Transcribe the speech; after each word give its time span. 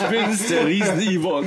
Ich 0.00 0.06
bin's, 0.06 0.46
der 0.48 0.66
riesen 0.66 1.00
Ewok. 1.00 1.44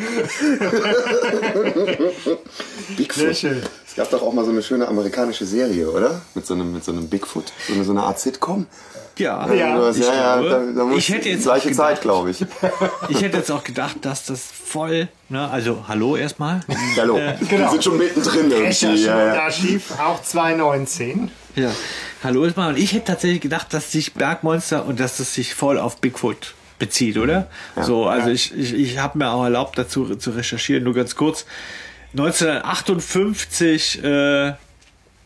Bigfoot. 2.97 3.35
schön. 3.35 3.61
Es 3.87 3.95
gab 3.95 4.09
doch 4.09 4.21
auch 4.21 4.33
mal 4.33 4.45
so 4.45 4.51
eine 4.51 4.63
schöne 4.63 4.87
amerikanische 4.87 5.45
Serie, 5.45 5.89
oder? 5.89 6.21
Mit 6.33 6.45
so 6.45 6.53
einem, 6.53 6.71
mit 6.73 6.83
so 6.83 6.91
einem 6.91 7.07
Bigfoot. 7.09 7.51
So 7.67 7.73
eine, 7.73 7.83
so 7.83 7.91
eine 7.91 8.03
Art 8.03 8.19
Sitcom. 8.19 8.67
Ja, 9.17 9.45
Ja, 9.47 9.53
ja, 9.53 9.91
ja, 9.91 10.39
glaube, 10.39 10.49
da, 10.49 10.79
da 10.79 10.85
muss 10.85 10.97
ich 10.97 11.09
hätte 11.09 11.29
jetzt 11.29 11.43
gleiche 11.43 11.69
auch 11.69 11.73
Zeit, 11.73 11.89
gedacht- 11.89 12.01
glaube 12.01 12.31
ich. 12.31 12.45
ich 13.09 13.21
hätte 13.21 13.37
jetzt 13.37 13.51
auch 13.51 13.63
gedacht, 13.63 13.97
dass 14.01 14.25
das 14.25 14.41
voll, 14.41 15.09
ne, 15.29 15.49
also 15.49 15.85
hallo 15.87 16.15
erstmal. 16.15 16.61
Hallo. 16.97 17.19
genau. 17.49 17.65
Die 17.67 17.71
sind 17.71 17.83
schon 17.83 17.97
mittendrin 17.97 18.49
irgendwie. 18.49 18.85
Ja, 19.03 19.15
und 19.21 19.35
ja. 19.35 19.41
Archiv, 19.43 19.91
auch 19.99 20.23
2019. 20.23 21.29
Ja, 21.57 21.69
hallo 22.23 22.45
erstmal. 22.45 22.69
Und 22.69 22.79
ich 22.79 22.93
hätte 22.93 23.05
tatsächlich 23.07 23.41
gedacht, 23.41 23.73
dass 23.73 23.91
sich 23.91 24.13
Bergmonster 24.13 24.85
und 24.85 24.99
dass 25.01 25.17
das 25.17 25.33
sich 25.35 25.53
voll 25.53 25.77
auf 25.77 25.97
Bigfoot 25.97 26.55
bezieht, 26.81 27.17
oder? 27.17 27.47
So, 27.79 28.07
also 28.07 28.29
ich, 28.29 28.53
ich, 28.57 28.73
ich 28.73 28.97
habe 28.97 29.17
mir 29.19 29.29
auch 29.29 29.43
erlaubt, 29.45 29.77
dazu 29.77 30.15
zu 30.15 30.31
recherchieren, 30.31 30.83
nur 30.83 30.93
ganz 30.93 31.15
kurz. 31.15 31.45
1958 32.13 34.03
äh, 34.03 34.53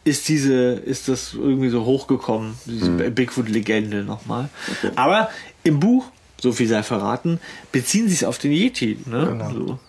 ist 0.04 0.28
diese, 0.28 0.74
ist 0.74 1.08
das 1.08 1.34
irgendwie 1.34 1.70
so 1.70 1.86
hochgekommen, 1.86 2.56
diese 2.66 2.92
Bigfoot-Legende 2.92 4.04
nochmal. 4.04 4.50
Aber 4.96 5.30
im 5.64 5.80
Buch, 5.80 6.06
so 6.40 6.52
viel 6.52 6.68
sei 6.68 6.84
verraten, 6.84 7.40
beziehen 7.72 8.08
sie 8.08 8.14
es 8.16 8.24
auf 8.24 8.38
den 8.38 8.52
Yeti. 8.52 9.00
Ne? 9.06 9.50
So. 9.54 9.80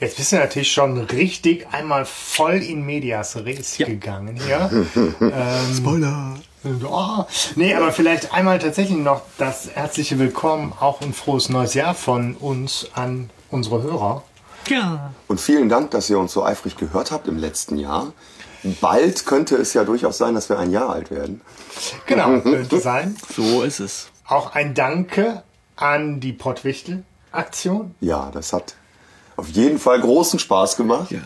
Jetzt 0.00 0.16
bist 0.16 0.32
du 0.32 0.36
natürlich 0.36 0.70
schon 0.72 0.98
richtig 0.98 1.66
einmal 1.72 2.04
voll 2.04 2.56
in 2.56 2.84
Medias 2.84 3.36
Res 3.36 3.78
Ja. 3.78 3.86
gegangen 3.86 4.36
hier. 4.36 4.70
ähm, 5.20 5.74
Spoiler. 5.76 6.34
Oh, 6.62 7.24
nee, 7.56 7.74
aber 7.74 7.90
vielleicht 7.90 8.34
einmal 8.34 8.58
tatsächlich 8.58 8.98
noch 8.98 9.22
das 9.38 9.70
herzliche 9.70 10.18
Willkommen, 10.18 10.74
auch 10.78 11.00
ein 11.00 11.14
frohes 11.14 11.48
neues 11.48 11.72
Jahr 11.72 11.94
von 11.94 12.34
uns 12.34 12.88
an 12.94 13.30
unsere 13.50 13.82
Hörer. 13.82 14.22
Ja. 14.68 15.14
Und 15.26 15.40
vielen 15.40 15.70
Dank, 15.70 15.90
dass 15.92 16.10
ihr 16.10 16.18
uns 16.18 16.32
so 16.32 16.44
eifrig 16.44 16.76
gehört 16.76 17.12
habt 17.12 17.28
im 17.28 17.38
letzten 17.38 17.78
Jahr. 17.78 18.12
Bald 18.82 19.24
könnte 19.24 19.56
es 19.56 19.72
ja 19.72 19.84
durchaus 19.84 20.18
sein, 20.18 20.34
dass 20.34 20.50
wir 20.50 20.58
ein 20.58 20.70
Jahr 20.70 20.90
alt 20.90 21.10
werden. 21.10 21.40
Genau, 22.04 22.38
könnte 22.42 22.78
sein. 22.78 23.16
So 23.34 23.62
ist 23.62 23.80
es. 23.80 24.08
Auch 24.26 24.54
ein 24.54 24.74
Danke 24.74 25.42
an 25.76 26.20
die 26.20 26.34
Pottwichtel-Aktion. 26.34 27.94
Ja, 28.00 28.30
das 28.34 28.52
hat 28.52 28.74
auf 29.36 29.48
jeden 29.48 29.78
Fall 29.78 29.98
großen 29.98 30.38
Spaß 30.38 30.76
gemacht. 30.76 31.10
Ja. 31.10 31.20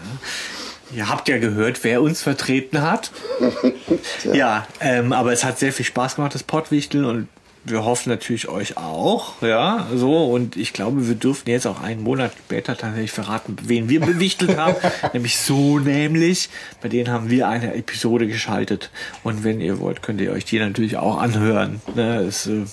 Ihr 0.92 1.08
habt 1.08 1.28
ja 1.28 1.38
gehört, 1.38 1.82
wer 1.82 2.02
uns 2.02 2.22
vertreten 2.22 2.82
hat. 2.82 3.10
ja, 4.32 4.66
ähm, 4.80 5.12
aber 5.12 5.32
es 5.32 5.44
hat 5.44 5.58
sehr 5.58 5.72
viel 5.72 5.86
Spaß 5.86 6.16
gemacht, 6.16 6.34
das 6.34 6.42
Pottwichteln 6.42 7.04
und 7.04 7.28
wir 7.64 7.84
hoffen 7.84 8.10
natürlich 8.10 8.48
euch 8.48 8.76
auch, 8.76 9.40
ja, 9.40 9.86
so. 9.94 10.26
Und 10.26 10.56
ich 10.56 10.72
glaube, 10.72 11.08
wir 11.08 11.14
dürften 11.14 11.50
jetzt 11.50 11.66
auch 11.66 11.80
einen 11.80 12.02
Monat 12.02 12.32
später 12.38 12.76
tatsächlich 12.76 13.12
verraten, 13.12 13.56
wen 13.62 13.88
wir 13.88 14.00
bewichtelt 14.00 14.56
haben, 14.58 14.76
nämlich 15.12 15.38
so 15.38 15.78
nämlich, 15.78 16.50
bei 16.82 16.88
denen 16.88 17.10
haben 17.10 17.30
wir 17.30 17.48
eine 17.48 17.74
Episode 17.74 18.26
geschaltet. 18.26 18.90
Und 19.22 19.44
wenn 19.44 19.60
ihr 19.60 19.80
wollt, 19.80 20.02
könnt 20.02 20.20
ihr 20.20 20.32
euch 20.32 20.44
die 20.44 20.58
natürlich 20.58 20.98
auch 20.98 21.18
anhören 21.18 21.80
ne, 21.94 22.18
es, 22.18 22.46
äh, 22.46 22.64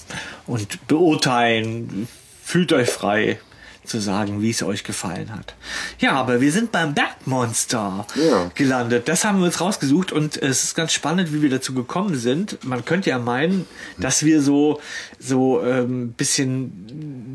und 0.45 0.87
beurteilen, 0.87 2.07
fühlt 2.43 2.73
euch 2.73 2.89
frei 2.89 3.39
zu 3.83 3.99
sagen, 3.99 4.41
wie 4.41 4.51
es 4.51 4.61
euch 4.63 4.83
gefallen 4.83 5.31
hat. 5.35 5.55
Ja, 5.99 6.11
aber 6.13 6.39
wir 6.41 6.51
sind 6.51 6.71
beim 6.71 6.93
Bergmonster 6.93 8.05
Ja. 8.15 8.51
gelandet. 8.55 9.07
Das 9.07 9.25
haben 9.25 9.39
wir 9.39 9.45
uns 9.45 9.59
rausgesucht 9.59 10.11
und 10.11 10.37
es 10.37 10.63
ist 10.63 10.75
ganz 10.75 10.93
spannend, 10.93 11.33
wie 11.33 11.41
wir 11.41 11.49
dazu 11.49 11.73
gekommen 11.73 12.15
sind. 12.15 12.63
Man 12.63 12.85
könnte 12.85 13.09
ja 13.09 13.17
meinen, 13.19 13.65
dass 13.97 14.23
wir 14.23 14.41
so 14.41 14.79
so 15.19 15.63
ähm, 15.63 16.13
bisschen 16.13 16.71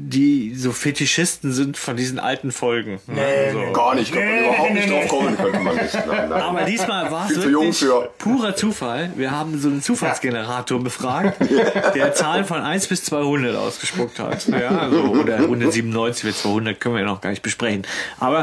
die 0.08 0.54
so 0.54 0.72
Fetischisten 0.72 1.52
sind 1.52 1.76
von 1.76 1.96
diesen 1.96 2.18
alten 2.18 2.52
Folgen. 2.52 3.00
Ne? 3.06 3.50
so. 3.52 3.72
Gar 3.72 3.96
nicht, 3.96 4.12
kann 4.12 4.24
man 4.24 4.38
überhaupt 4.44 4.74
nicht 4.74 4.90
drauf 4.90 5.08
kommen, 5.08 5.36
könnte 5.36 5.58
man 5.60 5.74
nicht. 5.76 5.94
Nein, 5.94 6.28
nein. 6.28 6.32
Aber 6.42 6.62
diesmal 6.62 7.10
war 7.10 7.28
es 7.30 7.36
wirklich 7.42 7.76
für. 7.78 8.10
purer 8.18 8.54
Zufall. 8.56 9.10
Wir 9.16 9.30
haben 9.32 9.58
so 9.60 9.68
einen 9.68 9.82
Zufallsgenerator 9.82 10.80
befragt, 10.82 11.36
der 11.94 12.14
Zahlen 12.14 12.44
von 12.44 12.60
1 12.60 12.86
bis 12.86 13.04
200 13.04 13.56
ausgespuckt 13.56 14.18
hat. 14.18 14.46
Ja, 14.48 14.78
also, 14.78 15.02
oder 15.02 15.36
197 15.36 16.35
bis 16.36 16.42
200 16.42 16.80
können 16.80 16.94
wir 16.96 17.00
ja 17.02 17.06
noch 17.06 17.20
gar 17.20 17.30
nicht 17.30 17.42
besprechen. 17.42 17.86
Aber 18.20 18.42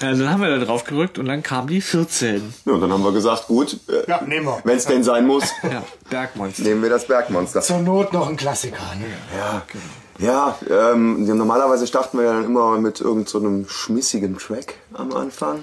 äh, 0.00 0.14
dann 0.16 0.30
haben 0.30 0.40
wir 0.42 0.58
da 0.58 0.64
drauf 0.64 0.84
gerückt 0.84 1.18
und 1.18 1.26
dann 1.26 1.42
kam 1.42 1.66
die 1.68 1.80
14. 1.80 2.54
Ja, 2.64 2.72
und 2.72 2.80
dann 2.80 2.92
haben 2.92 3.02
wir 3.04 3.12
gesagt, 3.12 3.46
gut, 3.46 3.78
Ja, 4.06 4.20
nehmen 4.22 4.46
wir. 4.46 4.60
wenn 4.64 4.76
es 4.76 4.84
denn 4.86 5.02
sein 5.02 5.26
muss, 5.26 5.44
Ja, 5.62 5.82
Bergmonster. 6.10 6.62
nehmen 6.62 6.82
wir 6.82 6.90
das 6.90 7.06
Bergmonster. 7.06 7.60
Zur 7.62 7.78
Not 7.78 8.12
noch 8.12 8.28
ein 8.28 8.36
Klassiker. 8.36 8.82
Ne? 8.98 9.06
Ja, 9.38 9.62
ja 10.18 10.58
ähm, 10.92 11.24
normalerweise 11.24 11.86
starten 11.86 12.18
wir 12.18 12.24
ja 12.26 12.32
dann 12.34 12.44
immer 12.44 12.78
mit 12.78 13.00
irgendeinem 13.00 13.26
so 13.26 13.38
einem 13.38 13.68
schmissigen 13.68 14.38
Track 14.38 14.74
am 14.94 15.12
Anfang. 15.14 15.60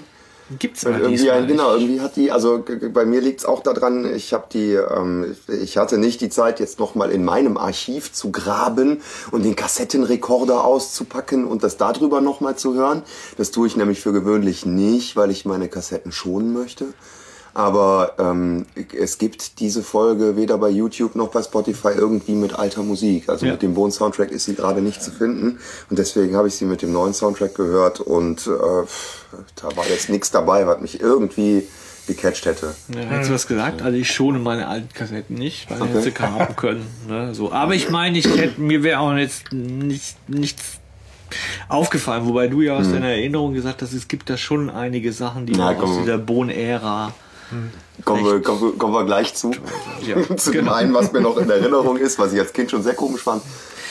Gibt's 0.58 0.84
aber 0.84 0.96
irgendwie, 0.96 1.16
diesmal 1.16 1.46
genau, 1.46 1.74
irgendwie 1.74 2.00
hat 2.00 2.16
die, 2.16 2.30
also 2.30 2.64
bei 2.92 3.04
mir 3.04 3.20
liegt's 3.20 3.44
auch 3.44 3.62
daran, 3.62 4.14
ich 4.14 4.32
habe 4.32 4.46
die, 4.52 4.72
ähm, 4.72 5.36
ich 5.48 5.76
hatte 5.76 5.98
nicht 5.98 6.20
die 6.20 6.28
Zeit, 6.28 6.60
jetzt 6.60 6.78
nochmal 6.78 7.10
in 7.10 7.24
meinem 7.24 7.56
Archiv 7.56 8.12
zu 8.12 8.30
graben 8.30 9.00
und 9.30 9.44
den 9.44 9.56
Kassettenrekorder 9.56 10.64
auszupacken 10.64 11.46
und 11.46 11.62
das 11.62 11.76
darüber 11.76 12.20
nochmal 12.20 12.56
zu 12.56 12.74
hören. 12.74 13.02
Das 13.36 13.50
tue 13.50 13.66
ich 13.66 13.76
nämlich 13.76 14.00
für 14.00 14.12
gewöhnlich 14.12 14.66
nicht, 14.66 15.16
weil 15.16 15.30
ich 15.30 15.44
meine 15.44 15.68
Kassetten 15.68 16.12
schonen 16.12 16.52
möchte. 16.52 16.86
Aber 17.54 18.14
ähm, 18.18 18.66
es 18.98 19.18
gibt 19.18 19.60
diese 19.60 19.84
Folge 19.84 20.36
weder 20.36 20.58
bei 20.58 20.70
YouTube 20.70 21.14
noch 21.14 21.28
bei 21.28 21.40
Spotify 21.40 21.90
irgendwie 21.96 22.32
mit 22.32 22.58
alter 22.58 22.82
Musik. 22.82 23.28
Also 23.28 23.46
Ja. 23.46 23.52
mit 23.52 23.62
dem 23.62 23.74
Bone-Soundtrack 23.74 24.32
ist 24.32 24.46
sie 24.46 24.54
gerade 24.56 24.82
nicht 24.82 25.00
zu 25.00 25.12
finden. 25.12 25.60
Und 25.88 25.98
deswegen 25.98 26.34
habe 26.36 26.48
ich 26.48 26.56
sie 26.56 26.64
mit 26.64 26.82
dem 26.82 26.92
neuen 26.92 27.14
Soundtrack 27.14 27.54
gehört 27.54 28.00
und 28.00 28.48
äh, 28.48 28.50
da 28.50 29.76
war 29.76 29.86
jetzt 29.88 30.10
nichts 30.10 30.32
dabei, 30.32 30.66
was 30.66 30.80
mich 30.80 31.00
irgendwie 31.00 31.64
gecatcht 32.06 32.44
hätte. 32.46 32.74
Ja, 32.88 33.00
hättest 33.02 33.30
du 33.30 33.34
was 33.34 33.46
gesagt? 33.46 33.82
Also 33.82 33.96
ich 33.96 34.12
schone 34.12 34.38
meine 34.40 34.66
alten 34.66 34.92
Kassetten 34.92 35.36
nicht, 35.36 35.70
weil 35.70 35.80
okay. 35.80 35.92
hätte 35.92 36.02
sie 36.02 36.14
haben 36.18 36.56
können. 36.56 36.86
Ne? 37.08 37.34
So. 37.34 37.52
Aber 37.52 37.74
ich 37.74 37.88
meine, 37.88 38.18
ich 38.18 38.26
hätte, 38.26 38.60
mir 38.60 38.82
wäre 38.82 38.98
auch 38.98 39.14
jetzt 39.14 39.52
nicht, 39.52 40.16
nichts 40.28 40.80
aufgefallen, 41.68 42.26
wobei 42.26 42.48
du 42.48 42.60
ja 42.60 42.76
aus 42.76 42.90
deiner 42.90 43.08
Erinnerung 43.08 43.54
gesagt 43.54 43.80
hast, 43.82 43.92
es 43.92 44.08
gibt 44.08 44.28
da 44.28 44.36
schon 44.36 44.70
einige 44.70 45.12
Sachen, 45.12 45.46
die 45.46 45.54
Na, 45.56 45.70
aus 45.70 45.98
dieser 45.98 46.18
Bohnen-Ära. 46.18 47.12
Kommen 48.04 48.24
wir, 48.24 48.42
kommen, 48.42 48.60
wir, 48.60 48.78
kommen 48.78 48.94
wir 48.94 49.04
gleich 49.04 49.34
zu. 49.34 49.52
Ja, 50.02 50.16
zu 50.36 50.50
dem 50.50 50.64
genau. 50.64 50.74
einen, 50.74 50.94
was 50.94 51.12
mir 51.12 51.20
noch 51.20 51.36
in 51.36 51.48
Erinnerung 51.48 51.96
ist, 51.96 52.18
was 52.18 52.32
ich 52.32 52.40
als 52.40 52.52
Kind 52.52 52.70
schon 52.70 52.82
sehr 52.82 52.94
komisch 52.94 53.22
fand. 53.22 53.42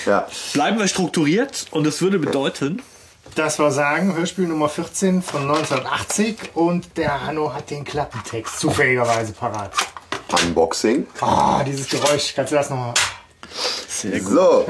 Ja. 0.05 0.27
Bleiben 0.53 0.79
wir 0.79 0.87
strukturiert 0.87 1.67
und 1.71 1.85
das 1.85 2.01
würde 2.01 2.19
bedeuten, 2.19 2.81
Das 3.35 3.57
war 3.59 3.71
sagen, 3.71 4.15
Hörspiel 4.15 4.47
Nummer 4.47 4.69
14 4.69 5.21
von 5.21 5.41
1980 5.43 6.35
und 6.55 6.97
der 6.97 7.25
Hanno 7.25 7.53
hat 7.53 7.69
den 7.69 7.83
Klappentext 7.83 8.59
zufälligerweise 8.59 9.33
parat. 9.33 9.71
Unboxing. 10.45 11.07
Ah, 11.21 11.63
dieses 11.63 11.89
Geräusch, 11.89 12.33
kannst 12.35 12.51
du 12.51 12.55
das 12.55 12.69
nochmal? 12.69 12.93
sehr 13.87 14.19
gut. 14.19 14.33
So. 14.33 14.65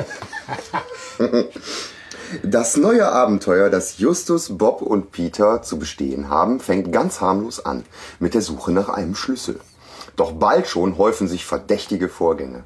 Das 2.41 2.77
neue 2.77 3.11
Abenteuer, 3.11 3.69
das 3.69 3.99
Justus, 3.99 4.57
Bob 4.57 4.81
und 4.81 5.11
Peter 5.11 5.61
zu 5.61 5.77
bestehen 5.77 6.29
haben, 6.29 6.59
fängt 6.59 6.91
ganz 6.91 7.21
harmlos 7.21 7.63
an 7.63 7.85
mit 8.19 8.33
der 8.33 8.41
Suche 8.41 8.71
nach 8.71 8.89
einem 8.89 9.13
Schlüssel. 9.13 9.59
Doch 10.15 10.31
bald 10.31 10.67
schon 10.67 10.97
häufen 10.97 11.27
sich 11.27 11.45
verdächtige 11.45 12.09
Vorgänge. 12.09 12.63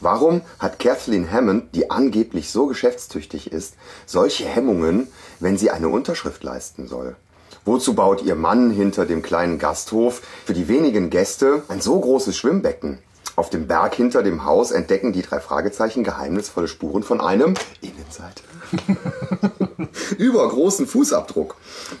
Warum 0.00 0.40
hat 0.58 0.78
Kathleen 0.78 1.30
Hammond, 1.30 1.74
die 1.74 1.90
angeblich 1.90 2.50
so 2.50 2.66
geschäftstüchtig 2.66 3.52
ist, 3.52 3.74
solche 4.06 4.44
Hemmungen, 4.44 5.08
wenn 5.40 5.58
sie 5.58 5.70
eine 5.70 5.88
Unterschrift 5.88 6.42
leisten 6.42 6.88
soll? 6.88 7.16
Wozu 7.64 7.94
baut 7.94 8.22
ihr 8.22 8.34
Mann 8.34 8.70
hinter 8.70 9.04
dem 9.04 9.22
kleinen 9.22 9.58
Gasthof 9.58 10.22
für 10.44 10.54
die 10.54 10.68
wenigen 10.68 11.10
Gäste 11.10 11.62
ein 11.68 11.80
so 11.80 12.00
großes 12.00 12.36
Schwimmbecken? 12.36 12.98
Auf 13.36 13.50
dem 13.50 13.66
Berg 13.66 13.94
hinter 13.94 14.22
dem 14.22 14.44
Haus 14.44 14.70
entdecken 14.70 15.12
die 15.12 15.22
drei 15.22 15.40
Fragezeichen 15.40 16.02
geheimnisvolle 16.02 16.68
Spuren 16.68 17.02
von 17.02 17.20
einem 17.20 17.54
Innenseite. 17.80 18.42
Übergroßen 20.18 20.86
Fußabdruck. 20.86 21.56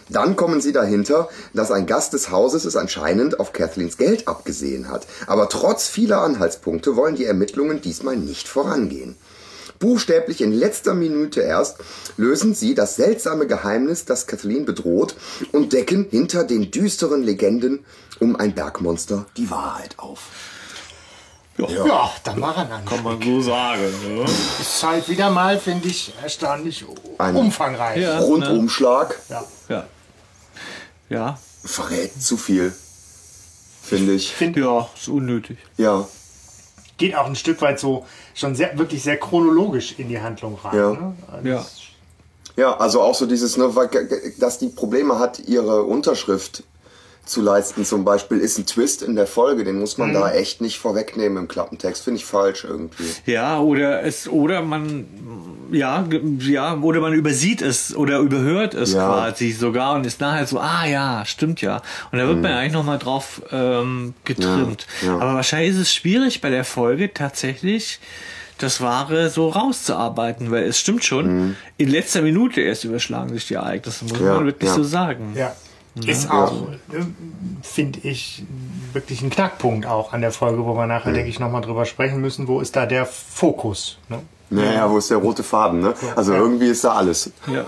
Dann 0.08 0.36
kommen 0.36 0.60
sie 0.60 0.72
dahinter, 0.72 1.28
dass 1.52 1.70
ein 1.70 1.86
Gast 1.86 2.12
des 2.12 2.30
Hauses 2.30 2.64
es 2.64 2.76
anscheinend 2.76 3.40
auf 3.40 3.52
Kathleens 3.52 3.96
Geld 3.96 4.28
abgesehen 4.28 4.88
hat. 4.88 5.06
Aber 5.26 5.48
trotz 5.48 5.88
vieler 5.88 6.20
Anhaltspunkte 6.22 6.96
wollen 6.96 7.16
die 7.16 7.26
Ermittlungen 7.26 7.80
diesmal 7.80 8.16
nicht 8.16 8.48
vorangehen. 8.48 9.16
Buchstäblich 9.78 10.40
in 10.40 10.52
letzter 10.52 10.94
Minute 10.94 11.40
erst 11.40 11.78
lösen 12.16 12.54
sie 12.54 12.76
das 12.76 12.94
seltsame 12.94 13.48
Geheimnis, 13.48 14.04
das 14.04 14.28
Kathleen 14.28 14.64
bedroht, 14.64 15.16
und 15.50 15.72
decken 15.72 16.06
hinter 16.08 16.44
den 16.44 16.70
düsteren 16.70 17.24
Legenden 17.24 17.84
um 18.20 18.36
ein 18.36 18.54
Bergmonster 18.54 19.26
die 19.36 19.50
Wahrheit 19.50 19.98
auf. 19.98 20.28
Ja, 21.58 22.10
dann 22.24 22.40
war 22.40 22.56
er 22.56 22.64
dann. 22.64 22.84
Kann 22.84 23.02
man 23.02 23.20
so 23.22 23.40
sagen. 23.42 23.82
Ne? 24.16 24.24
Ist 24.60 24.82
halt 24.82 25.08
wieder 25.08 25.30
mal, 25.30 25.58
finde 25.58 25.88
ich, 25.88 26.12
erstaunlich 26.22 26.84
Ein- 27.18 27.36
umfangreich. 27.36 27.98
Ja. 28.00 28.18
Rundumschlag 28.20 29.18
Ja. 29.28 29.44
Ja. 29.68 29.86
Ja. 31.08 31.38
verrät 31.64 32.20
zu 32.20 32.36
viel. 32.36 32.72
finde 33.82 34.14
ich. 34.14 34.32
Find, 34.32 34.56
Ja, 34.56 34.88
ist 34.96 35.08
unnötig. 35.08 35.58
Ja, 35.76 36.06
geht 36.96 37.14
auch 37.16 37.26
ein 37.26 37.36
Stück 37.36 37.60
weit 37.60 37.78
so 37.80 38.06
schon 38.34 38.54
sehr, 38.54 38.78
wirklich 38.78 39.02
sehr 39.02 39.18
chronologisch 39.18 39.98
in 39.98 40.08
die 40.08 40.20
Handlung 40.20 40.56
rein. 40.62 40.76
Ja. 40.76 40.90
Ne? 40.92 41.14
Also 41.30 41.48
Ja. 41.48 41.66
ja, 42.56 42.76
also 42.78 43.02
auch 43.02 43.14
so 43.14 43.26
dieses, 43.26 43.56
ne, 43.58 43.74
weil- 43.76 43.90
dass 44.38 44.58
die 44.58 44.68
Probleme 44.68 45.18
hat, 45.18 45.40
ihre 45.40 45.82
Unterschrift 45.82 46.62
zu 47.24 47.40
leisten 47.40 47.84
zum 47.84 48.04
Beispiel, 48.04 48.38
ist 48.38 48.58
ein 48.58 48.66
Twist 48.66 49.00
in 49.02 49.14
der 49.14 49.28
Folge, 49.28 49.62
den 49.64 49.78
muss 49.78 49.96
man 49.96 50.10
Mhm. 50.10 50.14
da 50.14 50.32
echt 50.32 50.60
nicht 50.60 50.78
vorwegnehmen 50.78 51.38
im 51.38 51.48
Klappentext, 51.48 52.02
finde 52.02 52.18
ich 52.18 52.24
falsch 52.26 52.64
irgendwie. 52.64 53.04
Ja, 53.26 53.60
oder 53.60 54.02
es, 54.02 54.28
oder 54.28 54.60
man, 54.62 55.06
ja, 55.70 56.04
ja, 56.40 56.76
oder 56.78 57.00
man 57.00 57.12
übersieht 57.12 57.62
es 57.62 57.94
oder 57.94 58.18
überhört 58.18 58.74
es 58.74 58.92
Ja. 58.92 59.06
quasi 59.06 59.52
sogar 59.52 59.94
und 59.94 60.04
ist 60.04 60.20
nachher 60.20 60.46
so, 60.48 60.58
ah 60.58 60.84
ja, 60.84 61.24
stimmt 61.24 61.60
ja. 61.62 61.80
Und 62.10 62.18
da 62.18 62.26
wird 62.26 62.42
man 62.42 62.50
eigentlich 62.52 62.72
nochmal 62.72 62.98
drauf 62.98 63.40
ähm, 63.52 64.14
getrimmt. 64.24 64.86
Mhm. 65.02 65.06
Ja, 65.08 65.14
ja. 65.14 65.20
Aber 65.20 65.34
wahrscheinlich 65.34 65.70
ist 65.70 65.78
es 65.80 65.94
schwierig 65.94 66.40
bei 66.40 66.50
der 66.50 66.64
Folge 66.64 67.14
tatsächlich 67.14 68.00
das 68.58 68.80
Wahre 68.80 69.30
so 69.30 69.48
rauszuarbeiten, 69.48 70.50
weil 70.50 70.64
es 70.64 70.78
stimmt 70.78 71.04
schon, 71.04 71.56
in 71.78 71.88
letzter 71.88 72.22
Minute 72.22 72.60
erst 72.60 72.84
überschlagen 72.84 73.32
sich 73.32 73.46
die 73.46 73.54
Ereignisse, 73.54 74.04
muss 74.04 74.18
Mhm. 74.20 74.26
Ja, 74.26 74.34
man 74.34 74.46
wirklich 74.46 74.68
ja. 74.70 74.74
so 74.76 74.82
sagen. 74.84 75.32
Ja. 75.36 75.54
Ist 76.06 76.30
auch, 76.30 76.68
äh, 76.70 76.76
finde 77.62 77.98
ich, 78.00 78.44
wirklich 78.94 79.20
ein 79.20 79.28
Knackpunkt 79.30 79.84
auch 79.86 80.12
an 80.14 80.22
der 80.22 80.32
Folge, 80.32 80.64
wo 80.64 80.74
wir 80.74 80.86
nachher, 80.86 81.10
Mhm. 81.10 81.14
denke 81.16 81.28
ich, 81.30 81.38
nochmal 81.38 81.60
drüber 81.60 81.84
sprechen 81.84 82.20
müssen. 82.20 82.48
Wo 82.48 82.60
ist 82.60 82.74
da 82.76 82.86
der 82.86 83.04
Fokus? 83.04 83.98
Ne? 84.08 84.20
Naja, 84.48 84.90
wo 84.90 84.96
ist 84.98 85.10
der 85.10 85.18
rote 85.18 85.42
Faden, 85.42 85.80
ne? 85.80 85.94
Also 86.16 86.32
Ja. 86.32 86.38
irgendwie 86.38 86.68
ist 86.68 86.84
da 86.84 86.92
alles. 86.94 87.30
Ja, 87.46 87.66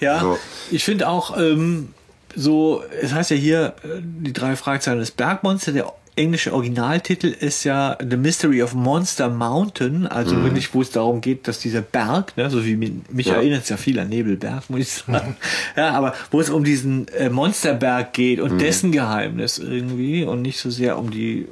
ja 0.00 0.20
So. 0.20 0.38
ich 0.70 0.84
finde 0.84 1.08
auch 1.08 1.36
ähm, 1.38 1.94
so, 2.34 2.82
es 3.00 3.12
heißt 3.12 3.30
ja 3.30 3.36
hier, 3.36 3.74
äh, 3.84 4.00
die 4.02 4.32
drei 4.32 4.56
Fragezeichen 4.56 4.98
des 4.98 5.12
Bergmonster, 5.12 5.70
der 5.72 5.92
englische 6.16 6.52
Originaltitel 6.52 7.26
ist 7.26 7.64
ja 7.64 7.98
The 8.00 8.16
Mystery 8.16 8.62
of 8.62 8.74
Monster 8.74 9.28
Mountain, 9.28 10.06
also 10.06 10.36
Mhm. 10.36 10.44
wirklich, 10.44 10.72
wo 10.74 10.80
es 10.82 10.90
darum 10.90 11.20
geht, 11.20 11.48
dass 11.48 11.58
dieser 11.58 11.80
Berg, 11.82 12.36
ne, 12.36 12.48
so 12.50 12.64
wie 12.64 12.76
mi- 12.76 13.00
mich 13.10 13.26
Ja. 13.26 13.34
erinnert 13.34 13.64
es 13.64 13.68
ja 13.68 13.76
viel 13.76 13.98
an 13.98 14.08
Nebelberg, 14.10 14.70
muss 14.70 14.80
ich 14.80 14.88
sagen, 14.90 15.36
ja, 15.76 15.90
aber 15.90 16.14
wo 16.30 16.40
es 16.40 16.50
um 16.50 16.62
diesen 16.62 17.08
äh, 17.08 17.30
Monsterberg 17.30 18.12
geht 18.12 18.38
Mhm. 18.38 18.44
und 18.44 18.58
dessen 18.60 18.92
Geheimnis 18.92 19.58
irgendwie 19.58 20.24
und 20.24 20.42
nicht 20.42 20.58
so 20.60 20.70
sehr 20.70 20.98
um 20.98 21.10
die, 21.10 21.48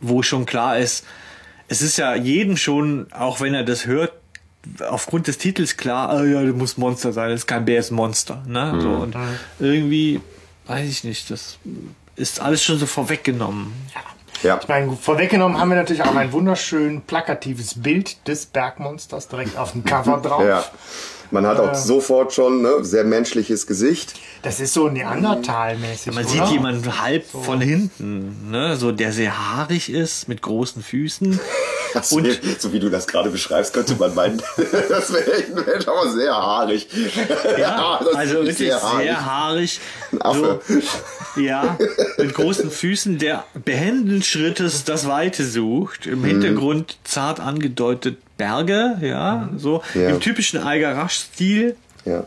wo 0.00 0.22
schon 0.22 0.46
klar 0.46 0.78
ist, 0.78 1.04
es 1.68 1.82
ist 1.82 1.98
ja 1.98 2.14
jedem 2.14 2.56
schon, 2.56 3.12
auch 3.12 3.40
wenn 3.40 3.52
er 3.52 3.64
das 3.64 3.86
hört, 3.86 4.12
aufgrund 4.88 5.26
des 5.26 5.38
Titels 5.38 5.76
klar, 5.76 6.08
ah 6.10 6.24
ja, 6.24 6.42
das 6.42 6.54
muss 6.56 6.76
Monster 6.78 7.12
sein, 7.12 7.30
das 7.30 7.40
ist 7.40 7.46
kein 7.46 7.64
Bär, 7.64 7.78
ist 7.80 7.90
Monster. 7.90 8.42
Ne? 8.48 8.78
So, 8.80 8.88
und 8.90 9.14
irgendwie, 9.60 10.20
weiß 10.66 10.88
ich 10.88 11.04
nicht, 11.04 11.30
das 11.30 11.58
ist 12.16 12.40
alles 12.40 12.62
schon 12.62 12.78
so 12.78 12.86
vorweggenommen. 12.86 13.72
Ja. 14.42 14.58
Ich 14.60 14.68
meine, 14.68 14.96
vorweggenommen 14.96 15.58
haben 15.58 15.70
wir 15.70 15.76
natürlich 15.76 16.02
auch 16.02 16.14
ein 16.14 16.32
wunderschön 16.32 17.02
plakatives 17.02 17.82
Bild 17.82 18.26
des 18.28 18.46
Bergmonsters 18.46 19.28
direkt 19.28 19.56
auf 19.56 19.72
dem 19.72 19.84
Cover 19.84 20.18
drauf. 20.22 20.44
Ja. 20.44 20.64
Man 21.30 21.44
hat 21.46 21.58
auch 21.58 21.74
sofort 21.74 22.32
schon 22.32 22.62
ne, 22.62 22.84
sehr 22.84 23.02
menschliches 23.02 23.66
Gesicht. 23.66 24.14
Das 24.42 24.60
ist 24.60 24.74
so 24.74 24.88
Neandertal-mäßig. 24.88 26.14
Man 26.14 26.24
oder? 26.24 26.28
sieht 26.28 26.46
jemanden 26.46 27.00
halb 27.02 27.26
von 27.26 27.60
hinten, 27.60 28.50
ne? 28.50 28.76
so 28.76 28.92
der 28.92 29.12
sehr 29.12 29.36
haarig 29.36 29.90
ist, 29.90 30.28
mit 30.28 30.42
großen 30.42 30.82
Füßen. 30.82 31.40
Das 31.96 32.12
Und- 32.12 32.24
wär- 32.24 32.36
so 32.58 32.72
wie 32.72 32.78
du 32.80 32.88
das 32.90 33.06
gerade 33.06 33.30
beschreibst, 33.30 33.72
könnte 33.72 33.94
man 33.96 34.14
meinen, 34.14 34.42
das 34.88 35.12
wäre 35.12 35.44
Mensch, 35.54 35.88
aber 35.88 36.10
sehr 36.10 36.32
haarig. 36.34 36.88
Ja, 37.58 37.98
das 38.00 38.08
ist 38.10 38.16
also 38.16 38.34
wirklich 38.34 38.56
sehr 38.58 38.82
haarig. 38.82 39.10
haarig. 39.16 39.80
Ein 40.12 40.22
Affe. 40.22 40.60
So, 41.34 41.40
ja, 41.40 41.76
mit 42.18 42.34
großen 42.34 42.70
Füßen, 42.70 43.18
der 43.18 43.44
behenden 43.64 44.22
Schrittes 44.22 44.84
das 44.84 45.06
Weite 45.08 45.44
sucht. 45.44 46.06
Mhm. 46.06 46.12
Im 46.12 46.24
Hintergrund 46.24 46.98
zart 47.04 47.40
angedeutet 47.40 48.18
Berge, 48.36 48.98
ja, 49.00 49.48
so 49.56 49.82
Ja. 49.94 50.10
im 50.10 50.20
typischen 50.20 50.62
Eiger-Rasch-Stil. 50.62 51.76
Ja. 52.04 52.24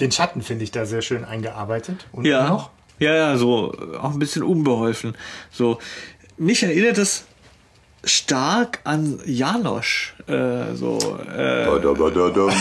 Den 0.00 0.12
Schatten 0.12 0.42
finde 0.42 0.62
ich 0.64 0.70
da 0.70 0.86
sehr 0.86 1.02
schön 1.02 1.24
eingearbeitet. 1.24 2.06
Und 2.12 2.24
Ja, 2.24 2.48
noch? 2.48 2.70
ja, 3.00 3.14
ja, 3.14 3.36
so 3.36 3.72
auch 4.00 4.12
ein 4.12 4.18
bisschen 4.20 4.42
unbeholfen. 4.44 5.16
So, 5.50 5.78
mich 6.36 6.62
erinnert 6.62 6.98
es 6.98 7.24
stark 8.08 8.80
an 8.84 9.20
Janosch. 9.24 10.14
Äh, 10.26 10.74
so, 10.74 10.98
äh. 11.36 11.66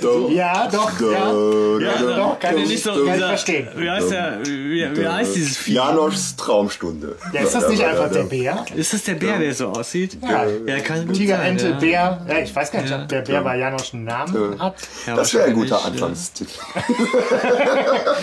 Dum. 0.00 0.32
Ja, 0.32 0.68
doch, 0.68 0.90
ja. 1.00 1.32
ja, 1.78 2.02
Ja, 2.02 2.16
doch, 2.16 2.38
kann 2.40 2.58
ich 2.58 2.68
nicht 2.68 2.82
so 2.82 2.90
kann 3.06 3.14
ich 3.14 3.24
verstehen. 3.24 3.68
Wie 3.76 3.88
heißt, 3.88 4.10
der, 4.10 4.40
wie, 4.44 4.96
wie 4.96 5.06
heißt 5.08 5.36
dieses 5.36 5.56
Vieh? 5.56 5.74
Janoschs 5.74 6.34
Traumstunde. 6.34 7.16
Ja, 7.32 7.42
ist 7.42 7.54
das 7.54 7.68
nicht 7.68 7.84
einfach 7.84 8.10
der 8.10 8.24
Bär? 8.24 8.64
Ist 8.74 8.92
das 8.92 9.04
der 9.04 9.14
Bär, 9.14 9.38
der 9.38 9.54
so 9.54 9.68
aussieht? 9.68 10.18
Ja. 10.20 10.46
ja 10.66 10.80
kann 10.80 11.06
gut 11.06 11.16
Tiger, 11.16 11.36
sein, 11.36 11.52
Ente, 11.52 11.68
ja. 11.68 11.78
Bär. 11.78 12.26
Ja, 12.28 12.38
ich 12.38 12.54
weiß 12.54 12.72
gar 12.72 12.82
nicht, 12.82 12.92
ob 12.92 13.08
der 13.08 13.20
Bär 13.20 13.40
bei 13.42 13.56
Janosch 13.56 13.94
einen 13.94 14.04
Namen 14.04 14.58
hat. 14.58 14.74
Ja, 15.06 15.14
Das 15.14 15.32
wäre 15.32 15.44
ein 15.44 15.54
guter 15.54 15.84
Anfangstitel. 15.84 16.50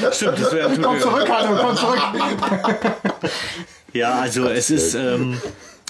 Ja. 0.01 0.11
Stimmt, 0.11 0.41
das 0.41 0.53
wäre 0.53 0.77
Komm 0.77 0.99
zurück, 0.99 1.29
Hanno, 1.29 1.55
komm 1.61 1.75
zurück. 1.77 1.99
Ja, 3.93 4.19
also 4.19 4.49
es 4.49 4.69
ist, 4.69 4.95
ähm, 4.95 5.37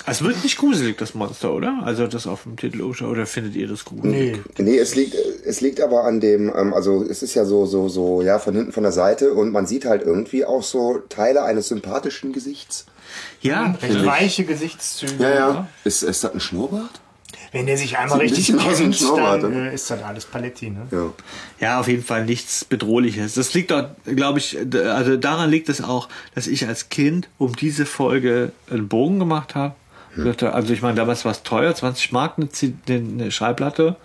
es 0.05 0.23
wird 0.23 0.43
nicht 0.43 0.57
gruselig, 0.57 0.97
das 0.97 1.13
Monster, 1.13 1.53
oder? 1.53 1.81
Also 1.83 2.07
das 2.07 2.27
auf 2.27 2.43
dem 2.43 2.57
Titel 2.57 2.81
oder 2.81 3.25
findet 3.25 3.55
ihr 3.55 3.67
das 3.67 3.85
gruselig? 3.85 4.39
Nee. 4.57 4.63
Nee, 4.63 4.77
es 4.77 4.95
liegt, 4.95 5.15
es 5.15 5.61
liegt 5.61 5.81
aber 5.81 6.05
an 6.05 6.19
dem, 6.19 6.51
ähm, 6.55 6.73
also 6.73 7.03
es 7.03 7.23
ist 7.23 7.35
ja 7.35 7.45
so, 7.45 7.65
so, 7.65 7.89
so, 7.89 8.21
ja, 8.21 8.39
von 8.39 8.55
hinten 8.55 8.71
von 8.71 8.83
der 8.83 8.91
Seite 8.91 9.33
und 9.33 9.51
man 9.51 9.67
sieht 9.67 9.85
halt 9.85 10.03
irgendwie 10.03 10.45
auch 10.45 10.63
so 10.63 10.99
Teile 11.09 11.43
eines 11.43 11.67
sympathischen 11.67 12.33
Gesichts. 12.33 12.85
Ja, 13.41 13.75
Recht 13.81 14.05
weiche 14.05 14.45
Gesichtszüge. 14.45 15.21
Ja, 15.21 15.29
ja. 15.29 15.67
Ist, 15.83 16.03
ist 16.03 16.23
das 16.23 16.33
ein 16.33 16.39
Schnurrbart? 16.39 17.01
Wenn 17.51 17.65
der 17.65 17.77
sich 17.77 17.97
einmal 17.97 18.19
Sieht 18.21 18.37
richtig 18.37 18.53
ein 18.53 18.59
kennt, 18.59 18.95
Schnurrbart, 18.95 19.43
dann 19.43 19.67
äh, 19.67 19.73
ist 19.75 19.89
das 19.89 20.01
alles 20.03 20.25
Paletti. 20.25 20.69
Ne? 20.69 20.87
Ja. 20.89 21.13
Ja, 21.59 21.79
auf 21.81 21.87
jeden 21.89 22.03
Fall 22.03 22.25
nichts 22.25 22.63
Bedrohliches. 22.63 23.33
Das 23.33 23.53
liegt 23.53 23.71
doch, 23.71 23.89
glaube 24.05 24.39
ich, 24.39 24.57
also 24.57 25.17
daran 25.17 25.49
liegt 25.49 25.67
es 25.67 25.83
auch, 25.83 26.07
dass 26.33 26.47
ich 26.47 26.65
als 26.65 26.87
Kind 26.87 27.27
um 27.37 27.55
diese 27.55 27.85
Folge 27.85 28.53
einen 28.69 28.87
Bogen 28.87 29.19
gemacht 29.19 29.55
habe. 29.55 29.75
Dachte, 30.17 30.53
Also 30.53 30.73
ich 30.73 30.81
meine, 30.81 30.95
damals 30.95 31.23
war 31.25 31.31
es 31.31 31.43
teuer, 31.43 31.73
20 31.73 32.11
Mark 32.11 32.33
eine, 32.37 32.49
eine 32.89 33.31
Schallplatte. 33.31 33.95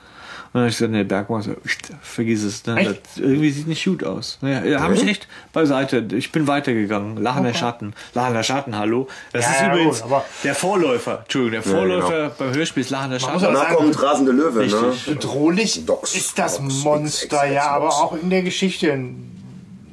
Und 0.53 0.61
dann 0.61 0.63
habe 0.63 0.71
ich 0.71 0.77
gesagt, 0.77 0.93
nee, 0.93 1.03
Bergmonster, 1.05 1.57
vergiss 2.01 2.43
es. 2.43 2.65
Ne? 2.65 2.83
Das, 2.85 3.19
irgendwie 3.19 3.51
sieht 3.51 3.67
nicht 3.67 3.85
gut 3.85 4.05
aus. 4.05 4.39
Ja, 4.41 4.81
habe 4.81 4.95
ich 4.95 5.07
echt 5.07 5.29
beiseite. 5.53 6.07
Ich 6.13 6.33
bin 6.33 6.47
weitergegangen. 6.47 7.17
Lachender 7.23 7.53
Schatten. 7.53 7.93
Lachender 8.15 8.43
Schatten, 8.43 8.79
hallo. 8.79 9.07
Das 9.33 9.45
Ja, 9.45 9.51
ist 9.51 9.61
ja, 9.61 9.67
übrigens 9.75 10.03
gut, 10.03 10.13
aber- 10.13 10.25
der 10.45 10.55
Vorläufer. 10.55 11.19
Entschuldigung, 11.25 11.63
der 11.65 11.73
Vorläufer 11.73 12.31
beim 12.39 12.55
Hörspiel 12.55 12.81
ist 12.83 12.91
Lachender 12.91 13.21
Schatten. 13.21 13.43
Danach 13.43 13.63
sagen, 13.65 13.77
kommt 13.77 14.03
rasende 14.03 14.33
Löwe, 14.33 14.61
Richtig. 14.61 14.81
ne? 14.81 15.15
Bedrohlich 15.15 15.85
Docs, 15.85 16.15
ist 16.15 16.39
das 16.39 16.59
Docs, 16.59 16.85
Monster 16.85 17.25
X, 17.27 17.35
X, 17.45 17.53
ja, 17.53 17.63
X, 17.63 17.67
aber 17.67 17.89
auch 17.89 18.17
in 18.23 18.31
der 18.31 18.43
Geschichte 18.43 18.99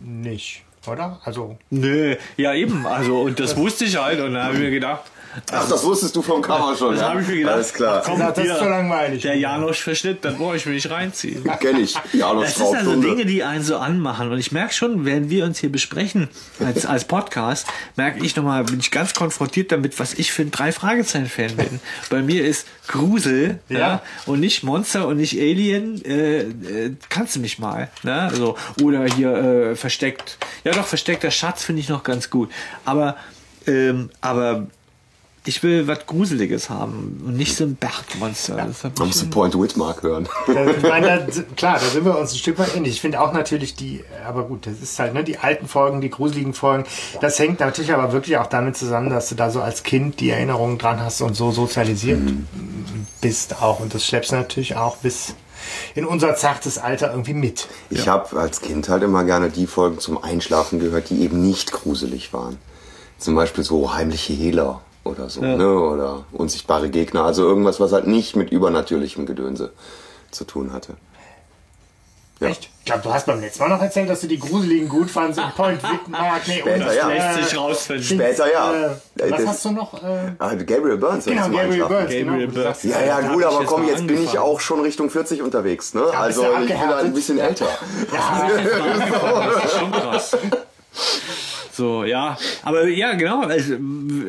nicht, 0.06 0.64
oder? 0.88 1.20
Also 1.26 1.58
Nö, 1.70 2.16
ja 2.38 2.54
eben. 2.54 2.86
Also, 2.86 3.22
und 3.22 3.40
das 3.40 3.56
wusste 3.58 3.86
ich 3.86 3.98
halt. 4.02 4.20
Und 4.22 4.34
da 4.36 4.46
habe 4.46 4.54
ich 4.56 4.60
mir 4.62 4.72
gedacht, 4.72 5.02
Ach, 5.52 5.68
das 5.70 5.84
wusstest 5.84 6.16
du 6.16 6.22
vom 6.22 6.42
Cover 6.42 6.76
schon, 6.76 6.92
Das 6.94 7.02
ja? 7.02 7.10
habe 7.10 7.22
ich 7.22 7.28
mir 7.28 7.38
gedacht. 7.38 7.54
Alles 7.54 7.74
klar. 7.74 8.02
Komm, 8.06 8.20
Das 8.20 8.38
ist 8.38 8.58
so 8.60 8.66
langweilig. 8.66 9.22
Der 9.22 9.36
Janosch-Verschnitt, 9.36 10.24
dann 10.26 10.38
brauche 10.38 10.56
ich 10.56 10.66
mir 10.66 10.74
nicht 10.74 10.90
reinziehen. 10.90 11.44
Kenn 11.60 11.78
ich. 11.80 11.96
Janosch 12.14 12.46
Das 12.46 12.56
sind 12.58 12.76
also. 12.76 13.02
Dinge, 13.02 13.26
die 13.26 13.44
einen 13.44 13.64
so 13.64 13.78
anmachen. 13.78 14.32
Und 14.32 14.40
ich 14.40 14.52
merke 14.52 14.74
schon, 14.74 15.06
während 15.06 15.30
wir 15.30 15.46
uns 15.46 15.60
hier 15.60 15.72
besprechen 15.72 16.30
als, 16.64 16.86
als 16.86 17.06
Podcast, 17.06 17.68
merke 17.96 18.24
ich 18.26 18.36
nochmal, 18.36 18.64
bin 18.64 18.80
ich 18.80 18.92
ganz 18.92 19.14
konfrontiert 19.14 19.72
damit, 19.72 20.00
was 20.00 20.14
ich 20.14 20.32
für 20.32 20.44
ein 20.44 20.52
Drei-Fragezeichen-Fan 20.52 21.56
bin. 21.58 21.80
Bei 22.10 22.22
mir 22.22 22.46
ist 22.46 22.68
Grusel 22.88 23.60
ja. 23.70 23.80
Ja. 23.80 24.02
und 24.26 24.40
nicht 24.40 24.64
Monster 24.64 25.08
und 25.08 25.18
nicht 25.18 25.38
Alien. 25.40 26.04
Äh, 26.06 26.40
äh, 26.42 26.96
kannst 27.10 27.36
du 27.36 27.40
mich 27.40 27.60
mal. 27.60 27.90
Ne? 28.04 28.30
So, 28.34 28.58
oder 28.82 29.06
hier 29.06 29.34
äh, 29.34 29.76
versteckt. 29.76 30.38
Ja 30.64 30.72
doch, 30.74 30.86
versteckter 30.86 31.32
Schatz 31.32 31.64
finde 31.64 31.82
ich 31.82 31.90
noch 31.90 32.04
ganz 32.04 32.30
gut. 32.30 32.52
Aber, 32.86 33.16
ähm, 33.68 34.10
aber 34.22 34.68
ich 35.46 35.62
will 35.62 35.88
was 35.88 36.06
Gruseliges 36.08 36.70
haben 36.70 37.22
und 37.26 37.36
nicht 37.36 37.56
so 37.56 37.66
ein 37.66 37.76
Bergmonster. 37.76 38.56
Das 38.56 38.84
hab 38.84 38.98
Man 38.98 39.10
ich 39.10 39.16
muss 39.16 39.30
Point 39.30 39.60
Whitmark 39.60 40.04
hören. 40.04 40.28
Da, 40.54 40.70
ich 40.70 40.84
meine, 40.84 41.26
da, 41.26 41.42
klar, 41.56 41.80
da 41.80 41.86
sind 41.86 42.06
wir 42.06 42.18
uns 42.18 42.34
ein 42.34 42.38
Stück 42.38 42.60
weit 42.60 42.76
ähnlich. 42.76 42.94
Ich 42.94 43.02
finde 43.02 43.20
auch 43.22 43.34
natürlich 43.34 43.76
die, 43.76 44.04
aber 44.26 44.44
gut, 44.44 44.68
das 44.68 44.82
ist 44.82 45.00
halt, 45.00 45.14
ne, 45.14 45.24
die 45.24 45.40
alten 45.40 45.68
Folgen, 45.68 46.00
die 46.02 46.10
gruseligen 46.10 46.54
Folgen, 46.54 46.86
das 47.22 47.40
hängt 47.40 47.60
natürlich 47.60 47.92
aber 47.94 48.12
wirklich 48.14 48.38
auch 48.38 48.48
damit 48.48 48.78
zusammen, 48.78 49.10
dass 49.10 49.30
du 49.30 49.36
da 49.36 49.50
so 49.50 49.62
als 49.62 49.84
Kind 49.84 50.20
die 50.20 50.30
Erinnerungen 50.30 50.78
dran 50.78 51.02
hast 51.02 51.22
und 51.22 51.36
so 51.36 51.52
sozialisiert 51.52 52.22
bist 53.22 53.62
auch. 53.62 53.80
Und 53.80 53.94
das 53.94 54.06
schleppst 54.06 54.32
du 54.32 54.36
natürlich 54.36 54.76
auch 54.76 54.98
bis 54.98 55.36
in 55.96 56.06
unser 56.06 56.36
zartes 56.36 56.78
Alter 56.78 57.12
irgendwie 57.12 57.34
mit. 57.34 57.68
Ich 57.90 58.08
habe 58.08 58.38
als 58.40 58.62
Kind 58.62 58.90
halt 58.90 59.04
immer 59.04 59.24
gerne 59.24 59.50
die 59.50 59.68
Folgen 59.68 60.00
zum 60.00 60.22
Einschlafen 60.22 60.80
gehört, 60.80 61.10
die 61.10 61.22
eben 61.22 61.42
nicht 61.42 61.72
gruselig 61.72 62.34
waren. 62.34 62.58
Zum 63.18 63.36
Beispiel 63.36 63.64
so 63.64 63.94
heimliche 63.94 64.34
Hehler 64.34 64.82
oder 65.04 65.30
so, 65.30 65.42
ne? 65.42 65.68
Oder 65.80 66.26
unsichtbare 66.32 66.90
Gegner. 66.90 67.24
Also 67.26 67.44
irgendwas, 67.44 67.80
was 67.80 67.92
halt 67.92 68.08
nicht 68.08 68.36
mit 68.36 68.52
übernatürlichem 68.52 69.26
Gedönse 69.26 69.72
zu 70.32 70.44
tun 70.46 70.72
hatte. 70.74 70.94
Echt? 72.40 72.70
Ich 72.80 72.86
glaube, 72.86 73.04
du 73.04 73.14
hast 73.14 73.26
beim 73.26 73.40
letzten 73.40 73.64
Mal 73.64 73.70
noch 73.70 73.82
erzählt, 73.82 74.10
dass 74.10 74.20
du 74.20 74.28
die 74.28 74.38
gruseligen 74.40 74.90
gut 74.90 75.10
fandst 75.10 75.40
in 75.40 75.50
Point 75.56 75.82
Witmark. 75.82 76.42
Nee, 76.48 76.60
Später, 76.60 76.88
und, 76.90 76.96
ja. 76.96 77.08
Lässt 77.08 77.50
sich 77.50 77.58
rausfinden. 77.58 78.04
Später, 78.04 78.52
ja. 78.52 78.74
Äh, 78.74 78.90
was 79.30 79.30
Das- 79.40 79.48
hast 79.48 79.66
du 79.66 79.72
noch? 79.72 79.94
Äh, 80.04 80.34
Ah, 80.40 80.54
Gabriel 80.56 80.98
Burns. 80.98 81.24
genau, 81.24 81.44
Gabriel. 81.44 81.86
Burns. 81.86 81.90
Gabriel 82.10 82.26
genau, 82.48 82.52
Burns. 82.64 82.84
Ja, 82.84 83.02
ja, 83.02 83.22
gut, 83.22 83.44
aber 83.46 83.64
komm, 83.64 83.88
jetzt 83.88 84.06
bin 84.06 84.16
ich 84.18 84.28
angefangen. 84.32 84.40
auch 84.40 84.60
schon 84.60 84.82
Richtung 84.82 85.10
40 85.10 85.42
unterwegs, 85.42 85.94
ne? 85.94 86.02
bist 86.02 86.16
also 86.16 86.44
ich 86.62 86.68
bin 86.68 86.78
halt 86.80 87.06
ein 87.06 87.14
bisschen 87.14 87.40
älter. 87.40 87.68
Das 88.12 89.64
ist 89.66 89.78
schon 89.80 89.92
krass. 89.92 90.38
So, 91.76 92.04
ja. 92.04 92.38
Aber 92.62 92.88
ja, 92.88 93.14
genau. 93.14 93.42
Also, 93.42 93.76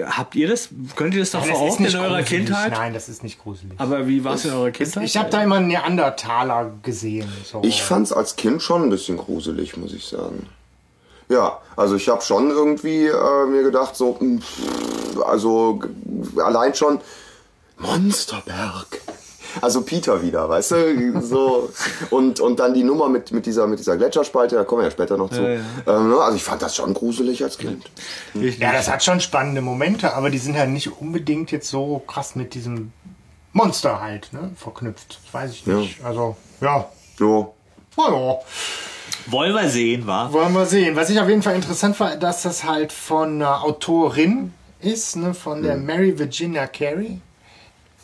habt 0.07 0.35
ihr 0.35 0.49
das? 0.49 0.71
Könnt 0.97 1.13
ihr 1.13 1.21
das 1.21 1.35
ist 1.35 1.45
verorten 1.45 1.85
in 1.85 1.95
eurer 1.95 2.23
gruselig. 2.23 2.47
Kindheit? 2.47 2.73
Nein, 2.73 2.95
das 2.95 3.11
ist 3.11 3.23
nicht 3.23 3.39
gruselig. 3.39 3.75
Aber 3.79 4.09
wie 4.09 4.25
war 4.25 4.35
es 4.35 4.47
in 4.47 4.53
eurer 4.53 4.71
Kindheit? 4.71 5.05
Ich 5.05 5.17
habe 5.19 5.29
da 5.29 5.43
immer 5.43 5.57
einen 5.57 5.69
Neandertaler 5.69 6.71
gesehen. 6.83 7.31
So. 7.45 7.61
Ich 7.63 7.83
fand's 7.83 8.13
als 8.13 8.37
Kind 8.37 8.63
schon 8.63 8.85
ein 8.85 8.91
bisschen 8.91 9.19
gruselig, 9.19 9.77
muss 9.77 9.93
ich 9.93 10.07
sagen. 10.07 10.49
Ja, 11.29 11.59
also 11.77 11.97
ich 11.97 12.09
habe 12.09 12.23
schon 12.23 12.51
irgendwie 12.51 13.07
äh, 13.07 13.47
mir 13.47 13.63
gedacht, 13.63 13.95
so, 13.97 14.15
pff, 14.15 15.23
also 15.27 15.81
allein 16.43 16.75
schon 16.75 17.01
Monsterberg. 17.79 19.01
Also 19.61 19.83
Peter 19.83 20.23
wieder, 20.23 20.49
weißt 20.49 20.71
du? 20.73 21.21
So. 21.21 21.71
Und, 22.11 22.41
und 22.41 22.61
dann 22.61 22.75
die 22.75 22.85
Nummer 22.85 23.09
mit, 23.09 23.33
mit, 23.33 23.47
dieser, 23.47 23.67
mit 23.67 23.79
dieser 23.79 23.97
Gletscherspalte, 23.97 24.57
da 24.57 24.65
kommen 24.65 24.83
wir 24.83 24.87
ja 24.87 24.91
später 24.91 25.17
noch 25.17 25.31
zu. 25.31 25.43
Ja, 25.43 25.55
ja. 25.55 25.61
Ähm, 25.87 26.11
ne? 26.11 26.17
Also 26.19 26.37
ich 26.37 26.45
fand 26.45 26.63
das 26.63 26.77
schon 26.77 26.95
gruselig 26.95 27.43
als 27.43 27.59
Kind. 27.59 27.85
Ja, 28.35 28.73
das 28.73 28.91
hat 28.91 29.03
schon 29.03 29.21
spannende 29.21 29.61
Momente, 29.61 30.15
aber 30.15 30.31
die 30.31 30.39
sind 30.39 30.57
halt 30.57 30.71
nicht 30.71 31.01
unbedingt 31.01 31.51
jetzt 31.51 31.69
so 31.69 32.03
krass 32.07 32.37
mit 32.37 32.55
diesem 32.55 32.93
Monster 33.53 34.01
halt 34.01 34.33
ne, 34.33 34.51
verknüpft. 34.57 35.21
Das 35.25 35.35
weiß 35.35 35.51
ich 35.53 35.67
nicht. 35.67 36.05
Also, 36.05 36.37
ja. 36.61 36.89
So. 37.19 37.55
Naja, 37.97 38.39
Wollen 39.27 39.55
wir 39.55 39.69
sehen, 39.69 40.07
wa? 40.07 40.31
wollen 40.33 40.53
wir 40.53 40.67
sehen. 40.67 40.97
Was 40.97 41.09
ich 41.09 41.19
auf 41.19 41.29
jeden 41.29 41.43
Fall 41.43 41.55
interessant 41.55 41.99
war, 42.01 42.17
dass 42.17 42.43
das 42.43 42.65
halt 42.65 42.93
von 42.93 43.35
einer 43.37 43.65
Autorin 43.65 44.53
ist, 44.81 45.17
ne, 45.17 45.33
von 45.33 45.63
der 45.63 45.77
Mary 45.77 46.19
Virginia 46.19 46.67
Carey, 46.67 47.21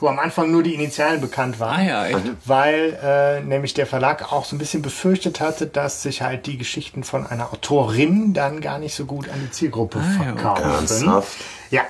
wo 0.01 0.09
am 0.09 0.19
Anfang 0.19 0.51
nur 0.51 0.63
die 0.63 0.75
Initialen 0.75 1.21
bekannt 1.21 1.61
waren. 1.61 1.79
Ah 1.81 1.83
ja, 1.83 2.07
echt. 2.07 2.19
weil 2.47 2.99
äh, 3.03 3.41
nämlich 3.43 3.75
der 3.75 3.87
Verlag 3.87 4.33
auch 4.33 4.45
so 4.45 4.57
ein 4.57 4.59
bisschen 4.59 4.83
befürchtet 4.83 5.41
hatte, 5.41 5.67
dass 5.67 6.03
sich 6.03 6.23
halt 6.23 6.47
die 6.47 6.59
Geschichten 6.59 7.05
von 7.05 7.27
einer 7.27 7.53
Autorin 7.53 8.33
dann 8.35 8.61
gar 8.61 8.79
nicht 8.79 8.95
so 8.95 9.05
gut 9.05 9.29
an 9.29 9.41
die 9.45 9.51
Zielgruppe 9.51 9.99
Ah, 9.99 10.13
ja, 10.25 10.33
verkaufen. 10.33 10.63
Ernsthaft? 10.65 11.37
Ja. 11.71 11.83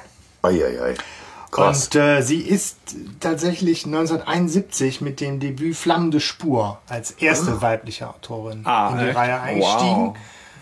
Eieiei. 0.42 0.94
Krass. 1.50 1.86
Und 1.86 1.96
äh, 1.96 2.22
sie 2.22 2.40
ist 2.42 2.76
tatsächlich 3.18 3.84
1971 3.84 5.00
mit 5.00 5.20
dem 5.20 5.40
Debüt 5.40 5.74
Flammende 5.76 6.20
Spur 6.20 6.78
als 6.88 7.10
erste 7.12 7.60
weibliche 7.60 8.08
Autorin 8.08 8.58
in 8.58 8.62
die 8.64 8.68
Ah, 8.68 9.06
echt? 9.06 9.16
Reihe 9.16 9.40
eingestiegen. 9.40 10.06
Wow. 10.06 10.16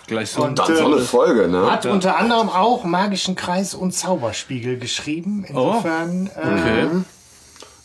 Gleich 0.07 0.31
so. 0.31 0.45
Und, 0.45 0.59
Dann 0.59 0.75
so 0.75 0.87
eine 0.87 0.99
Folge, 1.01 1.49
ne? 1.49 1.71
Hat 1.71 1.85
unter 1.85 2.17
anderem 2.17 2.49
auch 2.49 2.85
Magischen 2.85 3.35
Kreis 3.37 3.75
und 3.75 3.93
Zauberspiegel 3.93 4.79
geschrieben. 4.79 5.45
Insofern 5.47 6.31
äh, 6.35 6.41
okay. 6.41 6.87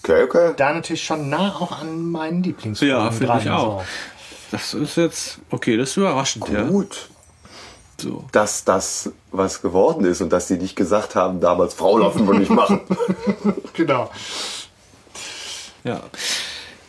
Okay, 0.03 0.23
okay. 0.23 0.53
da 0.57 0.73
natürlich 0.73 1.03
schon 1.03 1.29
nah 1.29 1.55
auch 1.55 1.71
an 1.79 2.11
meinen 2.11 2.43
Lieblingsfilmen 2.43 2.97
Ja, 2.97 3.11
finde 3.11 3.39
ich 3.41 3.49
auch. 3.49 3.79
So. 3.79 3.85
Das 4.51 4.73
ist 4.73 4.97
jetzt, 4.97 5.39
okay, 5.49 5.77
das 5.77 5.91
ist 5.91 5.97
überraschend, 5.97 6.47
ja. 6.49 6.63
Gut. 6.63 7.09
So. 8.01 8.25
dass 8.33 8.65
das 8.65 9.11
was 9.31 9.61
geworden 9.61 10.03
ist 10.03 10.19
und 10.19 10.33
dass 10.33 10.47
die 10.47 10.57
nicht 10.57 10.75
gesagt 10.75 11.15
haben, 11.15 11.39
damals 11.39 11.73
Frau 11.73 11.97
laufen 11.97 12.27
wir 12.27 12.37
nicht 12.37 12.51
machen. 12.51 12.81
Genau. 13.73 14.11
Ja. 15.83 16.01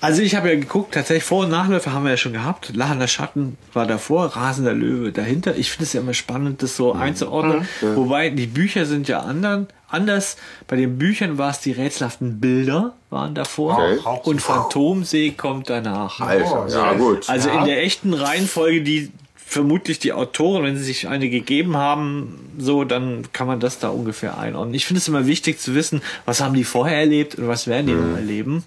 Also 0.00 0.20
ich 0.20 0.34
habe 0.34 0.50
ja 0.50 0.54
geguckt, 0.56 0.92
tatsächlich 0.92 1.24
Vor- 1.24 1.44
und 1.44 1.50
Nachläufe 1.50 1.92
haben 1.92 2.04
wir 2.04 2.10
ja 2.10 2.18
schon 2.18 2.34
gehabt. 2.34 2.76
Lachender 2.76 3.08
Schatten 3.08 3.56
war 3.72 3.86
davor, 3.86 4.26
Rasender 4.36 4.74
Löwe 4.74 5.12
dahinter. 5.12 5.56
Ich 5.56 5.70
finde 5.70 5.84
es 5.84 5.94
ja 5.94 6.02
immer 6.02 6.12
spannend, 6.12 6.62
das 6.62 6.76
so 6.76 6.92
einzuordnen. 6.92 7.66
Wobei 7.80 8.28
die 8.28 8.46
Bücher 8.46 8.84
sind 8.84 9.08
ja 9.08 9.20
anderen, 9.20 9.66
anders. 9.94 10.36
Bei 10.68 10.76
den 10.76 10.98
Büchern 10.98 11.38
war 11.38 11.50
es 11.50 11.60
die 11.60 11.72
rätselhaften 11.72 12.40
Bilder 12.40 12.92
waren 13.10 13.34
davor 13.34 13.78
Okay. 13.78 13.98
Und 14.24 14.42
Phantomsee 14.42 15.30
kommt 15.30 15.70
danach. 15.70 16.20
Alter, 16.20 16.66
ja 16.68 16.92
gut. 16.94 17.28
Also 17.28 17.48
Ja. 17.48 17.60
in 17.60 17.64
der 17.64 17.82
echten 17.82 18.12
Reihenfolge, 18.12 18.82
die 18.82 19.10
vermutlich 19.36 19.98
die 20.00 20.12
Autoren, 20.12 20.64
wenn 20.64 20.76
sie 20.76 20.82
sich 20.84 21.06
eine 21.06 21.28
gegeben 21.28 21.76
haben, 21.76 22.50
so, 22.58 22.84
dann 22.84 23.28
kann 23.32 23.46
man 23.46 23.60
das 23.60 23.78
da 23.78 23.88
ungefähr 23.88 24.36
einordnen. 24.38 24.74
Ich 24.74 24.86
finde 24.86 24.98
es 24.98 25.06
immer 25.08 25.26
wichtig 25.26 25.60
zu 25.60 25.74
wissen, 25.74 26.02
was 26.24 26.40
haben 26.40 26.54
die 26.54 26.64
vorher 26.64 26.98
erlebt 26.98 27.36
und 27.36 27.46
was 27.46 27.66
werden 27.66 27.86
die 27.86 27.92
noch 27.92 28.16
erleben. 28.16 28.64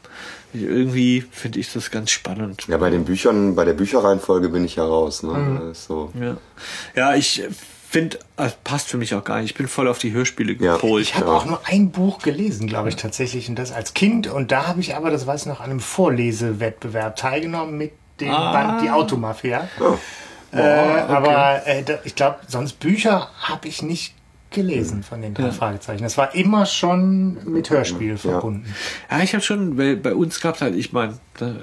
Irgendwie 0.54 1.26
finde 1.30 1.60
ich 1.60 1.74
das 1.74 1.92
ganz 1.92 2.10
spannend. 2.12 2.64
Ja, 2.68 2.78
bei 2.78 2.90
den 2.90 3.04
Büchern, 3.04 3.56
bei 3.56 3.66
der 3.66 3.74
Bücherreihenfolge 3.74 4.50
bin 4.50 4.64
ich 4.64 4.78
ja 4.78 4.86
raus. 4.86 5.24
Ne? 5.24 5.70
Ist 5.72 5.86
So. 5.86 6.12
Ja, 6.20 6.38
ja 6.96 7.16
ich 7.16 7.44
finde, 7.90 8.20
das 8.36 8.56
passt 8.64 8.88
für 8.90 8.98
mich 8.98 9.14
auch 9.16 9.24
gar 9.24 9.38
nicht. 9.42 9.52
Ich 9.52 9.56
bin 9.58 9.68
voll 9.68 9.88
auf 9.88 9.98
die 10.00 10.12
Hörspiele 10.12 10.54
Ja. 10.54 10.74
gepolt. 10.74 11.04
Ich 11.04 11.16
habe 11.16 11.32
auch 11.32 11.46
nur 11.46 11.60
ein 11.66 11.92
Buch 11.92 12.20
gelesen, 12.20 12.68
glaube 12.68 12.90
ich, 12.90 12.96
tatsächlich, 12.98 13.50
und 13.50 13.56
das 13.58 13.72
als 13.72 13.94
Kind. 13.94 14.28
Und 14.28 14.52
da 14.52 14.68
habe 14.68 14.80
ich 14.82 14.96
aber, 14.96 15.10
das 15.12 15.26
weiß 15.28 15.42
ich 15.42 15.48
noch, 15.48 15.60
an 15.62 15.70
einem 15.70 15.80
Vorlesewettbewerb 15.80 17.16
teilgenommen 17.16 17.78
mit 17.78 17.92
dem 18.20 18.32
Ah. 18.32 18.52
Band 18.52 18.82
Die 18.82 18.90
Automafia. 18.90 19.68
Äh, 20.54 20.60
Aber 20.62 21.66
äh, 21.68 21.84
ich 22.04 22.16
glaube, 22.16 22.38
sonst 22.48 22.80
Bücher 22.80 23.30
habe 23.42 23.68
ich 23.68 23.82
nicht 23.82 24.14
gelesen 24.58 25.04
von 25.04 25.22
den 25.22 25.36
drei 25.36 25.52
Fragezeichen. 25.52 26.02
Das 26.04 26.18
war 26.18 26.34
immer 26.34 26.66
schon 26.66 27.38
mit 27.46 27.70
Hörspiel 27.70 28.18
verbunden. 28.18 28.66
Ja, 29.10 29.20
ich 29.22 29.34
habe 29.34 29.44
schon, 29.44 29.78
weil 29.78 29.96
bei 29.96 30.16
uns 30.16 30.42
gab 30.42 30.56
es 30.56 30.62
halt, 30.62 30.76
ich 30.76 30.92
meine, 30.92 31.14
äh, 31.40 31.54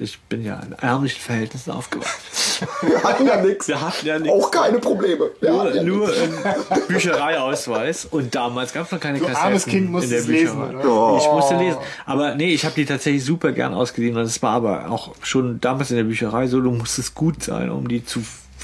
ich 0.00 0.18
bin 0.22 0.44
ja 0.44 0.60
in 0.60 0.72
ärmlichen 0.72 1.20
Verhältnissen 1.20 1.70
aufgewachsen. 1.70 2.66
Wir 2.82 3.02
hatten 3.02 3.26
ja 3.26 3.40
nichts. 3.40 3.68
Wir 3.68 3.80
hatten 3.80 4.06
ja 4.06 4.18
nichts. 4.18 4.34
Auch 4.34 4.50
keine 4.50 4.78
Probleme. 4.80 5.30
Wir 5.40 5.56
hatten 5.56 5.76
ja 5.76 5.82
Nur, 5.84 6.08
nur 6.08 6.86
Büchereiausweis 6.88 8.06
und 8.06 8.34
damals 8.34 8.72
gab 8.72 8.86
es 8.86 8.92
noch 8.92 9.00
keine 9.00 9.18
Du 9.18 9.24
Kassetten 9.24 9.46
armes 9.46 9.64
Kind 9.64 9.86
in 9.86 9.92
musst 9.92 10.10
der 10.10 10.18
es 10.18 10.26
lesen? 10.26 10.76
Oh. 10.84 11.18
Ich 11.20 11.32
musste 11.32 11.56
lesen. 11.56 11.78
Aber 12.06 12.34
nee, 12.34 12.52
ich 12.52 12.64
habe 12.64 12.74
die 12.74 12.84
tatsächlich 12.84 13.24
super 13.24 13.52
gern 13.52 13.72
ausgeliehen 13.72 14.16
und 14.16 14.24
es 14.24 14.42
war 14.42 14.54
aber 14.54 14.90
auch 14.90 15.14
schon 15.22 15.60
damals 15.60 15.92
in 15.92 15.96
der 15.96 16.04
Bücherei 16.04 16.48
so, 16.48 16.60
du 16.60 16.72
musstest 16.72 17.14
gut 17.14 17.44
sein, 17.44 17.70
um 17.70 17.86
die 17.86 18.04
zu 18.04 18.20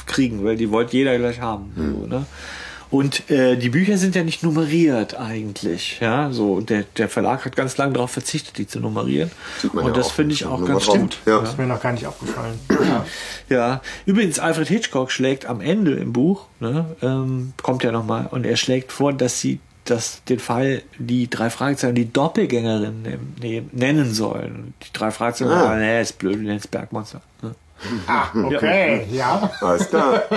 kriegen, 0.07 0.45
weil 0.45 0.57
die 0.57 0.73
wollte 0.73 0.97
jeder 0.97 1.17
gleich 1.17 1.41
haben. 1.41 1.73
So, 1.77 2.07
ne? 2.07 2.27
Und 2.91 3.29
äh, 3.31 3.57
die 3.57 3.69
Bücher 3.69 3.99
sind 3.99 4.15
ja 4.15 4.25
nicht 4.25 4.43
nummeriert 4.43 5.15
eigentlich. 5.19 5.99
Ja, 6.01 6.31
so 6.33 6.61
der, 6.61 6.85
der 6.97 7.09
Verlag 7.09 7.45
hat 7.45 7.55
ganz 7.55 7.77
lange 7.77 7.93
darauf 7.93 8.11
verzichtet, 8.11 8.57
die 8.57 8.67
zu 8.67 8.81
nummerieren. 8.81 9.31
Und 9.73 9.87
ja 9.87 9.91
das 9.93 10.11
finde 10.11 10.35
ich 10.35 10.47
auch 10.47 10.65
ganz 10.65 10.87
gut. 10.87 11.19
Ja. 11.27 11.41
Ist 11.43 11.59
mir 11.59 11.67
noch 11.67 11.83
gar 11.83 11.93
nicht 11.93 12.07
aufgefallen. 12.07 12.59
Ja, 13.51 13.81
übrigens, 14.05 14.39
Alfred 14.39 14.69
Hitchcock 14.69 15.11
schlägt 15.11 15.47
am 15.47 15.63
Ende 15.63 15.93
im 15.95 16.13
Buch, 16.13 16.45
ne, 16.61 16.85
ähm, 17.01 17.55
kommt 17.63 17.83
ja 17.83 17.93
nochmal, 17.93 18.29
und 18.31 18.45
er 18.45 18.57
schlägt 18.57 18.93
vor, 18.93 19.15
dass 19.15 19.41
sie 19.41 19.59
das, 19.87 20.23
den 20.29 20.39
Fall 20.39 20.83
die 20.99 21.31
drei 21.31 21.49
Fragezeichen 21.49 21.95
die 21.95 22.13
Doppelgängerin 22.13 23.07
nennen 23.73 24.13
sollen. 24.13 24.75
Die 24.83 24.93
drei 24.93 25.11
Fragezeichen, 25.11 25.51
Ah. 25.51 25.73
ah. 25.73 25.77
nee, 25.77 26.03
ist 26.03 26.19
blöd, 26.19 26.35
du 26.37 26.41
nennst 26.43 26.71
Bergmonster. 26.71 27.23
Ne? 27.41 27.55
Ah, 28.07 28.27
okay, 28.45 29.07
ja. 29.11 29.51
Alles 29.63 29.89
klar. 29.89 30.23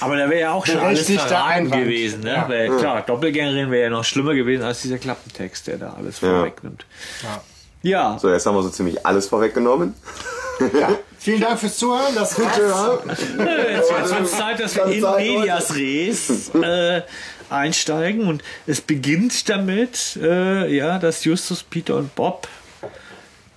Aber 0.00 0.16
da 0.16 0.28
wäre 0.28 0.40
ja 0.40 0.52
auch 0.52 0.66
schon 0.66 0.78
alles 0.78 1.10
verraten 1.10 1.70
gewesen. 1.70 2.20
Ne? 2.20 2.32
Ja. 2.34 2.48
Weil, 2.48 2.70
klar, 2.76 3.02
Doppelgängerin 3.02 3.70
wäre 3.70 3.84
ja 3.84 3.90
noch 3.90 4.04
schlimmer 4.04 4.34
gewesen 4.34 4.62
als 4.64 4.82
dieser 4.82 4.98
Klappentext, 4.98 5.66
der 5.66 5.78
da 5.78 5.94
alles 5.98 6.20
Ja. 6.20 6.28
vorwegnimmt. 6.28 6.84
Ja, 7.82 8.18
So, 8.18 8.30
jetzt 8.30 8.46
haben 8.46 8.54
wir 8.56 8.62
so 8.62 8.70
ziemlich 8.70 9.04
alles 9.04 9.26
vorweggenommen. 9.28 9.94
ja. 10.80 10.90
Vielen 11.18 11.40
Dank 11.40 11.58
fürs 11.58 11.76
Zuhören. 11.76 12.14
Das 12.14 12.38
war's. 12.38 13.08
Jetzt 13.08 13.90
wird 14.10 14.20
es 14.22 14.30
Zeit, 14.32 14.60
dass 14.60 14.74
wir 14.76 14.86
in 14.86 15.02
Medias 15.02 15.74
Res 15.74 16.50
äh, 16.54 17.02
einsteigen 17.50 18.26
und 18.26 18.42
es 18.66 18.80
beginnt 18.80 19.48
damit, 19.48 20.18
äh, 20.22 20.74
ja, 20.74 20.98
dass 20.98 21.24
Justus, 21.24 21.62
Peter 21.62 21.96
und 21.96 22.14
Bob 22.14 22.48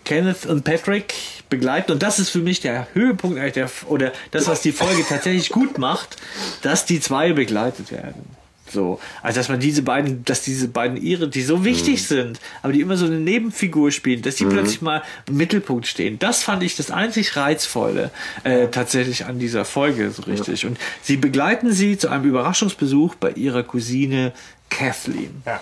Kenneth 0.06 0.46
und 0.46 0.63
Patrick 0.63 1.13
begleiten 1.50 1.92
und 1.92 2.04
das 2.04 2.20
ist 2.20 2.30
für 2.30 2.39
mich 2.39 2.60
der 2.60 2.88
Höhepunkt 2.94 3.38
eigentlich 3.39 3.54
der, 3.54 3.70
oder 3.88 4.12
das, 4.32 4.48
was 4.48 4.62
die 4.62 4.72
Folge 4.72 5.04
tatsächlich 5.08 5.50
gut 5.50 5.77
macht, 5.77 6.18
dass 6.62 6.86
die 6.86 7.00
zwei 7.00 7.34
begleitet 7.34 7.92
werden. 7.92 8.38
So, 8.70 9.00
also 9.22 9.39
dass 9.39 9.50
man 9.50 9.60
diese 9.60 9.82
beiden, 9.82 10.25
dass 10.25 10.42
diese 10.42 10.68
beiden 10.68 10.98
ihre, 10.98 11.30
die 11.30 11.42
so 11.42 11.63
wichtig 11.63 12.06
sind, 12.06 12.39
aber 12.62 12.74
die 12.74 12.82
immer 12.82 12.98
so 12.98 13.06
eine 13.06 13.20
Nebenfigur 13.20 13.92
spielen, 13.92 14.22
dass 14.22 14.36
die 14.36 14.46
plötzlich 14.46 14.82
mal 14.82 15.04
im 15.27 15.38
Mittelpunkt 15.38 15.88
stehen. 15.88 16.20
Das 16.20 16.44
fand 16.44 16.63
ich 16.63 16.75
das 16.75 16.92
einzig 16.92 17.36
reizvolle 17.38 18.12
äh, 18.44 18.68
tatsächlich 18.68 19.25
an 19.25 19.39
dieser 19.39 19.63
Folge 19.63 20.12
so 20.12 20.24
richtig. 20.24 20.66
Und 20.66 20.77
sie 21.01 21.18
begleiten 21.18 21.72
sie 21.72 21.98
zu 21.98 22.10
einem 22.10 22.25
Überraschungsbesuch 22.25 23.16
bei 23.16 23.32
ihrer 23.32 23.63
Cousine 23.63 24.34
Kathleen 24.70 25.44
Ja. 25.46 25.62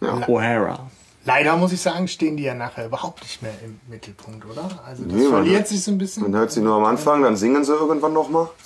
O'Hara. 0.00 0.80
Leider 1.26 1.56
muss 1.56 1.72
ich 1.72 1.80
sagen, 1.80 2.06
stehen 2.06 2.36
die 2.36 2.44
ja 2.44 2.54
nachher 2.54 2.86
überhaupt 2.86 3.20
nicht 3.22 3.42
mehr 3.42 3.50
im 3.64 3.80
Mittelpunkt, 3.88 4.46
oder? 4.46 4.62
Also 4.86 5.02
das 5.02 5.12
Nee, 5.12 5.22
man 5.24 5.32
verliert 5.32 5.56
hört- 5.58 5.68
sich 5.68 5.82
so 5.82 5.90
ein 5.90 5.98
bisschen. 5.98 6.22
Man 6.22 6.36
hört 6.36 6.52
sie 6.52 6.60
nur 6.60 6.76
am 6.76 6.84
Anfang, 6.84 7.20
dann 7.22 7.36
singen 7.36 7.64
sie 7.64 7.72
irgendwann 7.72 8.12
nochmal. 8.12 8.48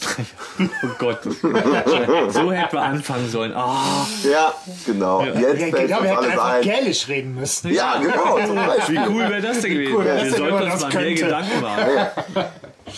Oh 0.82 0.88
Gott, 0.98 1.20
so 1.24 2.52
hätten 2.52 2.72
wir 2.72 2.82
anfangen 2.82 3.28
sollen. 3.30 3.52
Ah, 3.54 4.06
Ja, 4.30 4.52
genau. 4.84 5.22
Jetzt 5.24 5.40
ja, 5.60 5.70
genau, 5.70 6.02
wir 6.02 6.10
hätten 6.10 6.16
alles 6.18 6.30
einfach 6.32 6.44
ein. 6.52 6.62
Gälisch 6.62 7.08
reden 7.08 7.34
müssen. 7.34 7.70
Ja, 7.72 7.98
genau, 7.98 8.36
wie 8.88 8.98
cool 9.08 9.28
wäre 9.30 9.40
das 9.40 9.60
denn 9.60 9.70
gewesen? 9.72 9.94
cool 9.96 10.04
wir 10.04 10.30
sollten 10.30 10.70
uns 10.70 10.82
mal 10.82 10.92
mehr? 10.94 11.14
Gedanken 11.14 11.60
machen. 11.62 12.44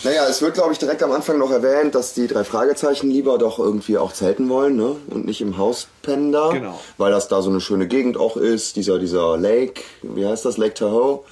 Naja, 0.03 0.25
es 0.27 0.41
wird, 0.41 0.55
glaube 0.55 0.73
ich, 0.73 0.79
direkt 0.79 1.03
am 1.03 1.11
Anfang 1.11 1.37
noch 1.37 1.51
erwähnt, 1.51 1.95
dass 1.95 2.13
die 2.13 2.27
drei 2.27 2.43
Fragezeichen 2.43 3.09
lieber 3.09 3.37
doch 3.37 3.59
irgendwie 3.59 3.97
auch 3.97 4.13
zelten 4.13 4.49
wollen, 4.49 4.75
ne? 4.75 4.95
Und 5.09 5.25
nicht 5.25 5.41
im 5.41 5.57
Haus 5.57 5.87
pennen 6.01 6.31
da. 6.31 6.49
Genau. 6.49 6.79
Weil 6.97 7.11
das 7.11 7.27
da 7.27 7.41
so 7.41 7.49
eine 7.49 7.61
schöne 7.61 7.87
Gegend 7.87 8.17
auch 8.17 8.37
ist, 8.37 8.75
dieser, 8.75 8.99
dieser 8.99 9.37
Lake, 9.37 9.81
wie 10.01 10.25
heißt 10.25 10.45
das, 10.45 10.57
Lake 10.57 10.73
Tahoe. 10.73 11.23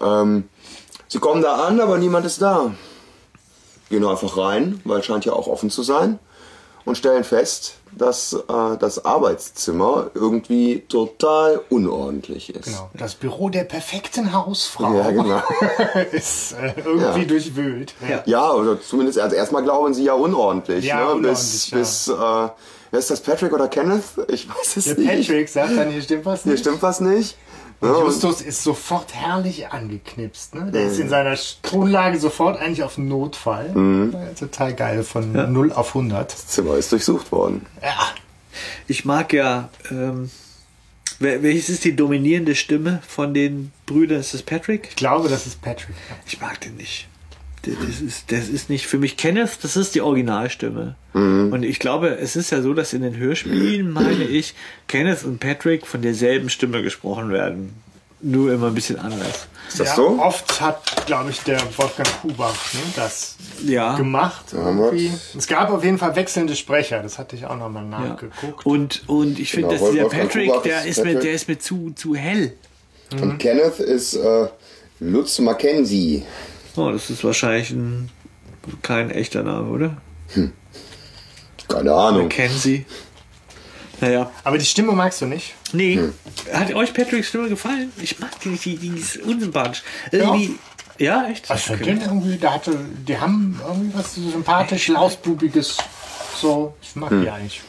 Ähm, 0.00 0.48
sie 1.08 1.18
kommen 1.18 1.42
da 1.42 1.66
an, 1.66 1.80
aber 1.80 1.98
niemand 1.98 2.26
ist 2.26 2.40
da. 2.42 2.72
Gehen 3.88 4.04
einfach 4.04 4.36
rein, 4.36 4.80
weil 4.84 5.00
es 5.00 5.06
scheint 5.06 5.24
ja 5.24 5.32
auch 5.32 5.48
offen 5.48 5.70
zu 5.70 5.82
sein. 5.82 6.18
Und 6.86 6.96
stellen 6.96 7.24
fest, 7.24 7.74
dass 7.92 8.32
äh, 8.32 8.76
das 8.78 9.04
Arbeitszimmer 9.04 10.10
irgendwie 10.14 10.82
total 10.88 11.60
unordentlich 11.68 12.54
ist. 12.54 12.64
Genau. 12.66 12.90
Das 12.94 13.14
Büro 13.14 13.48
der 13.50 13.64
perfekten 13.64 14.32
Hausfrau 14.32 14.94
Ja, 14.94 15.10
genau. 15.10 15.42
ist 16.12 16.52
äh, 16.52 16.72
irgendwie 16.84 17.20
Ja. 17.22 17.26
durchwühlt. 17.26 17.94
Ja. 18.08 18.22
Ja, 18.26 18.52
oder 18.52 18.80
zumindest, 18.80 19.18
also 19.18 19.36
erstmal 19.36 19.62
glauben 19.62 19.92
sie 19.92 20.04
ja 20.04 20.14
unordentlich. 20.14 20.84
Ja, 20.86 20.96
ne? 21.00 21.02
unordentlich, 21.14 21.36
bis, 21.36 21.70
ja. 21.70 21.78
bis, 21.78 22.08
äh, 22.08 22.14
wer 22.90 22.98
ist 22.98 23.10
das, 23.10 23.20
Patrick 23.20 23.52
oder 23.52 23.68
Kenneth? 23.68 24.04
Ich 24.28 24.48
weiß 24.48 24.76
es 24.78 24.84
Der 24.84 24.94
nicht. 24.96 25.28
Patrick 25.28 25.48
sagt 25.48 25.76
dann, 25.76 25.90
hier 25.90 26.02
stimmt 26.02 26.24
was 26.24 26.44
Hier 26.44 26.52
nicht. 26.52 26.60
stimmt 26.62 26.82
was 26.82 27.00
nicht. 27.00 27.36
Und, 27.80 27.88
Justus 27.88 28.42
ist 28.42 28.62
sofort 28.62 29.14
herrlich 29.14 29.68
angeknipst. 29.68 30.54
Ne? 30.54 30.70
Der 30.70 30.84
ist 30.86 30.98
in 30.98 31.08
seiner 31.08 31.36
Tonlage 31.62 32.18
sofort 32.18 32.60
eigentlich 32.60 32.82
auf 32.82 32.98
Notfall. 32.98 33.70
Mhm. 33.70 34.12
Ja, 34.12 34.26
Total 34.38 34.74
geil, 34.74 35.02
von 35.02 35.32
0 35.52 35.72
auf 35.72 35.88
100. 35.94 36.32
das 36.32 36.46
Zimmer 36.46 36.74
ist 36.76 36.92
durchsucht 36.92 37.32
worden. 37.32 37.64
Ja, 37.82 37.96
Ich 38.86 39.04
mag 39.04 39.32
ja, 39.32 39.70
ähm, 39.90 40.30
wer- 41.20 41.42
welches 41.42 41.68
ist 41.70 41.84
die 41.84 41.96
dominierende 41.96 42.54
Stimme 42.54 43.00
von 43.08 43.32
den 43.32 43.72
Brüdern? 43.86 44.20
Ist 44.20 44.34
das 44.34 44.42
Patrick? 44.42 44.88
ich 44.90 44.96
glaube, 44.96 45.28
das 45.28 45.46
ist 45.46 45.62
Patrick. 45.62 45.94
Ja. 46.10 46.16
Ich 46.26 46.40
mag 46.40 46.60
den 46.60 46.76
nicht. 46.76 47.08
Das 47.62 48.00
ist, 48.00 48.32
das 48.32 48.48
ist 48.48 48.70
nicht 48.70 48.86
für 48.86 48.96
mich. 48.98 49.16
Kenneth, 49.18 49.58
das 49.62 49.76
ist 49.76 49.94
die 49.94 50.00
Originalstimme. 50.00 50.94
Und 51.12 51.62
ich 51.62 51.78
glaube, 51.78 52.16
es 52.18 52.34
ist 52.36 52.50
ja 52.50 52.62
so, 52.62 52.72
dass 52.72 52.92
in 52.94 53.02
den 53.02 53.16
Hörspielen, 53.16 53.90
meine 53.90 54.24
ich, 54.24 54.54
Kenneth 54.88 55.24
und 55.24 55.40
Patrick 55.40 55.86
von 55.86 56.00
derselben 56.00 56.48
Stimme 56.48 56.82
gesprochen 56.82 57.30
werden. 57.30 57.74
Nur 58.22 58.52
immer 58.52 58.66
ein 58.68 58.74
bisschen 58.74 58.98
anders. 58.98 59.46
Ist 59.68 59.80
das 59.80 59.88
ja, 59.88 59.94
so? 59.96 60.18
Oft 60.20 60.60
hat, 60.60 61.06
glaube 61.06 61.30
ich, 61.30 61.40
der 61.40 61.58
Wolfgang 61.76 62.08
Kubach 62.20 62.54
ne, 62.74 62.80
das 62.96 63.36
Ja. 63.64 63.96
gemacht. 63.96 64.46
irgendwie. 64.52 65.10
Es 65.36 65.46
gab 65.46 65.70
auf 65.70 65.82
jeden 65.84 65.96
Fall 65.96 66.14
wechselnde 66.16 66.54
Sprecher. 66.54 67.02
Das 67.02 67.18
hatte 67.18 67.34
ich 67.36 67.46
auch 67.46 67.56
nochmal 67.56 67.84
Ja. 67.90 67.98
nachgeguckt. 68.00 68.66
Und, 68.66 69.02
und 69.08 69.38
ich 69.38 69.52
finde, 69.52 69.68
Genau, 69.68 69.80
dass 69.80 69.90
dieser 69.90 70.02
Wolfgang 70.04 70.22
Patrick, 70.28 70.48
Kubach 70.48 70.62
der 70.62 70.80
ist 70.80 70.86
ist, 70.86 70.96
mir, 70.98 71.04
Patrick. 71.04 71.22
der 71.22 71.32
ist 71.32 71.48
mir 71.48 71.58
zu, 71.58 71.92
zu 71.96 72.14
hell. 72.14 72.52
Und 73.20 73.38
Kenneth 73.38 73.78
ist 73.80 74.14
äh, 74.14 74.48
Lutz 75.00 75.38
Mackenzie. 75.38 76.22
Oh, 76.80 76.90
das 76.90 77.10
ist 77.10 77.22
wahrscheinlich 77.24 77.70
ein, 77.72 78.08
kein 78.80 79.10
echter 79.10 79.42
Name, 79.42 79.68
oder? 79.68 79.96
Keine 81.68 81.92
Ahnung. 81.92 82.22
Mackenzie. 82.22 82.86
Naja. 84.00 84.30
Aber 84.44 84.56
die 84.56 84.64
Stimme 84.64 84.92
magst 84.92 85.20
du 85.20 85.26
nicht? 85.26 85.54
Nee. 85.74 85.96
Hm. 85.96 86.14
Hat 86.54 86.72
euch 86.74 86.94
Patricks 86.94 87.28
Stimme 87.28 87.50
gefallen? 87.50 87.92
Ich 88.00 88.18
mag 88.18 88.30
die 88.40 88.48
nicht, 88.48 88.64
die, 88.64 88.76
die 88.78 88.98
ist 88.98 89.18
unsympathisch. 89.18 89.82
Irgendwie. 90.10 90.54
Ja, 90.96 91.26
echt? 91.28 91.50
Was 91.50 91.64
für 91.64 91.76
den 91.76 92.00
irgendwie, 92.00 92.38
da 92.38 92.54
hatte, 92.54 92.78
die 93.06 93.18
haben 93.18 93.60
irgendwie 93.66 93.94
was 93.98 94.14
so 94.14 94.30
sympathisch, 94.30 94.88
lausbubiges. 94.88 95.76
So, 96.40 96.74
ich 96.80 96.96
mag 96.96 97.10
Hm. 97.10 97.22
die 97.22 97.30
eigentlich. 97.30 97.60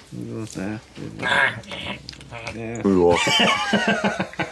Naja. 0.56 0.80
Ja. 2.56 2.76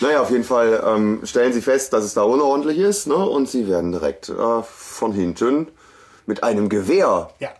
naja, 0.00 0.20
auf 0.20 0.30
jeden 0.30 0.44
Fall 0.44 0.82
ähm, 0.84 1.20
stellen 1.24 1.52
sie 1.52 1.62
fest, 1.62 1.92
dass 1.92 2.04
es 2.04 2.14
da 2.14 2.22
unordentlich 2.22 2.78
ist, 2.78 3.06
ne? 3.06 3.14
Und 3.14 3.48
sie 3.48 3.68
werden 3.68 3.92
direkt 3.92 4.28
äh, 4.28 4.62
von 4.62 5.12
hinten 5.12 5.68
mit 6.26 6.42
einem 6.42 6.68
Gewehr. 6.68 7.30
Ja. 7.38 7.50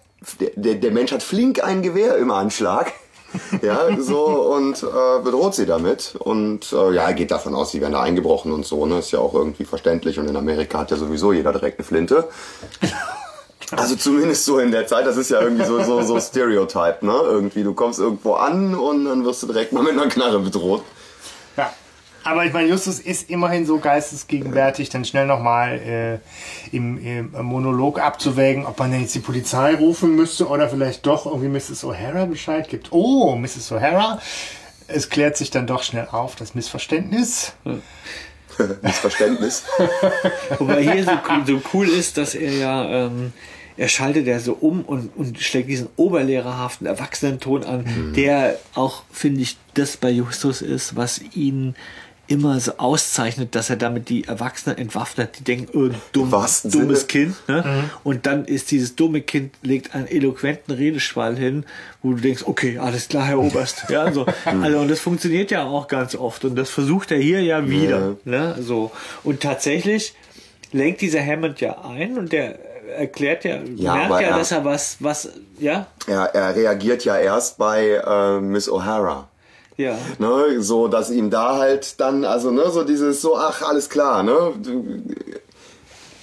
Der, 0.41 0.51
der, 0.57 0.75
der 0.75 0.91
Mensch 0.91 1.13
hat 1.13 1.23
flink 1.23 1.63
ein 1.63 1.83
Gewehr 1.83 2.17
im 2.17 2.31
Anschlag. 2.31 2.93
ja, 3.63 3.89
so 4.01 4.25
und 4.55 4.83
äh, 4.83 5.23
bedroht 5.23 5.55
sie 5.55 5.67
damit. 5.67 6.15
Und 6.19 6.73
äh, 6.73 6.93
ja, 6.93 7.05
er 7.05 7.15
geht 7.15 7.31
davon 7.31 7.55
aus, 7.55 7.73
sie 7.73 7.81
werden 7.81 7.93
da 7.93 8.03
eingebrochen 8.03 8.53
und 8.53 8.67
so, 8.67 8.87
ne? 8.87 8.99
Ist 8.99 9.13
ja 9.13 9.19
auch 9.19 9.35
irgendwie 9.35 9.65
verständlich. 9.65 10.19
Und 10.19 10.29
in 10.29 10.37
Amerika 10.37 10.81
hat 10.81 10.91
ja 10.91 10.97
sowieso 10.97 11.33
jeder 11.33 11.53
direkt 11.53 11.79
eine 11.79 11.87
Flinte. 11.87 12.29
Also 13.73 13.97
zumindest 13.97 14.45
so 14.45 14.61
in 14.61 14.71
der 14.71 14.87
Zeit, 14.87 15.07
das 15.07 15.17
ist 15.17 15.29
ja 15.29 15.41
irgendwie 15.41 15.65
so, 15.65 15.83
so, 15.83 16.01
so 16.03 16.21
Stereotype, 16.21 16.99
ne? 17.05 17.13
Irgendwie, 17.25 17.65
du 17.65 17.75
kommst 17.75 17.99
irgendwo 17.99 18.35
an 18.35 18.77
und 18.77 19.07
dann 19.07 19.25
wirst 19.25 19.43
du 19.43 19.49
direkt 19.49 19.73
mal 19.73 19.83
mit 19.83 19.95
einer 19.95 20.07
Knarre 20.07 20.39
bedroht. 20.39 20.83
Ja. 21.57 21.73
Aber 22.27 22.45
ich 22.45 22.53
meine, 22.53 22.69
Justus 22.69 22.99
ist 22.99 23.31
immerhin 23.31 23.65
so 23.67 23.79
geistesgegenwärtig, 23.79 24.89
dann 24.91 25.05
schnell 25.05 25.27
nochmal 25.27 25.79
äh, 26.73 26.77
im, 26.77 26.99
im 26.99 27.31
Monolog 27.45 28.01
abzuwägen, 28.01 28.67
ob 28.67 28.79
man 28.79 28.91
denn 28.91 29.01
jetzt 29.03 29.15
die 29.15 29.21
Polizei 29.21 29.75
rufen 29.77 30.15
müsste 30.17 30.49
oder 30.49 30.69
vielleicht 30.69 31.07
doch 31.07 31.27
irgendwie 31.27 31.49
Mrs. 31.49 31.85
O'Hara 31.85 32.27
Bescheid 32.27 32.69
gibt. 32.69 32.93
Oh, 32.93 33.37
Mrs. 33.37 33.71
O'Hara. 33.73 34.19
Es 34.89 35.09
klärt 35.09 35.37
sich 35.37 35.51
dann 35.51 35.67
doch 35.67 35.83
schnell 35.83 36.09
auf, 36.11 36.37
das 36.37 36.55
Missverständnis. 36.55 37.53
Missverständnis. 38.83 39.65
Wobei 40.59 40.83
hier 40.83 41.05
so, 41.05 41.11
cool- 41.29 41.47
so 41.47 41.61
cool 41.75 41.89
ist, 41.89 42.17
dass 42.17 42.35
er 42.35 42.53
ja, 42.53 43.07
ähm, 43.07 43.33
er 43.77 43.89
schaltet 43.89 44.27
ja 44.27 44.39
so 44.39 44.55
um 44.55 44.83
und, 44.83 45.15
und 45.17 45.39
schlägt 45.39 45.69
diesen 45.69 45.89
oberlehrerhaften 45.97 46.87
Erwachsenenton 46.87 47.65
an, 47.65 47.85
Mhm. 47.85 48.13
der 48.15 48.59
auch, 48.75 49.03
finde 49.13 49.43
ich, 49.43 49.59
das 49.75 49.97
bei 49.99 50.11
Justus 50.11 50.63
ist, 50.63 50.97
was 50.97 51.21
ihn 51.35 51.75
immer 52.29 52.59
so 52.61 52.73
auszeichnet, 52.79 53.55
dass 53.55 53.71
er 53.71 53.77
damit 53.77 54.09
die 54.09 54.25
Erwachsenen 54.25 54.79
entwaffnet, 54.79 55.39
die 55.39 55.45
denken, 55.45 55.69
oh, 55.79 55.95
dumm, 56.13 56.31
dummes 56.31 56.63
Sinne. 56.63 56.95
Kind. 57.07 57.37
Ne? 57.49 57.85
Und 58.05 58.27
dann 58.27 58.45
ist 58.45 58.71
dieses 58.71 58.97
dumme 58.97 59.21
Kind, 59.21 59.55
legt 59.63 59.95
einen 59.95 60.07
eloquenten 60.09 60.75
Redeschwall 60.75 61.37
hin, 61.37 61.65
wo 62.03 62.13
du 62.13 62.21
denkst, 62.21 62.43
okay, 62.47 62.79
alles 62.79 63.09
klar, 63.09 63.25
Herr 63.27 63.39
Oberst. 63.39 63.85
ja, 63.89 64.11
so. 64.13 64.27
Also, 64.45 64.79
und 64.79 64.91
das 64.91 65.01
funktioniert 65.01 65.51
ja 65.51 65.65
auch 65.65 65.87
ganz 65.89 66.15
oft. 66.17 66.45
Und 66.45 66.57
das 66.57 66.71
versucht 66.71 67.11
er 67.13 67.19
hier 67.19 67.43
ja 67.43 67.69
wieder. 67.69 68.17
Ne? 68.25 68.57
So. 68.61 68.91
Und 69.23 69.41
tatsächlich 69.41 70.15
lenkt 70.73 71.01
dieser 71.01 71.25
Hammond 71.25 71.61
ja 71.61 71.81
ein 71.85 72.19
und 72.19 72.33
der 72.33 72.59
erklärt 72.97 73.45
ja, 73.45 73.59
Ja, 73.77 73.95
merkt 73.95 74.11
ja, 74.23 74.29
er- 74.29 74.39
dass 74.39 74.53
er 74.53 74.65
was, 74.65 74.97
was, 75.01 75.29
ja, 75.59 75.87
Er, 76.07 76.35
er 76.35 76.55
reagiert 76.57 77.05
ja 77.05 77.17
erst 77.19 77.59
bei 77.59 77.89
äh, 78.05 78.41
Miss 78.41 78.69
O'Hara. 78.71 79.25
Ja. 79.77 79.99
Ne, 80.19 80.61
so 80.61 80.89
dass 80.89 81.11
ihm 81.11 81.31
da 81.31 81.59
halt 81.59 82.01
dann, 82.01 82.25
also 82.25 82.51
ne, 82.51 82.71
so 82.71 82.85
dieses 82.85 83.21
so, 83.21 83.37
ach, 83.37 83.63
alles 83.63 83.89
klar, 83.89 84.23
ne? 84.23 84.53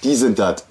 Die 0.02 0.14
sind 0.14 0.38
das. 0.38 0.64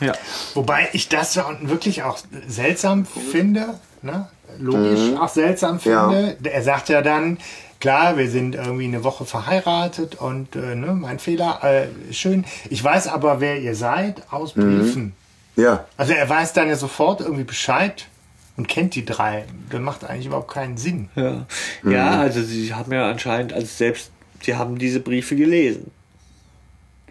Ja. 0.00 0.12
Wobei 0.54 0.88
ich 0.92 1.08
das 1.08 1.34
ja 1.34 1.46
wirklich 1.60 2.02
auch 2.02 2.18
seltsam 2.48 3.04
finde, 3.04 3.74
ne? 4.02 4.28
logisch 4.58 5.16
auch 5.18 5.28
seltsam 5.28 5.80
finde. 5.80 6.36
Er 6.42 6.62
sagt 6.62 6.88
ja 6.88 7.02
dann, 7.02 7.38
klar, 7.80 8.16
wir 8.16 8.28
sind 8.30 8.54
irgendwie 8.54 8.84
eine 8.84 9.04
Woche 9.04 9.24
verheiratet 9.24 10.16
und 10.16 10.56
äh, 10.56 10.74
ne, 10.74 10.94
mein 10.94 11.18
Fehler, 11.18 11.60
äh, 11.62 12.12
schön. 12.12 12.44
Ich 12.68 12.82
weiß 12.82 13.08
aber, 13.08 13.40
wer 13.40 13.60
ihr 13.60 13.74
seid, 13.74 14.22
aus 14.30 14.52
Briefen. 14.52 15.14
Ja. 15.56 15.84
Also 15.96 16.12
er 16.12 16.28
weiß 16.28 16.52
dann 16.52 16.68
ja 16.68 16.76
sofort 16.76 17.20
irgendwie 17.20 17.44
Bescheid 17.44 18.06
und 18.60 18.68
kennt 18.68 18.94
die 18.94 19.06
drei. 19.06 19.46
Das 19.70 19.80
macht 19.80 20.04
eigentlich 20.04 20.26
überhaupt 20.26 20.52
keinen 20.52 20.76
Sinn. 20.76 21.08
Ja. 21.16 21.46
ja, 21.82 22.20
also 22.20 22.42
sie 22.42 22.74
haben 22.74 22.92
ja 22.92 23.10
anscheinend, 23.10 23.54
also 23.54 23.66
selbst, 23.66 24.10
sie 24.42 24.54
haben 24.54 24.78
diese 24.78 25.00
Briefe 25.00 25.34
gelesen. 25.34 25.90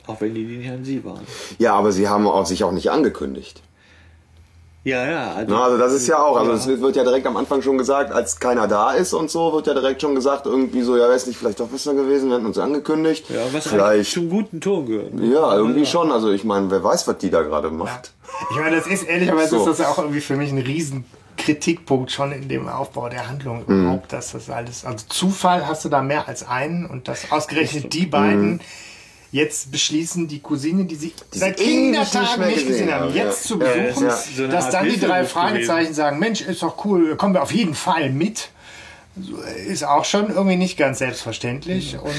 Auch 0.06 0.22
wenn 0.22 0.36
die 0.36 0.44
nicht 0.44 0.70
an 0.70 0.86
sie 0.86 1.04
waren. 1.04 1.26
Ja, 1.58 1.74
aber 1.74 1.92
sie 1.92 2.08
haben 2.08 2.28
auch, 2.28 2.46
sich 2.46 2.64
auch 2.64 2.72
nicht 2.72 2.92
angekündigt. 2.92 3.64
Ja, 4.84 5.10
ja. 5.10 5.34
Also, 5.34 5.56
Ne, 5.56 5.62
also 5.62 5.78
das 5.80 5.94
ist 5.94 6.08
ja 6.08 6.20
auch, 6.24 6.38
also 6.38 6.52
es 6.52 6.68
ja. 6.68 6.80
wird 6.80 6.96
ja 6.96 7.04
direkt 7.04 7.26
am 7.26 7.36
Anfang 7.36 7.64
schon 7.64 7.80
gesagt, 7.80 8.12
als 8.12 8.40
keiner 8.40 8.68
da 8.68 8.92
ist 8.94 9.14
und 9.14 9.32
so, 9.32 9.52
wird 9.54 9.66
ja 9.66 9.74
direkt 9.74 10.02
schon 10.02 10.14
gesagt, 10.14 10.46
irgendwie 10.46 10.84
so, 10.84 10.98
ja, 10.98 11.10
weiß 11.10 11.26
nicht, 11.26 11.38
vielleicht 11.38 11.60
doch 11.60 11.68
besser 11.68 11.96
gewesen, 11.96 12.30
wir 12.30 12.36
hätten 12.36 12.46
uns 12.46 12.60
angekündigt. 12.60 13.28
ja, 13.30 13.38
was 13.52 13.66
eigentlich 13.66 13.68
vielleicht. 13.68 14.12
zum 14.12 14.30
guten 14.30 14.62
Ton 14.62 14.86
gehört. 14.86 15.14
Ja, 15.20 15.56
irgendwie 15.56 15.86
schon. 15.88 16.12
Also 16.12 16.32
ich 16.32 16.44
meine, 16.44 16.70
wer 16.70 16.84
weiß, 16.84 17.08
was 17.08 17.18
die 17.18 17.32
da 17.32 17.42
gerade 17.42 17.72
macht. 17.72 18.14
Ich 18.52 18.58
meine, 18.58 18.76
das 18.76 18.86
ist 18.86 19.04
ehrlicherweise 19.04 19.50
So. 19.50 19.58
ist 19.58 19.66
das 19.66 19.78
ja 19.80 19.90
auch 19.90 19.98
irgendwie 19.98 20.22
für 20.22 20.36
mich 20.38 20.52
ein 20.52 20.60
riesen 20.60 21.06
Kritikpunkt 21.40 22.12
schon 22.12 22.32
in 22.32 22.48
dem 22.48 22.68
Aufbau 22.68 23.10
der 23.10 23.28
Handlung 23.28 23.64
Mhm. 23.66 23.82
überhaupt, 23.82 24.14
dass 24.14 24.34
das 24.34 24.50
alles, 24.50 24.86
also 24.86 25.06
Zufall 25.10 25.66
hast 25.66 25.86
du 25.86 25.90
da 25.90 26.02
mehr 26.02 26.28
als 26.28 26.48
einen 26.48 26.86
und 26.86 27.08
dass 27.08 27.32
ausgerechnet 27.32 27.94
die 27.94 28.06
beiden 28.06 28.60
jetzt 29.32 29.72
beschließen, 29.72 30.28
die 30.28 30.40
Cousine, 30.40 30.86
die 30.86 30.96
sie 30.96 31.14
seit 31.32 31.60
ewig 31.60 31.68
nicht 31.68 31.82
Kindertagen 31.82 32.40
mehr 32.40 32.48
nicht 32.50 32.68
gesehen 32.68 32.92
haben, 32.92 33.06
haben, 33.06 33.16
ja. 33.16 33.26
jetzt 33.26 33.44
zu 33.44 33.60
besuchen, 33.60 34.08
ja. 34.08 34.18
So 34.36 34.48
dass 34.48 34.66
Art 34.66 34.74
dann 34.74 34.90
die 34.90 35.00
drei 35.00 35.24
Fragezeichen 35.24 35.80
gewesen. 35.80 35.94
sagen, 35.94 36.20
Mensch, 36.20 36.42
ist 36.42 36.64
doch 36.64 36.84
cool, 36.86 37.16
kommen 37.16 37.34
wir 37.34 37.44
auf 37.44 37.52
jeden 37.52 37.76
Fall 37.76 38.10
mit. 38.10 38.50
Ist 39.68 39.84
auch 39.84 40.06
schon 40.06 40.30
irgendwie 40.30 40.56
nicht 40.56 40.78
ganz 40.78 41.00
selbstverständlich 41.00 41.98
und 42.02 42.14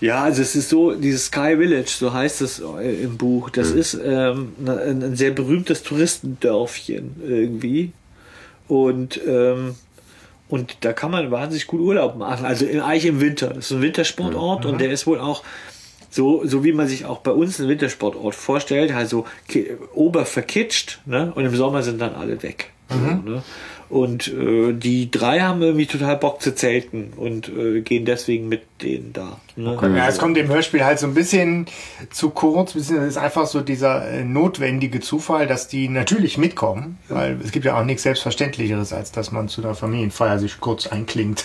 Ja, 0.00 0.24
also 0.24 0.42
es 0.42 0.54
ist 0.54 0.68
so, 0.68 0.92
dieses 0.92 1.26
Sky 1.26 1.56
Village, 1.56 1.90
so 1.98 2.12
heißt 2.12 2.42
es 2.42 2.60
äh, 2.60 3.02
im 3.02 3.16
Buch, 3.16 3.50
das 3.50 3.70
ist 3.70 3.94
ähm, 3.94 4.52
ein, 4.66 5.02
ein 5.02 5.16
sehr 5.16 5.30
berühmtes 5.30 5.82
Touristendörfchen 5.82 7.16
irgendwie. 7.26 7.92
Und, 8.68 9.20
ähm, 9.26 9.74
und 10.48 10.76
da 10.80 10.92
kann 10.92 11.10
man 11.10 11.30
wahnsinnig 11.30 11.66
gut 11.66 11.80
Urlaub 11.80 12.16
machen. 12.16 12.44
Also 12.46 12.64
in, 12.66 12.80
eigentlich 12.80 13.06
im 13.06 13.20
Winter. 13.20 13.48
Das 13.48 13.66
ist 13.66 13.72
ein 13.72 13.82
Wintersportort 13.82 14.64
und 14.66 14.80
der 14.80 14.90
ist 14.90 15.06
wohl 15.06 15.20
auch 15.20 15.42
so, 16.10 16.46
so 16.46 16.62
wie 16.62 16.72
man 16.72 16.86
sich 16.86 17.06
auch 17.06 17.18
bei 17.18 17.32
uns 17.32 17.58
einen 17.58 17.68
Wintersportort 17.68 18.34
vorstellt, 18.34 18.92
also 18.92 19.26
ki- 19.48 19.72
oberverkitscht, 19.94 21.00
ne? 21.06 21.32
Und 21.34 21.44
im 21.44 21.56
Sommer 21.56 21.82
sind 21.82 22.00
dann 22.00 22.14
alle 22.14 22.42
weg. 22.42 22.70
So, 22.88 22.96
ne? 23.30 23.42
Und 23.94 24.26
äh, 24.26 24.72
die 24.72 25.08
drei 25.08 25.38
haben 25.38 25.62
irgendwie 25.62 25.86
total 25.86 26.16
Bock 26.16 26.42
zu 26.42 26.52
zelten 26.52 27.12
und 27.16 27.48
äh, 27.48 27.80
gehen 27.80 28.04
deswegen 28.04 28.48
mit 28.48 28.62
denen 28.82 29.12
da. 29.12 29.38
Ne? 29.54 29.78
Ja, 29.96 30.08
es 30.08 30.18
kommt 30.18 30.36
im 30.36 30.48
Hörspiel 30.48 30.84
halt 30.84 30.98
so 30.98 31.06
ein 31.06 31.14
bisschen 31.14 31.66
zu 32.10 32.30
kurz, 32.30 32.74
es 32.74 32.90
ist 32.90 33.16
einfach 33.16 33.46
so 33.46 33.60
dieser 33.60 34.04
äh, 34.08 34.24
notwendige 34.24 34.98
Zufall, 34.98 35.46
dass 35.46 35.68
die 35.68 35.88
natürlich 35.88 36.38
mitkommen, 36.38 36.98
weil 37.08 37.38
es 37.44 37.52
gibt 37.52 37.66
ja 37.66 37.78
auch 37.78 37.84
nichts 37.84 38.02
Selbstverständlicheres, 38.02 38.92
als 38.92 39.12
dass 39.12 39.30
man 39.30 39.48
zu 39.48 39.62
einer 39.62 39.76
Familienfeier 39.76 40.40
sich 40.40 40.58
kurz 40.58 40.88
einklingt. 40.88 41.44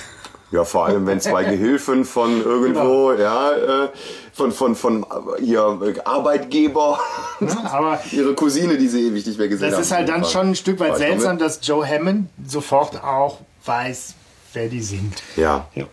Ja, 0.51 0.63
vor 0.63 0.85
allem, 0.85 1.05
wenn 1.05 1.19
zwei 1.21 1.43
Gehilfen 1.49 2.05
von 2.05 2.43
irgendwo, 2.43 3.13
ja, 3.13 3.51
äh, 3.51 3.89
von, 4.33 4.51
von, 4.51 4.75
von 4.75 5.05
ihr 5.41 6.01
Arbeitgeber, 6.05 6.99
Aber 7.63 7.99
ihre 8.11 8.33
Cousine, 8.33 8.77
die 8.77 8.87
sie 8.87 9.07
ewig 9.07 9.25
nicht 9.25 9.37
mehr 9.37 9.47
gesehen 9.47 9.67
das 9.69 9.75
haben. 9.75 9.83
ist 9.83 9.91
halt 9.91 10.09
dann 10.09 10.25
schon 10.25 10.47
ein 10.49 10.55
Stück 10.55 10.79
weit 10.79 10.97
seltsam, 10.97 11.37
dass 11.37 11.59
Joe 11.63 11.87
Hammond 11.87 12.29
sofort 12.45 13.01
auch 13.03 13.39
weiß, 13.65 14.15
wer 14.53 14.67
die 14.67 14.81
sind. 14.81 15.21
Ja. 15.35 15.67
Ja. 15.75 15.85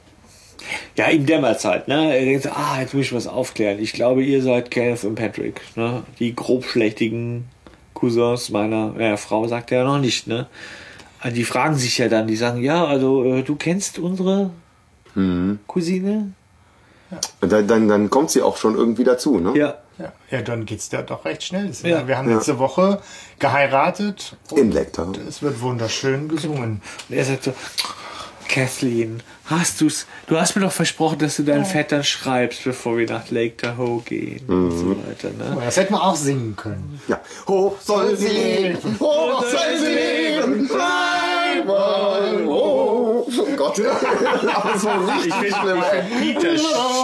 Ja, 0.96 1.10
ihm 1.10 1.26
dämmert's 1.26 1.64
halt, 1.64 1.86
ne? 1.86 2.16
Er 2.16 2.24
denkt 2.24 2.42
so, 2.42 2.50
ah, 2.50 2.80
jetzt 2.80 2.92
muss 2.92 3.04
ich 3.06 3.14
was 3.14 3.28
aufklären. 3.28 3.78
Ich 3.78 3.92
glaube, 3.92 4.24
ihr 4.24 4.42
seid 4.42 4.72
Kenneth 4.72 5.04
und 5.04 5.14
Patrick, 5.14 5.60
ne? 5.76 6.02
Die 6.18 6.34
grobschlächtigen 6.34 7.48
Cousins 7.94 8.50
meiner 8.50 8.98
äh, 8.98 9.16
Frau, 9.16 9.46
sagt 9.46 9.70
er 9.70 9.78
ja 9.78 9.84
noch 9.84 9.98
nicht, 9.98 10.26
ne? 10.26 10.48
Also 11.26 11.34
Die 11.34 11.44
fragen 11.44 11.74
sich 11.74 11.98
ja 11.98 12.08
dann, 12.08 12.28
die 12.28 12.36
sagen, 12.36 12.62
ja, 12.62 12.84
also 12.84 13.24
äh, 13.24 13.42
du 13.42 13.56
kennst 13.56 13.98
unsere 13.98 14.50
Cousine? 15.66 16.32
Und 17.40 17.50
dann, 17.50 17.66
dann, 17.66 17.88
dann 17.88 18.10
kommt 18.10 18.30
sie 18.30 18.42
auch 18.42 18.56
schon 18.56 18.76
irgendwie 18.76 19.02
dazu, 19.02 19.40
ne? 19.40 19.58
Ja. 19.58 19.78
Ja, 19.98 20.12
ja 20.30 20.42
dann 20.42 20.66
geht's 20.66 20.88
da 20.88 21.02
doch 21.02 21.24
recht 21.24 21.42
schnell. 21.42 21.72
Ja. 21.82 22.06
Wir 22.06 22.16
haben 22.16 22.28
letzte 22.28 22.60
Woche 22.60 23.00
geheiratet 23.40 24.36
In 24.54 24.70
Lecter. 24.70 25.10
es 25.26 25.42
wird 25.42 25.60
wunderschön 25.62 26.28
gesungen. 26.28 26.80
Und 27.08 27.16
er 27.16 27.24
sagt 27.24 27.42
so, 27.42 27.54
Kathleen, 28.48 29.22
hast 29.46 29.80
du's? 29.80 30.06
Du 30.26 30.38
hast 30.38 30.54
mir 30.54 30.62
doch 30.62 30.72
versprochen, 30.72 31.18
dass 31.18 31.36
du 31.36 31.42
deinen 31.42 31.64
Vettern 31.64 32.04
schreibst, 32.04 32.64
bevor 32.64 32.96
wir 32.96 33.08
nach 33.08 33.30
Lake 33.30 33.56
Tahoe 33.56 34.02
gehen 34.02 34.46
und 34.48 34.70
so 34.70 34.90
weiter, 34.90 35.30
ne? 35.36 35.60
Das 35.64 35.76
hätten 35.76 35.94
wir 35.94 36.02
auch 36.02 36.16
singen 36.16 36.54
können. 36.56 37.00
Ja. 37.08 37.20
Hoch 37.48 37.76
soll 37.80 38.16
sie 38.16 38.28
leben, 38.28 39.00
hoch 39.00 39.44
soll 39.44 39.78
sie 39.78 39.94
leben, 39.94 40.68
hoch. 41.68 43.26
Oh 43.38 43.56
Gott. 43.56 43.80
Aber 43.80 44.78
so 44.78 44.88
richtig 44.90 45.34
Ich 45.48 45.54
schlimm, 45.56 45.82
ey. 45.82 46.32
Peter 46.32 46.56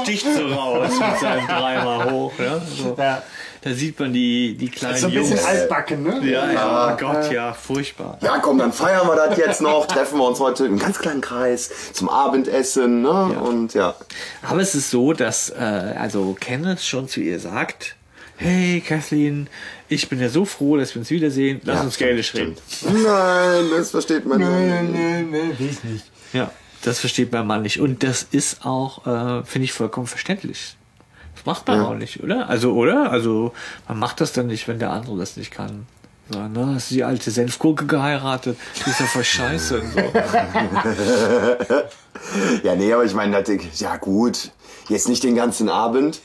sticht 0.02 0.26
so 0.34 0.46
raus 0.48 0.90
mit 0.90 1.18
seinem 1.20 1.46
dreimal 1.46 2.10
hoch. 2.10 2.32
Ja? 2.38 2.60
So. 2.60 2.94
Ja. 2.98 3.22
Da 3.64 3.72
sieht 3.74 3.98
man 4.00 4.12
die, 4.12 4.56
die 4.56 4.68
kleinen 4.70 4.96
So 4.96 5.06
ein 5.06 5.12
bisschen 5.14 5.36
Jungs. 5.36 5.44
altbacken, 5.46 6.02
ne? 6.02 6.20
Ja, 6.28 6.50
ja, 6.50 6.96
Gott, 6.98 7.30
ja, 7.30 7.52
furchtbar. 7.52 8.18
Ja, 8.20 8.38
komm, 8.38 8.58
dann 8.58 8.72
feiern 8.72 9.06
wir 9.06 9.14
das 9.14 9.38
jetzt 9.38 9.60
noch. 9.60 9.86
Treffen 9.86 10.18
wir 10.18 10.26
uns 10.26 10.40
heute 10.40 10.66
im 10.66 10.80
ganz 10.80 10.98
kleinen 10.98 11.20
Kreis 11.20 11.70
zum 11.92 12.08
Abendessen, 12.08 13.02
ne? 13.02 13.10
Und 13.10 13.74
ja. 13.74 13.94
Aber 14.42 14.60
es 14.60 14.74
ist 14.74 14.90
so, 14.90 15.12
dass 15.12 15.50
äh, 15.50 15.94
also 15.96 16.36
Kenneth 16.40 16.80
schon 16.82 17.06
zu 17.06 17.20
ihr 17.20 17.38
sagt, 17.38 17.94
hey 18.36 18.82
Kathleen, 18.84 19.48
ich 19.92 20.08
bin 20.08 20.20
ja 20.20 20.28
so 20.28 20.44
froh, 20.44 20.76
dass 20.76 20.94
wir 20.94 21.00
uns 21.00 21.10
wiedersehen. 21.10 21.60
Lass 21.64 21.76
Ja, 21.78 21.82
uns 21.82 21.96
Gälisch 21.96 22.34
reden. 22.34 22.56
Nein, 22.84 23.64
das 23.76 23.90
versteht 23.90 24.26
man 24.26 24.38
Nee, 24.38 24.82
nicht. 24.82 24.92
nee, 24.92 25.22
nee, 25.22 25.58
will 25.58 25.70
ich 25.70 25.84
nicht. 25.84 26.04
Ja, 26.32 26.50
das 26.82 27.00
versteht 27.00 27.32
mein 27.32 27.46
Mann 27.46 27.62
nicht. 27.62 27.80
Und 27.80 28.02
das 28.02 28.26
ist 28.30 28.64
auch, 28.64 29.06
äh, 29.06 29.44
finde 29.44 29.64
ich, 29.64 29.72
vollkommen 29.72 30.06
verständlich. 30.06 30.76
Das 31.36 31.46
macht 31.46 31.66
man 31.68 31.78
Ja. 31.80 31.86
auch 31.88 31.94
nicht, 31.94 32.22
oder? 32.22 32.48
Also, 32.48 32.72
oder? 32.74 33.10
Also, 33.10 33.52
man 33.88 33.98
macht 33.98 34.20
das 34.20 34.32
dann 34.32 34.46
nicht, 34.48 34.68
wenn 34.68 34.78
der 34.78 34.90
andere 34.90 35.16
das 35.18 35.36
nicht 35.36 35.50
kann. 35.50 35.86
So, 36.30 36.38
ne? 36.40 36.72
Hast 36.74 36.90
du 36.90 36.94
die 36.94 37.04
alte 37.04 37.30
Senfgurke 37.30 37.86
geheiratet? 37.86 38.56
Die 38.84 38.90
ist 38.90 39.00
ja 39.00 39.06
voll 39.06 39.24
scheiße. 39.24 39.80
Und 39.80 39.92
so. 39.92 40.00
Ja, 42.62 42.74
nee, 42.76 42.92
aber 42.92 43.04
ich 43.04 43.14
meine, 43.14 43.42
ja 43.76 43.96
gut, 43.96 44.50
jetzt 44.88 45.08
nicht 45.08 45.24
den 45.24 45.34
ganzen 45.34 45.68
Abend. 45.68 46.20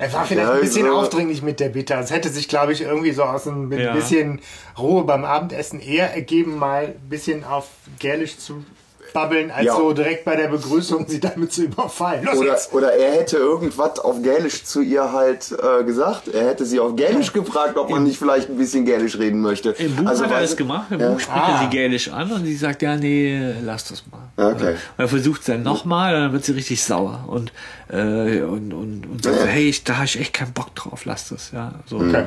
Er 0.00 0.10
war 0.14 0.24
vielleicht 0.24 0.48
Ja, 0.48 0.54
ein 0.54 0.60
bisschen 0.60 0.86
so- 0.86 0.96
aufdringlich 0.96 1.42
mit 1.42 1.60
der 1.60 1.68
Bitte. 1.68 1.92
Es 1.94 2.10
hätte 2.10 2.30
sich, 2.30 2.48
glaube 2.48 2.72
ich, 2.72 2.80
irgendwie 2.80 3.12
so 3.12 3.22
aus 3.22 3.46
einem 3.46 3.68
mit 3.68 3.80
Ja. 3.80 3.90
ein 3.90 3.96
bisschen 3.96 4.40
Ruhe 4.78 5.04
beim 5.04 5.24
Abendessen 5.26 5.78
eher 5.78 6.14
ergeben, 6.14 6.56
mal 6.56 6.86
ein 6.98 7.08
bisschen 7.10 7.44
auf 7.44 7.68
Gälisch 7.98 8.38
zu 8.38 8.64
babbeln, 9.12 9.50
als 9.50 9.66
Ja. 9.66 9.76
so 9.76 9.92
direkt 9.92 10.24
bei 10.24 10.36
der 10.36 10.48
Begrüßung 10.48 11.06
sie 11.08 11.20
damit 11.20 11.52
zu 11.52 11.62
überfallen. 11.64 12.24
Los 12.24 12.36
Oder, 12.38 12.46
jetzt! 12.50 12.72
oder 12.72 12.92
er 12.92 13.12
hätte 13.12 13.36
irgendwas 13.36 13.98
auf 13.98 14.22
Gälisch 14.22 14.64
zu 14.64 14.80
ihr 14.80 15.12
halt 15.12 15.52
äh, 15.52 15.84
gesagt. 15.84 16.28
Er 16.28 16.48
hätte 16.48 16.64
sie 16.64 16.80
auf 16.80 16.96
Gälisch 16.96 17.32
gefragt, 17.32 17.76
ob 17.76 17.90
man 17.90 18.04
nicht 18.04 18.18
vielleicht 18.18 18.48
ein 18.48 18.56
bisschen 18.56 18.84
Gälisch 18.84 19.18
reden 19.18 19.40
möchte. 19.40 19.70
Im 19.70 19.96
Buch 19.96 20.06
Also, 20.06 20.24
hat 20.24 20.30
er 20.32 20.40
das 20.40 20.56
gemacht. 20.56 20.86
Im 20.90 21.00
Ja. 21.00 21.10
Buch 21.10 21.20
spricht 21.20 21.36
Ah. 21.38 21.52
er 21.54 21.64
sie 21.64 21.76
Gälisch 21.76 22.10
an 22.12 22.30
und 22.32 22.44
sie 22.44 22.56
sagt, 22.56 22.82
ja, 22.82 22.96
nee, 22.96 23.54
lass 23.64 23.84
das 23.84 24.04
mal. 24.10 24.20
Okay. 24.52 24.70
Und 24.72 24.78
er 24.98 25.08
versucht 25.08 25.40
es 25.40 25.46
dann 25.46 25.62
nochmal 25.62 26.14
und 26.14 26.20
dann 26.22 26.32
wird 26.32 26.44
sie 26.44 26.52
richtig 26.52 26.82
sauer 26.82 27.24
und, 27.28 27.52
äh, 27.90 28.40
und, 28.42 28.72
und, 28.72 29.06
und 29.06 29.22
sagt 29.24 29.40
so, 29.40 29.46
hey, 29.46 29.68
ich, 29.68 29.84
da 29.84 29.96
habe 29.96 30.04
ich 30.06 30.18
echt 30.18 30.32
keinen 30.32 30.52
Bock 30.52 30.74
drauf, 30.74 31.04
lass 31.04 31.28
das. 31.28 31.50
Ja, 31.52 31.74
so. 31.86 31.96
Okay. 31.98 32.26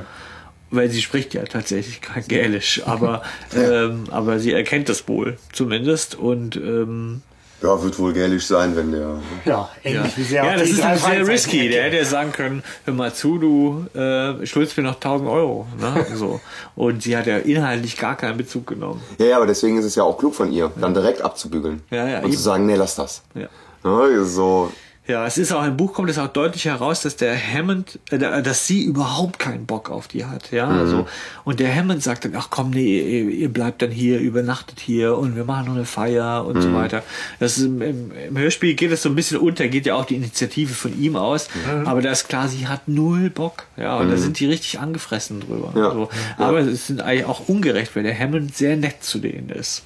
Weil 0.75 0.89
sie 0.89 1.03
spricht 1.03 1.35
ja 1.35 1.43
tatsächlich 1.43 2.01
kein 2.01 2.27
Gälisch, 2.27 2.81
aber, 2.85 3.21
ähm, 3.55 4.05
aber 4.09 4.39
sie 4.39 4.51
erkennt 4.53 4.89
das 4.89 5.07
wohl 5.07 5.37
zumindest 5.51 6.15
und 6.15 6.55
ähm, 6.55 7.21
Ja, 7.61 7.81
wird 7.83 7.99
wohl 7.99 8.11
Gälisch 8.11 8.47
sein, 8.47 8.75
wenn 8.75 8.91
der. 8.91 9.19
Ja, 9.45 9.69
ähnlich 9.83 10.11
ja, 10.11 10.17
wie 10.17 10.23
sehr 10.23 10.43
ja 10.43 10.57
das 10.57 10.69
ist 10.69 10.83
dann 10.83 10.97
sehr 10.97 11.27
risky. 11.27 11.69
Der 11.69 11.83
hätte 11.83 11.97
ja 11.97 12.05
sagen 12.05 12.31
können, 12.31 12.63
hör 12.85 12.93
mal 12.95 13.13
zu, 13.13 13.37
du 13.37 13.85
äh, 13.93 14.43
schuldest 14.47 14.75
mir 14.77 14.83
noch 14.83 14.95
1000 14.95 15.29
Euro. 15.29 15.67
Ne? 15.79 16.07
So. 16.15 16.41
Und 16.75 17.03
sie 17.03 17.15
hat 17.15 17.27
ja 17.27 17.37
inhaltlich 17.37 17.95
gar 17.95 18.17
keinen 18.17 18.37
Bezug 18.37 18.65
genommen. 18.65 19.01
Ja, 19.19 19.25
ja, 19.27 19.37
aber 19.37 19.45
deswegen 19.45 19.77
ist 19.77 19.85
es 19.85 19.93
ja 19.93 20.01
auch 20.01 20.17
klug 20.17 20.33
von 20.33 20.51
ihr, 20.51 20.71
dann 20.81 20.95
direkt 20.95 21.21
abzubügeln. 21.21 21.83
Ja, 21.91 22.07
ja, 22.07 22.17
und 22.17 22.25
eben. 22.25 22.33
zu 22.33 22.41
sagen, 22.41 22.65
nee, 22.65 22.75
lass 22.75 22.95
das. 22.95 23.21
Ja. 23.35 23.47
Ne, 23.83 24.25
so, 24.25 24.71
Ja, 25.05 25.25
es 25.27 25.37
ist 25.37 25.51
auch 25.51 25.65
im 25.65 25.75
Buch 25.75 25.91
kommt 25.93 26.09
es 26.09 26.17
auch 26.17 26.29
deutlich 26.29 26.63
heraus, 26.63 27.01
dass 27.01 27.17
der 27.17 27.35
Hammond, 27.37 27.99
äh, 28.09 28.17
dass 28.17 28.67
sie 28.67 28.83
überhaupt 28.83 29.37
keinen 29.37 29.65
Bock 29.65 29.89
auf 29.89 30.07
die 30.07 30.23
hat, 30.23 30.51
ja. 30.51 30.65
Mhm. 30.67 30.79
Also 30.79 31.07
und 31.43 31.59
der 31.59 31.75
Hammond 31.75 32.01
sagt 32.01 32.23
dann, 32.23 32.33
ach 32.37 32.47
komm, 32.49 32.69
nee, 32.69 32.99
ihr, 33.01 33.29
ihr 33.29 33.49
bleibt 33.51 33.81
dann 33.81 33.91
hier, 33.91 34.19
übernachtet 34.21 34.79
hier 34.79 35.17
und 35.17 35.35
wir 35.35 35.43
machen 35.43 35.65
noch 35.65 35.75
eine 35.75 35.83
Feier 35.83 36.45
und 36.45 36.55
Mhm. 36.55 36.61
so 36.61 36.73
weiter. 36.73 37.03
Das 37.41 37.57
ist 37.57 37.65
im, 37.65 37.81
im, 37.81 38.11
im 38.29 38.37
Hörspiel 38.37 38.75
geht 38.75 38.91
es 38.93 39.01
so 39.01 39.09
ein 39.09 39.15
bisschen 39.15 39.39
unter, 39.39 39.67
geht 39.67 39.85
ja 39.85 39.95
auch 39.95 40.05
die 40.05 40.15
Initiative 40.15 40.73
von 40.73 40.97
ihm 40.97 41.17
aus, 41.17 41.49
Mhm. 41.53 41.85
aber 41.85 42.01
da 42.01 42.09
ist 42.11 42.29
klar, 42.29 42.47
sie 42.47 42.67
hat 42.67 42.87
null 42.87 43.29
Bock, 43.29 43.65
ja. 43.75 43.97
Und 43.97 44.09
da 44.09 44.15
sind 44.15 44.39
die 44.39 44.45
richtig 44.45 44.79
angefressen 44.79 45.41
drüber. 45.41 45.73
Ja. 45.75 45.91
So. 45.91 46.09
Aber 46.37 46.59
es 46.59 46.87
sind 46.87 47.01
eigentlich 47.01 47.25
auch 47.25 47.49
ungerecht, 47.49 47.93
weil 47.97 48.03
der 48.03 48.17
Hammond 48.17 48.55
sehr 48.55 48.77
nett 48.77 49.03
zu 49.03 49.19
denen 49.19 49.49
ist. 49.49 49.83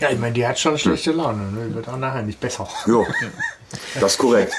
Ja, 0.00 0.10
ich 0.10 0.18
meine, 0.18 0.32
die 0.34 0.46
hat 0.46 0.58
schon 0.58 0.76
schlechte 0.78 1.12
Laune. 1.12 1.50
Ne? 1.52 1.68
Die 1.68 1.74
wird 1.74 1.88
auch 1.88 1.96
nachher 1.96 2.22
nicht 2.22 2.40
besser. 2.40 2.68
jo. 2.86 3.06
Das 4.00 4.12
ist 4.12 4.18
korrekt. 4.18 4.52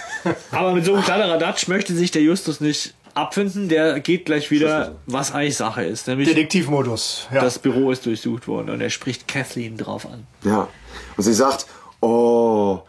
Aber 0.51 0.73
mit 0.73 0.85
so 0.85 0.93
einem 0.93 1.03
Kladderadatsch 1.03 1.67
möchte 1.67 1.93
sich 1.93 2.11
der 2.11 2.21
Justus 2.21 2.59
nicht 2.59 2.93
abfinden. 3.13 3.69
Der 3.69 3.99
geht 3.99 4.25
gleich 4.25 4.51
wieder, 4.51 4.95
was 5.05 5.31
eigentlich 5.31 5.55
Sache 5.55 5.83
ist. 5.83 6.07
Nämlich, 6.07 6.27
Detektivmodus. 6.27 7.27
Ja. 7.33 7.41
das 7.41 7.59
Büro 7.59 7.91
ist 7.91 8.05
durchsucht 8.05 8.47
worden 8.47 8.69
und 8.69 8.81
er 8.81 8.89
spricht 8.89 9.27
Kathleen 9.27 9.77
drauf 9.77 10.05
an. 10.05 10.27
Ja. 10.43 10.67
Und 11.15 11.23
sie 11.23 11.33
sagt, 11.33 11.65
oh, 12.01 12.81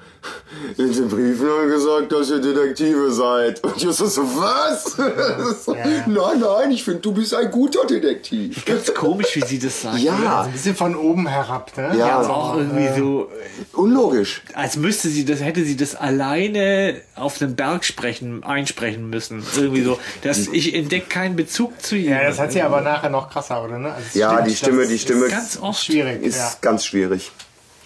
in 0.77 0.93
den 0.93 1.09
Briefen 1.09 1.49
haben 1.49 1.69
gesagt, 1.69 2.12
dass 2.12 2.31
ihr 2.31 2.41
Detektive 2.41 3.11
seid. 3.11 3.62
Und 3.65 3.81
Justus 3.81 4.15
so, 4.15 4.23
was? 4.23 4.97
Nein, 6.07 6.41
nein, 6.41 6.71
ich 6.71 6.85
finde, 6.85 7.01
du 7.01 7.12
bist 7.12 7.35
ein 7.35 7.51
guter 7.51 7.87
Detektiv. 7.87 8.65
Ganz 8.65 8.93
komisch, 8.95 9.35
wie 9.35 9.45
sie 9.45 9.59
das 9.59 9.83
sagt. 9.83 9.99
Ja, 9.99 10.43
ein 10.43 10.53
bisschen 10.53 10.75
von 10.77 10.95
oben 10.97 11.27
herab. 11.27 11.77
Ne? 11.77 11.97
Ja. 11.99 12.19
Also 12.19 12.31
auch 12.31 12.57
irgendwie 12.57 12.89
so, 12.99 13.31
unlogisch. 13.73 14.43
als 14.55 14.77
müsste 14.77 15.09
sie 15.09 15.25
das, 15.25 15.41
hätte 15.41 15.65
sie 15.65 15.77
das 15.77 15.95
alleine 15.95 17.01
auf 17.15 17.41
einem 17.41 17.57
Berg 17.57 17.85
sprechen, 17.85 18.45
einsprechen 18.45 19.09
müssen. 19.11 19.43
Irgendwie 19.57 19.83
so, 19.83 19.99
dass 20.23 20.49
ich 20.49 20.75
entdecke 20.75 21.09
keinen 21.09 21.37
Bezug 21.37 21.83
zu 21.83 21.97
ihr. 21.97 22.11
Ja, 22.11 22.29
das 22.29 22.39
hat 22.39 22.53
sie 22.53 22.62
aber 22.62 22.81
nachher 22.81 23.11
noch 23.11 23.31
krasser, 23.31 23.62
oder? 23.65 23.79
Ne? 23.79 23.93
Also 23.93 24.19
Ja, 24.19 24.33
stimmt, 24.33 24.49
die 24.49 24.57
Stimme, 24.57 24.87
die 24.87 24.95
ist 24.95 25.03
Stimme 25.03 25.29
ganz 25.29 25.59
oft. 25.61 25.85
schwierig. 25.85 26.23
ist 26.23 26.39
ja. 26.39 26.53
ganz 26.61 26.85
schwierig. 26.85 27.31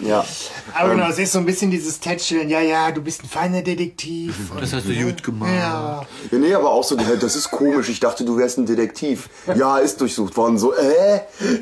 Ja. 0.01 0.25
Aber 0.75 0.95
genau, 0.95 1.09
es 1.09 1.19
ist 1.19 1.33
so 1.33 1.39
ein 1.39 1.47
bisschen 1.47 1.71
dieses 1.71 2.01
Tätscheln, 2.01 2.49
ja, 2.49 2.61
ja, 2.61 2.91
du 2.91 3.03
bist 3.03 3.23
ein 3.23 3.29
feiner 3.29 3.63
Detektiv. 3.63 4.35
Das 4.59 4.73
hast 4.73 4.87
du 4.87 4.95
gut 4.95 5.23
gemacht. 5.23 5.51
Ja. 5.55 6.03
Ja, 6.31 6.39
nee, 6.39 6.55
aber 6.55 6.71
auch 6.71 6.85
so, 6.85 6.97
das 6.97 7.37
ist 7.37 7.51
komisch. 7.51 7.89
Ich 7.89 8.01
dachte, 8.01 8.25
du 8.25 8.37
wärst 8.37 8.59
ein 8.59 8.67
Detektiv. 8.67 9.29
Ja, 9.55 9.79
ist 9.79 10.01
durchsucht 10.01 10.37
worden. 10.37 10.59
So, 10.59 10.75
äh? 10.75 11.21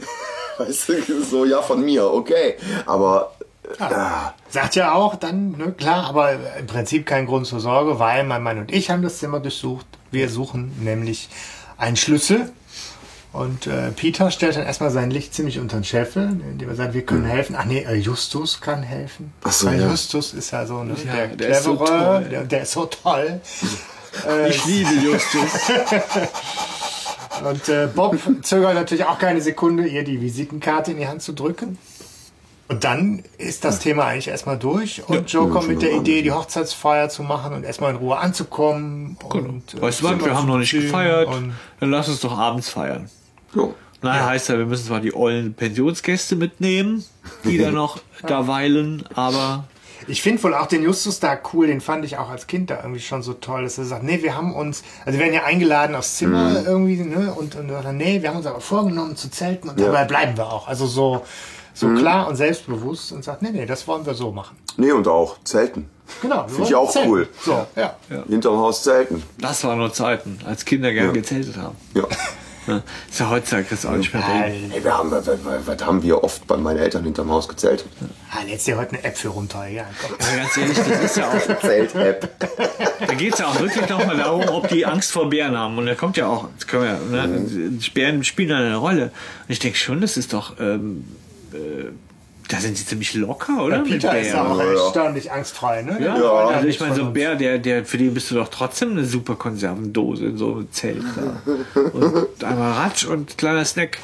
Weißt 0.59 0.89
du, 0.89 1.23
so, 1.23 1.45
ja, 1.45 1.63
von 1.63 1.85
mir, 1.85 2.11
okay. 2.13 2.57
Aber, 2.87 3.33
Ja. 3.79 4.35
Sagt 4.51 4.77
ja 4.77 4.93
auch 4.95 5.15
dann, 5.17 5.53
ne, 5.53 5.73
klar, 5.77 6.07
aber 6.09 6.33
im 6.59 6.67
Prinzip 6.67 7.05
kein 7.07 7.27
Grund 7.27 7.47
zur 7.47 7.61
Sorge, 7.61 7.99
weil 7.99 8.25
mein 8.25 8.43
Mann 8.43 8.59
und 8.59 8.73
ich 8.73 8.91
haben 8.91 9.03
das 9.03 9.19
Zimmer 9.19 9.41
durchsucht. 9.41 9.87
Wir 10.11 10.31
suchen 10.31 10.73
nämlich 10.83 11.29
einen 11.77 11.97
Schlüssel. 11.97 12.51
Und 13.33 13.67
äh, 13.67 13.91
Peter 13.91 14.31
stellt 14.31 14.57
dann 14.57 14.65
erstmal 14.65 14.91
sein 14.91 15.11
Licht 15.11 15.35
ziemlich 15.35 15.59
unter 15.59 15.77
den 15.79 15.85
Scheffel, 15.85 16.41
indem 16.51 16.69
er 16.71 16.75
sagt, 16.75 16.95
wir 16.95 17.03
können 17.03 17.25
helfen. 17.25 17.57
Ach 17.59 17.67
nee, 17.67 17.81
äh, 17.83 17.95
Justus 17.95 18.61
kann 18.61 18.83
helfen. 18.83 19.33
Ach 19.45 19.53
so, 19.53 19.67
Weil 19.67 19.81
ja. 19.81 19.91
Justus 19.91 20.33
ist 20.33 20.51
ja 20.51 20.65
so 20.67 20.83
ne, 20.83 20.95
Ja, 21.05 21.27
der, 21.27 21.37
der 21.37 21.49
ist 21.51 21.65
so 21.65 21.77
toll. 21.77 22.27
der, 22.31 22.45
der 22.45 22.63
ist 22.63 22.73
so 22.73 22.87
toll. 22.87 23.41
Ich 24.49 24.65
liebe 24.65 24.91
Justus. 24.95 25.71
Und 27.49 27.69
äh, 27.69 27.87
Bob 27.95 28.17
zögert 28.43 28.75
natürlich 28.75 29.05
auch 29.05 29.19
keine 29.19 29.41
Sekunde, 29.41 29.87
ihr 29.87 30.03
die 30.03 30.21
Visitenkarte 30.21 30.91
in 30.93 30.97
die 30.97 31.07
Hand 31.07 31.23
zu 31.23 31.35
drücken. 31.35 31.79
Und 32.69 32.85
dann 32.85 33.23
ist 33.39 33.65
das 33.65 33.79
Thema 33.79 34.07
eigentlich 34.07 34.29
erstmal 34.29 34.59
durch 34.59 35.03
und 35.09 35.31
Joe 35.33 35.49
kommt 35.49 35.69
mit 35.69 35.81
der 35.81 35.93
Idee, 35.93 36.21
die 36.21 36.33
Hochzeitsfeier 36.33 37.09
zu 37.09 37.23
machen 37.23 37.55
und 37.55 37.65
erstmal 37.65 37.93
in 37.93 37.97
Ruhe 37.97 38.19
anzukommen. 38.19 39.17
Und, 39.25 39.75
äh, 39.75 39.81
Weißt 39.81 40.01
du 40.01 40.05
was, 40.05 40.25
wir 40.25 40.35
haben 40.35 40.47
noch 40.47 40.59
nicht 40.59 40.73
gefeiert. 40.73 41.29
Und 41.29 41.55
Dann 41.81 41.91
lass 41.91 42.09
uns 42.09 42.21
doch 42.21 42.37
abends 42.37 42.69
feiern. 42.69 43.09
So. 43.55 43.75
Naja, 44.01 44.27
heißt 44.27 44.49
ja, 44.51 44.59
wir 44.59 44.67
müssen 44.67 44.87
zwar 44.87 45.01
die 45.01 45.15
ollen 45.15 45.55
Pensionsgäste 45.55 46.37
mitnehmen, 46.37 47.05
die 47.45 47.59
da 47.59 47.71
noch 47.73 47.99
da 48.27 48.47
weilen, 48.47 49.05
aber 49.15 49.65
ich 50.07 50.23
finde 50.23 50.41
wohl 50.45 50.55
auch 50.55 50.67
den 50.67 50.85
Justus 50.85 51.19
da 51.19 51.37
cool, 51.53 51.67
den 51.67 51.81
fand 51.81 52.05
ich 52.05 52.17
auch 52.17 52.31
als 52.31 52.47
Kind 52.47 52.71
da 52.71 52.77
irgendwie 52.83 53.01
schon 53.01 53.23
so 53.25 53.33
toll, 53.35 53.65
dass 53.65 53.77
er 53.77 53.85
sagt, 53.85 54.05
nee, 54.05 54.23
wir 54.23 54.37
haben 54.37 54.55
uns, 54.55 54.85
also 55.05 55.19
wir 55.19 55.25
werden 55.25 55.35
ja 55.35 55.45
eingeladen 55.45 55.97
aufs 55.97 56.17
Zimmer 56.17 56.63
irgendwie, 56.65 56.97
ne, 57.03 57.35
und, 57.35 57.57
und 57.57 57.69
sagt, 57.69 57.93
nee, 57.95 58.23
wir 58.23 58.29
haben 58.31 58.37
uns 58.37 58.47
aber 58.47 58.61
vorgenommen 58.61 59.17
zu 59.17 59.31
zelten 59.31 59.69
und 59.69 59.81
Ja. 59.81 59.87
dabei 59.87 60.05
bleiben 60.05 60.37
wir 60.37 60.47
auch. 60.47 60.69
Also 60.69 60.87
so, 60.87 61.25
so 61.75 61.93
klar 61.95 62.29
und 62.29 62.37
selbstbewusst 62.37 63.11
und 63.11 63.25
sagt, 63.25 63.43
nee, 63.43 63.51
nee, 63.51 63.67
das 63.67 63.87
wollen 63.89 64.07
wir 64.07 64.15
so 64.15 64.31
machen. 64.31 64.57
Nee, 64.77 64.93
und 64.93 65.09
auch 65.09 65.39
Zelten. 65.43 65.91
Genau. 66.23 66.47
Finde 66.47 66.63
ich 66.69 66.75
auch 66.77 66.91
zelten. 66.91 67.11
cool. 67.11 67.29
So, 67.45 67.67
ja. 67.75 67.97
Hinterm 68.29 68.57
Haus 68.59 68.85
Zelten. 68.85 69.25
das 69.39 69.65
waren 69.65 69.79
nur 69.79 69.93
Zeiten, 69.93 70.39
als 70.47 70.65
Kinder 70.65 70.93
gern 70.93 71.07
Ja. 71.07 71.13
gezeltet 71.13 71.57
haben. 71.57 71.77
Ja. 71.95 72.05
Ja, 72.69 72.83
Ist 73.11 73.21
ja 73.21 73.31
heutzutage 73.31 73.67
das 73.71 73.87
auch 73.87 73.97
nicht 73.97 74.13
mehr. 74.13 74.23
Ey, 74.45 74.85
wir 74.85 74.97
haben, 74.97 75.11
was, 75.11 75.27
haben 75.27 76.03
wir 76.03 76.23
oft 76.23 76.47
bei 76.47 76.57
meinen 76.57 76.79
Eltern 76.79 77.05
hinterm 77.05 77.31
Haus 77.31 77.49
gezeltet? 77.49 77.87
Ah, 78.31 78.45
jetzt 78.47 78.67
dir 78.67 78.77
heute 78.77 78.95
eine 78.97 79.05
App 79.05 79.17
für 79.17 79.29
runter, 79.29 79.67
ja. 79.67 79.85
Aber 80.05 80.37
ganz 80.37 80.57
ehrlich, 80.57 80.77
das 80.77 81.01
ist 81.03 81.17
ja 81.17 81.31
auch, 81.31 81.61
Zelt-App. 81.61 82.29
da 83.07 83.15
geht 83.15 83.33
es 83.33 83.39
ja 83.39 83.47
auch 83.47 83.59
wirklich 83.59 83.89
nochmal 83.89 84.19
darum, 84.19 84.49
ob 84.49 84.69
die 84.69 84.85
Angst 84.85 85.13
vor 85.13 85.31
Bären 85.31 85.57
haben. 85.57 85.79
Und 85.79 85.87
da 85.87 85.95
kommt 85.95 86.17
ja 86.17 86.27
auch, 86.27 86.49
das 86.57 86.67
können 86.67 86.85
wir, 87.11 87.27
ne, 87.27 87.79
Bären 87.95 88.23
spielen 88.23 88.51
da 88.51 88.59
eine 88.59 88.77
Rolle. 88.77 89.05
Und 89.05 89.13
ich 89.49 89.59
denke 89.59 89.79
schon, 89.79 90.01
das 90.01 90.17
ist 90.17 90.33
doch, 90.35 90.61
ähm, 90.61 91.05
äh, 91.53 91.87
da 92.49 92.59
sind 92.61 92.77
sie 92.79 92.87
ziemlich 92.87 93.15
locker, 93.15 93.63
oder? 93.63 93.79
Mit 93.81 93.89
Peter 93.89 94.19
ist 94.19 94.35
auch 94.35 94.59
Ja, 94.59 94.65
ja. 94.65 94.73
erstaunlich 94.73 95.31
angstfrei, 95.31 95.83
ne? 95.83 95.99
Ja, 96.03 96.15
wollen 96.21 96.55
also 96.55 96.67
ich 96.67 96.81
meine, 96.81 96.95
so 96.95 97.03
ein. 97.05 97.13
Bär, 97.13 97.37
der, 97.37 97.59
der, 97.59 97.85
für 97.85 97.99
den 97.99 98.15
bist 98.15 98.31
du 98.31 98.35
doch 98.37 98.49
trotzdem 98.49 98.93
eine 98.93 99.05
super 99.05 99.37
Konservendose 99.37 100.25
in 100.27 100.39
so 100.39 100.55
einem 100.55 100.73
Zelt. 100.73 101.03
Da. 101.15 101.81
Und 101.93 102.43
einmal 102.45 102.73
Ratsch 102.73 103.05
und 103.05 103.37
kleiner 103.39 103.65
Snack. 103.65 103.99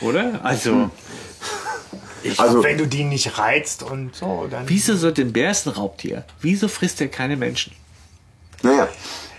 Oder? 0.00 0.40
Also, 0.42 0.90
Ich 2.22 2.38
Also- 2.40 2.54
glaub, 2.54 2.64
wenn 2.64 2.78
du 2.78 2.86
die 2.86 3.04
nicht 3.04 3.38
reizt 3.38 3.82
und 3.82 4.14
so, 4.14 4.46
dann. 4.50 4.68
wieso 4.68 4.96
sollte 4.96 5.22
ein 5.22 5.32
Bär 5.32 5.50
ist 5.50 5.66
ein 5.66 5.70
Raubtier? 5.74 6.24
Wieso 6.40 6.68
frisst 6.68 7.00
er 7.00 7.08
keine 7.08 7.36
Menschen? 7.36 7.72
Naja, 8.62 8.88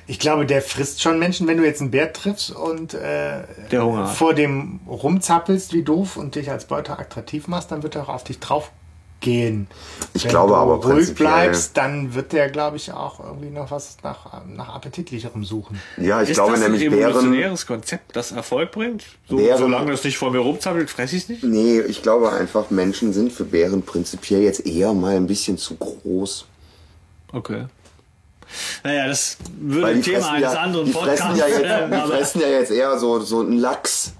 Ich 0.09 0.19
glaube, 0.19 0.45
der 0.45 0.61
frisst 0.61 1.01
schon 1.01 1.19
Menschen, 1.19 1.47
wenn 1.47 1.57
du 1.57 1.65
jetzt 1.65 1.81
einen 1.81 1.91
Bär 1.91 2.13
triffst 2.13 2.51
und 2.51 2.93
äh, 2.93 3.43
Der 3.71 3.83
Hunger 3.85 4.07
vor 4.07 4.33
dem 4.33 4.79
rumzappelst 4.87 5.73
wie 5.73 5.83
doof 5.83 6.15
und 6.17 6.35
dich 6.35 6.49
als 6.49 6.65
Beute 6.65 6.97
attraktiv 6.97 7.47
machst, 7.47 7.71
dann 7.71 7.83
wird 7.83 7.95
er 7.95 8.03
auch 8.03 8.09
auf 8.09 8.23
dich 8.23 8.39
drauf 8.39 8.71
gehen. 9.19 9.67
Ich 10.13 10.23
wenn 10.25 10.29
glaube 10.29 10.49
du 10.49 10.55
aber 10.55 10.75
ruhig 10.75 11.13
bleibst, 11.15 11.75
dann 11.75 12.13
wird 12.13 12.31
der, 12.33 12.49
glaube 12.49 12.77
ich, 12.77 12.91
auch 12.93 13.19
irgendwie 13.19 13.49
noch 13.49 13.69
was 13.71 13.97
nach, 14.03 14.45
nach 14.45 14.69
appetitlicherem 14.75 15.43
suchen. 15.43 15.81
ja, 15.97 16.21
ich 16.21 16.29
ist 16.29 16.35
glaube 16.35 16.51
das 16.53 16.61
nämlich 16.61 16.83
ein 16.85 16.91
Bären. 16.91 17.09
evolutionäres 17.11 17.65
Konzept, 17.65 18.15
das 18.15 18.31
Erfolg 18.31 18.71
bringt? 18.71 19.03
So, 19.27 19.35
Bären- 19.37 19.57
solange 19.57 19.91
das 19.91 20.03
nicht 20.03 20.17
vor 20.19 20.31
mir 20.31 20.37
rumzappelt, 20.39 20.89
fresse 20.89 21.15
ich 21.17 21.23
es 21.23 21.29
nicht? 21.29 21.43
Nee, 21.43 21.81
ich 21.81 22.01
glaube 22.03 22.31
einfach, 22.31 22.69
Menschen 22.69 23.11
sind 23.11 23.33
für 23.33 23.43
Bären 23.43 23.81
prinzipiell 23.81 24.41
jetzt 24.43 24.65
eher 24.67 24.93
mal 24.93 25.15
ein 25.15 25.25
bisschen 25.27 25.57
zu 25.57 25.75
groß. 25.75 26.45
Okay. 27.33 27.65
Naja, 28.83 29.07
das 29.07 29.37
würde 29.59 30.01
Thema 30.01 30.31
eines 30.31 30.53
ja, 30.53 30.59
anderen 30.61 30.91
Podcasts 30.91 31.39
ja 31.39 31.47
jetzt, 31.47 31.61
die 31.61 32.07
fressen 32.07 32.41
ja 32.41 32.47
jetzt 32.47 32.71
eher 32.71 32.97
so, 32.97 33.19
so 33.19 33.41
einen 33.41 33.57
Lachs, 33.57 34.13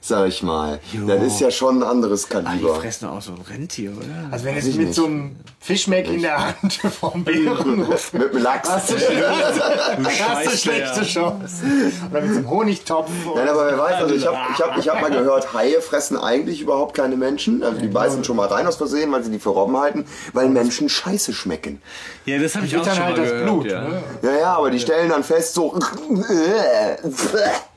sag 0.00 0.28
ich 0.28 0.42
mal. 0.42 0.80
Jo. 0.92 1.06
Das 1.06 1.22
ist 1.22 1.40
ja 1.40 1.50
schon 1.50 1.78
ein 1.78 1.82
anderes 1.82 2.24
Ah, 2.26 2.40
die 2.40 2.44
Kaliber. 2.44 2.74
fressen 2.76 3.08
auch 3.08 3.22
so 3.22 3.32
ein 3.32 3.40
Rentier, 3.48 3.92
oder? 3.96 4.06
Also 4.30 4.44
wenn 4.44 4.56
ich 4.58 4.64
mit 4.66 4.76
nicht. 4.78 4.94
so 4.94 5.06
einem 5.06 5.36
Fischmeck 5.60 6.08
in 6.08 6.22
der 6.22 6.46
Hand 6.62 6.72
vom 7.00 7.24
Bären 7.24 7.78
Mit 8.12 8.32
dem 8.34 8.42
Lachs. 8.42 8.68
hast 8.70 8.90
du, 8.90 8.94
Du 9.96 10.02
du 10.04 10.56
schlechte 10.56 11.00
ja. 11.00 11.04
Chancen. 11.04 11.92
Oder 12.10 12.20
mit 12.20 12.30
so 12.32 12.38
einem 12.38 12.50
Honigtopf. 12.50 13.10
Nein, 13.34 13.48
aber 13.48 13.66
wer 13.66 13.78
weiß, 13.78 13.94
also 14.02 14.14
ich 14.14 14.26
habe 14.26 14.36
ich 14.54 14.60
hab, 14.62 14.78
ich 14.78 14.88
hab 14.88 15.00
mal 15.00 15.10
gehört, 15.10 15.52
Haie 15.52 15.80
fressen 15.80 16.16
eigentlich 16.16 16.60
überhaupt 16.60 16.94
keine 16.96 17.16
Menschen. 17.16 17.62
Also 17.62 17.80
die 17.80 17.88
beißen 17.88 18.24
schon 18.24 18.36
mal 18.36 18.46
rein 18.48 18.66
aus 18.66 18.76
Versehen, 18.76 19.10
weil 19.12 19.22
sie 19.24 19.30
die 19.30 19.38
für 19.38 19.50
Robben 19.50 19.76
halten, 19.76 20.04
weil 20.32 20.48
Menschen 20.48 20.88
scheiße 20.88 21.32
schmecken. 21.32 21.82
Ja, 22.24 22.38
das 22.38 22.54
habe 22.56 22.66
ich 22.66 22.76
auch 22.76 22.84
dann 22.84 22.94
schon 22.96 23.04
halt 23.04 23.16
mal 23.16 23.22
das 23.22 23.32
gehört. 23.32 23.46
Blut. 23.46 23.66
ja. 23.66 23.80
Ne? 23.88 24.02
Ja, 24.22 24.38
ja, 24.38 24.54
aber 24.56 24.70
die 24.70 24.78
stellen 24.80 25.08
dann 25.08 25.24
fest 25.24 25.54
so, 25.54 25.74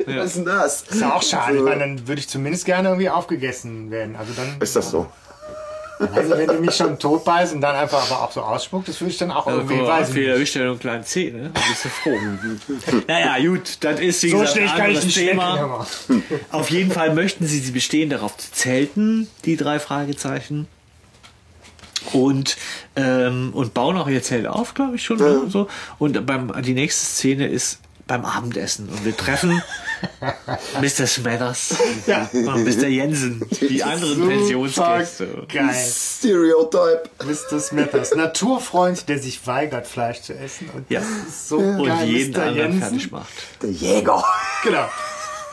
was 0.05 0.25
ist 0.25 0.35
denn 0.37 0.45
das? 0.45 0.83
Ist 0.83 1.01
ja 1.01 1.15
auch 1.15 1.23
schade. 1.23 1.57
Ich 1.57 1.63
meine, 1.63 1.79
dann 1.79 2.07
würde 2.11 2.19
ich 2.19 2.27
zumindest 2.27 2.65
gerne 2.65 2.89
irgendwie 2.89 3.09
aufgegessen 3.09 3.89
werden. 3.89 4.17
Also 4.17 4.33
dann, 4.33 4.59
Ist 4.59 4.75
das 4.75 4.91
so? 4.91 5.07
also 6.13 6.31
wenn 6.31 6.49
die 6.49 6.57
mich 6.57 6.75
schon 6.75 6.99
tot 6.99 7.23
beißen 7.23 7.55
und 7.55 7.61
dann 7.61 7.73
einfach 7.73 8.11
aber 8.11 8.23
auch 8.23 8.31
so 8.33 8.41
ausspuckt, 8.41 8.89
das 8.89 8.99
würde 8.99 9.11
ich 9.11 9.17
dann 9.17 9.31
auch 9.31 9.47
Also, 9.47 9.59
irgendwie, 9.61 9.77
ja 10.55 10.61
nur 10.61 10.71
einen 10.71 10.79
kleinen 10.79 11.03
Zeh, 11.05 11.31
ne? 11.31 11.51
Dann 11.53 11.63
bist 11.69 11.85
du 11.85 11.89
froh. 11.89 12.17
naja, 13.07 13.37
gut, 13.47 13.77
das 13.79 14.01
ist 14.01 14.23
wie 14.23 14.29
So 14.29 14.39
gesagt 14.39 14.57
schlecht 14.57 14.73
ein 14.73 14.79
kann 14.79 14.91
ich 14.91 14.97
anderes 14.97 15.13
Thema. 15.13 15.87
Auf 16.51 16.69
jeden 16.69 16.91
Fall 16.91 17.13
möchten 17.13 17.45
sie, 17.45 17.59
sie 17.59 17.71
bestehen 17.71 18.09
darauf 18.09 18.35
zu 18.35 18.51
zelten, 18.51 19.29
die 19.45 19.55
drei 19.55 19.79
Fragezeichen. 19.79 20.67
Und, 22.11 22.57
ähm, 22.97 23.51
und 23.53 23.73
bauen 23.73 23.95
auch 23.95 24.09
ihr 24.09 24.21
Zelt 24.21 24.47
auf, 24.47 24.73
glaube 24.73 24.95
ich 24.97 25.03
schon. 25.03 25.17
Ne? 25.17 25.43
So. 25.47 25.67
Und 25.97 26.25
beim, 26.25 26.51
die 26.63 26.73
nächste 26.73 27.05
Szene 27.05 27.47
ist 27.47 27.79
beim 28.11 28.25
Abendessen. 28.25 28.89
Und 28.89 29.05
wir 29.05 29.15
treffen 29.15 29.61
Mr. 30.81 31.07
Smathers 31.07 31.75
Ja. 32.07 32.29
und 32.33 32.65
Mr. 32.65 32.87
Jensen, 32.87 33.41
die 33.61 33.81
anderen 33.83 34.15
Super 34.15 34.27
Pensionsgäste. 34.27 35.47
Geil. 35.47 35.75
Stereotype. 35.89 37.03
Mr. 37.23 37.59
Smithers. 37.61 38.13
Naturfreund, 38.15 39.07
der 39.07 39.19
sich 39.19 39.47
weigert, 39.47 39.87
Fleisch 39.87 40.21
zu 40.23 40.33
essen. 40.37 40.69
Und 40.75 40.89
Ja. 40.91 40.99
das 40.99 41.09
ist 41.29 41.47
so 41.47 41.57
Und 41.59 41.85
geil. 41.85 42.05
jeden 42.05 42.33
Mr. 42.33 42.43
anderen 42.43 42.71
Jensen. 42.73 42.81
fertig 42.81 43.11
macht. 43.11 43.33
Der 43.61 43.69
Jäger. 43.71 44.23
Genau. 44.63 44.89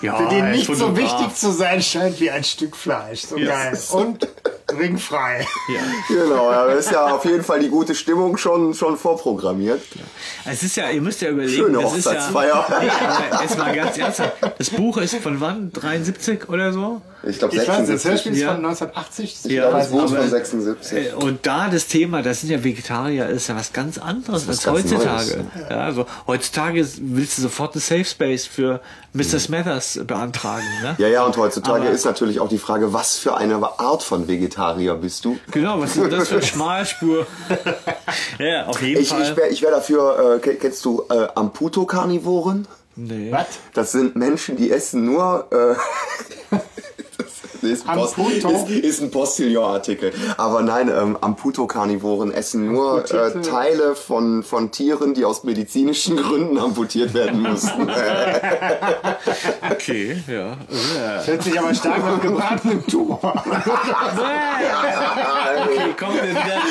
Ja, 0.03 0.17
Für 0.17 0.29
den 0.29 0.51
nicht 0.53 0.67
so 0.67 0.97
wichtig 0.97 1.35
zu 1.37 1.53
sein 1.53 1.81
scheint 1.83 2.19
wie 2.21 2.31
ein 2.31 2.43
Stück 2.45 2.77
Fleisch. 2.77 3.23
So 3.23 3.37
Ja. 3.37 3.51
geil. 3.71 3.79
Und 3.93 4.29
ringfrei. 4.77 5.47
Ja. 5.69 5.81
Genau, 6.09 6.51
ja, 6.51 6.67
da 6.67 6.73
ist 6.73 6.91
ja 6.91 7.07
auf 7.15 7.25
jeden 7.25 7.43
Fall 7.45 7.61
die 7.61 7.69
gute 7.69 7.95
Stimmung 7.95 8.37
schon, 8.37 8.75
schon 8.75 8.97
vorprogrammiert. 8.97 9.81
Es 10.45 10.63
ist 10.63 10.77
ja, 10.77 10.91
ihr 10.91 11.01
müsst 11.01 11.21
ja 11.21 11.31
überlegen, 11.31 11.53
Schöne 11.65 11.83
das 11.83 11.97
ist 11.97 12.05
ja, 12.07 12.13
Hochzeitsfeier. 12.13 12.67
Nee, 12.81 12.91
aber 13.31 13.43
jetzt 13.43 13.59
mal 13.59 13.75
ganz 13.75 13.99
ernsthaft. 13.99 14.33
Das 14.59 14.71
Buch 14.71 14.97
ist 14.99 15.15
von 15.17 15.41
wann? 15.41 15.73
73 15.73 16.49
oder 16.49 16.73
so? 16.73 17.01
Ich 17.25 17.39
glaube 17.39 17.55
Ich 17.57 17.61
weiß, 17.63 17.67
das 17.67 18.03
76. 18.03 18.11
Hörspiel 18.11 18.33
ist 18.33 18.39
Ja. 18.41 18.49
von 18.55 18.65
1980. 18.65 19.37
Ich 19.45 19.51
Ja, 19.53 19.63
glaube, 19.63 19.79
das 19.79 19.89
Buch 19.91 20.05
ist 20.05 20.15
von 20.15 20.29
76. 20.31 20.99
Äh, 20.99 21.13
Und 21.15 21.47
da 21.47 21.69
das 21.69 21.87
Thema, 21.89 22.23
das 22.23 22.41
sind 22.43 22.51
ja 22.51 22.63
Vegetarier, 22.63 23.27
ist 23.29 23.49
ja 23.49 23.57
was 23.57 23.73
ganz 23.73 23.99
anderes 23.99 24.49
als 24.49 24.63
ganz 24.63 24.79
heutzutage. 24.79 25.37
Neues. 25.39 25.71
Ja, 25.71 25.81
also 25.81 26.07
heutzutage 26.27 26.87
willst 27.01 27.39
du 27.39 27.43
sofort 27.43 27.75
einen 27.75 27.81
Safe 27.81 28.05
Space 28.05 28.47
für 28.47 28.81
Mr. 29.15 29.41
Smathers 29.41 29.99
beantragen. 30.07 30.65
Ne? 30.83 30.95
Ja, 30.99 31.09
ja, 31.09 31.25
und 31.25 31.37
heutzutage 31.37 31.81
Aber- 31.83 31.91
ist 31.91 32.05
natürlich 32.05 32.39
auch 32.39 32.49
die 32.49 32.59
Frage, 32.59 32.93
was 32.93 33.17
für 33.17 33.37
eine 33.37 33.57
Art 33.81 34.03
von 34.05 34.29
Vegetarier 34.29 34.58
bist 34.95 35.25
du? 35.25 35.39
Genau, 35.51 35.81
was 35.81 35.97
ist 35.97 36.03
denn 36.03 36.11
das 36.11 36.29
für 36.29 36.35
eine 36.37 36.43
Schmalspur? 36.47 37.27
ja, 38.39 38.67
auf 38.67 38.83
jeden 38.83 39.01
Ich, 39.03 39.09
Fall. 39.11 39.23
ich 39.23 39.37
wäre 39.37 39.51
wär 39.63 39.71
dafür, 39.71 40.35
äh, 40.37 40.39
ke- 40.41 40.55
kennst 40.57 40.85
du 40.85 41.05
äh, 41.11 41.29
Amputo-Karnivoren? 41.35 42.67
nee. 42.97 43.31
Was? 43.31 43.47
Das 43.75 43.93
sind 43.93 44.17
Menschen, 44.17 44.57
die 44.57 44.71
essen 44.71 45.05
nur. 45.05 45.47
Äh, 45.53 46.57
das 47.63 47.71
ist 47.71 47.89
ein, 47.89 47.99
Post, 47.99 48.19
ist, 48.19 48.71
ist 48.71 49.03
ein 49.03 49.11
Postillon-Artikel. 49.11 50.13
Aber 50.37 50.63
nein, 50.63 50.89
ähm, 50.89 51.17
Amputo-Karnivoren 51.21 52.33
essen 52.33 52.67
nur 52.67 53.05
äh, 53.11 53.41
Teile 53.41 53.95
von, 53.95 54.43
von 54.43 54.71
Tieren, 54.71 55.15
die 55.15 55.25
aus 55.25 55.45
medizinischen 55.45 56.17
Gründen 56.17 56.59
amputiert 56.59 57.15
werden 57.15 57.43
mussten. 57.43 57.89
Okay, 59.71 60.23
ja. 60.27 60.35
ja. 60.35 61.25
Hört 61.25 61.43
sich 61.43 61.59
aber 61.59 61.75
stark 61.75 61.99
nach 62.05 62.21
gebratenem 62.21 62.87
Tumor 62.87 63.21
an. 63.35 63.41
Okay, 65.63 65.95
kommen 65.99 66.17
wir 66.17 66.31
wieder. 66.31 66.63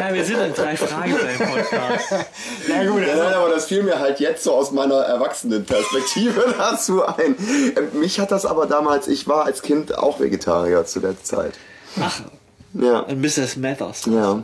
Ja, 0.00 0.14
wir 0.14 0.24
sind 0.24 0.38
ein 0.38 0.54
drei 0.54 0.76
Fragezeichen 0.76 1.46
Podcast. 1.46 2.12
Ja 2.68 2.84
gut, 2.84 3.02
Ja, 3.02 3.12
also, 3.12 3.22
nein, 3.24 3.34
aber 3.34 3.48
das 3.50 3.66
fiel 3.66 3.82
mir 3.82 3.98
halt 3.98 4.20
jetzt 4.20 4.44
so 4.44 4.54
aus 4.54 4.70
meiner 4.72 5.00
Erwachsenenperspektive 5.00 6.54
dazu 6.56 7.04
ein. 7.04 7.36
Ähm, 7.76 8.00
Mich 8.00 8.20
hat 8.20 8.30
das 8.30 8.46
aber 8.46 8.63
damals, 8.66 9.08
ich 9.08 9.26
war 9.28 9.44
als 9.46 9.62
Kind 9.62 9.96
auch 9.96 10.20
Vegetarier 10.20 10.84
zu 10.84 11.00
der 11.00 11.22
Zeit. 11.22 11.54
Ach, 12.00 12.22
Ja, 12.76 13.06
Mr. 13.14 13.46
Smathers. 13.46 14.04
ja. 14.06 14.42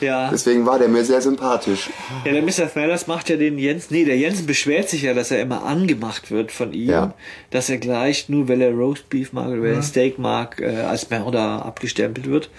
Ja. 0.00 0.30
Deswegen 0.30 0.66
war 0.66 0.78
der 0.80 0.88
mir 0.88 1.04
sehr 1.04 1.22
sympathisch. 1.22 1.88
Ja, 2.24 2.32
der 2.32 2.42
Mr. 2.42 2.68
Smathers 2.68 3.06
macht 3.06 3.30
ja 3.30 3.36
den 3.36 3.56
Jens. 3.56 3.90
Nee, 3.90 4.04
der 4.04 4.18
Jens 4.18 4.44
beschwert 4.44 4.88
sich 4.90 5.02
ja, 5.02 5.14
dass 5.14 5.30
er 5.30 5.40
immer 5.40 5.64
angemacht 5.64 6.30
wird 6.30 6.50
von 6.52 6.72
ihm. 6.74 6.90
Ja. 6.90 7.14
Dass 7.50 7.70
er 7.70 7.78
gleich, 7.78 8.28
nur 8.28 8.48
weil 8.48 8.60
er 8.60 8.72
Roastbeef 8.72 9.32
mag 9.32 9.46
oder 9.48 9.62
weil 9.62 9.74
er 9.74 9.82
Steak 9.82 10.18
mag, 10.18 10.60
äh, 10.60 10.80
als 10.82 11.08
Mörder 11.08 11.64
abgestempelt 11.64 12.26
wird. 12.28 12.50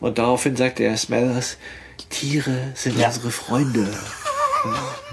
Und 0.00 0.18
daraufhin 0.18 0.56
sagt 0.56 0.78
der 0.80 0.96
Smathers, 0.96 1.58
Tiere 2.10 2.72
sind 2.74 2.98
Ja. 2.98 3.06
unsere 3.08 3.30
Freunde. 3.30 3.86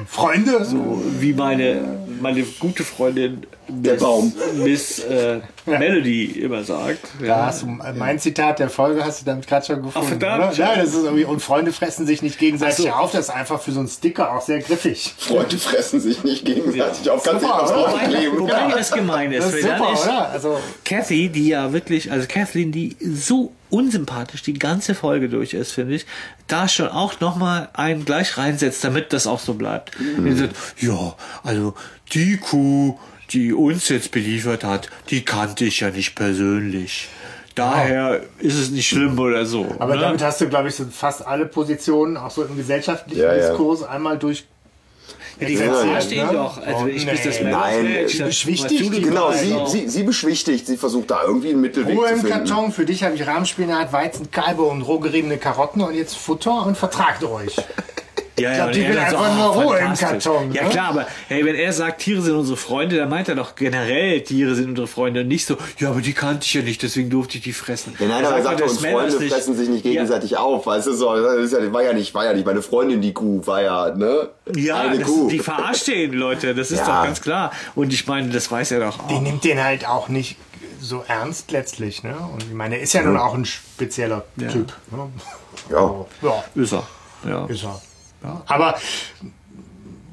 Freunde? 0.08 0.64
So 0.66 1.02
wie 1.20 1.34
meine, 1.34 1.98
meine 2.22 2.44
gute 2.60 2.84
Freundin 2.84 3.46
Der 3.68 3.96
Baum. 3.96 4.34
Miss 4.56 5.00
äh, 5.00 5.42
Melody 5.66 6.26
immer 6.26 6.64
sagt. 6.64 7.00
Da 7.26 7.48
hast 7.48 7.64
du 7.64 7.68
mein 7.68 8.20
Zitat 8.20 8.60
der 8.60 8.70
Folge 8.70 9.04
hast 9.04 9.22
du 9.22 9.26
damit 9.26 9.48
gerade 9.48 9.66
schon 9.66 9.82
gefunden. 9.84 10.08
verdammt, 10.08 10.54
oder? 10.54 10.54
Ja, 10.54 10.76
das 10.76 10.90
ist 10.90 11.04
irgendwie, 11.04 11.26
und 11.26 11.42
Freunde 11.42 11.72
fressen 11.72 12.06
sich 12.06 12.22
nicht 12.22 12.38
gegenseitig 12.40 12.90
Ach 12.90 12.98
so. 12.98 13.04
auf. 13.04 13.12
Das 13.12 13.30
ist 13.30 13.30
einfach 13.30 13.62
für 13.62 13.72
so 13.72 13.80
einen 13.80 13.90
Sticker 13.90 14.34
auch 14.34 14.42
sehr 14.42 14.60
griffig. 14.60 15.14
Freunde 15.18 15.58
fressen 15.58 16.00
sich 16.00 16.24
nicht 16.24 16.46
gegenseitig 16.46 17.10
auf. 17.10 17.24
Kannst 17.24 17.44
dich 17.44 17.50
Super, 17.50 17.64
oder? 17.64 18.40
Wobei 18.40 18.76
das 18.76 18.92
gemein 18.92 19.32
ist. 19.32 19.46
Das 19.46 19.54
ist 19.54 19.66
dann 19.66 19.78
super, 19.80 19.94
ist 19.94 20.04
oder? 20.04 20.30
Also, 20.30 20.60
Kathy, 20.86 21.30
die 21.30 21.48
ja 21.50 21.74
wirklich, 21.74 22.12
also 22.12 22.28
Kathleen, 22.28 22.72
die 22.72 22.96
so 23.00 23.54
unsympathisch 23.70 24.44
die 24.44 24.54
ganze 24.54 24.94
Folge 24.94 25.30
durch 25.30 25.54
ist, 25.54 25.72
finde 25.72 25.96
ich, 25.96 26.06
da 26.48 26.68
schon 26.68 26.90
auch 26.90 27.20
nochmal 27.20 27.70
einen 27.74 28.06
gleich 28.06 28.38
reinsetzt, 28.38 28.84
damit 28.84 29.14
das 29.14 29.26
auch 29.26 29.40
so 29.40 29.56
bleibt. 29.56 30.00
Mhm. 30.00 30.38
Sagt, 30.38 30.56
ja, 30.80 31.16
also 31.44 31.74
die 32.14 32.38
Kuh, 32.38 33.00
die 33.34 33.54
uns 33.54 33.90
jetzt 33.90 34.12
beliefert 34.12 34.64
hat, 34.64 34.90
die 35.10 35.26
kannte 35.26 35.66
ich 35.66 35.80
ja 35.82 35.90
nicht 35.90 36.16
persönlich. 36.16 37.10
Daher 37.56 38.22
ist 38.40 38.56
es 38.56 38.72
nicht 38.72 38.88
schlimm 38.88 39.18
oder 39.20 39.46
so. 39.46 39.68
aber 39.78 39.96
ne? 39.96 40.02
damit 40.02 40.24
hast 40.24 40.42
du, 40.42 40.50
glaube 40.50 40.70
ich, 40.70 40.76
so 40.76 40.86
fast 40.86 41.26
alle 41.26 41.46
Positionen, 41.46 42.18
auch 42.18 42.32
so 42.32 42.44
im 42.44 42.56
gesellschaftlichen 42.58 43.22
Ja, 43.22 43.36
ja. 43.36 43.50
Diskurs, 43.50 43.84
einmal 43.84 44.18
durch. 44.18 44.46
ja, 45.40 45.48
die 45.48 45.54
Ja, 45.54 45.72
verstehen 45.74 46.26
ne? 46.28 46.34
doch. 46.34 46.58
Also 46.66 46.86
Oh, 46.86 46.88
ich 46.88 47.06
nee. 47.06 47.12
bis 47.12 47.22
das 47.24 47.42
Nein, 47.42 47.84
Melodie- 47.84 48.18
die 48.18 48.24
beschwichtigt 48.24 48.94
die 48.96 49.02
Genau, 49.02 49.32
sie, 49.32 49.56
sie, 49.68 49.88
sie 49.88 50.02
beschwichtigt, 50.04 50.66
sie 50.66 50.78
versucht 50.78 51.12
da 51.12 51.22
irgendwie 51.28 51.50
einen 51.50 51.62
Mittelweg 51.62 51.96
Ruhe 51.96 52.08
zu 52.08 52.14
im 52.14 52.20
finden. 52.22 52.34
Karton, 52.48 52.72
für 52.72 52.86
dich 52.86 53.04
habe 53.04 53.14
ich 53.14 53.28
Rahmspinat, 53.28 53.94
Weizen, 53.94 54.32
Kalbe 54.32 54.64
und 54.64 54.82
roh 54.82 54.98
geriebene 55.00 55.38
Karotten 55.38 55.82
und 55.84 55.94
jetzt 55.94 56.18
Futter 56.18 56.66
und 56.66 56.76
vertragt 56.76 57.24
euch. 57.24 57.56
Ja, 58.40 58.56
glaub, 58.56 58.68
und 58.68 58.76
die 58.76 58.88
will 58.88 58.98
einfach 58.98 59.36
nur 59.36 59.46
Ruhe 59.64 59.78
im. 59.78 59.94
Karton, 59.94 60.52
Ja 60.54 60.64
ne? 60.64 60.70
klar, 60.70 60.90
aber 60.90 61.06
hey, 61.28 61.46
wenn 61.46 61.54
er 61.56 61.72
sagt, 61.72 62.02
Tiere 62.02 62.22
sind 62.22 62.36
unsere 62.36 62.58
Freunde, 62.58 62.98
dann 62.98 63.10
meint 63.10 63.30
er 63.30 63.36
doch 63.36 63.54
generell, 63.56 64.22
Tiere 64.22 64.56
sind 64.56 64.70
unsere 64.70 64.88
Freunde 64.88 65.22
und 65.22 65.28
nicht 65.28 65.46
so, 65.46 65.56
ja, 65.78 65.90
aber 65.92 66.02
die 66.02 66.14
kannte 66.14 66.46
ich 66.46 66.54
ja 66.56 66.62
nicht, 66.64 66.82
deswegen 66.82 67.12
durfte 67.12 67.38
ich 67.38 67.44
die 67.44 67.54
fressen. 67.54 67.94
Ja, 68.00 68.08
nein, 68.08 68.24
Er 68.24 68.30
aber 68.30 68.38
er 68.38 68.44
sagt 68.44 68.60
sagt 68.60 68.72
Smell 68.72 69.06
ist 69.08 69.14
Freunde 69.16 69.30
fressen 69.30 69.56
sich 69.56 69.70
nicht 69.70 69.84
gegenseitig 69.84 70.36
auf, 70.38 70.66
weißt 70.66 70.88
du 70.88 70.94
so. 70.94 71.16
Das 71.16 71.36
ist 71.38 71.54
ja, 71.54 71.72
war 71.72 71.84
ja 71.84 71.94
nicht, 71.94 72.14
war 72.16 72.26
ja 72.26 72.34
nicht 72.34 72.46
meine 72.46 72.64
Freundin, 72.64 73.02
die 73.02 73.14
Kuh, 73.14 73.46
war 73.46 73.62
ja, 73.62 73.90
ne? 73.96 74.30
Ja, 74.56 74.78
Eine 74.82 74.98
das, 75.00 75.08
Kuh. 75.08 75.28
die 75.30 75.40
verarscht 75.40 75.88
den 75.88 76.14
Leute, 76.14 76.56
das 76.56 76.72
ist 76.72 76.80
Ja. 76.80 76.86
doch 76.88 77.04
ganz 77.04 77.22
klar. 77.22 77.52
Und 77.76 77.94
ich 77.94 78.08
meine, 78.08 78.30
das 78.30 78.52
weiß 78.52 78.72
er 78.72 78.80
doch 78.80 79.08
Die 79.10 79.14
auch. 79.14 79.22
nimmt 79.22 79.44
den 79.44 79.64
halt 79.64 79.88
auch 79.88 80.10
nicht 80.10 80.38
so 80.82 81.04
ernst 81.08 81.52
letztlich. 81.52 82.02
Ne? 82.04 82.16
Und 82.34 82.44
ich 82.44 82.54
meine, 82.54 82.78
er 82.78 82.82
ist 82.82 82.94
ja 82.94 83.04
nun 83.04 83.16
auch 83.18 83.36
ein 83.36 83.46
spezieller 83.46 84.26
Typ. 84.40 84.74
Ne? 84.92 85.08
Ja. 85.70 85.94
Ja, 86.22 86.44
Ist 86.56 86.74
er. 86.74 86.84
Ja. 87.26 87.46
ist 87.46 87.64
er. 87.64 87.80
Ja. 88.24 88.42
Aber 88.48 88.76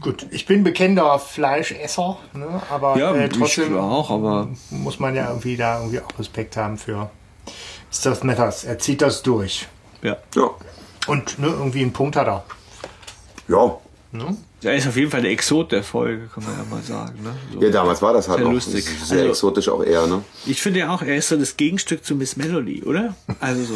gut, 0.00 0.26
ich 0.30 0.46
bin 0.46 0.64
bekennender 0.64 1.18
Fleischesser, 1.18 2.18
ne? 2.32 2.60
aber 2.70 2.96
Ja, 2.96 3.14
äh, 3.14 3.26
ich 3.26 3.32
trotzdem 3.38 3.78
auch, 3.78 4.10
aber 4.10 4.48
muss 4.70 4.98
man 4.98 5.14
ja 5.14 5.28
irgendwie 5.28 5.56
da 5.56 5.78
irgendwie 5.78 6.00
auch 6.00 6.18
Respekt 6.18 6.56
haben 6.56 6.76
für 6.76 7.10
Stuff 7.92 8.22
Matters. 8.24 8.64
Er 8.64 8.78
zieht 8.78 9.02
das 9.02 9.22
durch. 9.22 9.68
ja. 10.02 10.16
Ja. 10.34 10.50
Und 11.06 11.38
ne, 11.38 11.46
irgendwie 11.46 11.80
einen 11.82 11.92
Punkt 11.92 12.16
hat 12.16 12.28
er. 12.28 12.44
Ja. 13.48 13.78
Er 14.62 14.74
ist 14.76 14.86
auf 14.86 14.96
jeden 14.96 15.10
Fall 15.10 15.22
der 15.22 15.30
Exot 15.30 15.72
der 15.72 15.82
Folge, 15.82 16.28
kann 16.34 16.44
man 16.44 16.52
ja 16.52 16.64
mal 16.68 16.82
sagen. 16.82 17.22
Ne? 17.22 17.30
So. 17.54 17.62
Ja, 17.62 17.70
damals 17.70 18.02
war 18.02 18.12
das 18.12 18.28
halt 18.28 18.38
Sehr 18.38 18.46
noch 18.46 18.52
lustig. 18.54 18.84
sehr 19.04 19.18
Also- 19.18 19.30
exotisch 19.30 19.68
auch 19.68 19.82
eher, 19.82 20.06
ne? 20.06 20.22
Ich 20.46 20.60
finde 20.60 20.80
ja 20.80 20.94
auch, 20.94 21.02
er 21.02 21.16
ist 21.16 21.28
so 21.28 21.36
das 21.36 21.56
Gegenstück 21.56 22.04
zu 22.04 22.14
Miss 22.14 22.36
Melody, 22.36 22.82
oder? 22.82 23.14
Also 23.40 23.64
so. 23.64 23.74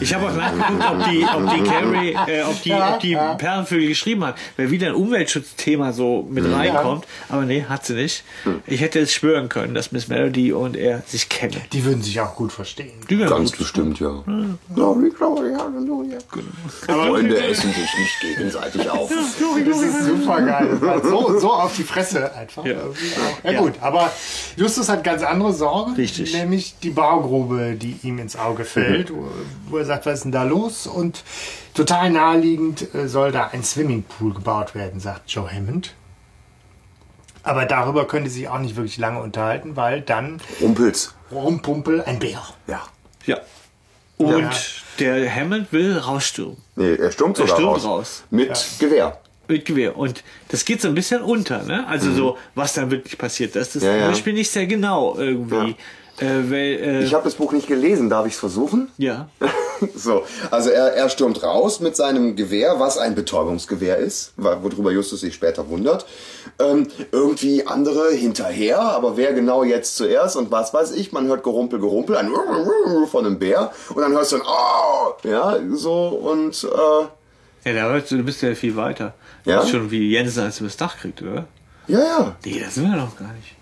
Ich 0.00 0.12
habe 0.12 0.28
auch 0.28 0.34
nachgeguckt, 0.34 0.84
ob 0.90 1.04
die, 1.10 1.24
ob 1.24 1.54
die 1.54 1.62
Carrie, 1.62 2.16
äh, 2.32 2.42
ob 2.42 2.62
die, 2.62 2.72
ob 2.72 3.00
die 3.00 3.14
Perlenvögel 3.38 3.88
geschrieben 3.88 4.24
hat, 4.24 4.36
weil 4.56 4.70
wieder 4.70 4.88
ein 4.88 4.94
Umweltschutzthema 4.94 5.92
so 5.92 6.26
mit 6.28 6.44
reinkommt. 6.50 7.04
Aber 7.28 7.42
nee, 7.42 7.64
hat 7.68 7.86
sie 7.86 7.94
nicht. 7.94 8.24
Ich 8.66 8.80
hätte 8.80 8.98
es 9.00 9.12
schwören 9.12 9.48
können, 9.48 9.74
dass 9.74 9.92
Miss 9.92 10.08
Melody 10.08 10.52
und 10.52 10.76
er 10.76 11.02
sich 11.06 11.28
kennen. 11.28 11.60
Die 11.72 11.84
würden 11.84 12.02
sich 12.02 12.20
auch 12.20 12.34
gut 12.34 12.52
verstehen. 12.52 12.92
Die 13.08 13.16
Ganz 13.16 13.50
gut. 13.52 13.58
bestimmt, 13.58 14.00
ja. 14.00 14.22
Glory, 14.74 15.10
glory, 15.10 15.52
halleluja. 15.56 16.18
Freunde 16.86 17.36
essen 17.46 17.72
sich 17.72 17.76
nicht 17.98 18.20
gegenseitig 18.36 18.90
auf. 18.90 19.10
Das 19.10 19.82
ist 19.82 20.23
super 20.24 20.42
geil. 20.42 20.78
So, 21.04 21.38
so 21.38 21.52
auf 21.52 21.74
die 21.76 21.82
Fresse 21.84 22.34
einfach. 22.34 22.64
Ja. 22.64 22.76
Auch. 22.78 23.44
Ja, 23.44 23.50
Ja. 23.52 23.60
gut, 23.60 23.74
aber 23.80 24.10
Justus 24.56 24.88
hat 24.88 25.04
ganz 25.04 25.22
andere 25.22 25.52
Sorgen. 25.52 25.94
Richtig. 25.94 26.32
Nämlich 26.34 26.76
die 26.82 26.90
Baugrube, 26.90 27.74
die 27.74 27.98
ihm 28.02 28.18
ins 28.18 28.36
Auge 28.36 28.64
fällt, 28.64 29.12
wo- 29.12 29.28
wo 29.68 29.78
er 29.78 29.84
sagt, 29.84 30.06
was 30.06 30.14
ist 30.14 30.24
denn 30.24 30.32
da 30.32 30.42
los? 30.44 30.86
Und 30.86 31.22
total 31.74 32.10
naheliegend 32.10 32.94
äh, 32.94 33.08
soll 33.08 33.32
da 33.32 33.48
ein 33.52 33.62
Swimmingpool 33.64 34.34
gebaut 34.34 34.74
werden, 34.74 35.00
sagt 35.00 35.30
Joe 35.30 35.50
Hammond. 35.50 35.94
Aber 37.42 37.66
darüber 37.66 38.06
könnte 38.06 38.30
sich 38.30 38.48
auch 38.48 38.58
nicht 38.58 38.76
wirklich 38.76 38.96
lange 38.96 39.20
unterhalten, 39.20 39.76
weil 39.76 40.00
dann 40.00 40.40
Rumpels. 40.62 41.14
rumpumpel 41.30 42.02
ein 42.04 42.18
Bär. 42.18 42.42
Ja. 42.66 42.82
Ja. 43.26 43.38
Und 44.16 44.40
Ja. 44.40 44.50
der 45.00 45.34
Hammond 45.34 45.70
will 45.72 45.98
rausstürmen. 45.98 46.56
Nee, 46.76 46.94
er 46.94 47.10
stürmt 47.12 47.38
Er 47.38 47.46
sogar 47.46 47.56
stürmt 47.56 47.76
raus. 47.76 47.84
raus. 47.84 48.22
Mit 48.30 48.64
Gewehr. 48.78 49.18
Mit 49.48 49.64
Gewehr. 49.64 49.96
Und 49.96 50.22
das 50.48 50.64
geht 50.64 50.80
so 50.80 50.88
ein 50.88 50.94
bisschen 50.94 51.22
unter, 51.22 51.62
ne? 51.64 51.86
Also 51.86 52.12
so, 52.12 52.36
was 52.54 52.72
dann 52.74 52.90
wirklich 52.90 53.18
passiert. 53.18 53.54
Das 53.56 53.74
ist 53.76 53.82
Mhm. 53.82 53.88
Ja, 53.88 53.92
zum 53.94 54.00
ja. 54.00 54.08
Beispiel 54.08 54.32
nicht 54.32 54.50
sehr 54.50 54.66
genau 54.66 55.16
irgendwie. 55.18 55.76
Äh, 56.20 56.26
weil, 56.48 56.60
äh, 56.80 57.04
Ich 57.04 57.12
habe 57.12 57.24
das 57.24 57.34
Buch 57.34 57.52
nicht 57.52 57.66
gelesen, 57.66 58.08
darf 58.08 58.24
ich 58.26 58.34
es 58.34 58.38
versuchen? 58.38 58.90
ja. 58.98 59.28
So, 59.96 60.22
also 60.52 60.70
er, 60.70 60.94
er 60.94 61.08
stürmt 61.10 61.42
raus 61.42 61.80
mit 61.80 61.96
seinem 61.96 62.36
Gewehr, 62.36 62.76
was 62.78 62.96
ein 62.96 63.16
Betäubungsgewehr 63.16 63.96
ist, 63.98 64.32
worüber 64.36 64.92
Justus 64.92 65.20
sich 65.20 65.34
später 65.34 65.68
wundert. 65.68 66.06
Ähm, 66.60 66.86
irgendwie 67.10 67.66
andere 67.66 68.12
hinterher, 68.12 68.78
aber 68.80 69.16
wer 69.16 69.32
genau 69.34 69.64
jetzt 69.64 69.96
zuerst 69.96 70.36
und 70.36 70.52
was 70.52 70.72
weiß 70.72 70.92
ich, 70.92 71.10
man 71.12 71.26
hört 71.26 71.42
Gerumpel, 71.42 71.80
Gerumpel, 71.80 72.16
ein 72.16 72.30
von 73.10 73.26
einem 73.26 73.38
Bär 73.40 73.72
und 73.90 74.00
dann 74.00 74.12
hörst 74.12 74.32
du 74.32 74.36
ein 74.36 74.42
Oh, 74.46 75.28
ja, 75.28 75.58
so 75.72 76.06
und 76.08 76.64
äh, 76.64 77.06
Ja, 77.64 77.72
da 77.72 77.88
hörst 77.90 78.10
du, 78.10 78.16
du 78.18 78.22
bist 78.24 78.42
ja 78.42 78.54
viel 78.54 78.76
weiter. 78.76 79.14
Ja? 79.44 79.56
Das 79.56 79.66
ist 79.66 79.70
schon 79.70 79.90
wie 79.90 80.10
Jensen, 80.10 80.42
als 80.42 80.60
er 80.60 80.64
das 80.64 80.76
Dach 80.76 80.98
kriegt, 80.98 81.22
oder? 81.22 81.46
ja, 81.86 81.98
ja. 81.98 82.36
Nee, 82.44 82.60
da 82.60 82.70
sind 82.70 82.90
wir 82.90 82.96
noch 82.96 83.16
gar 83.16 83.32
nicht. 83.32 83.54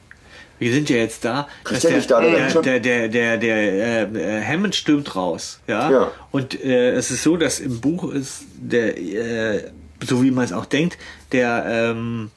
Wir 0.58 0.72
sind 0.72 0.88
ja 0.90 0.96
jetzt 0.98 1.24
da, 1.24 1.48
dass 1.68 1.84
er 1.84 1.96
nicht 1.96 2.08
da 2.08 2.20
der, 2.20 2.48
der, 2.62 2.78
der, 2.78 3.08
der, 3.08 3.36
der, 3.36 3.56
äh, 3.56 4.38
äh, 4.38 4.44
Hammond 4.44 4.76
stürmt 4.76 5.16
raus, 5.16 5.58
ja. 5.66 5.90
Ja. 5.90 6.12
Und 6.30 6.62
äh, 6.62 6.92
es 6.92 7.10
ist 7.10 7.24
so, 7.24 7.36
dass 7.36 7.58
im 7.58 7.80
Buch 7.80 8.12
ist 8.12 8.44
der, 8.56 8.96
äh, 8.96 9.70
so 10.06 10.22
wie 10.22 10.30
man 10.30 10.44
es 10.44 10.52
auch 10.52 10.66
denkt, 10.66 10.98
der, 11.32 11.64
ähm, 11.66 12.30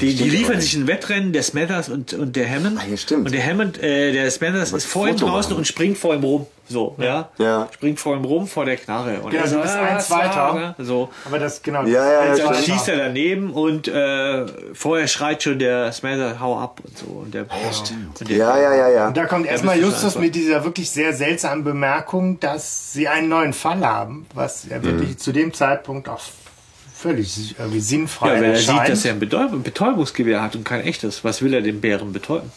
die, 0.00 0.10
die 0.10 0.16
stimmt 0.16 0.32
liefern 0.32 0.60
sich 0.60 0.74
ein 0.74 0.86
Wettrennen, 0.86 1.32
der 1.32 1.42
Smathers 1.42 1.88
und, 1.88 2.12
und 2.12 2.36
der 2.36 2.48
Hammond. 2.48 2.78
Ah, 2.78 2.86
ja, 2.88 2.96
stimmt. 2.96 3.26
Und 3.26 3.34
der 3.34 3.44
Hammond, 3.44 3.82
äh, 3.82 4.12
der 4.12 4.30
Smathers 4.30 4.72
ist 4.72 4.86
vor 4.86 5.08
ihm 5.08 5.16
draußen 5.16 5.50
machen. 5.50 5.58
und 5.58 5.66
springt 5.66 5.98
vor 5.98 6.14
ihm 6.14 6.22
rum. 6.22 6.46
So, 6.68 6.96
ja. 6.98 7.28
Ja. 7.38 7.68
Springt 7.72 8.00
vor 8.00 8.16
ihm 8.16 8.24
rum, 8.24 8.46
vor 8.48 8.64
der 8.64 8.76
Knarre. 8.76 9.20
Und 9.20 9.30
Genau, 9.30 9.44
er 9.44 9.50
du 9.50 9.62
bist 9.62 9.74
ein 9.76 9.96
was 9.96 10.08
Zweiter. 10.08 10.74
So. 10.78 11.10
Aber 11.24 11.38
das 11.38 11.62
genau. 11.62 11.84
Ja, 11.84 12.04
ja, 12.04 12.24
ja, 12.24 12.30
das- 12.30 12.38
Dann 12.40 12.54
stimmt. 12.54 12.66
schießt 12.78 12.88
er 12.88 12.96
daneben 12.96 13.52
und 13.52 13.86
äh, 13.88 14.46
vorher 14.74 15.06
schreit 15.06 15.42
schon 15.42 15.58
der 15.58 15.92
Smather, 15.92 16.40
hau 16.40 16.58
ab 16.58 16.80
und 16.84 16.98
so. 16.98 17.06
Und 17.06 17.34
der, 17.34 17.42
und 17.42 18.28
der, 18.28 18.36
Ja, 18.36 18.58
ja, 18.58 18.74
ja, 18.74 18.88
ja. 18.88 19.06
Und 19.08 19.16
da 19.16 19.26
kommt 19.26 19.46
erstmal 19.46 19.78
Justus 19.78 20.16
mit 20.18 20.34
dieser 20.34 20.64
wirklich 20.64 20.90
sehr 20.90 21.12
seltsamen 21.12 21.62
Bemerkung, 21.64 22.40
dass 22.40 22.92
sie 22.92 23.06
einen 23.08 23.28
neuen 23.28 23.52
Fall 23.52 23.86
haben, 23.86 24.26
was 24.34 24.66
ja 24.68 24.82
wirklich 24.82 25.18
zu 25.18 25.32
dem 25.32 25.52
Zeitpunkt 25.54 26.08
auch 26.08 26.20
völlig 26.94 27.54
irgendwie 27.58 27.80
sinnfrei 27.80 28.28
Ja, 28.28 28.34
wenn 28.36 28.44
er 28.44 28.50
erscheint. 28.54 28.80
sieht, 28.80 28.88
dass 28.90 29.04
er 29.04 29.12
ein 29.12 29.20
Betäub 29.20 29.62
Betäubungsgewehr 29.62 30.42
hat 30.42 30.56
und 30.56 30.64
kein 30.64 30.80
echtes, 30.80 31.22
was 31.24 31.42
will 31.42 31.52
er 31.54 31.60
den 31.60 31.80
Bären 31.80 32.12
betäuben? 32.12 32.50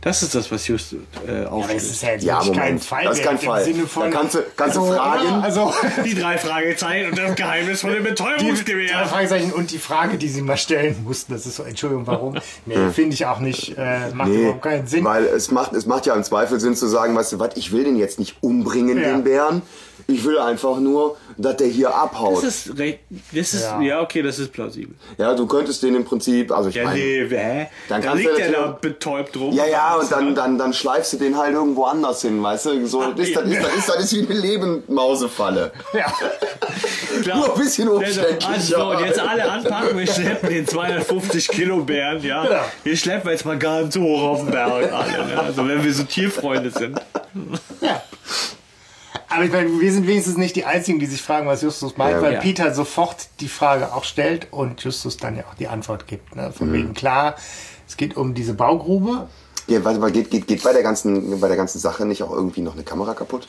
Das 0.00 0.22
ist 0.22 0.34
das, 0.34 0.50
was 0.52 0.66
Just 0.68 0.92
äh, 0.92 0.96
aber 1.30 1.42
das 1.42 1.46
aufstößt. 1.52 1.90
ist 1.90 2.02
ja 2.02 2.08
jetzt 2.12 2.24
Ja, 2.24 2.40
kein. 2.54 2.78
Fall. 2.78 3.04
Das 3.04 3.18
ist 3.18 3.24
kein 3.24 3.36
im 3.36 3.42
Fall. 3.42 3.64
Sinne 3.64 3.86
von, 3.86 4.10
Da 4.10 4.18
kannst 4.18 4.34
du- 4.36 4.42
kannst 4.56 4.76
du 4.76 4.80
also, 4.82 4.94
fragen. 4.94 5.28
Also, 5.42 5.72
Die 6.04 6.14
drei 6.14 6.38
Fragezeichen 6.38 7.10
und 7.10 7.18
das 7.18 7.34
Geheimnis 7.34 7.80
von 7.80 7.90
dem 7.90 8.04
die 8.04 8.14
drei 8.14 8.34
Betäubungsgewehr. 8.36 9.06
Fragezeichen 9.06 9.52
und 9.52 9.70
die 9.72 9.78
Frage, 9.78 10.16
die 10.16 10.28
sie 10.28 10.42
mal 10.42 10.56
stellen 10.56 10.96
mussten, 11.04 11.32
das 11.32 11.46
ist 11.46 11.56
so, 11.56 11.64
Entschuldigung, 11.64 12.06
warum? 12.06 12.38
Nee, 12.66 12.76
finde 12.94 13.14
ich 13.14 13.26
auch 13.26 13.40
nicht, 13.40 13.76
äh, 13.76 14.10
macht 14.14 14.28
Nee, 14.28 14.42
überhaupt 14.42 14.62
keinen 14.62 14.86
Sinn. 14.86 15.04
weil 15.04 15.24
es 15.24 15.50
macht, 15.50 15.72
es 15.72 15.86
macht 15.86 16.06
ja 16.06 16.14
im 16.14 16.22
Zweifel 16.22 16.60
Sinn 16.60 16.76
zu 16.76 16.86
sagen, 16.86 17.16
weißt 17.16 17.32
du 17.32 17.38
was, 17.40 17.50
ich 17.56 17.72
will 17.72 17.84
den 17.84 17.96
jetzt 17.96 18.18
nicht 18.20 18.36
umbringen, 18.40 18.98
Ja. 19.02 19.08
den 19.08 19.24
Bären. 19.24 19.62
Ich 20.10 20.24
will 20.24 20.38
einfach 20.38 20.78
nur, 20.78 21.18
dass 21.36 21.58
der 21.58 21.66
hier 21.66 21.94
abhaut. 21.94 22.38
Das 22.42 22.44
ist, 22.66 22.78
recht- 22.78 23.00
das 23.30 23.52
ist 23.52 23.62
ja. 23.62 23.78
Ja. 23.82 24.00
okay, 24.00 24.22
das 24.22 24.38
ist 24.38 24.50
plausibel. 24.54 24.96
Ja, 25.18 25.34
du 25.34 25.46
könntest 25.46 25.82
den 25.82 25.94
im 25.96 26.04
Prinzip, 26.06 26.50
also 26.50 26.70
ich 26.70 26.76
Ja, 26.76 26.84
meine, 26.84 26.98
nee, 26.98 27.28
hä? 27.28 27.66
Dann 27.90 28.00
da 28.00 28.08
kannst 28.08 28.24
liegt 28.24 28.38
du 28.38 28.42
er 28.42 28.52
da 28.52 28.78
betäubt 28.80 29.36
rum. 29.36 29.52
ja, 29.54 29.66
ja, 29.66 29.96
und 29.96 30.10
dann, 30.10 30.34
dann, 30.34 30.56
dann 30.56 30.72
schleifst 30.72 31.12
du 31.12 31.18
den 31.18 31.36
halt 31.36 31.52
irgendwo 31.52 31.84
anders 31.84 32.22
hin, 32.22 32.42
weißt 32.42 32.64
du? 32.66 32.86
So, 32.86 33.02
das, 33.12 33.28
ist, 33.28 33.36
das, 33.36 33.44
ist, 33.50 33.62
das, 33.62 33.74
ist, 33.76 33.88
das 33.90 34.04
ist 34.04 34.12
wie 34.14 34.30
eine 34.32 34.40
Lebendmausefalle. 34.40 35.72
ja. 35.92 36.06
Klar. 37.22 37.36
Nur 37.38 37.52
ein 37.54 37.60
bisschen 37.60 37.88
Also, 37.88 38.00
umständlich. 38.00 38.46
also, 38.48 38.84
und 38.90 39.00
jetzt 39.04 39.18
alle 39.20 39.50
anpacken, 39.50 39.98
wir 39.98 40.06
schleppen 40.06 40.48
den 40.48 40.66
250 40.66 41.48
Kilo 41.48 41.82
Bären, 41.84 42.22
ja. 42.22 42.44
Genau. 42.44 42.60
Wir 42.82 42.96
schleppen 42.96 43.30
jetzt 43.30 43.44
mal 43.44 43.58
ganz 43.58 43.94
hoch 43.96 44.22
auf 44.22 44.40
den 44.40 44.52
Berg 44.52 44.90
alle, 44.92 45.26
ne? 45.26 45.38
Also 45.38 45.68
wenn 45.68 45.84
wir 45.84 45.92
so 45.92 46.04
Tierfreunde 46.04 46.70
sind. 46.70 46.98
Ja. 47.82 48.02
Aber 49.30 49.44
ich 49.44 49.52
meine, 49.52 49.80
wir 49.80 49.92
sind 49.92 50.06
wenigstens 50.06 50.36
nicht 50.36 50.56
die 50.56 50.64
Einzigen, 50.64 50.98
die 50.98 51.06
sich 51.06 51.20
fragen, 51.22 51.46
was 51.46 51.62
Justus 51.62 51.96
meint, 51.96 52.16
Ja. 52.16 52.22
weil 52.22 52.32
Ja. 52.34 52.40
Peter 52.40 52.74
sofort 52.74 53.28
die 53.40 53.48
Frage 53.48 53.92
auch 53.94 54.04
stellt 54.04 54.48
und 54.52 54.82
Justus 54.82 55.16
dann 55.18 55.36
ja 55.36 55.44
auch 55.50 55.54
die 55.54 55.68
Antwort 55.68 56.06
gibt. 56.06 56.34
Ne? 56.34 56.48
Mhm. 56.48 56.52
Von 56.52 56.72
wegen 56.72 56.94
klar, 56.94 57.36
es 57.86 57.96
geht 57.96 58.16
um 58.16 58.34
diese 58.34 58.54
Baugrube. 58.54 59.28
Ja, 59.66 59.84
warte 59.84 59.98
mal, 59.98 60.10
geht, 60.10 60.30
geht, 60.30 60.46
geht 60.46 60.62
bei 60.62 60.72
der 60.72 60.82
ganzen, 60.82 61.40
bei 61.40 61.48
der 61.48 61.58
ganzen 61.58 61.78
Sache 61.78 62.06
nicht 62.06 62.22
auch 62.22 62.32
irgendwie 62.32 62.62
noch 62.62 62.72
eine 62.74 62.84
Kamera 62.84 63.12
kaputt? 63.12 63.48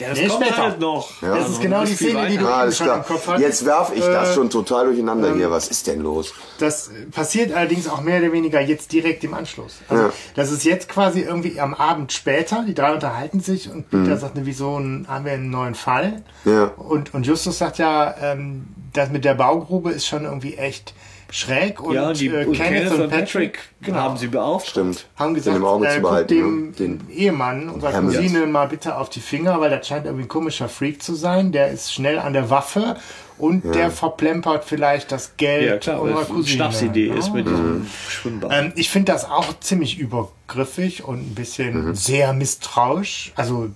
Ja, 0.00 0.08
das 0.08 0.18
Nee, 0.18 0.28
kommt 0.28 0.44
später. 0.46 0.62
halt 0.62 0.80
noch. 0.80 1.22
Ja. 1.22 1.36
Das 1.36 1.48
ist 1.50 1.60
genau 1.60 1.84
die 1.84 1.94
Szene, 1.94 2.26
die 2.28 2.38
du 2.38 2.46
Ah, 2.46 2.70
schon 2.72 2.86
klar. 2.86 2.96
im 2.98 3.04
Kopf 3.04 3.26
hattest. 3.28 3.44
Jetzt 3.46 3.64
werf 3.66 3.92
ich 3.94 4.00
das 4.04 4.30
Äh, 4.30 4.34
schon 4.34 4.50
total 4.50 4.86
durcheinander 4.86 5.34
hier. 5.34 5.50
Was 5.50 5.68
ist 5.68 5.86
denn 5.86 6.00
los? 6.00 6.32
Das 6.58 6.90
passiert 7.12 7.52
allerdings 7.52 7.86
auch 7.88 8.00
mehr 8.00 8.20
oder 8.22 8.32
weniger 8.32 8.60
jetzt 8.60 8.92
direkt 8.92 9.22
im 9.24 9.34
Anschluss. 9.34 9.76
Also, 9.88 10.04
Ja. 10.04 10.12
das 10.34 10.50
ist 10.50 10.64
jetzt 10.64 10.88
quasi 10.88 11.20
irgendwie 11.20 11.60
am 11.60 11.74
Abend 11.74 12.12
später. 12.12 12.64
Die 12.66 12.74
drei 12.74 12.92
unterhalten 12.94 13.40
sich 13.40 13.70
und 13.70 13.90
Peter 13.90 14.16
sagt, 14.16 14.34
ne, 14.36 14.42
wieso 14.46 14.76
haben 14.78 15.24
wir 15.24 15.32
einen 15.32 15.50
neuen 15.50 15.74
Fall? 15.74 16.22
Mhm. 16.44 16.52
Ja. 16.52 16.64
Und, 16.76 17.12
und 17.14 17.26
Justus 17.26 17.58
sagt 17.58 17.78
ja, 17.78 18.14
ähm, 18.22 18.66
das 18.92 19.10
mit 19.10 19.24
der 19.24 19.34
Baugrube 19.34 19.90
ist 19.90 20.06
schon 20.06 20.24
irgendwie 20.24 20.56
echt 20.56 20.94
schräg. 21.30 21.80
Und, 21.80 21.94
Ja, 21.94 22.12
die, 22.12 22.26
äh, 22.28 22.44
und 22.44 22.52
Kenneth 22.56 22.92
und 22.92 23.10
Patrick 23.10 23.58
genau, 23.82 23.98
haben 23.98 24.16
sie 24.16 24.26
beauftragt. 24.28 24.70
Stimmt. 24.70 25.06
haben 25.16 25.28
Den 25.28 25.34
gesagt, 25.34 25.56
im 25.56 25.64
Auge 25.64 25.86
äh, 25.86 25.94
zu 25.96 26.00
behalten. 26.02 26.28
dem 26.28 26.66
ne? 26.66 26.72
Den, 26.72 27.00
Ehemann 27.10 27.68
unserer. 27.68 27.92
Cousine 28.00 28.46
mal 28.46 28.66
bitte 28.68 28.96
auf 28.96 29.08
die 29.10 29.20
Finger, 29.20 29.60
weil 29.60 29.70
das 29.70 29.86
scheint 29.86 30.06
irgendwie 30.06 30.24
ein 30.24 30.28
komischer 30.28 30.68
Freak 30.68 31.02
zu 31.02 31.14
sein. 31.14 31.52
Der 31.52 31.68
ist 31.70 31.92
schnell 31.92 32.18
an 32.18 32.32
der 32.32 32.50
Waffe 32.50 32.96
und 33.38 33.64
der 33.74 33.90
verplempert 33.90 34.64
vielleicht 34.66 35.12
das 35.12 35.36
Geld 35.38 35.66
Ja, 35.66 35.76
klar, 35.78 36.02
unserer 36.02 36.24
Cousine. 36.24 36.46
Schnapsidee 36.46 37.08
ne? 37.10 37.16
ist 37.18 37.32
mit 37.32 37.46
diesem 37.46 37.86
Schwimmbad. 38.08 38.50
Ähm, 38.52 38.72
ich 38.76 38.90
finde 38.90 39.12
das 39.12 39.24
auch 39.24 39.58
ziemlich 39.60 39.98
übergriffig 39.98 41.04
und 41.04 41.20
ein 41.30 41.34
bisschen 41.34 41.86
Mhm. 41.88 41.94
sehr 41.94 42.32
misstrauisch. 42.34 43.32
Also 43.36 43.70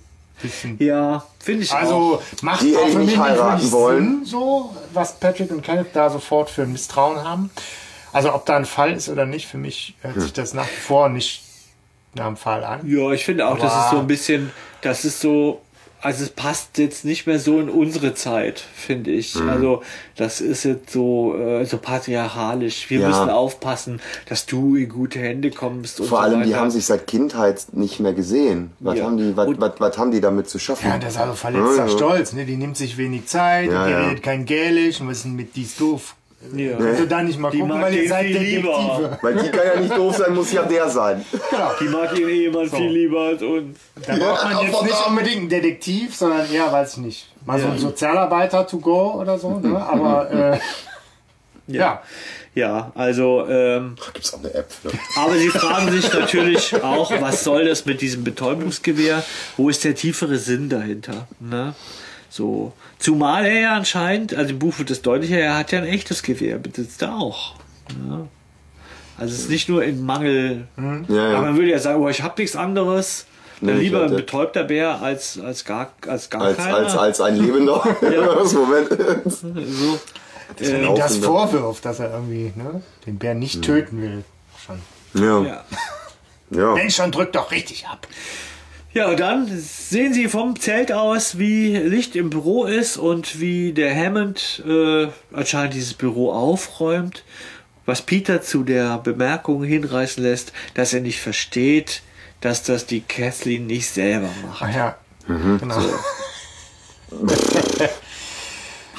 bisschen. 0.45 0.77
ja, 0.79 1.23
finde 1.39 1.63
ich 1.63 1.71
auch. 1.71 1.75
Also 1.77 2.21
macht 2.41 2.61
Die 2.61 2.75
auch 2.75 2.87
für 2.87 2.97
mich 2.99 3.07
nicht 3.07 3.17
heiraten 3.19 3.71
wollen. 3.71 4.17
Sinn, 4.19 4.25
so 4.25 4.75
was 4.93 5.19
Patrick 5.19 5.51
und 5.51 5.61
Kenneth 5.61 5.87
da 5.93 6.09
sofort 6.09 6.49
für 6.49 6.63
ein 6.63 6.71
Misstrauen 6.71 7.23
haben. 7.23 7.49
Also 8.13 8.33
ob 8.33 8.45
da 8.45 8.55
ein 8.55 8.65
Fall 8.65 8.93
ist 8.93 9.09
oder 9.09 9.25
nicht, 9.25 9.47
für 9.47 9.57
mich 9.57 9.95
hört 10.01 10.21
sich 10.21 10.31
das 10.33 10.53
nach 10.53 10.67
wie 10.67 10.81
vor 10.81 11.09
nicht 11.09 11.41
nach 12.13 12.27
dem 12.27 12.37
Fall 12.37 12.63
an. 12.63 12.79
Ja, 12.89 13.11
ich 13.11 13.25
finde 13.25 13.45
auch, 13.47 13.57
das 13.59 13.73
Aber- 13.73 13.83
ist 13.85 13.91
so 13.91 13.97
ein 13.99 14.07
bisschen, 14.07 14.51
das 14.81 15.03
ist 15.03 15.19
so, 15.19 15.61
also 16.05 16.23
es 16.23 16.29
passt 16.29 16.77
jetzt 16.77 17.03
nicht 17.03 17.25
mehr 17.25 17.39
so 17.39 17.59
in 17.59 17.67
unsere 17.67 18.13
Zeit, 18.13 18.59
finde 18.75 19.09
ich. 19.11 19.33
Mhm. 19.33 19.49
Also 19.49 19.81
das 20.15 20.39
ist 20.39 20.63
jetzt 20.63 20.91
so, 20.91 21.35
äh, 21.35 21.65
so 21.65 21.77
patriarchalisch. 21.79 22.89
Wir 22.91 22.99
Ja. 22.99 23.07
müssen 23.07 23.29
aufpassen, 23.31 23.99
dass 24.29 24.45
du 24.45 24.75
in 24.75 24.87
gute 24.87 25.19
Hände 25.19 25.49
kommst. 25.49 25.97
Vor 25.97 26.05
so 26.05 26.17
allem, 26.17 26.43
die 26.43 26.49
weiter. 26.51 26.59
haben 26.59 26.69
sich 26.71 26.85
seit 26.85 27.07
Kindheit 27.07 27.65
nicht 27.73 27.99
mehr 27.99 28.13
gesehen. 28.13 28.71
Was, 28.79 28.99
Ja. 28.99 29.05
haben, 29.05 29.17
die, 29.17 29.35
was, 29.35 29.49
was, 29.57 29.71
was 29.79 29.97
haben 29.97 30.11
die 30.11 30.21
damit 30.21 30.47
zu 30.47 30.59
schaffen? 30.59 30.87
Ja, 30.87 30.97
das 30.99 31.13
ist 31.15 31.19
also 31.19 31.33
verletzter 31.33 31.87
ja. 31.87 31.89
Stolz. 31.89 32.33
Ne? 32.33 32.45
Die 32.45 32.55
nimmt 32.57 32.77
sich 32.77 32.97
wenig 32.97 33.25
Zeit, 33.25 33.71
Ja, 33.71 33.87
die 33.87 33.93
redet 33.93 34.21
kein 34.23 34.45
Gälisch 34.45 35.01
und 35.01 35.07
was 35.09 35.17
ist 35.17 35.23
denn 35.25 35.35
mit 35.35 35.55
dies 35.55 35.75
doof? 35.75 36.15
Ja. 36.53 36.77
Also 36.77 37.05
da 37.05 37.23
nicht 37.23 37.39
mal 37.39 37.51
Die 37.51 37.59
gucken, 37.59 37.81
weil 37.81 37.93
ihr 37.95 38.09
seid 38.09 38.25
viel 38.25 38.37
lieber. 38.37 39.17
Weil 39.21 39.35
die 39.35 39.49
kann 39.49 39.67
ja 39.73 39.79
nicht 39.79 39.97
doof 39.97 40.17
sein, 40.17 40.33
muss 40.33 40.51
ja 40.51 40.63
der 40.63 40.89
sein. 40.89 41.25
Genau. 41.31 41.71
Die 41.79 41.85
mag 41.85 42.17
ihren 42.17 42.29
Ehemann 42.29 42.69
viel 42.69 42.89
lieber 42.89 43.21
als 43.21 43.41
uns. 43.41 43.77
Da 44.05 44.15
braucht 44.15 44.43
man 44.43 44.65
jetzt 44.65 44.83
nicht 44.83 45.07
unbedingt 45.07 45.37
einen 45.37 45.49
Detektiv, 45.49 46.15
sondern 46.15 46.51
eher, 46.51 46.71
weiß 46.71 46.93
ich 46.93 46.97
nicht, 46.97 47.31
mal 47.45 47.59
so 47.59 47.67
ein 47.67 47.77
Sozialarbeiter 47.77 48.67
to 48.67 48.79
go 48.79 49.13
oder 49.19 49.37
so. 49.37 49.59
Ne? 49.59 49.77
Aber 49.77 50.31
äh, 50.31 50.59
ja. 51.67 52.01
Ja, 52.53 52.93
also, 52.95 53.45
ähm, 53.49 53.95
Gibt's 54.13 54.33
auch 54.33 54.39
eine 54.39 54.53
App. 54.53 54.69
Ne? 54.83 54.91
aber 55.17 55.35
sie 55.35 55.49
fragen 55.49 55.91
sich 55.91 56.11
natürlich 56.13 56.81
auch, 56.81 57.11
was 57.19 57.43
soll 57.43 57.65
das 57.65 57.85
mit 57.85 57.99
diesem 57.99 58.23
Betäubungsgewehr? 58.23 59.23
Wo 59.57 59.69
ist 59.69 59.83
der 59.83 59.93
tiefere 59.93 60.37
Sinn 60.37 60.69
dahinter? 60.69 61.27
Ne? 61.41 61.75
So. 62.35 62.73
Zumal 62.99 63.45
er 63.45 63.59
ja 63.61 63.75
anscheinend, 63.77 64.35
also 64.35 64.49
im 64.51 64.59
Buch 64.59 64.77
wird 64.77 64.91
es 64.91 65.01
deutlicher, 65.01 65.39
er 65.39 65.57
hat 65.57 65.71
ja 65.71 65.79
ein 65.79 65.85
echtes 65.85 66.21
Gewehr, 66.21 66.57
besitzt 66.57 67.01
er 67.01 67.15
auch. 67.15 67.55
Ne? 68.05 68.27
Also 69.17 69.33
es 69.33 69.39
ist 69.43 69.49
nicht 69.49 69.69
nur 69.69 69.85
in 69.85 70.05
Mangel. 70.05 70.67
Ja, 70.77 70.83
Aber 71.27 71.31
ja. 71.31 71.41
man 71.41 71.55
würde 71.55 71.69
ja 71.69 71.79
sagen, 71.79 72.01
oh, 72.03 72.09
ich 72.09 72.21
habe 72.21 72.33
nichts 72.41 72.57
anderes. 72.57 73.25
Dann 73.61 73.77
Nee, 73.77 73.83
lieber 73.83 74.03
ein 74.03 74.11
betäubter 74.11 74.65
Bär 74.65 75.01
als, 75.01 75.39
als 75.39 75.63
gar, 75.63 75.93
als 76.07 76.29
gar 76.29 76.41
Als, 76.41 76.57
keiner. 76.57 76.75
als, 76.75 76.97
als 76.97 77.21
ein 77.21 77.37
Lebender. 77.37 77.81
Moment. 78.01 78.89
so. 79.31 79.47
ein 79.47 79.55
Ihm 80.59 80.95
das 80.97 81.21
Laufender. 81.21 81.27
vorwirft, 81.27 81.85
dass 81.85 82.01
er 82.01 82.11
irgendwie 82.11 82.51
ne, 82.57 82.83
den 83.05 83.17
Bär 83.17 83.33
nicht 83.33 83.61
töten 83.61 84.01
will. 84.01 84.25
Schon. 84.65 84.81
Ja. 85.23 85.41
Ja. 85.41 85.63
ja. 86.49 86.73
Mensch, 86.73 86.97
dann 86.97 87.13
drückt 87.13 87.37
doch 87.37 87.51
richtig 87.51 87.87
ab. 87.87 88.05
Ja, 88.95 89.09
und 89.09 89.19
dann 89.19 89.45
sehen 89.59 90.13
Sie 90.13 90.29
vom 90.29 90.57
Zelt 90.57 90.93
aus, 90.93 91.37
wie 91.37 91.75
Licht 91.75 92.15
im 92.15 92.29
Büro 92.29 92.63
ist 92.63 92.95
und 92.95 93.41
wie 93.41 93.73
der 93.73 93.93
Hammond 93.93 94.63
äh, 94.65 95.07
anscheinend 95.33 95.73
dieses 95.73 95.93
Büro 95.95 96.31
aufräumt, 96.31 97.25
was 97.85 98.01
Peter 98.01 98.41
zu 98.41 98.63
der 98.63 98.97
Bemerkung 98.99 99.65
hinreißen 99.65 100.23
lässt, 100.23 100.53
dass 100.75 100.93
er 100.93 101.01
nicht 101.01 101.19
versteht, 101.19 102.03
dass 102.39 102.63
das 102.63 102.85
die 102.85 103.01
Kathleen 103.01 103.67
nicht 103.67 103.89
selber 103.89 104.29
macht. 104.47 104.61
Ach 104.63 104.73
ja. 104.73 104.95
Mhm. 105.27 105.57
Genau. 105.59 105.75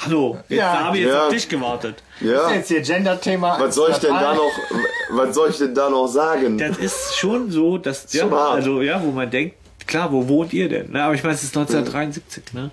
Hallo, 0.05 0.37
jetzt 0.47 0.59
Ja. 0.59 0.83
habe 0.85 0.97
ich 0.97 1.03
jetzt 1.05 1.13
Ja. 1.13 1.23
auf 1.25 1.33
dich 1.33 1.49
gewartet. 1.49 2.03
ja. 2.21 2.51
Jetzt 2.51 2.67
hier 2.67 2.81
Gender-Thema. 2.81 3.59
Was 3.59 3.73
soll 3.73 3.89
ich 3.89 3.97
denn 3.97 4.13
da 4.13 4.35
noch, 4.35 4.51
was 5.09 5.33
soll 5.33 5.49
ich 5.49 5.57
denn 5.57 5.73
da 5.73 5.89
noch 5.89 6.05
sagen? 6.07 6.55
Das 6.59 6.77
ist 6.77 7.15
schon 7.17 7.49
so, 7.49 7.79
dass, 7.79 8.13
ja, 8.13 8.27
also, 8.29 8.83
ja, 8.83 9.01
wo 9.03 9.09
man 9.09 9.27
denkt, 9.31 9.55
klar, 9.87 10.11
wo 10.11 10.27
wohnt 10.27 10.53
ihr 10.53 10.69
denn? 10.69 10.91
Ne? 10.91 11.03
Aber 11.03 11.15
ich 11.15 11.23
meine, 11.23 11.35
es 11.35 11.43
ist 11.43 11.57
1973, 11.57 12.53
ne? 12.53 12.71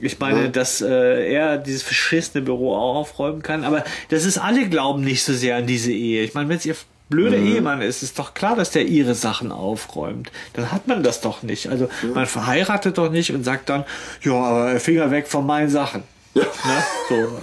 Ich 0.00 0.20
meine, 0.20 0.50
dass 0.50 0.80
äh, 0.80 1.32
er 1.32 1.58
dieses 1.58 1.82
verschissene 1.82 2.44
Büro 2.44 2.72
auch 2.72 2.94
aufräumen 2.96 3.42
kann, 3.42 3.64
aber 3.64 3.84
das 4.10 4.24
ist, 4.24 4.38
alle 4.38 4.68
glauben 4.68 5.02
nicht 5.02 5.24
so 5.24 5.32
sehr 5.32 5.56
an 5.56 5.66
diese 5.66 5.90
Ehe. 5.90 6.22
Ich 6.22 6.34
meine, 6.34 6.48
wenn 6.48 6.56
es 6.56 6.66
ihr 6.66 6.76
blöder 7.08 7.36
Ehemann 7.36 7.80
ist, 7.80 8.02
ist 8.04 8.16
doch 8.18 8.34
klar, 8.34 8.54
dass 8.54 8.70
der 8.70 8.86
ihre 8.86 9.14
Sachen 9.14 9.50
aufräumt. 9.50 10.30
Dann 10.52 10.70
hat 10.70 10.86
man 10.86 11.02
das 11.02 11.20
doch 11.20 11.42
nicht. 11.42 11.68
Also 11.68 11.88
man 12.14 12.26
verheiratet 12.26 12.96
doch 12.96 13.10
nicht 13.10 13.32
und 13.32 13.42
sagt 13.42 13.70
dann, 13.70 13.84
ja, 14.22 14.34
aber 14.34 14.78
Finger 14.78 15.10
weg 15.10 15.26
von 15.26 15.44
meinen 15.44 15.70
Sachen. 15.70 16.04
Ja. 16.34 16.42
Ne? 16.42 16.84
So, 17.08 17.38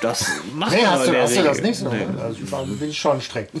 das 0.00 0.24
macht 0.54 0.72
Nee, 0.72 0.86
hast 0.86 1.08
du, 1.08 1.20
hast 1.20 1.36
du 1.36 1.42
das 1.42 1.60
nicht 1.60 1.76
so? 1.78 1.90
Nee. 1.90 2.06
Also 2.22 2.64
bin 2.74 2.88
ich 2.88 2.98
schon 2.98 3.20
strikt. 3.20 3.52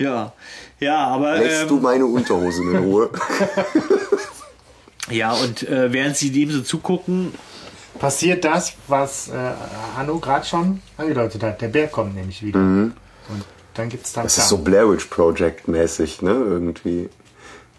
Ja, 0.00 0.32
ja, 0.80 1.06
aber 1.06 1.38
Lässt 1.38 1.62
ähm, 1.62 1.68
du 1.68 1.76
meine 1.78 2.06
Unterhosen 2.06 2.74
in 2.74 2.84
Ruhe? 2.84 3.10
Ja, 5.08 5.32
und 5.32 5.68
äh, 5.68 5.92
während 5.92 6.16
sie 6.16 6.30
dem 6.30 6.52
so 6.52 6.60
zugucken, 6.60 7.32
Passiert 7.98 8.44
das, 8.46 8.72
was 8.88 9.28
äh, 9.28 9.32
Hanno 9.94 10.18
gerade 10.18 10.46
schon 10.46 10.80
angedeutet 10.96 11.42
hat. 11.42 11.60
Der 11.60 11.68
Bär 11.68 11.88
kommt 11.88 12.14
nämlich 12.14 12.42
wieder. 12.42 12.58
Und 12.58 12.94
dann 13.74 13.88
gibt 13.90 14.06
es 14.06 14.14
dann 14.14 14.22
Mhm. 14.22 14.26
Das 14.26 14.38
ist 14.38 14.48
so 14.48 14.58
Blair 14.58 14.90
Witch 14.90 15.04
Project 15.06 15.68
mäßig, 15.68 16.22
ne? 16.22 16.30
Irgendwie. 16.30 17.10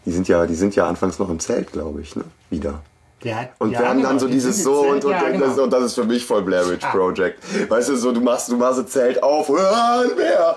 Die 0.06 0.12
sind 0.12 0.28
ja, 0.28 0.46
die 0.46 0.54
sind 0.54 0.76
ja 0.76 0.88
anfangs 0.88 1.18
noch 1.18 1.30
im 1.30 1.40
Zelt, 1.40 1.72
glaube 1.72 2.02
ich, 2.02 2.16
ne? 2.16 2.24
Wieder. 2.52 2.84
Ja, 3.24 3.50
Und 3.60 3.72
ja, 3.72 3.80
wir 3.80 3.90
haben 3.90 4.02
dann 4.02 4.10
genau, 4.14 4.20
so 4.20 4.28
die 4.28 4.34
dieses 4.34 4.64
so 4.64 4.82
und, 4.82 5.06
und, 5.06 5.12
ja, 5.12 5.30
genau. 5.30 5.46
das, 5.46 5.58
und 5.60 5.70
das 5.72 5.84
ist 5.84 5.94
für 5.96 6.06
mich 6.06 6.26
voll 6.26 6.42
Blair 6.42 6.68
Witch 6.68 6.84
Ah. 6.84 6.90
Project. 6.92 7.70
Weißt 7.70 7.90
du, 7.90 7.96
so 7.96 8.12
du 8.12 8.20
machst, 8.20 8.50
du 8.50 8.58
machst 8.58 8.80
ein 8.80 8.88
Zelt 8.88 9.22
auf, 9.22 9.48
ah, 9.52 10.02
ein 10.04 10.16
Bär. 10.16 10.56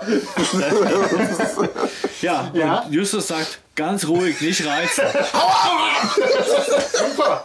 ja, 2.21 2.49
Ja. 2.53 2.79
Und 2.81 2.91
Justus 2.91 3.27
sagt, 3.27 3.59
ganz 3.75 4.07
ruhig, 4.07 4.41
nicht 4.41 4.65
reizen. 4.65 5.03
Super. 6.93 7.43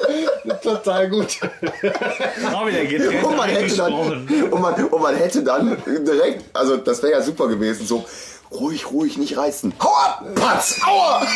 Total 0.62 1.10
gut. 1.10 1.38
Getrennt 1.82 3.24
Und 3.24 3.36
man, 3.36 3.48
hätte 3.50 3.76
dann, 3.76 3.92
und, 3.92 4.60
man, 4.60 4.74
und 4.84 5.02
man 5.02 5.16
hätte 5.16 5.42
dann 5.42 5.76
direkt, 5.86 6.44
also 6.56 6.76
das 6.78 7.02
wäre 7.02 7.12
ja 7.12 7.22
super 7.22 7.48
gewesen, 7.48 7.86
so 7.86 8.04
ruhig, 8.52 8.90
ruhig, 8.90 9.16
nicht 9.18 9.36
reißen. 9.36 9.72
Hau 9.82 9.92
ab! 9.94 10.24
Patz! 10.34 10.80
Aua! 10.86 11.26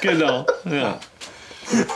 Genau, 0.00 0.46
ja. 0.64 0.98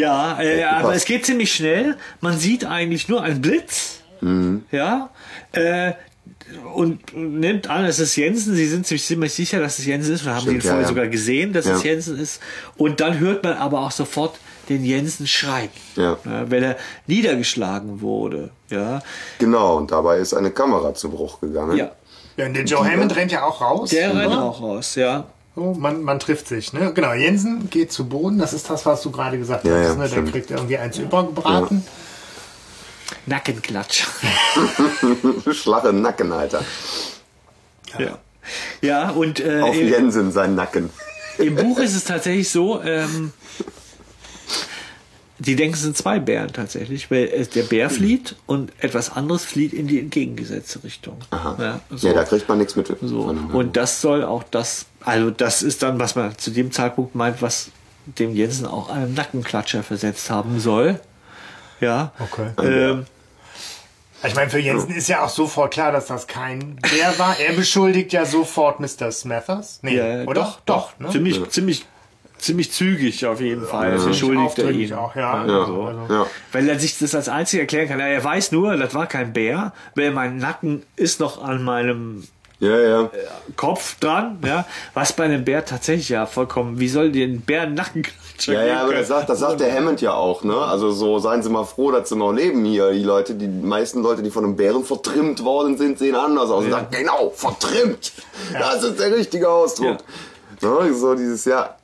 Ja, 0.00 0.40
äh, 0.40 0.62
aber 0.64 0.94
es 0.94 1.04
geht 1.04 1.26
ziemlich 1.26 1.52
schnell. 1.52 1.96
Man 2.20 2.38
sieht 2.38 2.64
eigentlich 2.64 3.08
nur 3.08 3.22
einen 3.22 3.40
Blitz. 3.40 4.00
Mhm. 4.20 4.64
Ja. 4.70 5.10
Äh, 5.52 5.92
und 6.74 7.14
nimmt 7.16 7.68
an, 7.70 7.84
es 7.84 7.98
ist 8.00 8.16
Jensen. 8.16 8.54
Sie 8.54 8.66
sind 8.66 8.86
sich 8.86 9.04
ziemlich 9.04 9.32
sicher, 9.32 9.60
dass 9.60 9.78
es 9.78 9.86
Jensen 9.86 10.14
ist. 10.14 10.24
Wir 10.24 10.32
haben 10.34 10.40
Stimmt, 10.42 10.56
ihn 10.56 10.62
vorher 10.62 10.78
ja, 10.78 10.82
ja. 10.82 10.88
sogar 10.88 11.06
gesehen, 11.08 11.52
dass 11.52 11.66
es 11.66 11.84
Ja. 11.84 11.90
Jensen 11.90 12.18
ist. 12.18 12.40
Und 12.76 13.00
dann 13.00 13.18
hört 13.20 13.44
man 13.44 13.54
aber 13.54 13.80
auch 13.80 13.90
sofort 13.92 14.38
den 14.68 14.84
Jensen 14.84 15.26
schreien. 15.26 15.70
Ja. 15.96 16.16
weil 16.24 16.62
er 16.62 16.76
niedergeschlagen 17.06 18.00
wurde. 18.00 18.50
Ja. 18.68 19.00
Genau, 19.38 19.76
und 19.76 19.90
dabei 19.90 20.18
ist 20.18 20.32
eine 20.34 20.50
Kamera 20.50 20.94
zu 20.94 21.10
Bruch 21.10 21.40
gegangen. 21.40 21.76
Ja. 21.76 21.92
Ja, 22.36 22.46
und 22.46 22.54
der 22.54 22.64
Joe 22.64 22.88
Hammond 22.90 23.14
rennt 23.16 23.32
ja 23.32 23.42
auch 23.44 23.60
raus. 23.60 23.90
Der 23.90 24.14
rennt 24.14 24.32
oder? 24.32 24.42
auch 24.42 24.62
raus, 24.62 24.94
ja. 24.94 25.26
So, 25.56 25.74
man, 25.74 26.02
man 26.02 26.20
trifft 26.20 26.46
sich. 26.48 26.72
Ne? 26.72 26.92
Genau, 26.94 27.12
Jensen 27.12 27.68
geht 27.70 27.90
zu 27.92 28.08
Boden. 28.08 28.38
Das 28.38 28.52
ist 28.52 28.70
das, 28.70 28.86
was 28.86 29.02
du 29.02 29.10
gerade 29.10 29.36
gesagt 29.38 29.64
Ja, 29.64 29.72
hast. 29.76 29.86
ja, 29.88 29.94
ne? 29.94 30.08
Der 30.08 30.22
kriegt 30.24 30.50
irgendwie 30.50 30.78
eins 30.78 30.98
übergebraten. 30.98 31.84
Nackenklatsch. 33.26 34.04
Schlache 35.52 35.92
Nacken, 35.92 36.32
Alter. 36.32 36.64
Ja. 37.98 38.18
Ja, 38.80 39.10
und 39.10 39.40
äh, 39.40 39.60
Auf 39.60 39.74
Jensen 39.74 40.32
sein 40.32 40.54
Nacken. 40.54 40.90
Im 41.38 41.56
Buch 41.56 41.78
ist 41.78 41.94
es 41.94 42.04
tatsächlich 42.04 42.48
so, 42.50 42.80
ähm, 42.82 43.32
die 45.40 45.56
denken, 45.56 45.74
es 45.74 45.82
sind 45.82 45.96
zwei 45.96 46.18
Bären 46.20 46.52
tatsächlich, 46.52 47.10
weil 47.10 47.24
es- 47.34 47.48
der 47.50 47.62
Bär 47.64 47.90
flieht 47.90 48.36
und 48.46 48.72
etwas 48.78 49.10
anderes 49.16 49.44
flieht 49.44 49.72
in 49.72 49.86
die 49.88 49.98
entgegengesetzte 49.98 50.84
Richtung. 50.84 51.16
Aha. 51.30 51.56
Ja, 51.58 51.64
Ja, 51.64 51.80
so. 51.96 52.12
da 52.12 52.24
kriegt 52.24 52.48
man 52.48 52.58
nichts 52.58 52.76
mit. 52.76 52.94
So. 53.02 53.20
Und 53.22 53.76
das 53.76 54.00
soll 54.00 54.22
auch 54.24 54.42
das, 54.44 54.86
also 55.00 55.30
das 55.30 55.62
ist 55.62 55.82
dann, 55.82 55.98
was 55.98 56.14
man 56.14 56.36
zu 56.38 56.50
dem 56.50 56.70
Zeitpunkt 56.72 57.14
meint, 57.14 57.40
was 57.42 57.70
dem 58.06 58.34
Jensen 58.34 58.66
auch 58.66 58.88
einen 58.90 59.14
Nackenklatscher 59.14 59.82
versetzt 59.82 60.30
haben 60.30 60.60
soll. 60.60 61.00
Ja. 61.80 62.12
Okay. 62.18 62.50
Ähm, 62.62 63.06
Ich 64.22 64.34
meine, 64.34 64.50
für 64.50 64.58
Jensen 64.58 64.90
ist 64.90 65.08
ja 65.08 65.24
auch 65.24 65.30
sofort 65.30 65.72
klar, 65.72 65.92
dass 65.92 66.04
das 66.06 66.26
kein 66.26 66.76
Bär 66.76 67.18
war. 67.18 67.38
Er 67.40 67.54
beschuldigt 67.54 68.12
ja 68.12 68.26
sofort 68.26 68.78
Mr. 68.78 69.10
Smathers. 69.10 69.78
Nee, 69.80 69.96
ja, 69.96 70.24
oder? 70.24 70.34
Doch, 70.42 70.60
doch. 70.66 70.98
ne? 70.98 71.08
Ziemlich, 71.08 71.48
ziemlich, 71.48 71.86
ziemlich 72.42 72.72
zügig 72.72 73.24
auf 73.26 73.40
jeden 73.40 73.64
Fall. 73.66 73.96
Ziemlich 73.98 74.20
Beschuldigt 74.20 74.58
er 74.58 74.70
ihn. 74.70 74.92
auch, 74.94 75.14
ja. 75.16 75.46
Ja, 75.46 75.60
Also, 75.60 75.90
ja. 76.08 76.26
Weil 76.52 76.68
er 76.68 76.78
sich 76.78 76.98
das 76.98 77.14
als 77.14 77.28
einzig 77.28 77.60
erklären 77.60 77.88
kann. 77.88 78.00
Er 78.00 78.22
weiß 78.22 78.52
nur, 78.52 78.76
das 78.76 78.94
war 78.94 79.06
kein 79.06 79.32
Bär, 79.32 79.72
weil 79.94 80.10
mein 80.10 80.38
Nacken 80.38 80.82
ist 80.96 81.20
noch 81.20 81.42
an 81.42 81.62
meinem 81.62 82.24
Ja, 82.58 82.78
ja. 82.78 83.10
Kopf 83.56 83.98
dran, 84.00 84.38
ja, 84.44 84.66
was 84.92 85.14
bei 85.14 85.24
einem 85.24 85.44
Bär 85.44 85.64
tatsächlich 85.64 86.10
ja 86.10 86.26
vollkommen, 86.26 86.78
wie 86.78 86.88
soll 86.88 87.10
den 87.10 87.40
Bär 87.40 87.66
Nackenklatscher 87.66 88.52
Ja, 88.52 88.64
ja, 88.64 88.82
aber 88.82 88.94
das 88.94 89.08
sagt, 89.08 89.28
das 89.30 89.38
sagt 89.40 89.60
der 89.60 89.72
Hammond 89.74 90.00
ja 90.02 90.12
auch, 90.14 90.44
ne? 90.44 90.56
Also 90.56 90.90
so, 90.90 91.18
seien 91.18 91.42
Sie 91.42 91.48
mal 91.50 91.64
froh, 91.64 91.90
dass 91.90 92.08
Sie 92.10 92.16
noch 92.16 92.32
leben 92.32 92.64
hier. 92.64 92.90
Die 92.92 93.02
Leute, 93.02 93.34
die 93.34 93.48
meisten 93.48 94.02
Leute, 94.02 94.22
die 94.22 94.30
von 94.30 94.44
einem 94.44 94.56
Bären 94.56 94.84
vertrimmt 94.84 95.42
worden 95.44 95.76
sind, 95.78 95.98
sehen 95.98 96.14
anders 96.14 96.50
aus. 96.50 96.64
Und 96.64 96.70
sagen, 96.70 96.88
genau, 96.90 97.30
vertrimmt! 97.34 98.12
Das 98.52 98.82
ist 98.82 98.98
der 99.00 99.14
richtige 99.14 99.48
Ausdruck. 99.48 99.98
Ne? 100.62 100.92
So 100.94 101.14
dieses, 101.14 101.46
ja, 101.46 101.76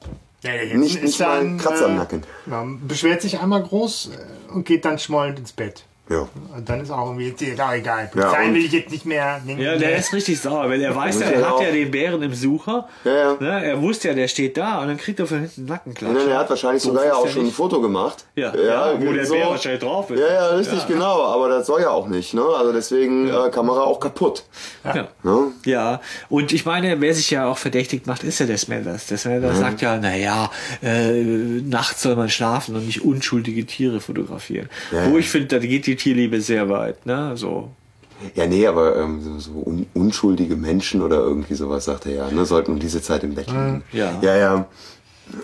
Ja, 0.46 0.76
Nicht- 0.76 1.02
nicht 1.02 1.20
mal 1.20 1.40
ein 1.40 1.58
Kratzer 1.58 1.86
im 1.86 1.92
äh, 1.94 1.96
Nacken. 1.96 2.22
ja, 2.46 2.64
beschwert 2.86 3.22
sich 3.22 3.40
einmal 3.40 3.62
groß 3.62 4.10
äh, 4.50 4.52
und 4.52 4.64
geht 4.64 4.84
dann 4.84 4.98
schmollend 4.98 5.38
ins 5.38 5.52
Bett. 5.52 5.84
Ja. 6.08 6.28
Und 6.56 6.68
dann 6.68 6.80
ist 6.80 6.90
auch 6.90 7.06
irgendwie, 7.06 7.28
ist 7.28 7.60
auch 7.60 7.72
egal. 7.72 8.10
Ja, 8.14 8.30
Sein 8.30 8.54
will 8.54 8.64
ich 8.64 8.72
jetzt 8.72 8.90
nicht 8.90 9.06
mehr. 9.06 9.40
Nee, 9.44 9.62
Ja, 9.62 9.76
der 9.76 9.96
ist 9.96 10.12
richtig 10.12 10.40
sauer, 10.40 10.68
weil 10.68 10.80
er 10.80 10.94
weiß 10.94 11.20
ja, 11.20 11.26
Ja, 11.30 11.32
er 11.32 11.50
hat 11.50 11.60
ja 11.60 11.70
den 11.72 11.90
Bären 11.90 12.22
im 12.22 12.32
Sucher. 12.34 12.88
Ja, 13.04 13.12
ja. 13.12 13.36
Ne, 13.40 13.64
er 13.64 13.82
wusste 13.82 14.08
ja, 14.08 14.14
der 14.14 14.28
steht 14.28 14.56
da 14.56 14.80
und 14.82 14.88
dann 14.88 14.96
kriegt 14.98 15.18
er 15.18 15.26
von 15.26 15.40
hinten 15.40 15.62
einen 15.62 15.68
Nackenklatscher. 15.68 16.18
Nein, 16.18 16.28
er 16.28 16.38
hat 16.38 16.50
wahrscheinlich 16.50 16.82
Doof 16.84 16.92
sogar 16.92 17.06
ja 17.06 17.14
auch 17.14 17.28
schon 17.28 17.40
ein 17.42 17.44
nicht. 17.46 17.56
Foto 17.56 17.80
gemacht. 17.80 18.24
Ja, 18.36 18.54
ja, 18.54 18.94
wo 19.00 19.12
der 19.12 19.26
so. 19.26 19.34
Bär 19.34 19.48
wahrscheinlich 19.48 19.80
drauf 19.82 20.10
ist. 20.10 20.20
Ja, 20.20 20.32
ja, 20.32 20.46
richtig, 20.50 20.86
genau. 20.86 21.24
Aber 21.24 21.48
das 21.48 21.66
soll 21.66 21.80
ja 21.80 21.90
auch 21.90 22.06
nicht, 22.06 22.34
ne? 22.34 22.44
Also 22.56 22.72
deswegen 22.72 23.28
äh, 23.28 23.50
Kamera 23.50 23.82
auch 23.82 23.98
kaputt. 23.98 24.44
Ja. 24.84 25.08
Ne? 25.24 25.52
Ja, 25.64 26.00
und 26.28 26.52
ich 26.52 26.64
meine, 26.64 27.00
wer 27.00 27.14
sich 27.14 27.30
ja 27.30 27.46
auch 27.46 27.58
verdächtigt 27.58 28.06
macht, 28.06 28.22
ist 28.22 28.38
ja 28.38 28.46
der 28.46 28.58
Smathers. 28.58 29.06
Der 29.06 29.18
Smathers 29.18 29.58
sagt 29.58 29.80
ja, 29.82 29.96
naja, 29.96 30.50
äh, 30.82 31.22
nachts 31.22 32.02
soll 32.02 32.14
man 32.14 32.28
schlafen 32.28 32.76
und 32.76 32.86
nicht 32.86 33.02
unschuldige 33.04 33.66
Tiere 33.66 34.00
fotografieren. 34.00 34.68
Ja, 34.92 35.06
Wo 35.10 35.14
ja. 35.14 35.18
ich 35.18 35.28
finde, 35.28 35.48
da 35.48 35.58
geht 35.58 35.86
die 35.86 35.95
Tierliebe 35.96 36.40
sehr 36.40 36.68
weit. 36.68 37.06
Ne? 37.06 37.36
So. 37.36 37.70
Ja, 38.34 38.46
nee, 38.46 38.66
aber 38.66 38.96
ähm, 38.96 39.20
so, 39.22 39.38
so 39.38 39.50
un 39.64 39.86
unschuldige 39.94 40.56
Menschen 40.56 41.02
oder 41.02 41.16
irgendwie 41.16 41.54
sowas, 41.54 41.84
sagt 41.84 42.06
er 42.06 42.12
ja, 42.12 42.30
ne? 42.30 42.46
Sollten 42.46 42.72
um 42.72 42.78
diese 42.78 43.02
Zeit 43.02 43.22
im 43.24 43.34
Bett 43.34 43.48
liegen. 43.48 43.82
Ja. 43.92 44.18
Ja, 44.22 44.36
ja. 44.36 44.66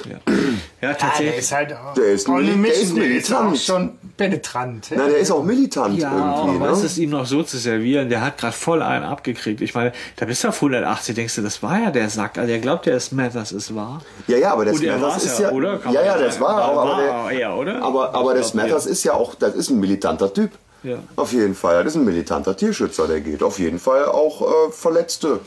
Ja, 0.09 0.11
ja 0.11 0.19
Ah, 0.31 0.39
der 0.81 0.99
tatsächlich. 0.99 1.39
ist 1.39 1.53
halt 1.53 1.73
auch 1.75 1.95
Der 1.95 2.05
ist 2.07 2.29
mili- 2.29 2.63
der 2.63 2.73
ist 2.75 2.97
der 2.97 3.05
ist 3.07 3.33
auch 3.35 3.43
militant. 3.45 3.59
schon 3.59 3.91
penetrant. 4.17 4.87
Na, 4.95 5.07
der 5.09 5.19
ist 5.19 5.31
auch 5.31 5.43
militant 5.43 5.99
Ja, 5.99 6.11
irgendwie, 6.39 6.57
aber 6.65 6.71
was 6.73 6.81
ne? 6.81 6.87
ist 6.87 6.99
ihm 6.99 7.11
noch 7.11 7.27
so 7.27 7.43
zu 7.43 7.59
servieren? 7.59 8.09
Der 8.09 8.21
hat 8.21 8.39
gerade 8.39 8.53
voll 8.53 8.83
einen 8.83 9.05
abgekriegt. 9.05 9.61
Ich 9.61 9.75
meine, 9.75 9.93
da 10.17 10.27
bist 10.27 10.45
du 10.45 10.49
auf 10.49 10.57
180, 10.57 11.15
denkst 11.15 11.35
du, 11.37 11.43
das 11.43 11.63
war 11.63 11.79
ja 11.81 11.91
der 11.91 12.09
Sack. 12.11 12.39
Also 12.39 12.53
er 12.53 12.59
glaubt 12.61 12.87
ja, 12.87 12.93
dass 12.93 13.07
Smathers 13.07 13.53
es 13.53 13.75
war. 13.75 14.01
Ja, 14.29 14.37
ja, 14.39 14.53
aber 14.53 14.65
der 14.65 14.75
er 14.75 14.79
Smathers 14.79 15.03
war's 15.03 15.25
ist 15.25 15.39
ja, 15.41 15.49
ja, 15.49 15.55
oder? 15.55 15.79
Kann 15.79 15.93
ja, 15.93 16.05
ja, 16.05 16.19
das 16.19 16.41
war, 16.41 16.57
War- 16.57 16.63
aber, 16.65 16.85
war 17.13 17.29
der, 17.31 17.41
er, 17.41 17.57
oder? 17.57 17.83
aber, 17.83 18.15
aber 18.15 18.35
der 18.35 18.45
Smathers 18.45 18.85
ja. 18.87 18.91
ist 18.93 19.05
ja 19.05 19.13
auch, 19.15 19.35
das 19.35 19.55
ist 19.55 19.71
ein 19.71 19.81
militanter 19.81 20.33
Typ. 20.33 20.51
Ja. 20.85 20.99
Auf 21.17 21.33
jeden 21.33 21.55
Fall, 21.55 21.85
das 21.85 21.93
ist 21.95 22.01
ein 22.01 22.05
militanter 22.05 22.57
Tierschützer, 22.57 23.07
der 23.07 23.21
geht 23.21 23.43
auf 23.43 23.59
jeden 23.61 23.79
Fall 23.79 24.05
auch 24.07 24.43
äh, 24.43 24.73
Verletzte, 24.73 25.39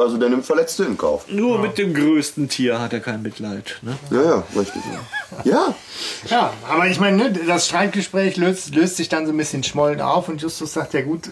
also 0.00 0.16
der 0.18 0.28
nimmt 0.28 0.46
Verletzte 0.46 0.84
in 0.84 0.96
Kauf. 0.96 1.26
Nur 1.28 1.58
mit 1.58 1.78
dem 1.78 1.94
größten 1.94 2.48
Tier 2.48 2.78
hat 2.80 2.92
er 2.92 3.00
kein 3.00 3.22
Mitleid. 3.22 3.80
Ne? 3.82 3.96
Ja, 4.10 4.22
ja, 4.22 4.42
richtig. 4.56 4.82
Ja, 5.44 5.74
Ja, 6.30 6.52
aber 6.68 6.86
ich 6.86 7.00
meine, 7.00 7.16
ne, 7.16 7.32
das 7.32 7.66
Streitgespräch 7.66 8.36
löst, 8.36 8.72
löst 8.74 8.96
sich 8.96 9.08
dann 9.08 9.26
so 9.26 9.32
ein 9.32 9.36
bisschen 9.36 9.64
schmollend 9.64 10.00
auf 10.00 10.28
und 10.28 10.40
Justus 10.40 10.72
sagt, 10.74 10.94
ja 10.94 11.02
gut, 11.02 11.26
äh, 11.26 11.30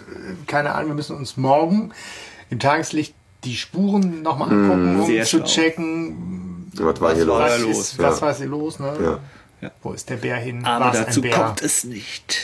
keine 0.48 0.74
Ahnung, 0.74 0.88
wir 0.90 0.94
müssen 0.96 1.16
uns 1.16 1.36
morgen 1.36 1.92
im 2.50 2.58
Tageslicht 2.58 3.14
die 3.44 3.56
Spuren 3.56 4.22
nochmal 4.22 4.50
angucken, 4.50 5.00
um 5.00 5.06
Sehr 5.06 5.24
zu 5.24 5.38
schlau. 5.38 5.46
checken, 5.46 6.70
was 6.74 7.00
war 7.00 7.14
hier 7.14 7.28
was, 7.28 7.60
los? 7.60 7.78
ist, 7.78 7.96
Ja. 7.98 8.04
was 8.10 8.22
war 8.22 8.34
hier 8.34 8.46
los. 8.46 8.78
Ne? 8.80 8.92
Ja. 9.02 9.18
Ja. 9.60 9.70
Wo 9.82 9.92
ist 9.92 10.10
der 10.10 10.16
Bär 10.16 10.36
hin? 10.36 10.64
Aber 10.64 10.86
War's 10.86 10.98
dazu 10.98 11.20
ein 11.20 11.22
Bär? 11.22 11.32
kommt 11.38 11.62
es 11.62 11.84
nicht. 11.84 12.36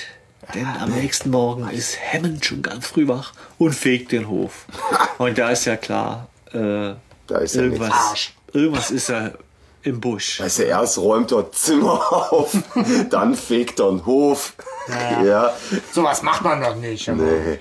Denn 0.54 0.66
am 0.66 0.90
nächsten 0.90 1.30
Morgen 1.30 1.68
ist 1.68 1.98
Hammond 2.12 2.44
schon 2.44 2.62
ganz 2.62 2.86
früh 2.86 3.06
wach 3.08 3.32
und 3.58 3.72
fegt 3.74 4.12
den 4.12 4.28
Hof. 4.28 4.64
Und 5.18 5.36
da 5.36 5.50
ist 5.50 5.64
ja 5.66 5.76
klar, 5.76 6.28
äh, 6.52 6.94
Da 7.26 7.38
ist 7.42 7.56
ja 7.56 7.62
irgendwas. 7.62 7.90
Arsch. 7.92 8.32
irgendwas 8.52 8.90
ist 8.90 9.10
er 9.10 9.34
im 9.82 10.00
Busch. 10.00 10.38
Du, 10.38 10.62
erst 10.62 10.98
räumt 10.98 11.32
er 11.32 11.50
Zimmer 11.52 12.32
auf, 12.32 12.56
dann 13.10 13.34
fegt 13.34 13.80
er 13.80 13.88
einen 13.88 14.06
Hof. 14.06 14.54
Ja, 14.88 15.10
Ja, 15.10 15.24
ja. 15.24 15.56
Sowas 15.92 16.22
macht 16.22 16.42
man 16.42 16.60
doch 16.62 16.76
nicht. 16.76 17.08
nee. 17.08 17.58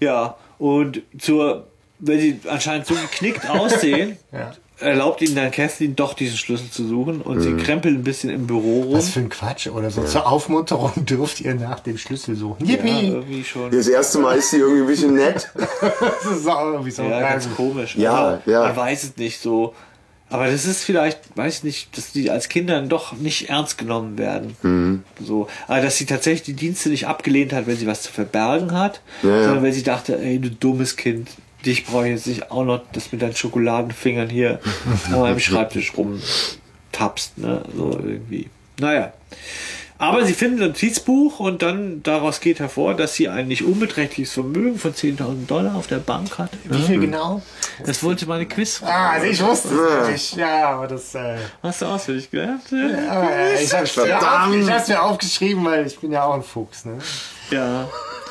Ja, 0.00 0.36
und 0.58 1.02
zur, 1.18 1.66
wenn 2.00 2.20
sie 2.20 2.40
anscheinend 2.48 2.86
so 2.86 2.94
geknickt 2.94 3.48
aussehen, 3.48 4.18
Ja. 4.32 4.52
Erlaubt 4.78 5.22
ihnen 5.22 5.34
dann 5.36 5.50
Kathleen 5.50 5.96
doch 5.96 6.14
diesen 6.14 6.36
Schlüssel 6.36 6.70
zu 6.70 6.86
suchen 6.86 7.22
und 7.22 7.36
Mhm. 7.38 7.40
sie 7.40 7.56
krempeln 7.64 7.94
ein 7.96 8.02
bisschen 8.04 8.30
im 8.30 8.46
Büro 8.46 8.82
rum. 8.82 8.94
Was 8.94 9.08
für 9.08 9.20
ein 9.20 9.28
Quatsch 9.30 9.68
oder 9.68 9.90
so. 9.90 10.04
Zur 10.04 10.26
Aufmunterung 10.30 10.92
dürft 11.06 11.40
ihr 11.40 11.54
nach 11.54 11.80
dem 11.80 11.96
Schlüssel 11.98 12.36
suchen. 12.36 12.66
ja, 12.66 12.72
Yippie! 12.74 13.06
irgendwie 13.08 13.44
schon. 13.44 13.70
Das 13.70 13.88
erste 13.88 14.18
Mal 14.18 14.36
ist 14.36 14.50
sie 14.50 14.58
irgendwie 14.58 14.82
ein 14.82 14.86
bisschen 14.86 15.14
nett. 15.14 15.50
Das 16.24 16.36
ist 16.38 16.46
auch 16.48 16.72
irgendwie 16.72 16.90
so. 16.90 17.02
Ja, 17.02 17.20
Ja, 17.20 17.28
ganz 17.30 17.48
komisch. 17.56 17.96
Ja, 17.96 18.24
also, 18.24 18.50
ja. 18.50 18.62
Man 18.64 18.76
weiß 18.76 19.04
es 19.04 19.16
nicht 19.16 19.40
so. 19.40 19.74
Aber 20.28 20.46
das 20.50 20.64
ist 20.66 20.82
vielleicht, 20.82 21.20
weiß 21.36 21.58
ich 21.58 21.62
nicht, 21.64 21.96
dass 21.96 22.10
die 22.10 22.30
als 22.32 22.48
Kinder 22.48 22.82
doch 22.82 23.12
nicht 23.12 23.48
ernst 23.48 23.78
genommen 23.78 24.18
werden. 24.18 24.56
Mhm. 24.62 25.04
So. 25.24 25.46
Aber 25.68 25.80
dass 25.80 25.96
sie 25.98 26.04
tatsächlich 26.06 26.42
die 26.42 26.54
Dienste 26.54 26.88
nicht 26.88 27.06
abgelehnt 27.06 27.52
hat, 27.52 27.68
wenn 27.68 27.76
sie 27.76 27.86
was 27.86 28.02
zu 28.02 28.10
verbergen 28.12 28.72
hat, 28.76 29.00
Ja, 29.22 29.28
ja. 29.30 29.42
sondern 29.44 29.62
wenn 29.62 29.72
sie 29.72 29.84
dachte, 29.84 30.18
ey, 30.18 30.40
du 30.40 30.50
dummes 30.50 30.96
Kind, 30.96 31.28
dich 31.66 31.84
brauche 31.84 32.06
ich 32.06 32.12
jetzt 32.14 32.26
nicht 32.26 32.50
auch 32.50 32.64
noch, 32.64 32.80
das 32.92 33.12
mit 33.12 33.22
deinen 33.22 33.36
Schokoladenfingern 33.36 34.28
hier 34.28 34.60
an 35.12 35.20
meinem 35.20 35.40
Schreibtisch 35.40 35.92
rumtappst, 35.96 37.38
ne? 37.38 37.62
So 37.76 37.90
irgendwie. 37.92 38.48
Naja. 38.78 39.12
Aber 39.98 40.26
sie 40.26 40.34
finden 40.34 40.60
ein 40.62 40.68
Notizbuch 40.68 41.40
und 41.40 41.62
dann 41.62 42.02
daraus 42.02 42.40
geht 42.40 42.58
hervor, 42.58 42.92
dass 42.94 43.14
sie 43.14 43.28
ein 43.28 43.48
nicht 43.48 43.64
unbeträchtliches 43.64 44.34
Vermögen 44.34 44.78
von 44.78 44.92
10.000 44.92 45.46
Dollar 45.46 45.74
auf 45.74 45.86
der 45.86 45.96
Bank 46.00 46.36
hat. 46.36 46.50
Wie 46.64 46.82
viel 46.82 47.00
genau? 47.00 47.40
Das 47.84 48.02
wollte 48.02 48.26
meine 48.26 48.44
Quiz. 48.44 48.82
Ah, 48.84 49.12
also 49.12 49.26
ich 49.26 49.42
wusste 49.42 49.68
es 49.74 50.08
nicht. 50.08 50.36
Ja, 50.36 50.68
aber 50.70 50.86
das. 50.86 51.14
Äh, 51.14 51.38
Hast 51.62 51.80
du 51.80 51.86
auswendig 51.86 52.30
gelernt? 52.30 52.70
äh, 52.72 53.54
ich 53.54 53.62
ich 53.62 53.74
hab's 53.74 54.88
mir 54.88 55.02
aufgeschrieben, 55.02 55.64
weil 55.64 55.86
ich 55.86 55.98
bin 55.98 56.12
ja 56.12 56.24
auch 56.24 56.34
ein 56.34 56.42
Fuchs. 56.42 56.84
Ne? 56.84 56.98
Ja. 57.50 57.88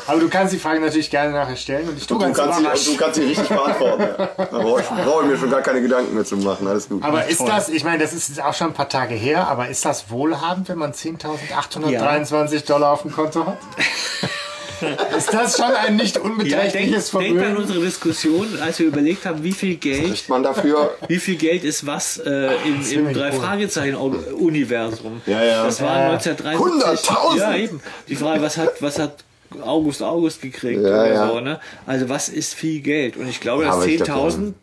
Aber 0.08 0.20
du 0.20 0.30
kannst 0.30 0.54
die 0.54 0.60
Frage 0.60 0.80
natürlich 0.80 1.10
gerne 1.10 1.32
nachher 1.32 1.56
stellen 1.56 1.90
und 1.90 1.98
ich 1.98 2.06
tue 2.06 2.20
Du 2.20 2.26
ganz 2.26 2.38
kannst, 2.38 2.86
sie, 2.86 2.92
du 2.92 2.98
kannst 2.98 3.16
sie 3.16 3.24
richtig 3.24 3.50
beantworten. 3.50 4.02
Ja. 4.02 4.30
Da 4.38 4.60
brauche 4.60 4.82
ich, 4.82 4.88
brauch 4.88 5.24
ich 5.24 5.30
mir 5.30 5.38
schon 5.38 5.50
gar 5.50 5.62
keine 5.62 5.82
Gedanken 5.82 6.14
mehr 6.14 6.26
zu 6.26 6.38
machen. 6.38 6.68
Alles 6.68 6.88
gut. 6.88 7.04
Aber 7.04 7.26
ist 7.26 7.42
das, 7.42 7.70
ich 7.70 7.84
meine, 7.84 7.98
das 7.98 8.14
ist 8.14 8.30
jetzt 8.30 8.44
auch 8.44 8.54
schon 8.54 8.68
ein 8.68 8.74
paar 8.74 8.90
Tage 8.90 9.16
her, 9.16 9.48
aber 9.48 9.68
ist 9.68 9.84
das 9.84 10.12
wohlhabend, 10.12 10.70
wenn 10.70 10.78
man 10.78 10.94
10.823 10.94 12.66
Dollar 12.68 12.92
auf 12.92 13.02
dem 13.02 13.12
Konto 13.12 13.48
hat? 13.48 13.58
ist 15.18 15.34
das 15.34 15.58
schon 15.58 15.72
ein 15.72 15.96
nicht 15.96 16.16
Ja, 16.16 16.22
denk, 16.24 16.32
unbeträchtliches 16.34 17.12
denk 17.12 17.24
an 17.24 17.38
Vermögen? 17.38 17.58
unsere 17.58 17.80
Diskussion, 17.80 18.48
als 18.62 18.80
wir 18.80 18.88
überlegt 18.88 19.26
haben, 19.26 19.44
wie 19.44 19.52
viel 19.52 19.76
Geld, 19.76 20.28
man 20.30 20.44
dafür 20.44 20.96
wie 21.08 21.18
viel 21.18 21.36
Geld 21.36 21.64
ist 21.64 21.86
was 21.86 22.18
äh, 22.18 22.56
im, 22.66 23.08
im 23.08 23.14
drei. 23.14 23.32
Fragezeichen 23.32 23.96
Universum. 23.96 25.22
Ja, 25.26 25.44
ja. 25.44 25.64
Das 25.66 25.82
war 25.82 25.98
Ja. 25.98 26.10
1973. 26.12 27.10
100.000! 27.10 27.38
Ja, 27.40 27.56
eben. 27.56 27.82
Die 28.08 28.16
Frage, 28.16 28.42
was 28.42 28.58
hat 28.58 28.82
was 28.82 29.00
hat 29.00 29.24
August 29.62 30.02
August 30.02 30.42
gekriegt 30.42 30.82
Ja, 30.82 30.90
oder 30.90 31.14
ja. 31.14 31.28
so, 31.30 31.40
ne? 31.40 31.60
Also 31.86 32.10
was 32.10 32.30
ist 32.30 32.54
viel 32.56 32.82
Geld? 32.82 33.16
Und 33.18 33.28
ich 33.30 33.40
glaube, 33.40 33.64
dass 33.66 33.76
aber 33.76 33.86
ich 33.86 34.04
glaub, 34.04 34.30
10.000 34.30 34.54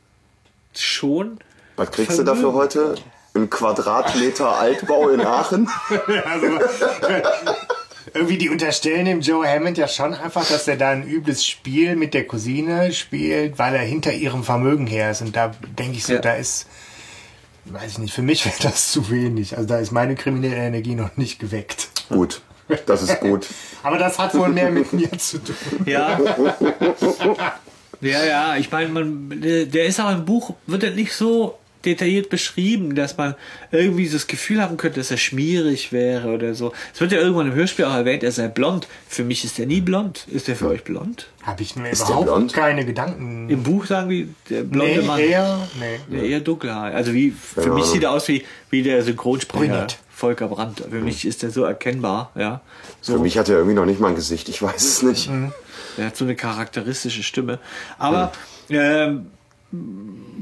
schon 0.76 1.38
Was 1.76 1.90
kriegst 1.90 2.18
du 2.18 2.22
dafür 2.22 2.52
heute? 2.52 2.94
Ein 3.34 3.48
Quadratmeter 3.48 4.58
Altbau 4.58 5.08
in 5.08 5.20
Aachen? 5.22 5.68
Also, 5.90 6.46
irgendwie 8.14 8.38
die 8.38 8.48
unterstellen 8.50 9.04
dem 9.04 9.20
Joe 9.20 9.46
Hammond 9.46 9.78
ja 9.78 9.88
schon 9.88 10.14
einfach, 10.14 10.46
dass 10.48 10.66
er 10.68 10.76
da 10.76 10.90
ein 10.90 11.06
übles 11.06 11.44
Spiel 11.46 11.96
mit 11.96 12.14
der 12.14 12.26
Cousine 12.26 12.92
spielt, 12.92 13.58
weil 13.58 13.74
er 13.74 13.82
hinter 13.82 14.12
ihrem 14.12 14.44
Vermögen 14.44 14.86
her 14.86 15.10
ist. 15.10 15.22
Und 15.22 15.36
da 15.36 15.52
denke 15.78 15.96
ich 15.98 16.04
so, 16.04 16.14
Ja. 16.14 16.18
da 16.20 16.34
ist, 16.34 16.66
weiß 17.66 17.92
ich 17.92 17.98
nicht, 17.98 18.14
für 18.14 18.22
mich 18.22 18.44
wäre 18.44 18.56
das 18.62 18.90
zu 18.92 19.10
wenig. 19.10 19.56
Also 19.56 19.68
da 19.68 19.78
ist 19.78 19.92
meine 19.92 20.14
kriminelle 20.14 20.56
Energie 20.56 20.94
noch 20.94 21.16
nicht 21.16 21.38
geweckt. 21.38 21.88
Gut, 22.08 22.42
das 22.86 23.02
ist 23.02 23.20
gut. 23.20 23.46
Aber 23.82 23.98
das 23.98 24.18
hat 24.18 24.34
wohl 24.34 24.48
mehr 24.48 24.70
mit 24.70 24.92
mir 24.92 25.10
zu 25.18 25.38
tun. 25.38 25.54
Ja. 25.86 26.18
Ja, 28.00 28.24
ja, 28.24 28.56
ich 28.56 28.70
meine, 28.70 28.88
man, 28.88 29.40
der 29.40 29.84
ist 29.84 30.00
auch 30.00 30.10
im 30.10 30.24
Buch, 30.24 30.54
wird 30.66 30.82
er 30.82 30.90
nicht 30.90 31.12
so 31.12 31.56
detailliert 31.84 32.30
beschrieben, 32.30 32.94
dass 32.94 33.16
man 33.16 33.34
irgendwie 33.70 34.06
so 34.06 34.14
das 34.14 34.26
Gefühl 34.26 34.62
haben 34.62 34.76
könnte, 34.76 35.00
dass 35.00 35.10
er 35.10 35.16
schmierig 35.16 35.92
wäre 35.92 36.28
oder 36.28 36.54
so. 36.54 36.72
Es 36.94 37.00
wird 37.00 37.12
ja 37.12 37.18
irgendwann 37.18 37.48
im 37.48 37.54
Hörspiel 37.54 37.84
auch 37.84 37.94
erwähnt, 37.94 38.22
er 38.22 38.32
sei 38.32 38.48
blond. 38.48 38.86
Für 39.08 39.24
mich 39.24 39.44
ist 39.44 39.58
er 39.58 39.66
nie 39.66 39.80
blond. 39.80 40.26
Ist 40.30 40.48
er 40.48 40.56
für 40.56 40.68
euch 40.68 40.84
blond? 40.84 41.26
Habe 41.42 41.62
ich 41.62 41.76
mir 41.76 41.90
Ist 41.90 42.08
der 42.08 42.18
überhaupt 42.18 42.52
keine 42.52 42.84
Gedanken. 42.84 43.48
Im 43.50 43.62
Buch 43.62 43.86
sagen 43.86 44.08
die, 44.08 44.28
der 44.48 44.62
blonde 44.62 45.00
nee, 45.00 45.06
Mann. 45.06 45.20
eher, 45.20 45.68
nee. 46.08 46.16
Ja, 46.16 46.22
eher 46.22 46.40
dunkelhaarig. 46.40 46.94
Also 46.94 47.12
wie, 47.12 47.30
für 47.32 47.66
Ja. 47.66 47.74
mich 47.74 47.84
sieht 47.84 48.02
er 48.04 48.12
aus 48.12 48.28
wie, 48.28 48.44
wie 48.70 48.82
der 48.82 49.02
Synchronsprecher 49.02 49.72
Brünett. 49.72 49.98
Volker 50.14 50.46
Brandt. 50.48 50.84
Für 50.88 51.00
mich 51.00 51.24
ist 51.24 51.42
er 51.42 51.50
so 51.50 51.64
erkennbar, 51.64 52.30
ja. 52.36 52.60
So, 53.00 53.14
Für 53.14 53.18
mich 53.18 53.38
hat 53.38 53.48
er 53.48 53.56
irgendwie 53.56 53.74
noch 53.74 53.86
nicht 53.86 53.98
mal 53.98 54.08
ein 54.08 54.14
Gesicht, 54.14 54.48
ich 54.48 54.62
weiß 54.62 54.76
es 54.84 55.02
nicht. 55.02 55.28
er 55.96 56.06
hat 56.06 56.16
so 56.16 56.24
eine 56.24 56.36
charakteristische 56.36 57.24
Stimme. 57.24 57.58
Aber, 57.98 58.30
ähm, 58.70 59.26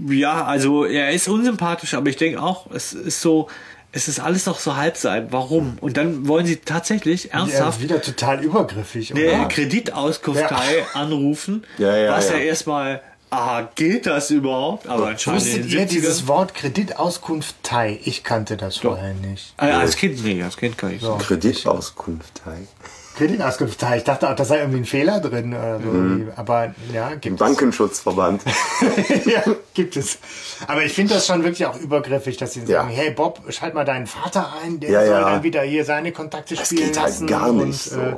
ja, 0.08 0.44
also 0.44 0.84
er 0.84 1.10
ist 1.10 1.28
unsympathisch, 1.28 1.94
aber 1.94 2.08
ich 2.08 2.16
denke 2.16 2.42
auch, 2.42 2.70
es 2.72 2.92
ist 2.92 3.20
so, 3.20 3.48
es 3.92 4.08
ist 4.08 4.20
alles 4.20 4.46
noch 4.46 4.58
so 4.58 4.76
halb 4.76 4.96
sein. 4.96 5.28
Warum? 5.30 5.78
Und 5.80 5.96
dann 5.96 6.28
wollen 6.28 6.46
sie 6.46 6.56
tatsächlich 6.56 7.24
Ja, 7.24 7.40
ernsthaft 7.40 7.80
wieder 7.80 8.00
total 8.02 8.42
übergriffig, 8.42 9.14
eine 9.14 9.24
oder? 9.26 9.48
Kreditauskunftei 9.48 10.84
anrufen, 10.94 11.64
Ja, 11.78 11.96
ja, 11.96 12.12
was 12.12 12.30
ja, 12.30 12.36
ja. 12.36 12.42
erstmal, 12.42 13.02
ah, 13.30 13.68
geht 13.74 14.06
das 14.06 14.30
überhaupt? 14.30 14.86
Aber 14.86 15.08
anscheinend 15.08 15.46
in 15.46 15.64
Wusstet 15.64 15.72
ihr 15.72 15.80
70ern 15.80 15.88
dieses 15.90 16.26
Wort 16.28 16.54
Kreditauskunftei? 16.54 18.00
Ich 18.04 18.24
kannte 18.24 18.56
das 18.56 18.78
vorher 18.78 19.14
nicht. 19.14 19.54
Äh, 19.58 19.66
als 19.72 19.96
Kind, 19.96 20.22
nee, 20.24 20.42
als 20.42 20.56
Kind 20.56 20.78
kann 20.78 20.92
ich 20.94 21.02
so. 21.02 21.16
Kreditauskunft. 23.20 23.78
Kreditauskunftei. 23.78 23.96
Ich 23.98 24.04
dachte 24.04 24.28
auch, 24.30 24.34
da 24.36 24.44
sei 24.44 24.58
irgendwie 24.58 24.78
ein 24.80 24.84
Fehler 24.84 25.20
drin 25.20 25.52
oder 25.54 25.78
so. 25.80 25.88
Mhm. 25.88 26.32
Aber 26.36 26.74
ja, 26.92 27.10
gibt 27.14 27.34
es. 27.34 27.38
Bankenschutzverband. 27.46 28.42
ja, 29.26 29.42
gibt 29.74 29.96
es. 29.96 30.18
Aber 30.66 30.84
ich 30.84 30.92
finde 30.92 31.14
das 31.14 31.26
schon 31.26 31.44
wirklich 31.44 31.66
auch 31.66 31.78
übergriffig, 31.78 32.36
dass 32.36 32.54
sie 32.54 32.60
Ja. 32.60 32.82
sagen, 32.82 32.88
hey 32.90 33.10
Bob, 33.10 33.40
schalt 33.50 33.74
mal 33.74 33.84
deinen 33.84 34.06
Vater 34.06 34.52
ein, 34.64 34.80
der 34.80 34.90
Ja, 34.90 35.00
soll 35.06 35.14
ja. 35.14 35.30
dann 35.30 35.42
wieder 35.42 35.62
hier 35.62 35.84
seine 35.84 36.12
Kontakte 36.12 36.54
Das 36.54 36.66
spielen 36.66 36.86
geht 36.88 36.98
halt 36.98 37.08
lassen. 37.10 37.26
gar 37.26 37.52
nicht 37.52 37.62
und, 37.62 37.74
so. 37.74 38.00
äh, 38.00 38.16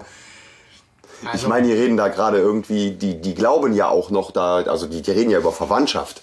Ich 1.24 1.28
also, 1.28 1.48
meine, 1.48 1.66
die 1.68 1.72
reden 1.72 1.96
da 1.96 2.09
gerade 2.09 2.38
irgendwie, 2.38 2.90
die, 2.92 3.20
die 3.20 3.34
glauben 3.34 3.72
ja 3.74 3.88
auch 3.88 4.11
noch 4.11 4.30
da, 4.30 4.57
also 4.62 4.86
die, 4.86 5.03
die 5.03 5.11
reden 5.11 5.30
ja 5.30 5.38
über 5.38 5.53
Verwandtschaft. 5.53 6.22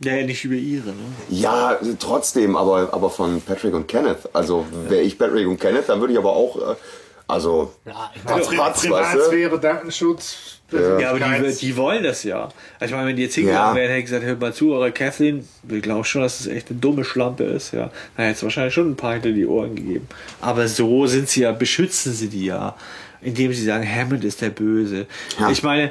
Ja, 0.00 0.14
nicht 0.24 0.44
über 0.44 0.56
ihre, 0.56 0.88
ne? 0.88 0.94
Ja, 1.28 1.78
trotzdem, 2.00 2.56
aber, 2.56 2.88
aber 2.92 3.08
von 3.08 3.40
Patrick 3.40 3.72
und 3.72 3.86
Kenneth. 3.86 4.28
Also 4.32 4.66
wäre 4.88 5.02
ich 5.02 5.16
Patrick 5.16 5.46
und 5.46 5.60
Kenneth, 5.60 5.88
dann 5.88 6.00
würde 6.00 6.12
ich 6.12 6.18
aber 6.18 6.32
auch, 6.32 6.56
äh, 6.56 6.74
also 7.32 7.74
ja, 7.84 8.10
ich 8.14 8.24
meine, 8.24 8.40
Pri 8.42 8.56
Patz, 8.56 8.76
weißt 8.76 8.84
du? 8.84 8.88
Privatsphäre, 8.90 9.60
Datenschutz. 9.60 10.58
Ja, 10.72 11.10
aber 11.10 11.18
die, 11.18 11.54
die 11.54 11.76
wollen 11.76 12.02
das 12.02 12.24
ja. 12.24 12.48
Also 12.80 12.86
ich 12.86 12.90
meine, 12.92 13.08
wenn 13.08 13.16
die 13.16 13.22
jetzt 13.24 13.34
hingegangen 13.34 13.74
Ja. 13.74 13.74
wären, 13.74 13.88
hätte 13.88 13.98
ich 13.98 14.04
gesagt, 14.06 14.24
hört 14.24 14.40
mal 14.40 14.54
zu, 14.54 14.72
eure 14.72 14.90
Kathleen, 14.90 15.46
wir 15.64 15.80
glauben 15.80 16.04
schon, 16.04 16.22
dass 16.22 16.38
das 16.38 16.46
echt 16.46 16.70
eine 16.70 16.78
dumme 16.78 17.04
Schlampe 17.04 17.44
ist, 17.44 17.72
ja. 17.72 17.90
Dann 18.16 18.26
hätte 18.26 18.36
es 18.36 18.42
wahrscheinlich 18.42 18.72
schon 18.72 18.90
ein 18.90 18.96
paar 18.96 19.12
hinter 19.14 19.32
die 19.32 19.46
Ohren 19.46 19.74
gegeben. 19.76 20.08
Aber 20.40 20.66
so 20.68 21.06
sind 21.06 21.28
sie 21.28 21.42
ja, 21.42 21.52
beschützen 21.52 22.14
sie 22.14 22.28
die 22.28 22.46
ja, 22.46 22.74
indem 23.20 23.52
sie 23.52 23.64
sagen, 23.64 23.86
Hammond 23.86 24.24
ist 24.24 24.40
der 24.40 24.48
Böse. 24.50 25.06
Ja. 25.38 25.50
Ich 25.50 25.62
meine, 25.62 25.90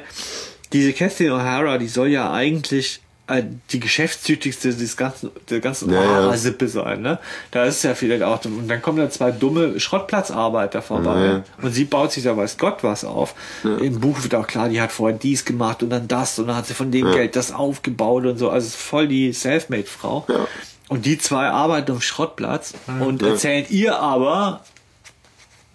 diese 0.72 0.92
Kathleen 0.92 1.30
O'Hara, 1.30 1.78
die 1.78 1.88
soll 1.88 2.08
ja 2.08 2.32
eigentlich 2.32 3.00
die 3.40 3.80
geschäftstüchtigste 3.80 4.74
des 4.74 4.96
ganzen, 4.96 5.30
der 5.48 5.60
ganzen 5.60 5.90
Ja, 5.90 6.02
ja. 6.02 6.28
O'Hara-Sippe 6.30 6.68
sein, 6.68 7.00
ne? 7.02 7.18
Da 7.50 7.64
ist 7.64 7.82
ja 7.84 7.94
vielleicht 7.94 8.22
auch, 8.22 8.44
und 8.44 8.68
dann 8.68 8.82
kommen 8.82 8.98
da 8.98 9.08
zwei 9.08 9.30
dumme 9.30 9.80
Schrottplatzarbeiter 9.80 10.82
vorbei. 10.82 11.24
Ja. 11.24 11.44
Und 11.62 11.72
sie 11.72 11.84
baut 11.84 12.12
sich 12.12 12.24
da 12.24 12.36
weiß 12.36 12.58
Gott 12.58 12.82
was 12.82 13.04
auf. 13.04 13.34
Im 13.64 14.00
Buch 14.00 14.22
wird 14.22 14.34
auch 14.34 14.46
klar, 14.46 14.68
die 14.68 14.80
hat 14.80 14.92
vorher 14.92 15.16
dies 15.18 15.44
gemacht 15.44 15.82
und 15.82 15.90
dann 15.90 16.08
das 16.08 16.38
und 16.38 16.48
dann 16.48 16.56
hat 16.56 16.66
sie 16.66 16.74
von 16.74 16.90
dem 16.90 17.10
Geld 17.12 17.34
das 17.36 17.52
aufgebaut 17.52 18.26
und 18.26 18.38
so. 18.38 18.50
Also 18.50 18.66
es 18.66 18.74
ist 18.74 18.82
voll 18.82 19.08
die 19.08 19.32
Selfmade-Frau. 19.32 20.26
Ja. 20.28 20.46
Und 20.88 21.06
die 21.06 21.16
zwei 21.16 21.48
arbeiten 21.48 21.92
auf 21.92 22.02
Schrottplatz 22.02 22.74
und 23.00 23.22
erzählen 23.22 23.64
ihr 23.70 23.98
aber 23.98 24.60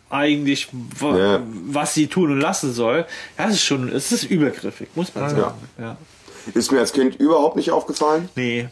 eigentlich, 0.09 0.69
Ja. 1.01 1.39
was 1.67 1.93
sie 1.93 2.07
tun 2.07 2.31
und 2.31 2.39
lassen 2.39 2.71
soll. 2.73 3.05
Das 3.35 3.51
ist 3.53 3.63
schon, 3.63 3.89
es 3.89 4.11
ist 4.11 4.23
übergriffig, 4.23 4.89
muss 4.95 5.13
man 5.15 5.29
sagen. 5.29 5.53
Ja. 5.77 5.97
Ist 6.53 6.71
mir 6.71 6.79
als 6.79 6.93
Kind 6.93 7.15
überhaupt 7.15 7.55
nicht 7.55 7.71
aufgefallen. 7.71 8.29
Nee. 8.35 8.67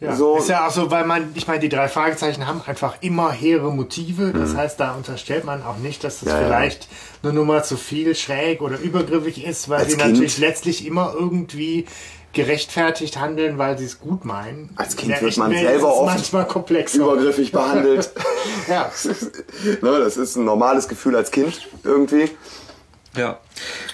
Ja, 0.00 0.16
So- 0.16 0.36
ist 0.36 0.48
ja 0.48 0.66
auch 0.66 0.72
so, 0.72 0.90
weil 0.90 1.06
man, 1.06 1.30
ich 1.34 1.46
meine, 1.46 1.60
die 1.60 1.68
drei 1.68 1.88
Fragezeichen 1.88 2.46
haben 2.48 2.60
einfach 2.66 2.96
immer 3.02 3.30
hehre 3.30 3.70
Motive. 3.72 4.32
Das 4.32 4.56
heißt, 4.56 4.80
da 4.80 4.94
unterstellt 4.94 5.44
man 5.44 5.62
auch 5.62 5.76
nicht, 5.76 6.02
dass 6.02 6.20
das 6.20 6.24
Mhm. 6.24 6.34
Ja, 6.34 6.40
ja. 6.40 6.46
vielleicht 6.48 6.88
eine 7.22 7.32
Nummer 7.32 7.62
zu 7.62 7.76
viel 7.76 8.14
schräg 8.16 8.62
oder 8.62 8.78
übergriffig 8.80 9.44
ist, 9.46 9.68
weil 9.68 9.80
Als 9.82 9.92
sie 9.92 9.96
Kind- 9.96 10.12
natürlich 10.12 10.38
letztlich 10.38 10.84
immer 10.86 11.14
irgendwie 11.16 11.86
gerechtfertigt 12.32 13.20
handeln, 13.20 13.58
weil 13.58 13.78
sie 13.78 13.84
es 13.84 14.00
gut 14.00 14.24
meinen. 14.24 14.70
Als 14.76 14.94
In 14.94 15.00
Kind 15.00 15.20
wird 15.20 15.36
man 15.36 15.50
Welt 15.52 15.60
selber 15.68 15.94
oft 15.94 16.06
manchmal 16.14 16.46
komplexer. 16.46 16.98
Übergriffig 16.98 17.52
behandelt. 17.52 18.10
Ja. 18.68 18.90
ne, 19.82 20.00
das 20.00 20.16
ist 20.16 20.36
ein 20.36 20.44
normales 20.44 20.88
Gefühl 20.88 21.14
als 21.14 21.30
Kind 21.30 21.68
irgendwie. 21.84 22.30
Ja. 23.16 23.38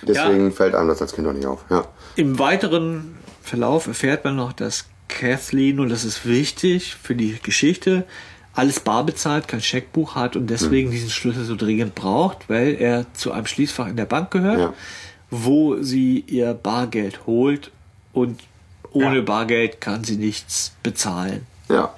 Deswegen 0.03 0.53
fällt 0.53 0.75
einem 0.75 0.89
das 0.89 1.03
als 1.03 1.13
Kind 1.15 1.27
auch 1.27 1.33
nicht 1.33 1.47
auf. 1.47 1.61
Ja. 1.71 1.85
Im 2.19 2.41
weiteren 2.41 3.15
Verlauf 3.43 3.87
erfährt 3.87 4.25
man 4.25 4.35
noch, 4.35 4.53
dass 4.53 4.87
Kathleen, 5.07 5.79
und 5.79 5.89
das 5.89 6.05
ist 6.05 6.27
wichtig 6.27 6.97
für 7.01 7.15
die 7.15 7.39
Geschichte, 7.41 8.05
alles 8.55 8.81
bar 8.81 9.05
bezahlt, 9.07 9.47
kein 9.47 9.61
Scheckbuch 9.63 10.17
hat 10.17 10.35
und 10.35 10.49
deswegen 10.49 10.91
diesen 10.91 11.11
Schlüssel 11.11 11.45
so 11.45 11.55
dringend 11.55 11.95
braucht, 11.95 12.49
weil 12.51 12.75
er 12.75 13.07
zu 13.15 13.31
einem 13.31 13.47
Schließfach 13.47 13.87
in 13.87 13.95
der 13.95 14.05
Bank 14.07 14.33
gehört, 14.33 14.59
Ja. 14.59 14.75
wo 15.31 15.81
sie 15.81 16.25
ihr 16.27 16.55
Bargeld 16.55 17.25
holt 17.27 17.71
und 18.13 18.41
ohne 18.91 19.19
Ja. 19.19 19.23
Bargeld 19.23 19.81
kann 19.81 20.03
sie 20.03 20.17
nichts 20.17 20.73
bezahlen. 20.83 21.47
Ja. 21.69 21.95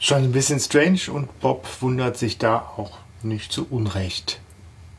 Schon 0.00 0.24
ein 0.24 0.32
bisschen 0.32 0.58
strange 0.58 1.02
und 1.12 1.38
Bob 1.38 1.64
wundert 1.80 2.18
sich 2.18 2.38
da 2.38 2.56
auch 2.58 2.98
nicht 3.22 3.52
zu 3.52 3.68
Unrecht. 3.70 4.40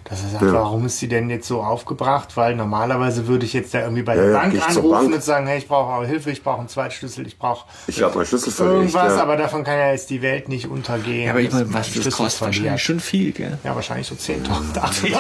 Dass 0.07 0.21
er 0.23 0.29
sagt, 0.29 0.43
Ja. 0.43 0.53
warum 0.53 0.85
ist 0.85 0.99
sie 0.99 1.07
denn 1.07 1.31
jetzt 1.31 1.47
so 1.47 1.63
aufgebracht? 1.63 2.37
Weil 2.37 2.55
normalerweise 2.55 3.25
würde 3.27 3.43
ich 3.45 3.53
jetzt 3.53 3.73
da 3.73 3.79
irgendwie 3.81 4.03
bei 4.03 4.15
Ja, 4.15 4.21
der 4.21 4.31
ja, 4.33 4.37
Bank 4.39 4.53
ich 4.53 4.59
zur 4.61 4.69
anrufen 4.83 4.91
Bank. 4.91 5.13
und 5.15 5.23
sagen, 5.23 5.47
hey, 5.47 5.57
ich 5.57 5.67
brauche 5.67 5.91
auch 5.93 6.05
Hilfe, 6.05 6.29
ich 6.29 6.43
brauche 6.43 6.59
einen 6.59 6.67
Zweitschlüssel, 6.67 7.25
ich 7.25 7.39
brauche 7.39 7.65
Ich 7.87 7.95
Schlüssel 7.97 8.51
verlegt. 8.51 8.75
irgendwas, 8.93 9.15
ja. 9.15 9.21
aber 9.23 9.35
davon 9.35 9.63
kann 9.63 9.79
ja 9.79 9.89
jetzt 9.91 10.11
die 10.11 10.21
Welt 10.21 10.47
nicht 10.47 10.67
untergehen. 10.69 11.23
Ja, 11.25 11.31
aber 11.31 11.39
ich 11.41 11.51
meine, 11.51 11.73
was 11.73 11.91
das 11.91 12.03
kostet 12.15 12.33
verliert. 12.37 12.63
wahrscheinlich 12.63 12.83
schon 12.83 12.99
viel, 12.99 13.31
gell? 13.31 13.57
Ja, 13.63 13.73
wahrscheinlich 13.75 14.05
so 14.07 14.13
10.823. 14.13 15.09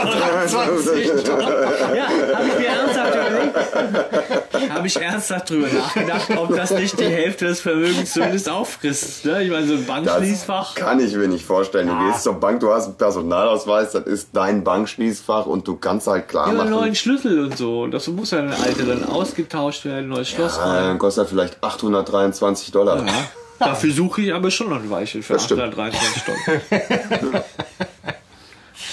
Ja, 1.95 2.07
habe 2.37 2.47
ich 2.47 2.57
mir 2.59 2.67
ernsthaft 2.67 3.15
überlegt. 3.15 4.71
Habe 4.75 4.87
ich 4.87 5.01
ernsthaft 5.01 5.49
drüber 5.49 5.67
nachgedacht, 5.67 6.27
ob 6.37 6.55
das 6.55 6.71
nicht 6.71 6.99
die 6.99 7.05
Hälfte 7.05 7.45
des 7.45 7.61
Vermögens 7.61 8.13
zumindest 8.13 8.49
auffrisst. 8.49 9.25
Ne? 9.25 9.43
Ich 9.43 9.49
meine, 9.51 9.65
so 9.67 9.73
ein 9.73 9.85
Bankschließfach. 9.85 10.73
Das 10.75 10.83
kann 10.85 10.99
ich 10.99 11.15
mir 11.15 11.27
nicht 11.27 11.45
vorstellen. 11.45 11.87
Du 11.87 11.97
gehst 12.07 12.23
zur 12.23 12.33
Bank, 12.39 12.59
du 12.59 12.71
hast 12.71 12.85
einen 12.85 12.95
Personalausweis, 12.95 13.91
das 13.91 14.03
ist 14.05 14.29
dein 14.33 14.63
Bankschließfach 14.75 15.45
und 15.45 15.67
du 15.67 15.77
kannst 15.77 16.07
halt 16.07 16.27
klar 16.27 16.45
Ja, 16.45 16.49
einen 16.49 16.57
machen. 16.57 16.69
neuen 16.71 16.95
Schlüssel 16.95 17.45
und 17.45 17.57
so. 17.57 17.87
Das 17.87 18.07
muss 18.07 18.31
ja 18.31 18.39
eine 18.39 18.57
alte 18.57 18.83
dann 18.85 19.03
ausgetauscht 19.05 19.85
werden, 19.85 20.09
neues 20.09 20.29
Schloss 20.29 20.57
Äh, 20.57 20.61
rein. 20.61 20.83
dann 20.83 20.99
kostet 20.99 21.23
das 21.23 21.29
vielleicht 21.31 21.63
823 21.63 22.71
Dollar. 22.71 23.05
Ja. 23.05 23.13
Dafür 23.59 23.93
suche 23.93 24.21
ich 24.21 24.33
aber 24.33 24.51
schon 24.51 24.69
noch 24.69 24.77
ein 24.81 24.89
Weilchen 24.89 25.23
für 25.23 25.33
Das 25.33 25.45
stimmt. 25.45 25.61
823 25.61 26.21
Stunden. 26.23 27.37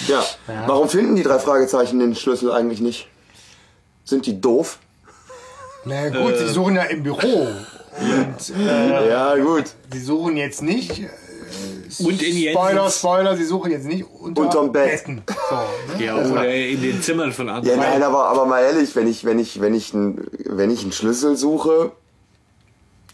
Ja. 0.07 0.23
Warum 0.67 0.89
finden 0.89 1.15
die 1.15 1.23
drei 1.23 1.39
Fragezeichen 1.39 1.99
den 1.99 2.15
Schlüssel 2.15 2.51
eigentlich 2.51 2.81
nicht? 2.81 3.07
Sind 4.03 4.25
die 4.25 4.39
doof? 4.39 4.79
Na 5.85 6.09
gut, 6.09 6.37
sie 6.37 6.47
suchen 6.47 6.75
ja 6.75 6.83
im 6.83 7.03
Büro. 7.03 7.47
Und 7.99 8.49
äh, 8.57 9.09
Ja, 9.09 9.35
gut. 9.37 9.65
sie 9.91 9.99
suchen 10.01 10.35
jetzt 10.35 10.61
nicht, 10.61 10.99
äh, 10.99 11.09
Und 11.99 12.21
in 12.21 12.51
Spoiler, 12.51 12.73
Jensens, 12.73 12.97
Spoiler, 12.99 13.37
sie 13.37 13.45
suchen 13.45 13.71
jetzt 13.71 13.85
nicht 13.85 14.05
unter 14.19 14.41
Unterm 14.43 14.71
Bett. 14.71 14.91
Betten. 15.05 15.23
So, 15.27 15.55
ne? 15.97 16.05
ja, 16.05 16.15
oder 16.15 16.53
in 16.53 16.81
den 16.81 17.01
Zimmern 17.01 17.31
von 17.31 17.47
Ja, 17.47 17.55
anderen. 17.55 17.79
nein, 17.79 18.03
aber, 18.03 18.25
aber 18.25 18.45
mal 18.45 18.61
ehrlich, 18.63 18.95
wenn 18.95 19.07
ich, 19.07 19.25
wenn 19.25 19.39
ich, 19.39 19.59
wenn 19.61 19.73
ich, 19.73 19.93
einen- 19.93 20.27
wenn 20.45 20.69
ich 20.71 20.81
einen 20.83 20.91
Schlüssel 20.91 21.35
suche, 21.37 21.91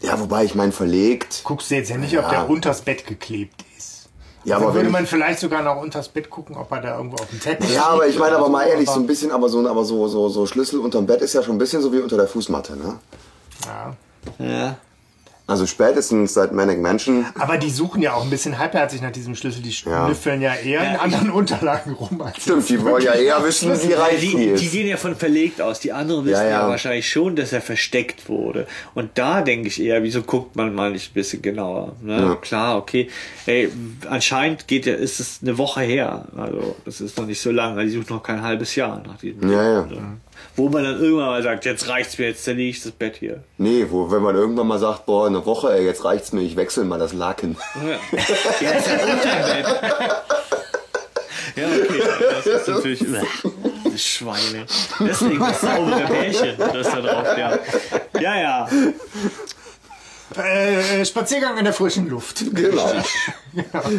ja, 0.02 0.18
wobei 0.20 0.44
ich 0.44 0.54
meinen 0.54 0.72
verlegt. 0.72 1.42
Guckst 1.44 1.70
du 1.70 1.74
jetzt 1.74 1.90
ja 1.90 1.96
nicht, 1.98 2.16
ob 2.16 2.24
Ja. 2.24 2.30
der 2.30 2.48
unters 2.50 2.80
Bett 2.82 3.06
geklebt 3.06 3.64
ist. 3.76 4.08
Ja, 4.44 4.54
Dann 4.54 4.64
aber 4.64 4.74
würde 4.74 4.88
man 4.88 5.04
ich, 5.04 5.10
vielleicht 5.10 5.38
sogar 5.38 5.62
noch 5.62 5.76
unters 5.82 6.08
Bett 6.08 6.30
gucken, 6.30 6.56
ob 6.56 6.72
er 6.72 6.80
da 6.80 6.96
irgendwo 6.96 7.16
auf 7.22 7.28
dem 7.28 7.38
Teppich 7.40 7.74
ja, 7.74 7.84
aber 7.84 8.06
ich 8.06 8.18
meine 8.18 8.36
aber 8.36 8.48
mal 8.48 8.66
ehrlich, 8.66 8.88
so 8.88 8.98
ein 8.98 9.06
bisschen, 9.06 9.30
aber 9.32 9.50
so, 9.50 9.68
aber 9.68 9.84
so, 9.84 10.08
so, 10.08 10.30
so 10.30 10.46
Schlüssel 10.46 10.80
unterm 10.80 11.04
Bett 11.04 11.20
ist 11.20 11.34
ja 11.34 11.42
schon 11.42 11.56
ein 11.56 11.58
bisschen 11.58 11.82
so 11.82 11.92
wie 11.92 11.98
unter 11.98 12.16
der 12.16 12.26
Fußmatte, 12.26 12.74
ne? 12.76 12.98
Ja. 13.66 13.96
Ja. 14.38 14.76
Also 15.50 15.66
spätestens 15.66 16.32
seit 16.34 16.52
Manic 16.52 16.80
Mansion. 16.80 17.26
Aber 17.38 17.56
die 17.58 17.70
suchen 17.70 18.00
ja 18.02 18.14
auch 18.14 18.22
ein 18.22 18.30
bisschen 18.30 18.56
halbherzig 18.58 19.02
nach 19.02 19.10
diesem 19.10 19.34
Schlüssel. 19.34 19.62
Die 19.62 19.70
Ja. 19.70 20.06
schnüffeln 20.06 20.40
ja 20.40 20.54
eher 20.54 20.82
in 20.88 20.96
anderen 20.96 21.30
Unterlagen 21.40 21.92
rum. 21.94 22.22
Als 22.22 22.42
Stimmt, 22.42 22.68
die 22.68 22.80
wollen 22.84 23.02
ja 23.04 23.12
eher 23.14 23.42
wissen, 23.44 23.70
wie 23.82 23.90
Ja, 23.90 23.98
reich 24.00 24.20
die, 24.20 24.28
die 24.36 24.54
die 24.54 24.68
gehen 24.68 24.86
ja 24.86 24.96
von 24.96 25.16
verlegt 25.16 25.60
aus. 25.60 25.80
Die 25.80 25.92
anderen 25.92 26.24
wissen 26.24 26.34
Ja, 26.36 26.44
ja, 26.44 26.50
ja. 26.62 26.68
wahrscheinlich 26.68 27.10
schon, 27.10 27.34
dass 27.34 27.52
er 27.52 27.60
versteckt 27.60 28.28
wurde. 28.28 28.66
Und 28.94 29.10
da 29.18 29.42
denke 29.42 29.66
ich 29.68 29.82
eher, 29.82 30.02
wieso 30.04 30.22
guckt 30.22 30.54
man 30.54 30.72
mal 30.74 30.92
nicht 30.92 31.10
ein 31.10 31.14
bisschen 31.14 31.42
genauer? 31.42 31.96
Ne? 32.00 32.16
Ja. 32.16 32.34
Klar, 32.36 32.76
okay. 32.78 33.08
Ey, 33.46 33.70
anscheinend 34.08 34.68
geht 34.68 34.86
ja, 34.86 34.94
ist 34.94 35.18
es 35.18 35.40
eine 35.42 35.58
Woche 35.58 35.80
her. 35.80 36.26
Also, 36.36 36.76
das 36.84 37.00
ist 37.00 37.18
noch 37.18 37.26
nicht 37.26 37.40
so 37.40 37.50
lange. 37.50 37.84
Die 37.84 37.90
suchen 37.90 38.06
noch 38.10 38.22
kein 38.22 38.40
halbes 38.42 38.76
Jahr 38.76 39.02
nach 39.06 39.18
diesem. 39.18 39.50
Ja, 39.50 39.62
ja. 39.80 39.88
Wo 40.56 40.68
man 40.68 40.84
dann 40.84 41.00
irgendwann 41.00 41.26
mal 41.26 41.42
sagt, 41.42 41.64
jetzt 41.64 41.88
reicht's 41.88 42.18
mir, 42.18 42.28
jetzt 42.28 42.44
zerlege 42.44 42.70
ich 42.70 42.82
das 42.82 42.92
Bett 42.92 43.16
hier. 43.16 43.42
Nee, 43.56 43.86
wo, 43.88 44.10
wenn 44.10 44.22
man 44.22 44.34
irgendwann 44.34 44.66
mal 44.66 44.78
sagt, 44.78 45.06
boah, 45.06 45.26
eine 45.26 45.44
Woche, 45.46 45.72
ey, 45.72 45.84
jetzt 45.84 46.04
reicht's 46.04 46.32
mir, 46.32 46.42
ich 46.42 46.56
wechsle 46.56 46.84
mal 46.84 46.98
das 46.98 47.12
Laken. 47.12 47.56
Ja, 47.82 48.18
ja 48.60 48.70
ist 48.72 48.86
ja 48.88 48.94
unter 48.94 49.36
dem 49.36 49.64
Bett. 49.64 49.66
Ja, 51.56 51.66
okay, 51.66 52.02
das 52.34 52.46
ist 52.46 52.68
natürlich. 52.68 53.04
Das 53.84 54.02
Schweine. 54.02 54.66
Deswegen 55.00 55.40
das 55.40 55.60
saubere 55.60 56.06
Bärchen, 56.06 56.54
das 56.58 56.90
da 56.90 57.00
drauf, 57.00 57.26
ja. 57.36 57.58
Ja, 58.20 58.40
ja. 58.40 58.68
Äh, 60.36 61.04
Spaziergang 61.04 61.58
in 61.58 61.64
der 61.64 61.72
frischen 61.72 62.08
Luft. 62.08 62.44
Genau. 62.54 62.92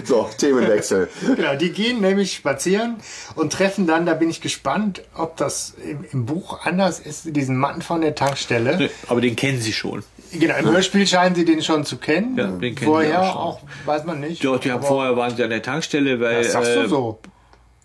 So, 0.06 0.30
Themenwechsel. 0.38 1.10
Genau, 1.36 1.56
die 1.56 1.74
gehen 1.74 2.00
nämlich 2.00 2.34
spazieren 2.34 2.96
und 3.36 3.52
treffen 3.52 3.86
dann, 3.86 4.06
da 4.06 4.14
bin 4.14 4.30
ich 4.30 4.40
gespannt, 4.40 5.02
ob 5.14 5.36
das 5.36 5.74
im, 5.86 6.06
im 6.10 6.26
Buch 6.26 6.66
anders 6.66 7.02
ist, 7.02 7.36
diesen 7.36 7.58
Mann 7.58 7.82
von 7.82 8.00
der 8.00 8.16
Tankstelle. 8.16 8.90
Aber 9.10 9.20
den 9.20 9.36
kennen 9.36 9.60
sie 9.60 9.74
schon. 9.74 10.04
Genau, 10.32 10.56
im 10.56 10.72
Hörspiel 10.72 11.06
scheinen 11.06 11.36
sie 11.36 11.44
den 11.44 11.62
schon 11.62 11.84
zu 11.84 11.98
kennen. 11.98 12.38
Ja, 12.38 12.48
den 12.48 12.62
kennen 12.62 12.78
sie 12.78 12.86
Vorher 12.86 13.22
auch 13.22 13.28
schon. 13.28 13.42
auch, 13.42 13.62
weiß 13.86 14.06
man 14.06 14.22
nicht. 14.22 14.44
Dort, 14.44 14.64
ja, 14.64 14.80
vorher 14.80 15.18
waren 15.18 15.36
sie 15.36 15.44
an 15.44 15.50
der 15.50 15.62
Tankstelle, 15.62 16.20
weil. 16.22 16.44
Das 16.44 16.54
sagst 16.54 16.72
äh, 16.72 16.84
du 16.84 16.88
so. 16.88 17.20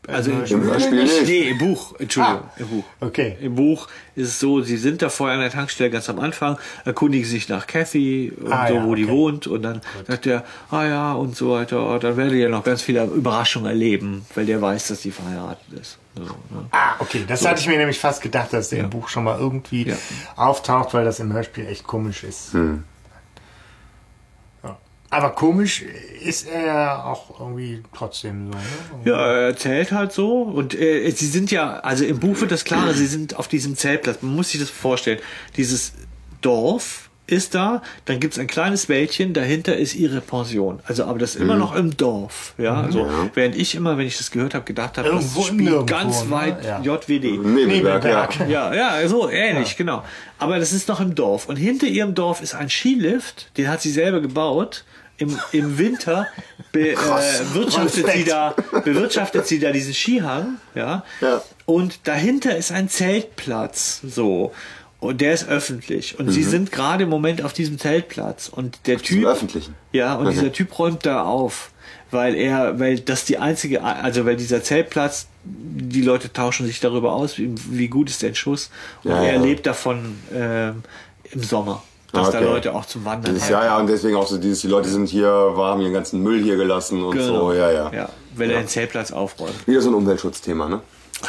Also 0.08 0.30
im, 0.30 0.44
Im 0.44 0.62
Hörspiel 0.62 1.02
nicht. 1.02 1.26
Nee, 1.26 1.50
im 1.50 1.58
Buch, 1.58 1.94
Entschuldigung, 1.98 2.40
Ah, 2.44 2.52
im 2.58 2.68
Buch. 2.68 2.84
okay. 3.00 3.36
Im 3.40 3.54
Buch 3.56 3.88
ist 4.14 4.28
es 4.28 4.40
so, 4.40 4.60
sie 4.62 4.76
sind 4.76 5.02
da 5.02 5.08
vorher 5.08 5.34
an 5.36 5.42
der 5.42 5.50
Tankstelle 5.50 5.90
ganz 5.90 6.08
am 6.08 6.18
Anfang, 6.20 6.58
erkundigen 6.84 7.26
sich 7.28 7.48
nach 7.48 7.66
Kathy 7.66 8.32
und 8.40 8.52
Ah, 8.52 8.68
so, 8.68 8.74
ja, 8.74 8.84
wo 8.86 8.94
die 8.94 9.04
okay. 9.04 9.12
wohnt 9.12 9.46
und 9.46 9.62
dann 9.62 9.80
sagt 10.06 10.26
er, 10.26 10.44
ah 10.70 10.84
ja 10.84 11.12
und 11.14 11.34
so 11.36 11.50
weiter, 11.52 11.88
oh, 11.94 11.98
dann 11.98 12.16
werdet 12.16 12.34
ihr 12.34 12.48
noch 12.48 12.62
ganz 12.64 12.82
viele 12.82 13.04
Überraschungen 13.04 13.68
erleben, 13.68 14.24
weil 14.34 14.46
der 14.46 14.62
weiß, 14.62 14.88
dass 14.88 15.02
sie 15.02 15.10
verheiratet 15.10 15.66
ist. 15.80 15.98
So, 16.14 16.22
ne? 16.22 16.30
Ah, 16.70 16.94
okay. 17.00 17.24
Das 17.26 17.44
hatte 17.46 17.60
ich 17.60 17.66
mir 17.68 17.76
nämlich 17.76 17.98
fast 17.98 18.22
gedacht, 18.22 18.52
dass 18.52 18.70
der 18.70 18.84
im 18.84 18.90
Buch 18.90 19.08
schon 19.08 19.24
mal 19.24 19.38
irgendwie 19.38 19.88
Ja. 19.88 19.96
auftaucht, 20.36 20.94
weil 20.94 21.04
das 21.04 21.20
im 21.20 21.32
Hörspiel 21.32 21.66
echt 21.66 21.86
komisch 21.86 22.24
ist. 22.24 22.54
Ja. 22.54 22.60
Aber 25.10 25.30
komisch 25.30 25.84
ist 26.22 26.48
er 26.48 27.06
auch 27.06 27.38
irgendwie 27.38 27.82
trotzdem 27.94 28.50
so. 28.52 28.58
Ne? 28.58 28.64
Ja, 29.04 29.32
er 29.32 29.46
erzählt 29.48 29.92
halt 29.92 30.12
so 30.12 30.42
und 30.42 30.74
äh, 30.74 31.08
sie 31.10 31.26
sind 31.26 31.50
ja, 31.50 31.78
also 31.78 32.04
im 32.04 32.18
Buch 32.18 32.40
wird 32.40 32.50
das 32.50 32.64
klarer, 32.64 32.92
sie 32.92 33.06
sind 33.06 33.36
auf 33.36 33.46
diesem 33.46 33.76
Zeltplatz. 33.76 34.18
Man 34.22 34.34
muss 34.34 34.50
sich 34.50 34.60
das 34.60 34.70
vorstellen. 34.70 35.20
Dieses 35.56 35.92
Dorf 36.40 37.05
ist 37.26 37.54
da, 37.54 37.82
dann 38.04 38.20
gibt's 38.20 38.38
ein 38.38 38.46
kleines 38.46 38.88
Wäldchen, 38.88 39.32
dahinter 39.32 39.76
ist 39.76 39.94
ihre 39.94 40.20
Pension. 40.20 40.80
Also, 40.84 41.04
aber 41.04 41.18
das 41.18 41.34
ist 41.34 41.40
immer 41.40 41.56
noch 41.56 41.74
im 41.74 41.96
Dorf. 41.96 42.54
Ja, 42.56 42.90
so. 42.90 43.08
Während 43.34 43.56
ich 43.56 43.74
immer, 43.74 43.98
wenn 43.98 44.06
ich 44.06 44.16
das 44.16 44.30
gehört 44.30 44.54
habe, 44.54 44.64
gedacht 44.64 44.98
habe, 44.98 45.10
das 45.10 45.44
spielt 45.44 45.86
ganz 45.86 46.24
ne? 46.24 46.30
weit 46.30 46.64
Ja. 46.64 46.80
JWD. 46.80 47.42
Nebelberg, 47.42 48.04
ja. 48.40 48.46
Ja, 48.46 48.74
ja, 48.74 49.08
so 49.08 49.28
ähnlich, 49.28 49.76
genau. 49.76 50.04
Aber 50.38 50.58
das 50.58 50.72
ist 50.72 50.88
noch 50.88 51.00
im 51.00 51.14
Dorf. 51.14 51.48
Und 51.48 51.56
hinter 51.56 51.86
ihrem 51.86 52.14
Dorf 52.14 52.42
ist 52.42 52.54
ein 52.54 52.70
Skilift, 52.70 53.50
den 53.56 53.68
hat 53.68 53.82
sie 53.82 53.90
selber 53.90 54.20
gebaut. 54.20 54.84
Im, 55.18 55.38
im 55.52 55.78
Winter 55.78 56.26
be, 56.72 56.90
äh, 56.92 56.96
wirtschaftet 57.54 58.06
sie 58.06 58.24
da, 58.24 58.54
bewirtschaftet 58.84 59.46
sie 59.46 59.58
da 59.58 59.72
diesen 59.72 59.94
Skihang, 59.94 60.58
ja. 60.74 61.04
Ja. 61.22 61.42
Und 61.64 62.06
dahinter 62.06 62.54
ist 62.54 62.70
ein 62.70 62.90
Zeltplatz, 62.90 64.02
so. 64.06 64.52
Und 65.06 65.20
der 65.20 65.32
ist 65.32 65.48
öffentlich. 65.48 66.18
Und 66.18 66.30
sie 66.30 66.42
sind 66.42 66.72
gerade 66.72 67.04
im 67.04 67.10
Moment 67.10 67.42
auf 67.42 67.52
diesem 67.52 67.78
Zeltplatz. 67.78 68.48
Und 68.48 68.78
der 68.86 68.96
diesem 68.96 69.20
Typ. 69.22 69.26
öffentlichen? 69.26 69.74
Ja, 69.92 70.14
und 70.16 70.26
Okay. 70.26 70.34
dieser 70.36 70.52
Typ 70.52 70.78
räumt 70.78 71.06
da 71.06 71.22
auf. 71.24 71.70
Weil 72.10 72.34
er, 72.36 72.78
weil 72.78 73.00
das 73.00 73.24
die 73.24 73.38
einzige, 73.38 73.82
also 73.82 74.24
weil 74.26 74.36
dieser 74.36 74.62
Zeltplatz, 74.62 75.26
die 75.44 76.02
Leute 76.02 76.32
tauschen 76.32 76.64
sich 76.66 76.78
darüber 76.78 77.12
aus, 77.12 77.36
wie, 77.36 77.52
wie 77.70 77.88
gut 77.88 78.08
ist 78.10 78.22
der 78.22 78.32
Schuss. 78.34 78.70
Und 79.02 79.10
Ja, 79.10 79.22
er 79.24 79.34
ja. 79.36 79.40
lebt 79.42 79.66
davon 79.66 80.16
ähm, 80.32 80.82
im 81.32 81.42
Sommer. 81.42 81.82
Dass 82.12 82.30
da 82.30 82.38
Okay. 82.38 82.46
Leute 82.46 82.74
auch 82.74 82.86
zum 82.86 83.04
Wandern 83.04 83.34
Dieses, 83.34 83.48
ja, 83.48 83.64
ja, 83.64 83.78
und 83.78 83.88
deswegen 83.88 84.14
auch 84.16 84.26
so 84.28 84.38
dieses, 84.38 84.60
die 84.60 84.68
Leute 84.68 84.88
sind 84.88 85.08
hier, 85.08 85.28
haben 85.28 85.80
ihren 85.80 85.92
ganzen 85.92 86.22
Müll 86.22 86.42
hier 86.42 86.56
gelassen 86.56 87.02
und 87.04 87.16
Genau. 87.16 87.50
so, 87.50 87.52
ja, 87.52 87.70
ja. 87.72 87.92
Ja, 87.92 88.08
weil 88.36 88.50
er 88.52 88.60
den 88.60 88.68
Zeltplatz 88.68 89.10
aufräumt. 89.10 89.66
Wieder 89.66 89.80
so 89.80 89.90
ein 89.90 89.94
Umweltschutzthema, 89.94 90.68
ne? 90.68 90.80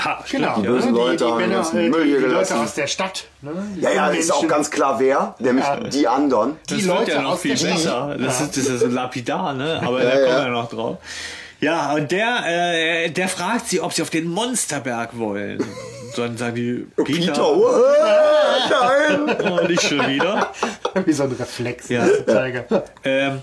Ha, 0.04 0.24
Genau. 0.30 0.52
stimmt, 0.52 0.58
Die 0.66 0.70
bösen 0.70 0.92
ne? 0.92 0.98
Leute 0.98 1.18
die, 1.18 1.24
haben 1.32 1.38
Männer, 1.38 1.56
ganzen 1.56 1.90
Müll 1.90 2.04
die, 2.04 2.10
hier 2.10 2.18
die 2.18 2.24
Leute 2.26 2.34
gelassen. 2.36 2.58
aus 2.60 2.74
der 2.74 2.88
Stadt. 2.88 3.24
Ne? 3.42 3.52
Die 3.76 3.82
Ja, 3.82 3.92
ja, 3.92 4.08
ist 4.10 4.32
auch 4.32 4.42
Menschen. 4.42 4.50
ganz 4.50 4.70
klar 4.72 5.00
wer, 5.00 5.36
nämlich 5.40 5.66
Ja. 5.66 5.76
die 5.80 6.08
anderen. 6.08 6.58
Das 6.68 6.78
Die 6.78 6.86
wird 6.86 6.98
Leute 7.00 7.12
ja 7.12 7.22
noch 7.22 7.32
aus 7.32 7.42
viel 7.42 7.52
der 7.52 7.58
Stadt. 7.58 7.74
besser. 7.76 8.18
Das, 8.20 8.42
ist, 8.42 8.50
das 8.58 8.58
ist 8.66 8.70
ja 8.70 8.78
so 8.78 8.88
lapidar, 8.88 9.54
ne? 9.54 9.82
Aber 9.86 10.02
da 10.02 10.10
Ja, 10.10 10.16
kommen 10.26 10.28
ja. 10.38 10.44
wir 10.46 10.52
noch 10.52 10.70
drauf. 10.70 10.98
Ja, 11.60 11.94
und 11.94 12.12
der, 12.12 12.44
äh, 12.46 13.10
der 13.10 13.28
fragt 13.30 13.68
sie, 13.70 13.82
ob 13.82 13.92
sie 13.94 14.02
auf 14.04 14.10
den 14.12 14.28
Monsterberg 14.30 15.18
wollen. 15.18 15.64
Dann 16.16 16.38
sagen 16.38 16.56
die, 16.56 16.88
Peter, 17.04 17.32
Peter, 17.34 17.48
oh, 17.48 17.68
nein! 18.70 19.36
oh, 19.52 19.66
nicht 19.68 19.82
schon 19.82 20.06
wieder. 20.08 20.52
Wie 21.06 21.14
so 21.14 21.24
ein 21.24 21.32
Reflex. 21.32 21.90
Ja. 21.90 22.06
das 22.06 22.26
Zeiger. 22.26 22.66
Ähm, 23.04 23.42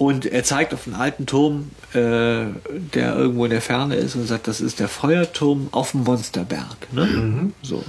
und 0.00 0.24
er 0.24 0.44
zeigt 0.44 0.72
auf 0.72 0.86
einen 0.86 0.96
alten 0.96 1.26
Turm, 1.26 1.72
äh, 1.92 1.98
der 2.94 3.14
irgendwo 3.16 3.44
in 3.44 3.50
der 3.50 3.60
Ferne 3.60 3.96
ist 3.96 4.14
und 4.14 4.26
sagt, 4.26 4.48
das 4.48 4.62
ist 4.62 4.80
der 4.80 4.88
Feuerturm 4.88 5.68
auf 5.72 5.90
dem 5.90 6.04
Monsterberg. 6.04 6.90
Ne? 6.92 7.52
So. 7.60 7.84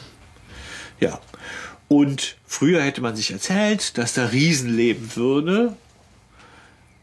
Ja. 0.99 1.21
Und 1.87 2.35
früher 2.45 2.81
hätte 2.81 2.99
man 2.99 3.15
sich 3.15 3.31
erzählt, 3.31 3.97
dass 3.97 4.13
da 4.13 4.25
Riesen 4.25 4.75
leben 4.75 5.09
würde. 5.15 5.77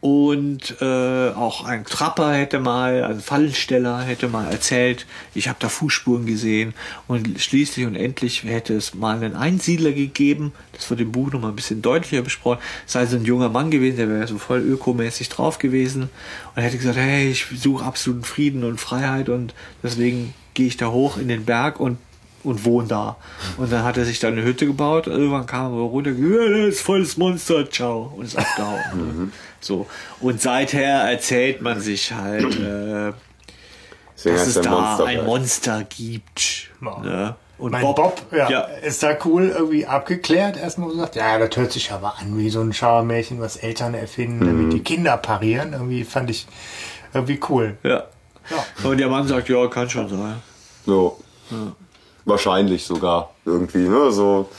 Und 0.01 0.77
äh, 0.79 1.29
auch 1.31 1.65
ein 1.65 1.83
Trapper 1.83 2.33
hätte 2.33 2.59
mal, 2.59 3.03
ein 3.03 3.19
Fallensteller 3.19 4.01
hätte 4.01 4.29
mal 4.29 4.49
erzählt, 4.49 5.05
ich 5.33 5.49
habe 5.49 5.59
da 5.59 5.67
Fußspuren 5.67 6.25
gesehen. 6.25 6.73
Und 7.07 7.41
schließlich 7.41 7.85
und 7.85 7.95
endlich 7.95 8.43
hätte 8.43 8.75
es 8.75 8.93
mal 8.93 9.17
einen 9.17 9.35
Einsiedler 9.35 9.91
gegeben, 9.91 10.53
das 10.71 10.89
wird 10.89 11.01
im 11.01 11.11
Buch 11.11 11.31
nochmal 11.33 11.51
ein 11.51 11.55
bisschen 11.57 11.81
deutlicher 11.81 12.21
besprochen, 12.21 12.59
sei 12.85 13.05
so 13.07 13.17
ein 13.17 13.25
junger 13.25 13.49
Mann 13.49 13.71
gewesen, 13.71 13.97
der 13.97 14.07
wäre 14.07 14.27
so 14.27 14.37
voll 14.37 14.61
ökomäßig 14.61 15.27
drauf 15.27 15.59
gewesen 15.59 16.09
und 16.55 16.61
hätte 16.61 16.77
gesagt, 16.77 16.97
hey, 16.97 17.29
ich 17.29 17.45
suche 17.57 17.83
absoluten 17.83 18.23
Frieden 18.23 18.63
und 18.63 18.79
Freiheit 18.79 19.27
und 19.27 19.53
deswegen 19.83 20.33
gehe 20.53 20.67
ich 20.67 20.77
da 20.77 20.91
hoch 20.91 21.17
in 21.17 21.27
den 21.27 21.43
Berg 21.43 21.77
und 21.79 21.97
und 22.43 22.65
wohne 22.65 22.87
da. 22.87 23.17
Und 23.57 23.71
dann 23.71 23.83
hat 23.83 23.97
er 23.97 24.05
sich 24.05 24.19
da 24.19 24.29
eine 24.29 24.43
Hütte 24.43 24.65
gebaut. 24.65 25.07
Irgendwann 25.07 25.45
kam 25.45 25.73
er 25.73 25.79
runter, 25.81 26.11
ja, 26.11 26.65
das 26.65 26.75
ist 26.75 26.81
volles 26.81 27.17
Monster, 27.17 27.69
ciao, 27.69 28.13
und 28.15 28.25
ist 28.25 28.37
abgehauen. 28.37 29.31
So. 29.61 29.87
Und 30.21 30.39
seither 30.41 31.01
erzählt 31.11 31.61
man 31.61 31.81
sich 31.81 32.13
halt, 32.13 32.57
äh, 32.61 33.11
dass 34.23 34.47
es 34.47 34.61
da 34.61 34.69
Monsterberg. 34.69 35.07
ein 35.19 35.25
Monster 35.25 35.83
gibt. 35.83 36.69
Ja. 36.81 36.99
Ne? 36.99 37.35
Und 37.57 37.73
mein 37.73 37.81
Bob, 37.81 38.21
ja, 38.31 38.49
ja. 38.49 38.61
ist 38.61 39.03
da 39.03 39.17
cool 39.25 39.49
irgendwie 39.49 39.85
abgeklärt. 39.85 40.55
Erstmal 40.55 40.91
gesagt, 40.91 41.17
ja, 41.17 41.37
das 41.37 41.57
hört 41.57 41.73
sich 41.73 41.91
aber 41.91 42.17
an 42.17 42.37
wie 42.37 42.49
so 42.49 42.61
ein 42.61 42.71
Schauermärchen, 42.71 43.41
was 43.41 43.57
Eltern 43.57 43.93
erfinden, 43.93 44.45
damit 44.45 44.71
die 44.71 44.79
Kinder 44.79 45.17
parieren. 45.17 45.73
Irgendwie 45.73 46.05
fand 46.05 46.29
ich 46.29 46.47
irgendwie 47.13 47.39
cool. 47.49 47.77
Ja. 47.83 48.05
Ja. 48.49 48.89
Und 48.89 48.97
der 48.97 49.09
Mann 49.09 49.27
sagt, 49.27 49.49
ja, 49.49 49.67
kann 49.67 49.89
schon 49.89 50.07
sein. 50.07 50.41
So. 50.85 51.19
Wahrscheinlich 52.29 52.85
sogar 52.85 53.31
irgendwie, 53.45 53.87
ne? 53.89 54.11
So. 54.11 54.49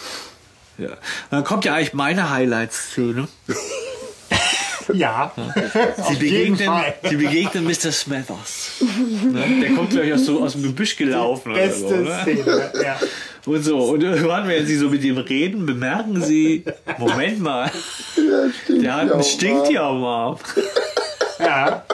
Ja. 0.78 0.88
Dann 1.30 1.44
kommt 1.44 1.64
ja 1.64 1.74
eigentlich 1.74 1.94
meine 1.94 2.30
Highlight-Szene. 2.30 3.28
Ja, 4.92 5.30
Sie 5.36 6.02
auf 6.02 6.10
jeden 6.22 6.56
begegnen, 6.56 6.66
Fall. 6.66 6.94
sie 7.08 7.16
begegnen 7.16 7.64
Mr. 7.64 7.92
Smethers. 7.92 8.70
Ne? 9.22 9.60
Der 9.62 9.70
kommt 9.74 9.90
gleich 9.90 10.12
aus, 10.12 10.24
so 10.24 10.42
aus 10.42 10.52
dem 10.54 10.64
Gebüsch 10.64 10.96
gelaufen. 10.96 11.52
Oder 11.52 11.70
so, 11.70 11.88
Beste 11.88 12.02
ne? 12.02 12.18
Szene, 12.22 12.72
ja. 12.82 12.98
Und 13.46 13.62
so, 13.62 13.78
und 13.78 14.02
irgendwann, 14.02 14.48
wenn 14.48 14.66
Sie 14.66 14.76
so 14.76 14.88
mit 14.88 15.04
ihm 15.04 15.18
reden, 15.18 15.64
bemerken 15.64 16.20
Sie, 16.22 16.64
Moment 16.98 17.40
mal, 17.40 17.70
der 18.68 18.96
hat 18.96 19.12
ein 19.12 19.22
Stinktier 19.22 19.82
am 19.82 20.02
Arm. 20.02 20.36
ja. 21.38 21.84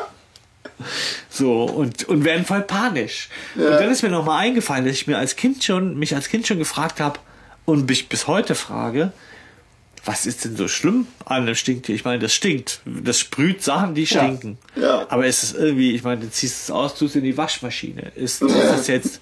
So, 1.30 1.64
und, 1.64 2.04
und 2.08 2.24
werden 2.24 2.44
voll 2.44 2.62
panisch. 2.62 3.28
Und 3.54 3.62
dann 3.64 3.90
ist 3.90 4.02
mir 4.02 4.10
nochmal 4.10 4.40
eingefallen, 4.44 4.84
dass 4.84 4.94
ich 4.94 5.06
mir 5.06 5.18
als 5.18 5.36
Kind 5.36 5.64
schon, 5.64 5.98
mich 5.98 6.14
als 6.14 6.28
Kind 6.28 6.46
schon 6.46 6.58
gefragt 6.58 7.00
habe 7.00 7.18
und 7.64 7.88
mich 7.88 8.08
bis 8.08 8.26
heute 8.26 8.54
frage, 8.54 9.12
was 10.04 10.24
ist 10.24 10.44
denn 10.44 10.56
so 10.56 10.68
schlimm 10.68 11.08
an 11.24 11.42
einem 11.42 11.56
Stinktier? 11.56 11.94
Ich 11.96 12.04
meine, 12.04 12.20
das 12.20 12.32
stinkt. 12.32 12.80
Das 12.84 13.18
sprüht 13.18 13.62
Sachen, 13.64 13.96
die 13.96 14.06
stinken. 14.06 14.56
Ja. 14.76 15.04
Aber 15.10 15.26
ist 15.26 15.42
es 15.42 15.52
irgendwie, 15.52 15.96
ich 15.96 16.04
meine, 16.04 16.20
du 16.20 16.30
ziehst 16.30 16.62
es 16.62 16.70
aus, 16.70 16.94
tust 16.94 17.16
es 17.16 17.16
in 17.16 17.24
die 17.24 17.36
Waschmaschine. 17.36 18.12
Ist, 18.14 18.40
ist 18.40 18.54
das 18.56 18.86
jetzt, 18.86 19.20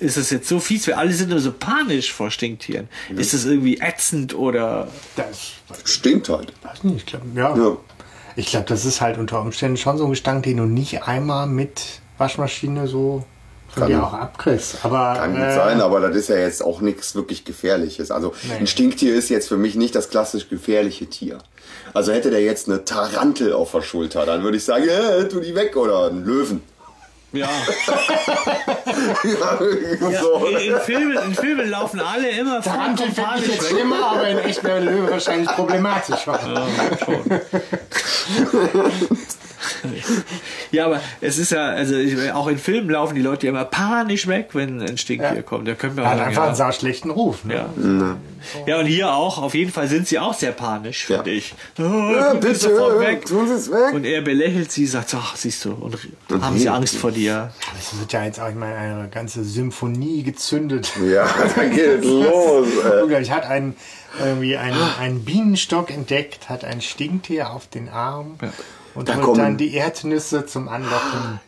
ist 0.00 0.16
das 0.16 0.30
jetzt 0.30 0.48
so 0.48 0.58
fies? 0.58 0.88
Wir 0.88 0.98
alle 0.98 1.12
sind 1.12 1.30
immer 1.30 1.38
so 1.40 1.52
panisch 1.52 2.12
vor 2.12 2.32
Stinktieren. 2.32 2.88
Ist 3.16 3.32
das 3.32 3.44
irgendwie 3.44 3.78
ätzend 3.78 4.34
oder, 4.34 4.88
Das 5.14 5.54
Stinkt 5.84 6.28
halt. 6.28 6.52
weiß 6.62 6.82
nicht, 6.82 6.96
ich 6.96 7.06
glaube, 7.06 7.26
ja. 7.36 7.56
Ja. 7.56 7.76
Ich 8.36 8.46
glaube, 8.46 8.66
das 8.66 8.84
ist 8.84 9.00
halt 9.00 9.18
unter 9.18 9.40
Umständen 9.40 9.76
schon 9.76 9.96
so 9.98 10.04
ein 10.04 10.10
Gestank, 10.10 10.42
den 10.44 10.56
du 10.56 10.64
nicht 10.64 11.02
einmal 11.04 11.46
mit 11.46 12.00
Waschmaschine 12.18 12.86
so 12.88 13.24
von 13.68 13.82
Kann- 13.84 13.88
dir 13.92 14.02
auch 14.04 14.12
abkriegst. 14.12 14.78
Aber 14.84 15.14
Kann 15.16 15.32
gut 15.32 15.40
äh, 15.42 15.54
sein, 15.54 15.80
aber 15.80 16.00
das 16.00 16.16
ist 16.16 16.28
ja 16.28 16.36
jetzt 16.36 16.62
auch 16.64 16.80
nichts 16.80 17.14
wirklich 17.14 17.44
Gefährliches. 17.44 18.10
Also 18.10 18.32
Nee. 18.42 18.54
ein 18.60 18.66
Stinktier 18.66 19.14
ist 19.14 19.28
jetzt 19.30 19.48
für 19.48 19.56
mich 19.56 19.74
nicht 19.76 19.94
das 19.94 20.10
klassisch 20.10 20.48
gefährliche 20.48 21.06
Tier. 21.06 21.38
Also 21.92 22.12
hätte 22.12 22.30
der 22.30 22.42
jetzt 22.42 22.68
eine 22.68 22.84
Tarantel 22.84 23.52
auf 23.52 23.72
der 23.72 23.82
Schulter, 23.82 24.26
dann 24.26 24.42
würde 24.42 24.56
ich 24.56 24.64
sagen, 24.64 24.84
äh, 24.88 25.28
tu 25.28 25.40
die 25.40 25.54
weg 25.54 25.76
oder 25.76 26.06
einen 26.06 26.24
Löwen. 26.24 26.62
Ja. 27.32 27.48
Ja, 29.22 29.58
so. 30.20 30.46
in, 30.46 30.56
in, 30.56 30.80
Filmen, 30.80 31.18
in 31.24 31.34
Filmen 31.34 31.70
laufen 31.70 32.00
alle 32.00 32.28
immer 32.30 32.60
Tarantel 32.60 33.10
fände 33.10 33.38
ich 33.38 33.48
jetzt 33.48 33.68
schlimmer, 33.68 34.12
aber 34.12 34.28
in 34.28 34.38
echt 34.38 34.62
wäre 34.64 34.80
Löwe 34.80 35.10
wahrscheinlich 35.10 35.48
problematisch. 35.50 36.26
Ja, 36.26 36.38
aber 40.84 41.00
es 41.20 41.38
ist 41.38 41.50
ja, 41.52 41.66
also 41.68 41.96
ich, 41.96 42.32
auch 42.32 42.46
in 42.48 42.58
Filmen 42.58 42.90
laufen 42.90 43.14
die 43.14 43.22
Leute 43.22 43.46
ja 43.46 43.52
immer 43.52 43.64
panisch 43.64 44.26
weg, 44.26 44.50
wenn 44.54 44.80
ein 44.80 44.98
Stinktier 44.98 45.34
Ja. 45.36 45.42
kommt. 45.42 45.66
Da 45.68 45.74
können 45.74 45.96
wir 45.96 46.04
Er 46.04 46.10
hat 46.10 46.18
sagen, 46.18 46.28
einfach 46.28 46.42
einen 46.42 46.52
ja. 46.52 46.56
sau 46.56 46.72
schlechten 46.72 47.10
Ruf. 47.10 47.44
Ne? 47.44 47.54
Ja. 47.54 48.16
ja, 48.66 48.78
und 48.80 48.86
hier 48.86 49.12
auch, 49.14 49.38
auf 49.42 49.54
jeden 49.54 49.70
Fall 49.72 49.88
sind 49.88 50.06
sie 50.08 50.18
auch 50.18 50.34
sehr 50.34 50.52
panisch, 50.52 51.08
Ja. 51.08 51.16
finde 51.16 51.30
ich. 51.30 51.54
Oh, 51.78 51.82
Ja, 51.82 52.54
sofort 52.54 53.00
weg. 53.00 53.26
tun 53.26 53.46
Sie 53.48 53.54
es 53.54 53.70
weg. 53.70 53.92
Und 53.94 54.04
er 54.04 54.20
belächelt 54.22 54.70
sie, 54.72 54.86
sagt, 54.86 55.14
ach, 55.14 55.36
siehst 55.36 55.64
du, 55.64 55.72
und 55.72 55.96
haben 56.42 56.58
sie 56.58 56.68
Angst 56.68 56.96
vor 56.96 57.10
dir. 57.12 57.52
Es 57.78 57.98
wird 57.98 58.12
ja 58.12 58.24
jetzt 58.24 58.40
auch, 58.40 58.48
ich 58.48 58.54
meine, 58.54 58.76
eine 58.76 59.08
ganze 59.08 59.44
Symphonie 59.44 60.22
gezündet. 60.22 60.92
Ja, 61.04 61.26
dann 61.56 61.70
geht 61.70 62.00
es 62.00 62.04
los. 62.04 62.66
Äh. 62.84 63.02
Unglaublich. 63.02 63.30
Hat 63.30 63.46
einen, 63.46 63.76
irgendwie 64.20 64.56
einen, 64.56 64.78
einen 65.00 65.24
Bienenstock 65.24 65.90
entdeckt, 65.90 66.48
hat 66.48 66.64
ein 66.64 66.80
Stinktier 66.80 67.50
auf 67.50 67.66
den 67.68 67.88
Arm 67.88 68.36
und 68.94 69.08
Da 69.08 69.14
holt 69.16 69.24
kommen- 69.24 69.38
dann 69.38 69.56
die 69.56 69.74
Erdnüsse 69.74 70.46
zum 70.46 70.68
Anlocken. 70.68 71.40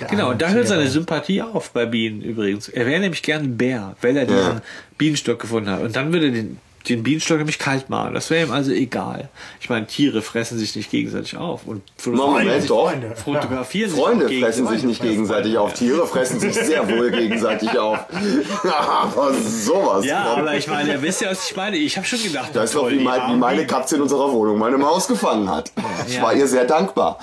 der 0.00 0.08
Genau, 0.08 0.30
und 0.30 0.42
da 0.42 0.48
hört 0.50 0.68
seine. 0.68 0.88
Sympathie 0.88 1.42
auf 1.42 1.70
bei 1.70 1.86
Bienen 1.86 2.22
übrigens. 2.22 2.68
Er 2.68 2.86
wäre 2.86 3.00
nämlich 3.00 3.22
gern 3.22 3.42
ein 3.42 3.56
Bär, 3.56 3.96
weil 4.02 4.16
er 4.16 4.26
diesen 4.26 4.60
Bienenstock 4.98 5.38
gefunden 5.40 5.70
hat. 5.70 5.80
Und 5.82 5.96
dann 5.96 6.12
würde 6.12 6.26
er 6.26 6.32
den, 6.32 6.58
den 6.88 7.02
Bienenstock 7.02 7.38
nämlich 7.38 7.58
kalt 7.58 7.90
machen. 7.90 8.14
Das 8.14 8.30
wäre 8.30 8.46
ihm 8.46 8.52
also 8.52 8.72
egal. 8.72 9.28
Ich 9.60 9.70
meine, 9.70 9.86
Tiere 9.86 10.22
fressen 10.22 10.58
sich 10.58 10.74
nicht 10.74 10.90
gegenseitig 10.90 11.36
auf. 11.36 11.66
Und 11.66 11.82
Moment, 12.06 12.68
doch. 12.68 12.90
Freunde. 12.90 13.14
fotografieren 13.16 13.90
sich 13.90 13.98
Freunde 14.00 14.26
auch 14.26 14.30
fressen 14.40 14.66
sich 14.68 14.82
nicht 14.82 15.02
gegenseitig 15.02 15.56
auf. 15.56 15.74
Tiere 15.74 16.06
fressen 16.06 16.40
sich 16.40 16.54
sehr 16.54 16.88
wohl 16.88 17.10
gegenseitig 17.10 17.78
auf. 17.78 17.98
Aber 18.64 19.34
sowas. 19.34 20.04
Ja, 20.04 20.24
von. 20.24 20.40
aber 20.42 20.54
ich 20.56 20.66
meine, 20.66 20.92
ihr 20.92 21.02
wisst 21.02 21.20
ja, 21.20 21.30
was 21.30 21.48
ich 21.50 21.56
meine. 21.56 21.76
Ich 21.76 21.96
habe 21.96 22.06
schon 22.06 22.22
gedacht, 22.22 22.50
Das 22.54 22.64
ist 22.66 22.74
doch 22.74 22.82
toll, 22.82 22.92
wie, 22.92 22.98
mein, 23.02 23.32
wie 23.32 23.36
meine. 23.36 23.66
Katze 23.66 23.96
in 23.96 24.02
unserer 24.02 24.32
Wohnung 24.32 24.58
meine 24.58 24.76
Maus 24.78 25.06
gefangen 25.06 25.48
hat. 25.48 25.70
Ich 26.08 26.16
Ja. 26.16 26.22
war 26.22 26.34
ihr 26.34 26.48
sehr 26.48 26.64
dankbar. 26.64 27.18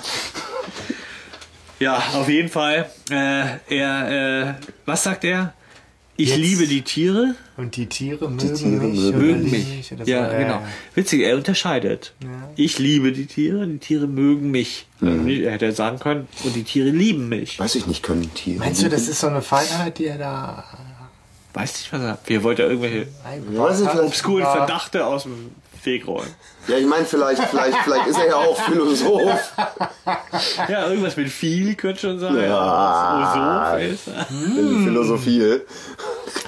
Ja, 1.78 2.02
auf 2.14 2.28
jeden 2.28 2.48
Fall. 2.48 2.90
Äh, 3.10 3.44
er, 3.68 4.50
äh, 4.50 4.54
was 4.86 5.02
sagt 5.02 5.24
er? 5.24 5.54
Ich 6.22 6.28
Jetzt- 6.30 6.38
liebe 6.38 6.66
die 6.66 6.82
Tiere, 6.82 7.34
Und 7.56 7.76
die 7.76 7.86
Tiere 7.86 8.28
mögen 8.28 8.54
Tiere 8.54 8.70
mich. 8.70 9.00
mögen 9.12 9.44
lieben 9.44 9.50
mich. 9.50 9.92
oder 9.92 10.04
so. 10.04 10.10
Ja, 10.10 10.38
genau. 10.38 10.62
Witzig, 10.94 11.22
er 11.22 11.36
unterscheidet. 11.36 12.12
Ich 12.56 12.78
liebe 12.78 13.12
die 13.12 13.24
Tiere, 13.26 13.66
die 13.66 13.78
Tiere 13.78 14.06
mögen 14.06 14.50
mich. 14.50 14.86
Mhm. 15.00 15.26
Er 15.28 15.52
hätte 15.52 15.72
sagen 15.72 15.98
können, 15.98 16.28
und 16.44 16.54
die 16.54 16.62
Tiere 16.64 16.90
lieben 16.90 17.28
mich. 17.30 17.58
Weiß 17.58 17.74
ich 17.74 17.86
nicht, 17.86 18.02
können 18.02 18.32
Tiere. 18.34 18.58
Meinst 18.58 18.82
du, 18.82 18.88
das 18.90 19.08
ist 19.08 19.20
so 19.20 19.28
eine 19.28 19.40
Feinheit, 19.40 19.98
die 19.98 20.06
er 20.06 20.18
da 20.18 20.64
Weiß 21.52 21.72
nicht, 21.72 21.92
was 21.92 22.00
er. 22.02 22.18
Wir 22.26 22.42
wollten 22.44 22.60
irgendwelche 22.62 23.08
eingebaut 23.24 23.70
Weiß 23.70 23.80
ich 23.80 23.88
obskuren 23.88 24.42
Ja. 24.42 24.52
Verdachte 24.54 25.04
aus 25.06 25.24
dem 25.24 25.50
Weg 25.84 26.06
räumen. 26.06 26.28
Ja, 26.68 26.76
ich 26.76 26.86
meine, 26.86 27.04
vielleicht, 27.04 27.42
vielleicht, 27.44 27.76
vielleicht 27.78 28.06
ist 28.08 28.18
er 28.18 28.28
ja 28.28 28.36
auch 28.36 28.56
Philosoph. 28.60 29.52
Ja, 30.68 30.88
irgendwas 30.88 31.16
mit 31.16 31.28
viel 31.28 31.74
könnte 31.74 32.00
schon 32.00 32.18
sein. 32.18 32.36
Ja. 32.36 33.78
So 33.78 33.78
ist 33.88 34.84
Philosophie. 34.84 35.60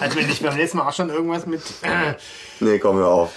Hatten 0.00 0.16
wir 0.16 0.26
nicht 0.26 0.42
beim 0.42 0.56
letzten 0.56 0.78
Mal 0.78 0.88
auch 0.88 0.92
schon 0.92 1.10
irgendwas 1.10 1.46
mit. 1.46 1.60
Äh, 1.82 2.14
Nee, 2.60 2.78
komm 2.78 2.96
hör 2.96 3.08
auf. 3.08 3.32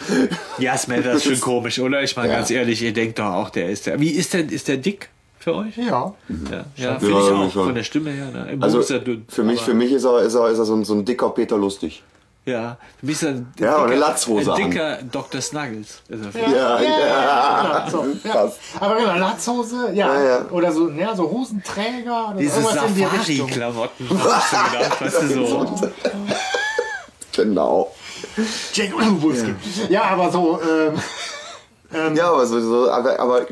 Ja, 0.59 0.77
Smelter 0.77 1.13
ist 1.13 1.23
schon 1.23 1.39
komisch, 1.41 1.79
oder? 1.79 2.03
Ich 2.03 2.15
meine, 2.15 2.29
Ja. 2.29 2.35
ganz 2.37 2.51
ehrlich, 2.51 2.81
ihr 2.83 2.93
denkt 2.93 3.17
doch 3.17 3.25
auch, 3.33 3.49
der 3.49 3.69
ist 3.69 3.87
der. 3.87 3.99
Wie 3.99 4.11
ist 4.11 4.33
der, 4.35 4.49
ist 4.51 4.67
der 4.67 4.77
dick 4.77 5.09
für 5.39 5.55
euch? 5.55 5.75
ja. 5.77 6.13
Ja, 6.51 6.65
ja 6.75 6.99
finde 6.99 7.13
Ja, 7.15 7.19
ich 7.21 7.31
auch. 7.31 7.51
schon. 7.51 7.65
Von 7.65 7.75
der 7.75 7.83
Stimme 7.83 8.11
her. 8.11 8.29
Ne? 8.31 8.51
Im 8.51 8.61
Also 8.61 8.77
Buch 8.77 8.83
ist 8.83 8.91
er 8.91 8.99
dünn. 8.99 9.25
für 9.27 9.43
mich, 9.43 9.61
für 9.61 9.73
mich 9.73 9.91
ist 9.91 10.03
er, 10.03 10.19
ist 10.21 10.35
er, 10.35 10.49
ist 10.49 10.59
er 10.59 10.65
so 10.65 10.75
ein, 10.75 10.83
so 10.85 10.93
ein 10.93 11.05
dicker 11.05 11.29
Peter 11.29 11.57
Lustig. 11.57 12.03
Ja, 12.47 12.77
für 12.99 13.05
mich 13.07 13.15
ist 13.15 13.23
er 13.23 13.29
ein 13.29 13.53
Ja, 13.57 13.77
und 13.77 13.85
eine 13.87 13.95
Latzhose 13.95 14.53
ein 14.53 14.61
an. 14.63 14.69
dicker 14.71 14.97
Dr. 15.11 15.41
Snuggles. 15.41 16.01
Ist 16.07 16.25
er 16.25 16.31
für 16.31 16.37
mich. 16.37 16.55
Ja, 16.55 16.79
ja. 16.79 17.85
Genau, 17.89 18.03
so, 18.03 18.27
ja. 18.27 18.51
Aber 18.79 18.95
genau, 18.97 19.15
Latzhose, 19.15 19.89
ja. 19.93 20.13
Ja, 20.13 20.23
ja. 20.23 20.45
Oder 20.51 20.71
so, 20.71 20.89
ja, 20.91 21.15
so 21.15 21.23
Hosenträger 21.31 22.29
oder 22.29 22.37
Diese 22.37 22.59
irgendwas 22.59 22.85
in 22.89 22.95
die 22.95 23.03
Richtung. 23.03 23.47
Safari-Klamotten. 23.49 24.09
Hast 24.23 24.53
du 24.53 24.77
gedacht, 24.77 25.01
weißt 25.01 25.21
du 25.23 25.45
so? 25.47 25.91
Genau. 27.35 27.91
Jake 28.73 28.93
Wolfskin. 29.21 29.55
Ja, 29.89 30.03
aber 30.03 30.31
so, 30.31 30.59
ähm, 30.61 30.93
Ja, 32.15 32.31
aber 32.31 32.45
so, 32.45 32.59
so 32.59 32.89
aber, 32.89 33.19
aber 33.19 33.45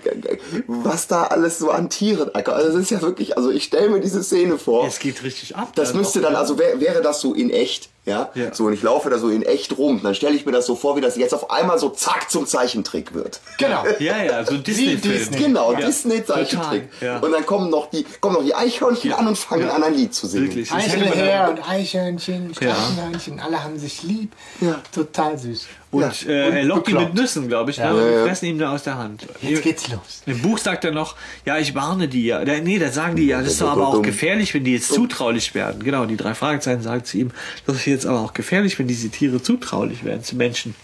was 0.67 1.07
da 1.07 1.23
alles 1.23 1.59
so 1.59 1.69
an 1.69 1.89
Tieren, 1.89 2.29
also 2.33 2.51
das 2.51 2.75
ist 2.75 2.91
ja 2.91 3.01
wirklich, 3.01 3.37
also 3.37 3.49
ich 3.51 3.63
stelle 3.65 3.89
mir 3.89 3.99
diese 3.99 4.23
Szene 4.23 4.57
vor. 4.57 4.85
Es 4.87 4.99
geht 4.99 5.23
richtig 5.23 5.55
ab. 5.55 5.69
Das 5.75 5.93
müsste 5.93 6.21
dann, 6.21 6.35
also 6.35 6.57
wär, 6.57 6.79
wäre 6.79 7.01
das 7.01 7.21
so 7.21 7.33
in 7.33 7.49
echt, 7.49 7.89
ja? 8.05 8.31
Ja. 8.35 8.53
So, 8.53 8.65
und 8.65 8.73
ich 8.73 8.81
laufe 8.81 9.09
da 9.09 9.17
so 9.17 9.29
in 9.29 9.43
echt 9.43 9.77
rum, 9.77 10.01
dann 10.03 10.13
stelle 10.15 10.35
ich 10.35 10.45
mir 10.45 10.51
das 10.51 10.65
so 10.65 10.75
vor, 10.75 10.95
wie 10.97 11.01
das 11.01 11.15
jetzt 11.15 11.33
auf 11.33 11.51
einmal 11.51 11.79
so 11.79 11.89
zack 11.89 12.29
zum 12.29 12.45
Zeichentrick 12.45 13.13
wird. 13.13 13.39
genau. 13.57 13.83
Ja, 13.99 14.21
ja, 14.23 14.43
so 14.45 14.57
Disney-Film. 14.57 15.01
Disney. 15.17 15.37
Genau, 15.37 15.71
Ja. 15.73 15.85
Disney-Zeichentrick. 15.85 16.91
Total, 16.91 17.07
ja. 17.07 17.19
Und 17.19 17.31
dann 17.31 17.45
kommen 17.45 17.69
noch 17.69 17.89
die, 17.89 18.05
kommen 18.19 18.35
noch 18.35 18.43
die 18.43 18.55
Eichhörnchen 18.55 19.13
an 19.13 19.27
und 19.27 19.37
fangen 19.37 19.69
an, 19.69 19.83
ein 19.83 19.93
Lied 19.93 20.13
zu 20.13 20.27
singen. 20.27 20.47
Wirklich. 20.47 20.69
Dann- 20.69 21.49
und 21.49 21.69
Eichhörnchen, 21.69 22.53
Straßenhörnchen, 22.53 23.39
alle 23.39 23.63
haben 23.63 23.77
sich 23.79 24.03
lieb. 24.03 24.31
Ja. 24.59 24.81
Total 24.93 25.37
süß. 25.37 25.67
Und 25.93 26.01
Ja. 26.23 26.29
äh, 26.29 26.49
er 26.59 26.63
lockt 26.65 26.87
die 26.87 26.91
bekloppt. 26.91 27.13
mit 27.13 27.21
Nüssen, 27.23 27.47
glaube 27.47 27.71
ich. 27.71 27.77
Ja. 27.77 27.93
Ne? 27.93 28.01
Und 28.19 28.25
fressen 28.27 28.45
ihm 28.47 28.57
da 28.59 28.73
aus 28.73 28.83
der 28.83 28.97
Hand. 28.97 29.25
Jetzt 29.41 29.61
geht's 29.61 29.87
los. 29.89 30.23
Im 30.25 30.41
Buch 30.41 30.57
sagt 30.57 30.83
er 30.83 30.91
noch, 30.91 31.15
ja, 31.45 31.57
ich 31.59 31.75
warne 31.75 32.07
die 32.07 32.25
ja. 32.25 32.43
Nee, 32.43 32.79
da 32.79 32.89
sagen 32.91 33.15
die 33.15 33.27
ja, 33.27 33.39
das 33.41 33.53
ist 33.53 33.61
doch 33.61 33.69
aber 33.71 33.87
auch 33.87 34.01
gefährlich, 34.01 34.53
wenn 34.53 34.63
die 34.63 34.73
jetzt 34.73 34.89
zutraulich 34.91 35.53
werden. 35.55 35.83
Genau, 35.83 36.05
die 36.05 36.17
drei 36.17 36.33
Fragezeichen 36.33 36.81
sagen 36.81 37.03
zu 37.05 37.17
ihm, 37.17 37.31
das 37.65 37.77
ist 37.77 37.85
jetzt 37.85 38.05
aber 38.05 38.19
auch 38.21 38.33
gefährlich, 38.33 38.77
wenn 38.79 38.87
diese 38.87 39.09
Tiere 39.09 39.41
zutraulich 39.41 40.03
werden 40.03 40.23
zu 40.23 40.35
Menschen. 40.35 40.75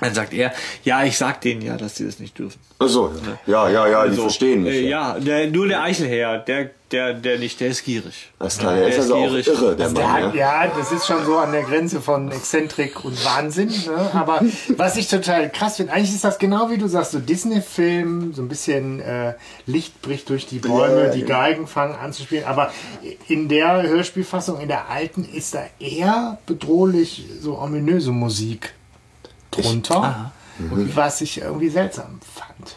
Dann 0.00 0.14
sagt 0.14 0.32
er, 0.32 0.52
ja, 0.84 1.02
ich 1.02 1.18
sag 1.18 1.40
denen 1.40 1.60
ja, 1.60 1.76
dass 1.76 1.96
sie 1.96 2.06
das 2.06 2.20
nicht 2.20 2.38
dürfen. 2.38 2.60
Ach 2.78 2.86
so, 2.88 3.12
ja, 3.46 3.68
ja, 3.68 3.86
ja, 3.88 4.04
die 4.04 4.10
Also, 4.10 4.22
verstehen 4.22 4.62
mich. 4.62 4.74
Äh, 4.74 4.88
ja, 4.88 5.18
der, 5.18 5.48
nur 5.48 5.66
der 5.66 5.82
Eichelherr, 5.82 6.38
der, 6.38 6.70
der, 6.92 7.14
der 7.14 7.38
nicht, 7.40 7.58
der 7.58 7.68
ist 7.68 7.84
gierig. 7.84 8.30
Das 8.38 8.54
ist 8.54 8.60
klar, 8.60 8.76
der 8.76 8.86
ist 8.86 9.00
also 9.00 9.16
auch 9.16 9.22
gierig. 9.28 9.48
irre, 9.48 9.74
der 9.74 9.88
Der 9.88 10.04
Mann. 10.04 10.12
hat, 10.26 10.34
Ja. 10.36 10.64
ja, 10.66 10.72
das 10.78 10.92
ist 10.92 11.04
schon 11.04 11.24
so 11.26 11.36
an 11.38 11.50
der 11.50 11.64
Grenze 11.64 12.00
von 12.00 12.30
Exzentrik 12.30 13.04
und 13.04 13.24
Wahnsinn. 13.24 13.68
Ne? 13.70 14.10
Aber 14.14 14.40
was 14.76 14.96
ich 14.96 15.08
total 15.08 15.50
krass 15.50 15.78
finde, 15.78 15.92
eigentlich 15.92 16.14
ist 16.14 16.22
das 16.22 16.38
genau 16.38 16.70
wie 16.70 16.78
du 16.78 16.86
sagst, 16.86 17.10
so 17.10 17.18
Disney-Film, 17.18 18.32
so 18.34 18.42
ein 18.42 18.48
bisschen 18.48 19.00
äh, 19.00 19.34
Licht 19.66 20.00
bricht 20.00 20.28
durch 20.30 20.46
die 20.46 20.60
Bäume, 20.60 21.06
Ja, 21.06 21.10
die 21.10 21.20
ja. 21.22 21.26
Geigen 21.26 21.66
fangen 21.66 21.96
an 21.96 22.12
zu 22.12 22.22
spielen. 22.22 22.44
Aber 22.44 22.70
in 23.26 23.48
der 23.48 23.82
Hörspielfassung, 23.82 24.60
in 24.60 24.68
der 24.68 24.88
alten, 24.90 25.24
ist 25.24 25.54
da 25.56 25.64
eher 25.80 26.38
bedrohlich 26.46 27.24
so 27.40 27.58
ominöse 27.58 28.12
Musik 28.12 28.74
drunter, 29.62 30.32
was 30.94 31.20
ich 31.20 31.40
irgendwie 31.40 31.68
seltsam 31.68 32.20
fand. 32.34 32.76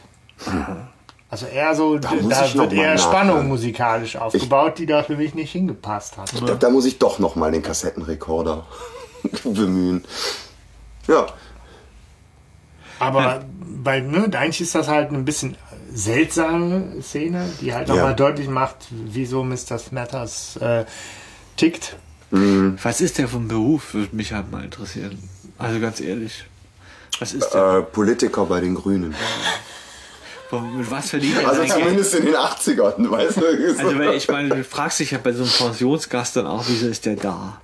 Also 1.30 1.46
eher 1.46 1.74
so, 1.76 1.98
da, 1.98 2.12
ich 2.14 2.22
noch 2.24 2.56
wird 2.56 2.74
eher. 2.74 2.98
Spannung 2.98 3.48
musikalisch 3.48 4.18
aufgebaut, 4.18 4.78
die 4.80 4.86
da 4.86 5.02
für 5.04 5.16
mich 5.16 5.34
nicht 5.34 5.52
hingepasst 5.52 6.18
hat. 6.18 6.34
Ich 6.34 6.40
glaube, 6.40 6.60
da 6.60 6.70
muss 6.70 6.86
ich 6.86 7.00
doch 7.00 7.20
noch 7.20 7.36
mal 7.36 7.52
den 7.52 7.62
Kassettenrekorder 7.64 8.66
bemühen. 9.44 10.04
Ja, 11.08 11.28
Aber 13.00 13.44
weil, 13.84 14.04
ne, 14.04 14.30
eigentlich 14.38 14.62
ist 14.62 14.76
das 14.76 14.88
halt 14.88 15.10
eine 15.10 15.20
bisschen 15.20 15.56
seltsame 15.94 17.02
Szene, 17.02 17.46
die 17.62 17.74
halt 17.74 17.88
Ja. 17.90 17.96
nochmal 17.96 18.16
deutlich 18.16 18.48
macht, 18.50 18.76
wieso 18.92 19.44
Mr. 19.44 19.78
Smatters 19.80 20.58
äh, 20.58 20.86
tickt. 21.58 21.96
Was 22.30 23.02
ist 23.02 23.18
der 23.18 23.28
vom 23.28 23.48
Beruf, 23.50 23.94
würde 23.94 24.16
mich 24.16 24.32
halt 24.32 24.52
mal 24.52 24.64
interessieren. 24.64 25.18
Also 25.58 25.80
ganz 25.82 26.00
ehrlich. 26.00 26.46
Was 27.20 27.34
ist 27.34 27.49
der? 27.53 27.78
äh, 27.78 27.82
Politiker 27.84 28.45
bei 28.45 28.62
den 28.62 28.76
Grünen. 28.76 29.14
Mit 30.76 30.91
was 30.91 31.12
verdient 31.12 31.38
er 31.41 31.47
Also 31.47 31.62
sein 31.62 31.70
Geld? 31.70 31.80
zumindest 31.82 32.16
in 32.16 32.26
den 32.26 32.36
80ern, 32.36 33.09
weißt 33.09 33.38
du? 33.38 33.45
Also 33.80 33.99
weil 33.99 34.16
ich 34.16 34.28
meine, 34.28 34.49
du 34.49 34.64
fragst 34.66 34.99
dich 34.99 35.12
ja 35.12 35.18
bei 35.24 35.32
so 35.32 35.43
einem 35.43 35.51
Pensionsgast 35.51 36.36
dann 36.36 36.45
auch, 36.47 36.66
wieso 36.68 36.88
ist 36.88 37.05
der 37.05 37.16
da? 37.16 37.62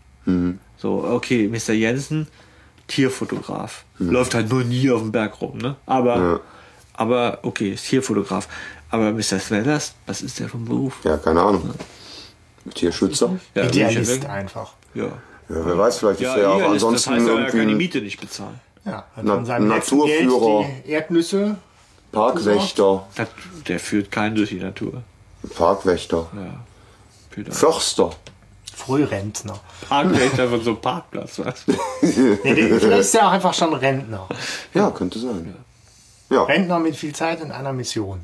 So, 0.77 1.03
okay, 1.03 1.47
Mr. 1.49 1.73
Jensen, 1.73 2.27
Tierfotograf. 2.87 3.83
Läuft 3.99 4.35
halt 4.35 4.49
nur 4.49 4.63
nie 4.63 4.89
auf 4.91 5.01
dem 5.01 5.11
Berg 5.11 5.41
rum, 5.41 5.57
ne? 5.57 5.75
Aber, 5.85 6.15
Ja. 6.17 6.39
aber 6.93 7.39
okay, 7.43 7.71
ist 7.73 7.87
Tierfotograf. 7.87 8.47
Aber 8.89 9.11
Mr. 9.11 9.39
Smellers, 9.39 9.93
was 10.05 10.21
ist 10.21 10.39
der 10.39 10.47
vom 10.47 10.63
Beruf? 10.65 10.93
ja, 11.03 11.17
keine 11.17 11.41
Ahnung. 11.41 11.73
Tierschützer? 12.73 13.37
Ja, 13.55 13.63
ich 13.65 13.75
ja 13.75 13.89
Idealist 13.89 14.25
einfach. 14.25 14.73
Ja. 14.93 15.05
Ja, 15.49 15.65
wer 15.65 15.77
weiß, 15.77 15.99
vielleicht 15.99 16.21
ist 16.21 16.27
er 16.27 16.39
ja 16.41 16.47
auch 16.49 16.71
ansonsten 16.71 17.11
das 17.15 17.21
heißt, 17.21 17.29
er 17.29 17.45
kann 17.51 17.67
die 17.67 17.75
Miete 17.75 18.01
nicht 18.01 18.19
bezahlen. 18.19 18.59
Ja, 18.88 19.03
hat 19.15 19.23
Na- 19.23 19.43
seinem 19.45 19.67
Naturführer. 19.67 20.63
Geld 20.63 20.85
die 20.88 20.91
Erdnüsse. 20.91 21.55
Parkwächter. 22.11 23.05
Das, 23.15 23.27
der 23.67 23.79
führt 23.79 24.11
keinen 24.11 24.35
durch 24.35 24.49
die 24.49 24.59
Natur. 24.59 25.03
Parkwächter. 25.55 26.27
Ja. 26.35 27.43
Förster. 27.53 28.09
Frührentner. 28.75 29.59
Parkwächter 29.88 30.49
von 30.49 30.61
so 30.63 30.71
einem 30.71 30.81
Parkplatz, 30.81 31.39
was? 31.39 31.65
Nee, 32.01 32.53
der, 32.55 32.79
vielleicht 32.79 32.99
ist 33.01 33.15
er 33.15 33.27
auch 33.27 33.31
einfach 33.31 33.53
schon 33.53 33.73
Rentner. 33.73 34.27
Ja, 34.73 34.89
könnte 34.91 35.19
sein. 35.19 35.53
Ja, 36.29 36.43
Rentner 36.43 36.79
mit 36.79 36.95
viel 36.95 37.13
Zeit 37.13 37.41
und 37.41 37.51
einer 37.51 37.73
Mission. 37.73 38.21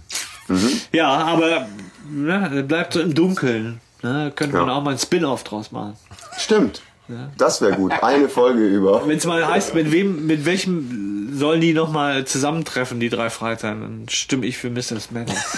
Ja, 0.92 1.10
aber 1.10 1.68
ne, 2.10 2.52
er 2.56 2.64
bleibt 2.64 2.94
so 2.94 3.00
im 3.02 3.14
Dunkeln. 3.14 3.80
Ne, 4.02 4.32
könnte 4.36 4.58
man 4.58 4.68
Ja. 4.68 4.76
auch 4.76 4.82
mal 4.84 4.92
einen 4.92 5.00
Spin-off 5.00 5.44
draus 5.44 5.72
machen. 5.72 5.96
Stimmt. 6.38 6.82
Das 7.38 7.62
wäre 7.62 7.74
gut. 7.74 7.92
Eine 8.02 8.30
Folge 8.30 8.66
über. 8.66 9.06
Wenn 9.08 9.18
es 9.18 9.26
mal 9.26 9.46
heißt, 9.46 9.76
mit 9.76 9.92
wem, 9.92 10.26
mit 10.26 10.46
welchem 10.46 11.34
sollen 11.36 11.62
die 11.62 11.74
nochmal 11.74 12.26
zusammentreffen, 12.26 13.00
die 13.00 13.10
drei 13.10 13.30
Freitag, 13.30 13.80
dann 13.82 14.06
stimme 14.10 14.46
ich 14.46 14.58
für 14.58 14.70
Mr. 14.70 14.98
Madness. 15.12 15.58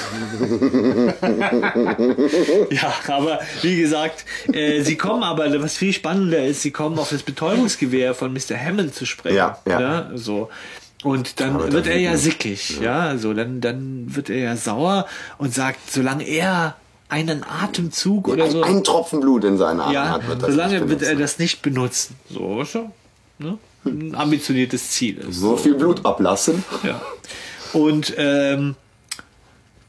ja, 2.72 2.94
aber 3.08 3.40
wie 3.62 3.80
gesagt, 3.80 4.26
äh, 4.52 4.82
sie 4.82 4.96
kommen 4.96 5.24
aber, 5.24 5.62
was 5.62 5.78
viel 5.78 5.94
spannender 5.94 6.46
ist, 6.46 6.62
sie 6.62 6.72
kommen 6.72 6.98
auf 6.98 7.10
das 7.10 7.24
Betäubungsgewehr 7.24 8.16
von 8.16 8.34
Mr. 8.34 8.58
Hammond 8.58 8.96
zu 8.96 9.06
sprechen. 9.06 9.36
Ja, 9.36 9.60
ja. 9.68 9.80
Ne? 9.80 10.12
So. 10.16 10.50
Und 11.04 11.40
dann 11.40 11.56
Aber 11.56 11.72
wird 11.72 11.86
dann 11.86 11.94
er 11.94 12.00
ja 12.00 12.18
sickig, 12.18 12.80
ja, 12.82 13.18
so, 13.18 13.34
dann, 13.34 13.62
dann 13.62 14.16
wird 14.16 14.32
er 14.32 14.40
ja 14.40 14.56
sauer 14.56 15.06
und 15.38 15.54
sagt, 15.54 15.92
solange 15.92 16.24
er 16.24 16.76
einen 17.10 17.44
Atemzug 17.44 18.28
oder 18.28 18.50
so. 18.50 18.62
Ein, 18.64 18.84
Tropfen 18.84 19.20
Blut 19.20 19.44
in 19.44 19.58
seinen 19.58 19.80
Armen 19.80 19.94
Ja, 19.94 20.10
hat, 20.10 20.28
wird 20.28 20.42
das 20.42 20.50
solange 20.52 20.80
nicht 20.80 20.90
wird 20.90 21.02
er 21.04 21.16
das 21.16 21.40
nicht 21.40 21.62
benutzen. 21.62 22.16
So, 22.30 22.64
du? 22.64 22.92
Ne? 23.38 23.58
Ein 23.86 24.16
ambitioniertes 24.16 24.92
Ziel 24.92 25.18
ist. 25.20 25.36
So 25.36 25.58
viel 25.58 25.76
Blut 25.76 26.06
ablassen. 26.06 26.64
Ja. 26.84 27.02
Und 27.74 28.14
ähm, 28.18 28.76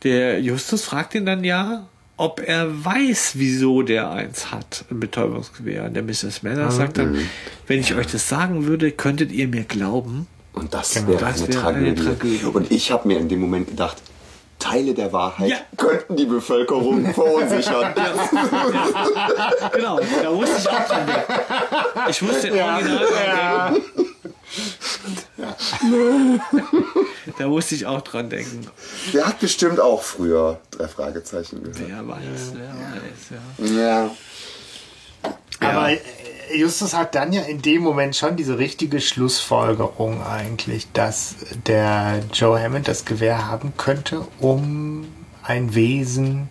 der 0.02 0.40
Justus 0.40 0.82
fragt 0.84 1.14
ihn 1.14 1.24
dann 1.24 1.44
ja, 1.44 1.86
ob 2.18 2.40
er 2.40 2.84
weiß, 2.84 3.32
wieso 3.34 3.82
der 3.82 4.10
eins 4.10 4.50
hat, 4.50 4.84
ein 4.90 5.00
Betäubungsgewehr. 5.00 5.84
Und 5.84 5.94
der 5.94 6.02
Mr. 6.02 6.30
Smathers 6.30 6.76
sagt 6.76 6.98
dann, 6.98 7.18
wenn 7.66 7.80
ich 7.80 7.94
euch 7.94 8.06
das 8.06 8.28
sagen 8.28 8.66
würde, 8.66 8.90
könntet 8.90 9.32
ihr 9.32 9.48
mir 9.48 9.64
glauben. 9.64 10.26
Und 10.52 10.72
das 10.72 10.94
Genau, 10.94 11.08
wäre 11.08 11.20
das 11.20 11.42
eine, 11.42 11.48
wäre 11.54 11.74
eine 11.74 11.94
Tragödie. 11.94 12.02
Tragödie. 12.04 12.44
Und 12.44 12.70
ich 12.70 12.90
habe 12.90 13.08
mir 13.08 13.18
in 13.18 13.28
dem 13.28 13.40
Moment 13.40 13.68
gedacht, 13.68 13.98
Teile 14.58 14.94
der 14.94 15.12
Wahrheit 15.12 15.50
Ja. 15.50 15.56
könnten 15.76 16.16
die 16.16 16.24
Bevölkerung 16.26 17.12
verunsichern. 17.14 17.94
Genau, 19.72 20.00
da 20.22 20.30
musste 20.30 20.56
ich 20.58 20.68
auch 20.68 20.86
dran 20.86 21.06
denken. 21.06 21.32
Ich 22.08 22.22
musste 22.22 22.50
original 22.52 22.82
dran 22.82 23.74
denken. 23.74 23.82
Da 27.38 27.46
musste 27.48 27.74
ich 27.74 27.86
auch 27.86 28.00
dran 28.00 28.30
denken. 28.30 28.66
Der 29.12 29.26
hat 29.26 29.38
bestimmt 29.40 29.80
auch 29.80 30.02
früher 30.02 30.58
drei 30.70 30.88
Fragezeichen 30.88 31.62
gehört. 31.62 31.78
Wer 31.88 32.08
weiß, 32.08 32.52
wer 32.54 33.66
weiß, 33.68 33.76
ja. 33.76 33.80
Ja. 33.82 34.10
Aber 35.60 35.88
Justus 36.54 36.94
hat 36.94 37.14
dann 37.14 37.32
ja 37.32 37.42
in 37.42 37.62
dem 37.62 37.82
Moment 37.82 38.14
schon 38.16 38.36
diese 38.36 38.58
richtige 38.58 39.00
Schlussfolgerung 39.00 40.22
eigentlich, 40.22 40.86
dass 40.92 41.36
der 41.66 42.20
Joe 42.32 42.60
Hammond 42.62 42.88
das 42.88 43.04
Gewehr 43.04 43.48
haben 43.48 43.72
könnte, 43.76 44.22
um 44.40 45.06
ein 45.42 45.74
Wesen 45.74 46.48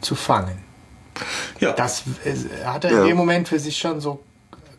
zu 0.00 0.14
fangen. 0.14 0.58
Ja, 1.58 1.72
Das 1.72 2.04
äh, 2.24 2.64
hat 2.64 2.84
er 2.84 2.92
Ja. 2.92 3.00
in 3.02 3.08
dem 3.08 3.16
Moment 3.16 3.48
für 3.48 3.58
sich 3.58 3.76
schon 3.76 4.00
so 4.00 4.20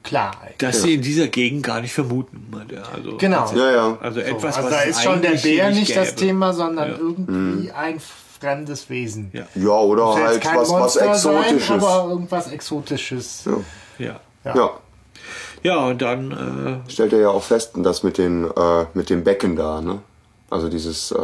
klar. 0.03 0.31
dass 0.57 0.81
sie 0.81 0.95
in 0.95 1.01
dieser 1.01 1.27
Gegend 1.27 1.63
gar 1.63 1.79
nicht 1.81 1.93
vermuten. 1.93 2.47
er. 2.71 2.91
Also, 2.93 3.17
Genau. 3.17 3.51
Ja, 3.55 3.71
ja. 3.71 3.97
Also 4.01 4.19
So, 4.19 4.25
etwas, 4.25 4.57
also 4.57 4.69
was 4.69 4.75
da 4.75 4.81
ist 4.81 5.03
schon 5.03 5.21
der 5.21 5.31
Bär 5.31 5.69
nicht 5.71 5.95
das 5.95 6.09
gäbe. 6.15 6.19
Thema, 6.21 6.53
sondern 6.53 6.89
Ja. 6.91 6.97
irgendwie 6.97 7.71
ein 7.71 8.01
fremdes 8.39 8.89
Wesen. 8.89 9.29
Ja. 9.33 9.43
Ja, 9.53 9.69
oder 9.79 10.15
halt 10.15 10.41
kein 10.41 10.57
was, 10.57 10.71
was 10.71 10.95
Exotisches. 10.95 11.67
Sein, 11.67 11.79
aber 11.79 12.09
irgendwas 12.09 12.51
Exotisches. 12.51 13.43
Ja. 13.99 14.19
Ja. 14.43 14.55
ja. 14.55 14.69
ja, 15.63 15.77
und 15.87 16.01
dann, 16.01 16.83
äh, 16.87 16.91
Stellt 16.91 17.13
er 17.13 17.19
ja 17.19 17.29
auch 17.29 17.43
fest, 17.43 17.71
das 17.75 18.03
mit 18.03 18.17
den, 18.17 18.45
äh, 18.45 18.85
mit 18.93 19.09
dem 19.09 19.23
Becken 19.23 19.55
da, 19.55 19.81
ne? 19.81 19.99
Also 20.49 20.67
dieses, 20.69 21.11
äh, 21.11 21.17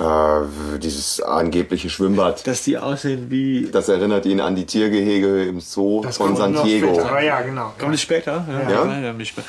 äh, 0.00 0.78
dieses 0.78 1.20
angebliche 1.20 1.90
Schwimmbad. 1.90 2.46
dass 2.46 2.62
die 2.62 2.78
aussehen 2.78 3.30
wie. 3.30 3.68
Das 3.70 3.88
erinnert 3.88 4.24
ihn 4.24 4.40
an 4.40 4.54
die 4.54 4.64
Tiergehege 4.64 5.44
im 5.44 5.60
Zoo 5.60 6.02
Das 6.02 6.16
von 6.16 6.36
San 6.36 6.54
Diego. 6.64 6.94
später. 6.94 7.08
Aber 7.10 7.22
ja, 7.22 7.40
genau. 7.42 7.72
Kommt 7.78 7.94
es 7.94 8.00
später? 8.00 8.44
Ja. 8.48 8.70
Ja. 8.70 8.84
Leider 8.84 9.12
nicht 9.12 9.36
mehr. 9.36 9.44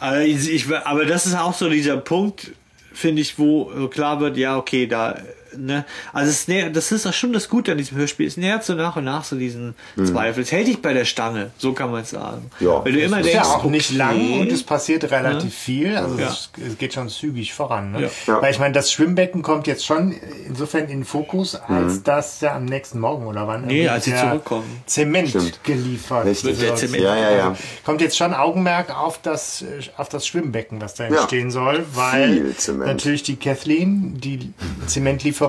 Aber, 0.00 0.20
ich, 0.20 0.50
ich, 0.52 0.66
aber 0.84 1.06
das 1.06 1.26
ist 1.26 1.36
auch 1.38 1.54
so 1.54 1.70
dieser 1.70 1.96
Punkt, 1.96 2.50
finde 2.92 3.22
ich, 3.22 3.38
wo 3.38 3.88
klar 3.88 4.20
wird, 4.20 4.36
ja, 4.36 4.58
okay, 4.58 4.86
da, 4.86 5.16
ne, 5.58 5.84
also 6.12 6.30
es 6.30 6.48
nähert, 6.48 6.74
das 6.76 6.92
ist 6.92 7.06
auch 7.06 7.12
schon 7.12 7.32
das 7.32 7.48
Gute 7.48 7.72
an 7.72 7.78
diesem 7.78 7.96
Hörspiel, 7.98 8.26
es 8.26 8.36
nähert 8.36 8.64
so 8.64 8.74
nach 8.74 8.96
und 8.96 9.04
nach 9.04 9.24
so 9.24 9.36
diesen 9.36 9.74
Zweifel. 10.04 10.42
Es 10.42 10.52
hält 10.52 10.66
dich 10.66 10.80
bei 10.82 10.92
der 10.92 11.04
Stange, 11.04 11.50
so 11.58 11.72
kann 11.72 11.90
man 11.90 12.02
es 12.02 12.10
sagen. 12.10 12.50
Mhm. 12.60 12.66
Ja. 12.66 12.84
Weil 12.84 12.92
du 12.92 13.00
immer 13.00 13.20
ist 13.20 13.26
denkst, 13.26 13.48
ja 13.48 13.54
auch 13.54 13.64
nicht 13.64 13.90
okay, 13.90 13.98
lang 13.98 14.40
und 14.40 14.52
es 14.52 14.62
passiert 14.62 15.10
relativ 15.10 15.54
viel. 15.54 15.96
Also 15.96 16.18
Ja. 16.18 16.28
es, 16.28 16.50
es 16.66 16.78
geht 16.78 16.94
schon 16.94 17.08
zügig 17.08 17.52
voran. 17.54 17.92
Ne? 17.92 18.02
Ja. 18.02 18.08
Ja. 18.26 18.42
Weil 18.42 18.52
ich 18.52 18.58
meine, 18.58 18.72
das 18.74 18.90
Schwimmbecken 18.92 19.42
kommt 19.42 19.66
jetzt 19.66 19.84
schon 19.84 20.14
insofern 20.46 20.82
in 20.84 20.88
den 20.88 21.04
Fokus, 21.04 21.54
als 21.56 21.94
Mhm. 21.96 22.04
dass 22.04 22.40
ja 22.40 22.54
am 22.56 22.64
nächsten 22.64 23.00
Morgen 23.00 23.26
oder 23.26 23.46
wann 23.46 23.66
Nee, 23.66 23.74
irgendwie 23.82 23.88
als 23.90 24.04
sie 24.04 24.14
zurückkommen. 24.16 24.82
Zement 24.86 25.28
Stimmt. 25.30 25.60
geliefert 25.64 26.26
Richtig. 26.26 26.58
Wird 26.60 26.70
der 26.70 26.76
Zement- 26.76 27.02
Ja, 27.02 27.16
ja, 27.16 27.30
ja. 27.36 27.56
Kommt 27.84 28.00
jetzt 28.00 28.16
schon 28.16 28.32
Augenmerk 28.34 28.96
auf 28.96 29.20
das, 29.22 29.64
auf 29.96 30.08
das 30.08 30.26
Schwimmbecken, 30.26 30.80
was 30.80 30.94
da 30.94 31.04
Ja. 31.04 31.10
entstehen 31.10 31.50
soll, 31.50 31.84
weil 31.94 32.54
natürlich 32.78 33.22
die 33.22 33.36
Kathleen 33.36 34.18
die 34.20 34.52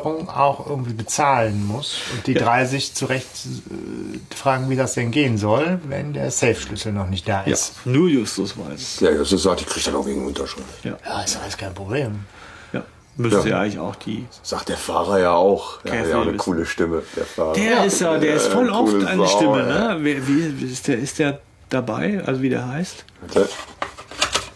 Zementlieferung 0.01 0.29
auch 0.29 0.67
irgendwie 0.67 0.93
bezahlen 0.93 1.65
muss 1.67 1.97
und 2.13 2.27
die 2.27 2.33
drei 2.33 2.65
sich 2.65 2.93
zu 2.93 3.05
Recht 3.05 3.25
äh, 3.45 4.35
fragen, 4.35 4.69
wie 4.69 4.75
das 4.75 4.93
denn 4.93 5.11
gehen 5.11 5.37
soll, 5.37 5.79
wenn 5.87 6.13
der 6.13 6.31
Safe-Schlüssel 6.31 6.91
noch 6.93 7.07
nicht 7.09 7.27
da 7.27 7.43
Ja, 7.45 7.53
ist. 7.53 7.73
nur 7.85 8.07
Justus 8.09 8.57
weiß 8.57 8.79
es. 8.79 8.99
Ja, 8.99 9.11
das 9.11 9.29
sagt, 9.29 9.61
die 9.61 9.65
kriegt 9.65 9.87
dann 9.87 9.95
auch 9.95 10.05
wegen 10.05 10.25
Unterschrift. 10.25 10.83
Ja, 10.83 10.97
Ja, 11.05 11.21
ist 11.23 11.37
alles 11.41 11.57
kein 11.57 11.73
Problem. 11.73 12.25
ja. 12.73 12.83
Müsste 13.17 13.39
Ja. 13.49 13.55
ja 13.55 13.61
eigentlich 13.61 13.79
auch 13.79 13.95
die. 13.95 14.25
Sagt 14.43 14.69
der 14.69 14.77
Fahrer 14.77 15.19
ja 15.19 15.31
auch. 15.33 15.81
Der 15.83 15.99
hat 16.01 16.07
ja 16.09 16.15
auch 16.17 16.21
eine 16.21 16.27
wissen. 16.33 16.37
coole 16.37 16.65
Stimme, 16.65 17.01
der 17.15 17.25
Fahrer. 17.25 17.53
Der 17.53 17.85
ist 17.85 18.01
ja, 18.01 18.17
der 18.17 18.35
ist 18.35 18.47
Ja, 18.47 18.51
voll 18.51 18.69
oft 18.69 19.05
eine 19.05 19.27
Stimme, 19.27 19.59
ja. 19.69 19.93
ne? 19.95 20.03
Wie, 20.03 20.27
wie, 20.27 20.61
wie 20.61 20.71
ist 20.71 20.87
der, 20.87 20.97
ist 20.99 21.19
der 21.19 21.39
dabei, 21.69 22.21
also 22.25 22.41
wie 22.41 22.49
der 22.49 22.67
heißt? 22.67 23.05
Warte, 23.21 23.49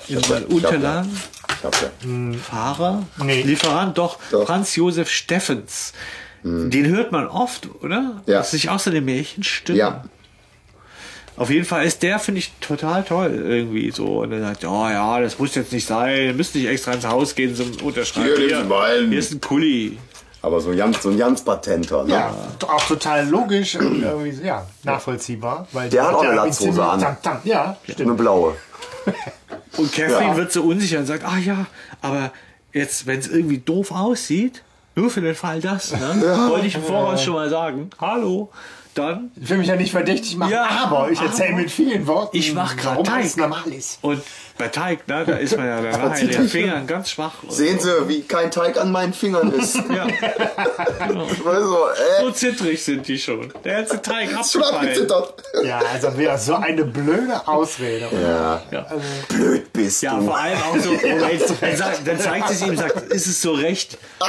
In 0.10 0.24
seinen 0.24 0.50
ja- 0.50 0.56
Unterlagen? 0.56 1.22
Ich 1.58 1.64
hab 1.64 1.76
ja. 1.82 1.90
Fahrer? 2.42 3.04
Nee. 3.18 3.42
Lieferant, 3.44 3.98
doch. 3.98 4.18
Doch. 4.32 4.46
Franz 4.46 4.76
Josef 4.76 5.10
Steffens. 5.10 5.94
Den 6.44 6.86
hört 6.88 7.12
man 7.12 7.28
oft, 7.28 7.68
oder? 7.84 8.22
Ja. 8.26 8.38
Das 8.38 8.48
ist 8.48 8.54
nicht 8.54 8.70
auch 8.70 8.80
so 8.80 8.90
eine 8.90 9.02
Märchenstimme. 9.02 9.78
Ja. 9.78 10.04
Auf 11.36 11.50
jeden 11.50 11.66
Fall 11.66 11.86
ist 11.86 12.02
der, 12.04 12.20
finde 12.20 12.40
ich, 12.40 12.52
total 12.60 13.04
toll 13.04 13.32
irgendwie 13.34 13.92
so. 13.92 14.22
Und 14.22 14.32
er 14.32 14.42
sagt, 14.42 14.64
ja, 14.64 14.92
ja, 14.92 15.20
das 15.22 15.38
muss 15.40 15.56
jetzt 15.56 15.72
nicht 15.72 15.86
sein. 15.88 16.18
Ihr 16.28 16.34
müsst 16.34 16.56
nicht 16.56 16.68
extra 16.68 16.94
ins 16.94 17.06
Haus 17.06 17.36
gehen 17.36 17.56
zum 17.56 17.72
Unterschreiben. 17.82 18.36
Hier, 18.38 18.60
ein. 18.60 19.10
hier 19.10 19.20
ist 19.20 19.32
ein 19.32 19.42
Kuli. 19.42 19.98
Aber 20.42 20.62
so 20.62 20.70
ein 20.72 20.78
ganz, 20.78 21.02
so 21.02 21.10
ein 21.10 21.18
ganz 21.18 21.44
Patenter, 21.44 22.06
ne? 22.06 22.14
Ja, 22.14 22.34
auch 22.68 22.88
total 22.88 23.28
logisch 23.28 23.76
und 23.76 24.02
irgendwie 24.02 24.46
ja, 24.46 24.66
nachvollziehbar. 24.84 25.68
Weil 25.74 25.90
Der 25.90 26.08
hat 26.08 26.14
auch 26.14 26.24
eine 26.24 26.36
Latzhose 26.36 26.84
an. 26.84 27.02
Tam, 27.02 27.18
tam. 27.22 27.38
Ja, 27.44 27.78
Eine 27.86 27.94
stimmt. 27.94 28.18
blaue. 28.18 28.56
Und 29.78 29.92
Kathleen 29.94 30.30
Ja. 30.32 30.38
wird 30.38 30.52
so 30.52 30.64
unsicher 30.64 31.00
und 31.00 31.06
sagt, 31.06 31.24
ah 31.24 31.38
ja, 31.38 31.66
aber 32.02 32.32
jetzt, 32.74 33.06
wenn 33.08 33.20
es 33.20 33.28
irgendwie 33.28 33.60
doof 33.60 33.92
aussieht, 33.92 34.64
nur 34.96 35.10
für 35.10 35.22
den 35.22 35.36
Fall 35.36 35.62
das, 35.62 35.92
ne? 35.94 36.00
wollte 36.50 36.68
ich 36.68 36.76
im 36.76 36.84
Voraus 36.84 37.24
schon 37.24 37.34
mal 37.36 37.50
sagen, 37.50 37.90
hallo, 38.00 38.50
dann 39.08 39.32
Ich 39.42 39.50
will 39.50 39.58
mich 39.58 39.68
ja 39.68 39.76
nicht 39.76 39.92
verdächtig 39.92 40.36
machen, 40.38 40.52
Ja, 40.52 40.68
aber 40.86 41.10
ich 41.12 41.22
erzähle 41.22 41.54
mit 41.56 41.72
vielen 41.72 42.06
Worten, 42.08 42.36
Ich 42.38 42.54
mach 42.54 42.76
warum 42.84 43.04
Teig. 43.04 43.16
alles 43.16 43.38
normal 43.38 43.64
ist. 43.76 44.00
und 44.02 44.22
bei 44.58 44.68
Teig, 44.68 45.08
ne, 45.08 45.24
da 45.26 45.36
ist 45.38 45.56
man 45.56 45.66
ja 45.68 45.82
danach 45.82 46.20
in 46.20 46.28
den 46.28 46.50
Fingern 46.50 46.86
ganz 46.86 47.12
schwach. 47.12 47.32
Und 47.44 47.54
Sehen 47.54 47.80
Sie, 47.80 47.90
wie 48.10 48.24
kein 48.24 48.52
Teig 48.52 48.78
an 48.78 48.92
meinen 48.92 49.14
Fingern 49.14 49.52
ist. 49.54 49.78
Ja, 49.90 50.06
also, 51.00 51.88
äh, 51.90 52.22
so 52.24 52.32
zittrig 52.32 52.84
sind 52.84 53.08
die 53.08 53.18
schon. 53.18 53.54
Der 53.64 53.78
ganze 53.78 54.02
Teig 54.02 54.36
abgefallen. 54.36 54.76
abgezittert. 54.76 55.34
Ja, 55.64 55.80
also 55.94 56.18
wieder 56.18 56.38
so 56.38 56.56
eine 56.56 56.84
blöde 56.86 57.48
Ausrede. 57.48 58.08
Ja. 58.12 58.62
Ja. 58.72 58.86
Blöd 59.30 59.72
bist 59.74 60.02
Ja, 60.04 60.16
du. 60.18 60.26
vor 60.26 60.38
allem 60.38 60.58
auch 60.58 60.78
so, 60.78 60.92
dann, 61.62 61.76
sagt, 61.78 62.06
dann 62.08 62.20
zeigt 62.20 62.50
es 62.50 62.62
ihm, 62.62 62.76
sagt, 62.78 63.02
ist 63.14 63.28
es 63.28 63.42
so 63.42 63.54
recht? 63.54 63.98
Ah, 64.20 64.26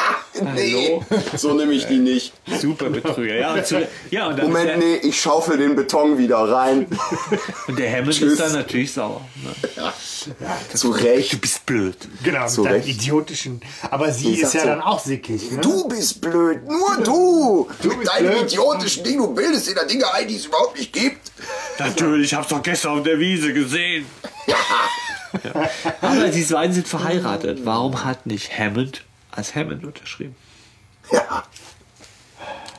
nee, 0.55 1.01
so 1.37 1.55
nehme 1.55 1.73
ich 1.73 1.87
die 1.87 1.99
nicht. 1.99 2.33
Super 2.61 2.89
Betrüger. 2.91 3.35
Ja, 3.35 3.55
und, 3.55 3.67
zu, 3.67 3.87
ja, 4.11 4.29
und 4.29 4.39
dann 4.39 4.47
Moment, 4.47 4.60
ist 4.69 4.79
nee, 4.79 4.97
ich 4.97 5.21
schaufel 5.21 5.59
den 5.59 5.77
Beton 5.77 6.19
wieder 6.19 6.39
rein. 6.39 6.87
und 7.67 7.79
der 7.79 7.91
Hammond 7.91 8.15
Tschüss. 8.15 8.33
ist 8.33 8.41
dann 8.41 8.53
natürlich 8.53 8.93
sauer. 8.93 9.21
Ne? 9.43 9.93
Zu 10.75 10.91
Recht. 10.91 11.33
Du 11.33 11.39
bist 11.39 11.67
blöd. 11.67 11.97
Genau, 12.23 12.47
Zu 12.49 12.63
mit 12.63 12.87
idiotischen. 12.87 13.61
Aber 13.91 14.13
sie 14.13 14.35
Sie 14.35 14.43
ist 14.43 14.55
ja 14.55 14.61
so, 14.61 14.67
dann 14.67 14.81
auch 14.81 15.01
sickig. 15.01 15.51
Ne? 15.51 15.61
Du 15.61 15.89
bist 15.89 16.21
blöd, 16.21 16.67
nur 16.67 16.97
du. 17.03 17.69
Mit 17.83 17.99
bist 17.99 18.13
deinem 18.13 18.31
blöd. 18.33 18.53
idiotischen 18.53 19.05
Ding, 19.05 19.19
du 19.19 19.35
bildest 19.35 19.69
dir 19.69 19.75
da 19.75 19.85
Dinge 19.85 20.13
ein, 20.13 20.29
die 20.29 20.37
es 20.37 20.47
überhaupt 20.47 20.79
nicht 20.79 20.93
gibt. 20.93 21.33
Natürlich, 21.79 22.33
ich 22.33 22.35
hab's 22.35 22.49
doch 22.49 22.63
gestern 22.63 22.99
auf 22.99 23.03
der 23.03 23.19
Wiese 23.19 23.53
gesehen. 23.53 24.07
Ja. 24.47 24.57
Aber 26.01 26.29
die 26.29 26.43
beiden 26.43 26.75
sind 26.75 26.89
verheiratet. 26.89 27.61
Warum 27.65 28.05
hat 28.05 28.27
nicht 28.27 28.57
Hammond 28.59 29.05
als 29.31 29.55
Hammond 29.55 29.85
unterschrieben? 29.85 30.35
Ja, 31.13 31.45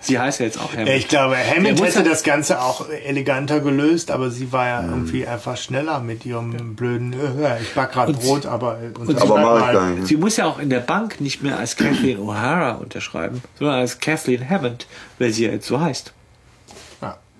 Sie 0.01 0.17
heißt 0.19 0.39
ja 0.39 0.45
jetzt 0.47 0.59
auch 0.59 0.73
Hammond. 0.73 0.89
Ich 0.89 1.07
glaube, 1.07 1.35
Hammond 1.37 1.81
hätte 1.81 1.99
ja- 1.99 2.05
das 2.05 2.23
Ganze 2.23 2.61
auch 2.61 2.89
eleganter 2.89 3.59
gelöst, 3.59 4.11
aber 4.11 4.29
sie 4.31 4.51
war 4.51 4.67
ja 4.67 4.81
irgendwie 4.83 5.25
einfach 5.27 5.57
schneller 5.57 5.99
mit 5.99 6.25
ihrem 6.25 6.75
blöden, 6.75 7.13
äh, 7.13 7.61
ich 7.61 7.73
back 7.73 7.91
gerade 7.93 8.13
Brot, 8.13 8.45
aber 8.45 8.79
äh, 8.81 8.97
unterschreib 8.99 9.29
aber 9.29 9.41
mach 9.41 9.55
ich 9.55 9.61
mal. 9.65 9.73
gar 9.73 9.89
nicht. 9.91 10.07
Sie 10.07 10.17
muss 10.17 10.37
ja 10.37 10.45
auch 10.45 10.59
in 10.59 10.69
der 10.69 10.79
Bank 10.79 11.21
nicht 11.21 11.43
mehr 11.43 11.57
als 11.59 11.75
Kathleen 11.75 12.17
O'Hara 12.19 12.79
unterschreiben, 12.79 13.41
sondern 13.59 13.77
als 13.79 13.99
Kathleen 13.99 14.49
Hammond, 14.49 14.87
weil 15.19 15.31
sie 15.31 15.45
ja 15.45 15.51
jetzt 15.51 15.67
so 15.67 15.79
heißt. 15.79 16.13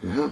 Ne? 0.03 0.32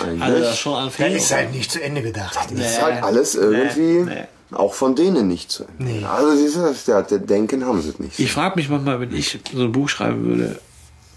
Eigentlich. 0.00 0.22
Also 0.22 0.38
das 0.40 0.58
schon 0.60 0.72
Da 0.74 0.78
anfällig. 0.84 1.16
ist 1.16 1.34
halt 1.34 1.52
nicht 1.52 1.72
zu 1.72 1.82
Ende 1.82 2.02
gedacht. 2.02 2.38
Das 2.52 2.60
ist 2.60 2.80
halt 2.80 3.02
alles 3.02 3.34
irgendwie 3.34 4.04
nee. 4.08 4.24
auch 4.52 4.74
von 4.74 4.94
denen 4.94 5.26
nicht 5.26 5.50
zu 5.50 5.64
Ende. 5.64 5.92
Nee. 5.92 6.04
Also 6.04 6.36
siehst 6.36 6.54
du, 6.54 6.60
das, 6.60 6.86
ja, 6.86 7.02
der 7.02 7.18
Denken 7.18 7.66
haben 7.66 7.82
sie 7.82 7.94
nicht. 7.98 8.16
Ich 8.20 8.30
frage 8.30 8.54
mich 8.54 8.68
manchmal, 8.68 9.00
wenn 9.00 9.12
ich 9.12 9.40
so 9.52 9.62
ein 9.62 9.72
Buch 9.72 9.88
schreiben 9.88 10.24
würde, 10.24 10.60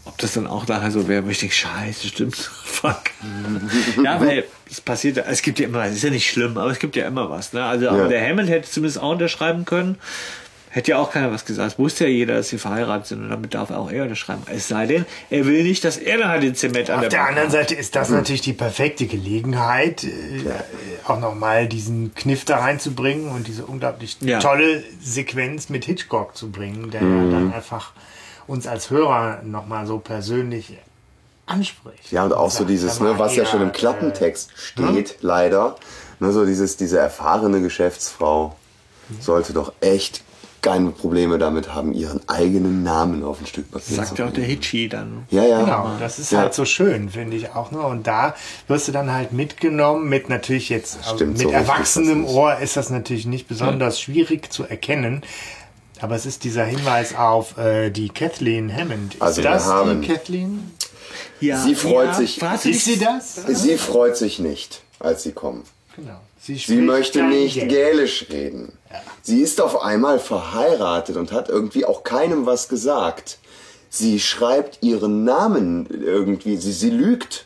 ob 0.10 0.18
das 0.18 0.34
dann 0.34 0.48
auch 0.48 0.68
nachher 0.68 0.92
so 0.92 1.08
wäre, 1.08 1.26
wo 1.26 1.30
ich 1.30 1.40
denke, 1.40 1.56
scheiße, 1.56 2.08
stimmt. 2.08 2.36
Fuck. 2.66 3.02
ja, 4.04 4.20
weil 4.20 4.44
es 4.70 4.82
passiert, 4.82 5.18
es 5.18 5.42
gibt 5.42 5.60
ja 5.60 5.68
immer 5.68 5.80
was, 5.80 5.94
ist 5.94 6.04
ja 6.04 6.10
nicht 6.10 6.30
schlimm, 6.30 6.58
aber 6.58 6.72
es 6.72 6.80
gibt 6.80 6.96
ja 6.96 7.08
immer 7.08 7.30
was. 7.30 7.54
Ne? 7.54 7.64
Also 7.64 7.86
Ja. 7.86 8.08
der 8.08 8.28
Hammond 8.28 8.50
hätte 8.50 8.70
zumindest 8.70 9.02
auch 9.02 9.12
unterschreiben 9.12 9.66
können. 9.66 9.98
Hätte 10.72 10.92
ja 10.92 10.98
auch 11.00 11.12
keiner 11.12 11.32
was 11.32 11.46
gesagt. 11.46 11.72
Es 11.74 11.80
wusste 11.80 12.04
ja 12.04 12.12
jeder, 12.12 12.36
dass 12.36 12.50
sie 12.50 12.60
verheiratet 12.60 13.08
sind 13.08 13.24
und 13.24 13.30
damit 13.32 13.56
darf 13.56 13.72
auch 13.72 13.90
er 13.92 14.04
unterschreiben. 14.04 14.44
Es 14.54 14.68
sei 14.68 14.86
denn, 14.86 15.04
er 15.32 15.48
will 15.48 15.64
nicht, 15.64 15.84
dass 15.84 15.98
er 15.98 16.20
dann 16.20 16.28
halt 16.30 16.44
den 16.44 16.54
Zement 16.54 16.92
an 16.92 16.98
Auf 16.98 17.02
der 17.02 17.10
der 17.10 17.18
Bank 17.18 17.30
anderen 17.30 17.48
hat. 17.48 17.54
Seite 17.54 17.74
ist 17.74 17.96
das 17.96 18.10
natürlich 18.10 18.42
die 18.42 18.54
perfekte 18.54 19.08
Gelegenheit, 19.08 20.04
äh, 20.04 20.10
auch 21.08 21.20
nochmal 21.20 21.68
diesen 21.68 22.14
Kniff 22.14 22.46
da 22.46 22.60
reinzubringen 22.60 23.32
und 23.32 23.48
diese 23.48 23.66
unglaublich 23.66 24.18
Ja. 24.22 24.38
tolle 24.40 24.84
Sequenz 25.02 25.70
mit 25.70 25.86
Hitchcock 25.86 26.38
zu 26.38 26.52
bringen, 26.52 26.92
der 26.92 27.02
Mhm. 27.02 27.32
ja 27.32 27.32
dann 27.40 27.52
einfach 27.54 27.92
uns 28.50 28.68
als 28.68 28.90
Hörer 28.90 29.42
nochmal 29.44 29.86
so 29.86 30.00
persönlich 30.00 30.78
anspricht. 31.46 32.12
Ja, 32.12 32.26
und 32.26 32.34
auch 32.34 32.52
so 32.52 32.64
dieses, 32.66 33.00
ne, 33.00 33.18
was 33.18 33.36
ja 33.36 33.46
schon 33.46 33.62
im 33.62 33.70
äh, 33.70 33.72
Klappentext 33.72 34.52
steht, 34.56 35.18
leider. 35.22 35.76
Ne, 36.20 36.32
so 36.32 36.46
dieses, 36.46 36.76
diese 36.76 37.00
erfahrene 37.00 37.62
Geschäftsfrau 37.62 38.56
sollte 39.22 39.54
doch 39.54 39.74
echt 39.82 40.24
keine 40.62 40.90
Probleme 40.92 41.38
damit 41.38 41.74
haben, 41.74 41.94
ihren 41.94 42.28
eigenen 42.28 42.84
Namen 42.84 43.24
auf 43.24 43.40
ein 43.40 43.46
Stück 43.46 43.72
Papier 43.72 43.96
Sagt 43.96 44.10
zu 44.10 44.16
ja 44.16 44.28
auch 44.28 44.34
der. 44.34 44.44
Hitchi 44.44 44.90
dann. 44.90 45.24
Ja, 45.30 45.46
ja. 45.46 45.62
Genau, 45.62 45.92
das 46.00 46.20
ist 46.20 46.32
Ja. 46.32 46.40
halt 46.40 46.54
so 46.54 46.66
schön, 46.66 47.10
finde 47.10 47.38
ich 47.38 47.52
auch. 47.56 47.72
Ne? 47.72 47.80
Und 47.80 48.08
da 48.08 48.36
wirst 48.68 48.88
du 48.88 48.92
dann 48.92 49.12
halt 49.12 49.32
mitgenommen 49.32 50.10
mit 50.10 50.28
natürlich 50.28 50.70
jetzt, 50.70 51.00
stimmt 51.06 51.38
mit 51.38 51.48
so 51.48 51.50
erwachsenem 51.50 52.26
Ohr 52.26 52.58
ist 52.58 52.76
das 52.76 52.90
natürlich 52.90 53.26
nicht 53.26 53.48
besonders 53.48 54.02
schwierig 54.02 54.52
zu 54.52 54.64
erkennen. 54.66 55.24
Aber 56.02 56.16
es 56.16 56.26
ist 56.26 56.44
dieser 56.44 56.64
Hinweis 56.66 57.14
auf 57.16 57.58
äh, 57.58 57.90
die 57.90 58.10
Kathleen 58.10 58.74
Hammond. 58.74 59.16
Ist 59.16 59.22
Also 59.22 59.44
wir 59.44 59.50
das 59.52 59.66
haben- 59.66 60.02
die 60.02 60.08
Kathleen? 60.08 60.72
Ja, 61.42 61.58
Sie 61.62 61.76
freut 61.76 62.16
sich- 62.16 62.40
fragst 62.40 62.66
du 62.66 62.70
Ist 62.70 62.86
sie 62.86 62.98
das? 63.00 63.36
Sie 63.48 63.78
freut 63.78 64.18
sich 64.18 64.40
nicht, 64.40 64.82
als 65.00 65.24
sie 65.24 65.32
kommen. 65.32 65.64
Genau. 65.96 66.20
Sie, 66.42 66.56
Sie 66.56 66.78
möchte 66.78 67.24
nicht 67.24 67.56
Gälisch. 67.56 67.70
Gälisch 67.74 68.26
reden. 68.30 68.74
Sie 69.22 69.42
ist 69.42 69.60
auf 69.62 69.82
einmal 69.82 70.20
verheiratet 70.20 71.18
und 71.18 71.32
hat 71.32 71.50
irgendwie 71.50 71.86
auch 71.86 72.04
keinem 72.04 72.46
was 72.46 72.70
gesagt. 72.70 73.38
Sie 73.90 74.20
schreibt 74.20 74.80
ihren 74.82 75.24
Namen 75.26 75.88
irgendwie, 75.90 76.58
sie, 76.58 76.72
sie 76.72 76.90
lügt. 76.92 77.46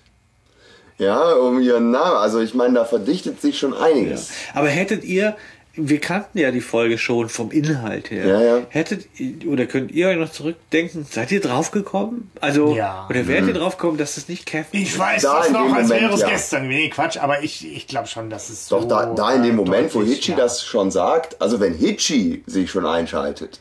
Ja, 0.99 1.33
um 1.33 1.59
ihren 1.59 1.89
Namen. 1.91 2.17
Also 2.17 2.39
ich 2.39 2.53
meine, 2.53 2.75
da 2.75 2.85
verdichtet 2.85 3.41
sich 3.41 3.57
schon 3.57 3.73
einiges. 3.73 4.29
Aber 4.53 4.67
hättet 4.67 5.03
ihr, 5.03 5.35
wir 5.75 5.99
kannten 5.99 6.37
ja 6.37 6.51
die 6.51 6.61
Folge 6.61 6.99
schon 6.99 7.29
vom 7.29 7.49
Inhalt 7.49 8.11
her. 8.11 8.27
Ja, 8.27 8.41
ja. 8.41 8.61
Hättet 8.69 9.07
ihr- 9.19 9.49
oder 9.49 9.65
könnt 9.65 9.91
ihr 9.91 10.07
euch 10.09 10.17
noch 10.17 10.31
zurückdenken, 10.31 11.03
seid 11.09 11.31
ihr 11.31 11.41
draufgekommen? 11.41 12.29
Also, 12.41 12.75
Ja. 12.75 13.07
oder 13.09 13.27
wärt 13.27 13.47
ihr 13.47 13.53
draufgekommen, 13.55 13.97
dass 13.97 14.17
es 14.17 14.29
nicht 14.29 14.45
Kevin 14.45 14.67
Ich 14.83 14.97
weiß 14.97 15.23
Da 15.23 15.39
das 15.39 15.49
noch, 15.49 15.61
als 15.73 15.87
Moment, 15.87 15.89
wäre 15.89 16.13
es 16.13 16.21
ja. 16.21 16.29
gestern. 16.29 16.67
Nee, 16.67 16.89
Quatsch, 16.89 17.17
aber 17.17 17.41
ich, 17.41 17.65
ich 17.75 17.87
glaube 17.87 18.07
schon, 18.07 18.29
dass 18.29 18.49
es 18.49 18.67
Doch 18.67 18.83
so, 18.83 18.87
da, 18.87 19.07
da 19.07 19.33
in 19.33 19.41
dem 19.41 19.55
Moment, 19.55 19.95
wo 19.95 20.03
Hitchi 20.03 20.31
ja. 20.31 20.37
das 20.37 20.63
schon 20.63 20.91
sagt, 20.91 21.41
also 21.41 21.59
wenn 21.59 21.73
Hitchi 21.73 22.43
sich 22.45 22.69
schon 22.69 22.85
einschaltet, 22.85 23.59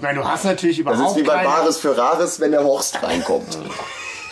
meine, 0.00 0.20
du 0.20 0.24
hast 0.24 0.46
natürlich 0.46 0.78
das 0.82 0.94
überhaupt 0.94 1.16
ist 1.18 1.22
wie 1.22 1.26
bei 1.26 1.44
Bares 1.44 1.76
für 1.78 1.96
Rares, 1.98 2.40
wenn 2.40 2.52
der 2.52 2.64
Horst 2.64 3.02
reinkommt. 3.02 3.58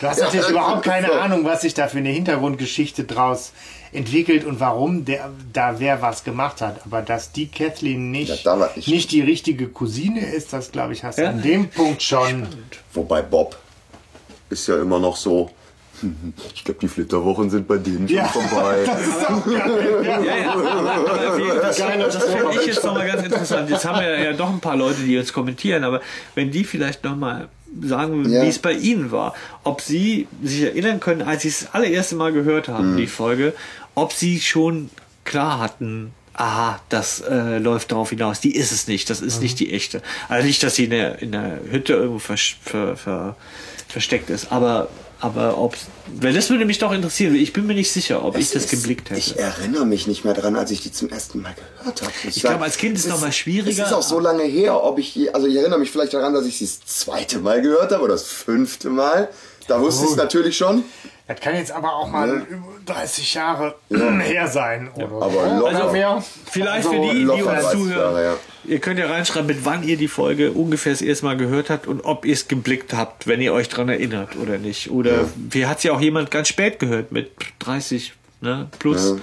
Du 0.00 0.06
hast 0.06 0.20
natürlich 0.20 0.46
Ja, 0.46 0.52
überhaupt 0.52 0.84
keine 0.84 1.06
so. 1.12 1.12
Ahnung, 1.12 1.44
was 1.44 1.60
sich 1.60 1.74
da 1.74 1.86
für 1.86 1.98
eine 1.98 2.08
Hintergrundgeschichte 2.08 3.04
draus 3.04 3.52
entwickelt 3.92 4.44
und 4.44 4.60
warum 4.60 5.04
der, 5.04 5.30
da 5.52 5.78
wer 5.80 6.00
was 6.02 6.22
gemacht 6.24 6.60
hat. 6.60 6.80
Aber 6.84 7.02
dass 7.02 7.32
die 7.32 7.48
Kathleen 7.48 8.10
nicht, 8.10 8.44
Ja, 8.44 8.70
ich- 8.76 8.86
nicht 8.86 9.10
die 9.10 9.20
richtige 9.20 9.68
Cousine 9.68 10.24
ist, 10.32 10.52
das 10.52 10.70
glaube 10.72 10.92
ich, 10.92 11.02
hast 11.04 11.18
du 11.18 11.22
Ja. 11.22 11.30
an 11.30 11.42
dem 11.42 11.68
Punkt 11.68 12.02
schon. 12.02 12.46
Wobei 12.94 13.22
Bob 13.22 13.56
ist 14.48 14.66
ja 14.68 14.80
immer 14.80 14.98
noch 14.98 15.16
so. 15.16 15.50
Ich 16.54 16.64
glaube, 16.64 16.80
die 16.80 16.88
Flitterwochen 16.88 17.50
sind 17.50 17.68
bei 17.68 17.76
denen 17.76 18.08
schon 18.08 18.16
Ja. 18.16 18.24
vorbei. 18.28 18.84
Ja, 18.86 20.20
ja, 20.20 20.52
aber, 20.52 20.70
aber 20.92 21.38
wir, 21.38 21.54
das, 21.56 21.76
das 21.76 22.24
finde 22.24 22.54
ich 22.60 22.66
jetzt 22.66 22.84
nochmal 22.84 23.06
ganz 23.06 23.22
interessant. 23.22 23.68
Jetzt 23.70 23.84
haben 23.84 24.00
wir 24.00 24.18
ja 24.18 24.32
doch 24.32 24.48
ein 24.48 24.60
paar 24.60 24.76
Leute, 24.76 25.02
die 25.02 25.18
uns 25.18 25.32
kommentieren, 25.32 25.84
aber 25.84 26.00
wenn 26.34 26.50
die 26.50 26.64
vielleicht 26.64 27.04
nochmal 27.04 27.48
sagen 27.82 28.12
würden, 28.16 28.32
Ja. 28.32 28.42
wie 28.42 28.48
es 28.48 28.58
bei 28.58 28.72
ihnen 28.72 29.10
war, 29.12 29.34
ob 29.64 29.80
sie 29.80 30.26
sich 30.42 30.62
erinnern 30.62 31.00
können, 31.00 31.22
als 31.22 31.42
sie 31.42 31.48
es 31.48 31.60
das 31.60 31.74
allererste 31.74 32.16
Mal 32.16 32.32
gehört 32.32 32.68
haben, 32.68 32.96
die 32.96 33.06
Folge, 33.06 33.54
ob 33.94 34.12
sie 34.12 34.40
schon 34.40 34.90
klar 35.24 35.58
hatten, 35.60 36.12
aha, 36.34 36.80
das 36.88 37.20
äh, 37.20 37.58
läuft 37.58 37.92
darauf 37.92 38.10
hinaus, 38.10 38.40
die 38.40 38.54
ist 38.56 38.72
es 38.72 38.88
nicht, 38.88 39.10
das 39.10 39.20
ist 39.20 39.42
nicht 39.42 39.60
die 39.60 39.72
echte. 39.72 40.02
Also 40.28 40.46
nicht, 40.46 40.62
dass 40.62 40.74
sie 40.76 40.84
in 40.84 40.90
der, 40.90 41.20
in 41.22 41.32
der 41.32 41.58
Hütte 41.70 41.92
irgendwo 41.94 42.18
vers 42.18 42.54
ver 42.62 42.96
ver 42.96 43.36
versteckt 43.88 44.30
ist, 44.30 44.50
aber 44.52 44.88
aber 45.20 45.58
ob, 45.58 45.76
weil 46.16 46.32
das 46.32 46.50
würde 46.50 46.64
mich 46.64 46.78
doch 46.78 46.92
interessieren. 46.92 47.34
Ich 47.34 47.52
bin 47.52 47.66
mir 47.66 47.74
nicht 47.74 47.92
sicher, 47.92 48.24
ob 48.24 48.36
ich 48.36 48.46
Es 48.46 48.50
das 48.52 48.64
ist- 48.64 48.70
geblickt 48.70 49.10
hätte. 49.10 49.18
Ich 49.20 49.38
erinnere 49.38 49.84
mich 49.86 50.06
nicht 50.06 50.24
mehr 50.24 50.34
dran, 50.34 50.56
als 50.56 50.70
ich 50.70 50.80
die 50.82 50.92
zum 50.92 51.08
ersten 51.10 51.42
Mal 51.42 51.54
gehört 51.54 52.02
habe. 52.02 52.12
Ich 52.28 52.40
glaube, 52.40 52.64
als 52.64 52.76
Kind 52.78 52.96
ist 52.96 53.04
es 53.04 53.10
noch 53.10 53.20
mal 53.20 53.32
schwieriger. 53.32 53.82
Es 53.84 53.88
ist 53.90 53.94
auch 53.94 54.02
so 54.02 54.18
lange 54.18 54.42
her, 54.44 54.82
ob 54.82 54.98
ich, 54.98 55.14
je- 55.14 55.30
also 55.30 55.46
ich 55.46 55.56
erinnere 55.56 55.78
mich 55.78 55.90
vielleicht 55.90 56.14
daran, 56.14 56.32
dass 56.34 56.46
ich 56.46 56.58
sie 56.58 56.64
das 56.66 56.80
zweite 56.86 57.38
Mal 57.38 57.60
gehört 57.62 57.92
habe 57.92 58.02
oder 58.02 58.14
das 58.14 58.24
fünfte 58.24 58.88
Mal. 58.90 59.28
Da 59.68 59.80
wusste 59.80 60.04
ich 60.04 60.10
es 60.12 60.16
natürlich 60.16 60.56
schon. 60.56 60.82
Das 61.30 61.40
kann 61.40 61.54
jetzt 61.54 61.70
aber 61.70 61.94
auch 61.94 62.08
mal 62.10 62.28
über 62.48 62.66
30 62.86 63.34
Jahre 63.34 63.76
her 63.88 64.48
sein. 64.48 64.90
Oder 64.96 65.04
Aber 65.06 65.30
so. 65.30 65.40
locker- 65.40 65.62
Oder 65.84 65.92
mehr. 65.92 66.24
Vielleicht 66.50 66.86
Also, 66.88 66.90
für 66.90 67.00
die, 67.14 67.18
die 67.20 67.26
uns 67.28 67.44
30 67.44 67.70
zuhören. 67.70 67.98
Jahre, 67.98 68.24
ja. 68.24 68.36
Ihr 68.64 68.78
könnt 68.80 68.98
ja 68.98 69.06
reinschreiben, 69.06 69.46
mit 69.46 69.64
wann 69.64 69.82
ihr 69.84 69.96
die 69.96 70.08
Folge 70.08 70.50
ungefähr 70.50 70.92
das 70.92 71.02
erste 71.02 71.26
Mal 71.26 71.36
gehört 71.36 71.70
habt 71.70 71.86
und 71.86 72.00
ob 72.04 72.24
ihr 72.24 72.34
es 72.34 72.48
geblickt 72.48 72.92
habt, 72.94 73.26
wenn 73.28 73.40
ihr 73.40 73.52
euch 73.52 73.68
dran 73.68 73.88
erinnert 73.88 74.36
oder 74.36 74.58
nicht. 74.58 74.90
Oder 74.90 75.28
wie 75.36 75.66
hat 75.66 75.84
ja 75.84 75.92
auch 75.92 76.00
jemand 76.00 76.30
ganz 76.32 76.48
spät 76.48 76.78
gehört 76.80 77.12
mit 77.12 77.30
30 77.60 78.12
ne, 78.40 78.68
plus. 78.80 79.14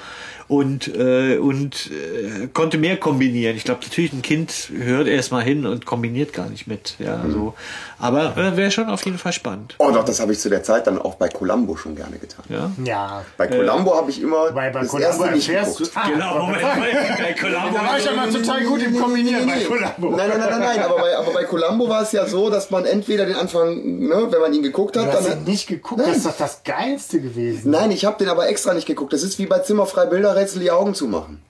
Und, 0.49 0.87
äh, 0.95 1.37
und 1.39 1.91
äh, 1.91 2.47
konnte 2.53 2.77
mehr 2.77 2.95
kombinieren. 2.95 3.57
Ich 3.57 3.65
glaube, 3.65 3.81
natürlich 3.83 4.13
ein 4.13 4.21
Kind 4.21 4.69
hört 4.73 5.07
erst 5.07 5.33
mal 5.33 5.43
hin 5.43 5.65
und 5.65 5.85
kombiniert 5.85 6.31
gar 6.31 6.49
nicht 6.49 6.67
mit. 6.67 6.95
Ja, 6.99 7.21
so. 7.29 7.53
Aber 7.99 8.37
äh, 8.37 8.55
wäre 8.55 8.71
schon 8.71 8.87
auf 8.89 9.03
jeden 9.03 9.17
Fall 9.17 9.33
spannend. 9.33 9.75
Oh 9.79 9.91
doch, 9.91 10.05
das 10.05 10.21
habe 10.21 10.31
ich 10.31 10.39
zu 10.39 10.49
der 10.49 10.63
Zeit 10.63 10.87
dann 10.87 10.99
auch 11.01 11.15
bei 11.15 11.27
Columbo 11.27 11.75
schon 11.75 11.95
gerne 11.97 12.17
getan. 12.17 12.45
Ja. 12.47 12.71
Ja. 12.85 13.25
Bei 13.35 13.47
Columbo 13.47 13.93
habe 13.97 14.09
ich 14.09 14.21
immer 14.21 14.51
Bei, 14.53 14.69
bei 14.69 14.79
das 14.81 14.87
Columbo 14.87 15.07
erste 15.23 15.31
nicht 15.35 15.49
erfährst 15.49 15.79
du. 15.81 15.83
geguckt. 15.83 15.97
Ah, 15.97 16.09
Genau, 16.09 16.39
Moment, 16.45 16.61
bei, 16.61 17.23
bei 17.23 17.33
Columbo. 17.33 17.77
Da 17.77 17.85
war 17.85 17.97
ich 17.99 18.05
ja 18.05 18.11
mal 18.13 18.29
total 18.31 18.63
gut 18.63 18.83
im 18.83 18.97
Kombinieren 19.01 19.45
bei 19.47 19.55
Nee. 19.57 19.63
Columbo. 19.65 20.15
Nein, 20.15 20.29
nein, 20.29 20.39
nein, 20.39 20.49
nein, 20.49 20.59
nein. 20.61 20.79
Aber 20.79 20.95
bei, 20.99 21.17
aber 21.17 21.31
bei 21.33 21.43
Columbo 21.43 21.89
war 21.89 22.03
es 22.03 22.13
ja 22.13 22.25
so, 22.25 22.49
dass 22.49 22.69
man 22.71 22.85
entweder 22.85 23.25
den 23.25 23.35
Anfang, 23.35 23.99
ne, 24.07 24.27
wenn 24.29 24.39
man 24.39 24.53
ihn 24.53 24.63
geguckt 24.63 24.95
hat, 24.95 25.07
Du 25.07 25.11
hast 25.11 25.27
dann. 25.29 25.39
ihn 25.39 25.43
nicht 25.43 25.67
geguckt, 25.67 25.99
das 25.99 26.15
ist 26.17 26.25
doch 26.25 26.37
das 26.37 26.61
Geilste 26.63 27.19
gewesen. 27.19 27.71
Nein, 27.71 27.91
ich 27.91 28.05
habe 28.05 28.17
den 28.17 28.29
aber 28.29 28.47
extra 28.47 28.73
nicht 28.73 28.87
geguckt. 28.87 29.11
Das 29.11 29.23
ist 29.23 29.39
wie 29.39 29.45
bei 29.47 29.59
Zimmerfrei 29.59 30.05
Bilderrätsel 30.37 30.59
die 30.61 30.71
Augen 30.71 30.93
zumachen. 30.93 31.41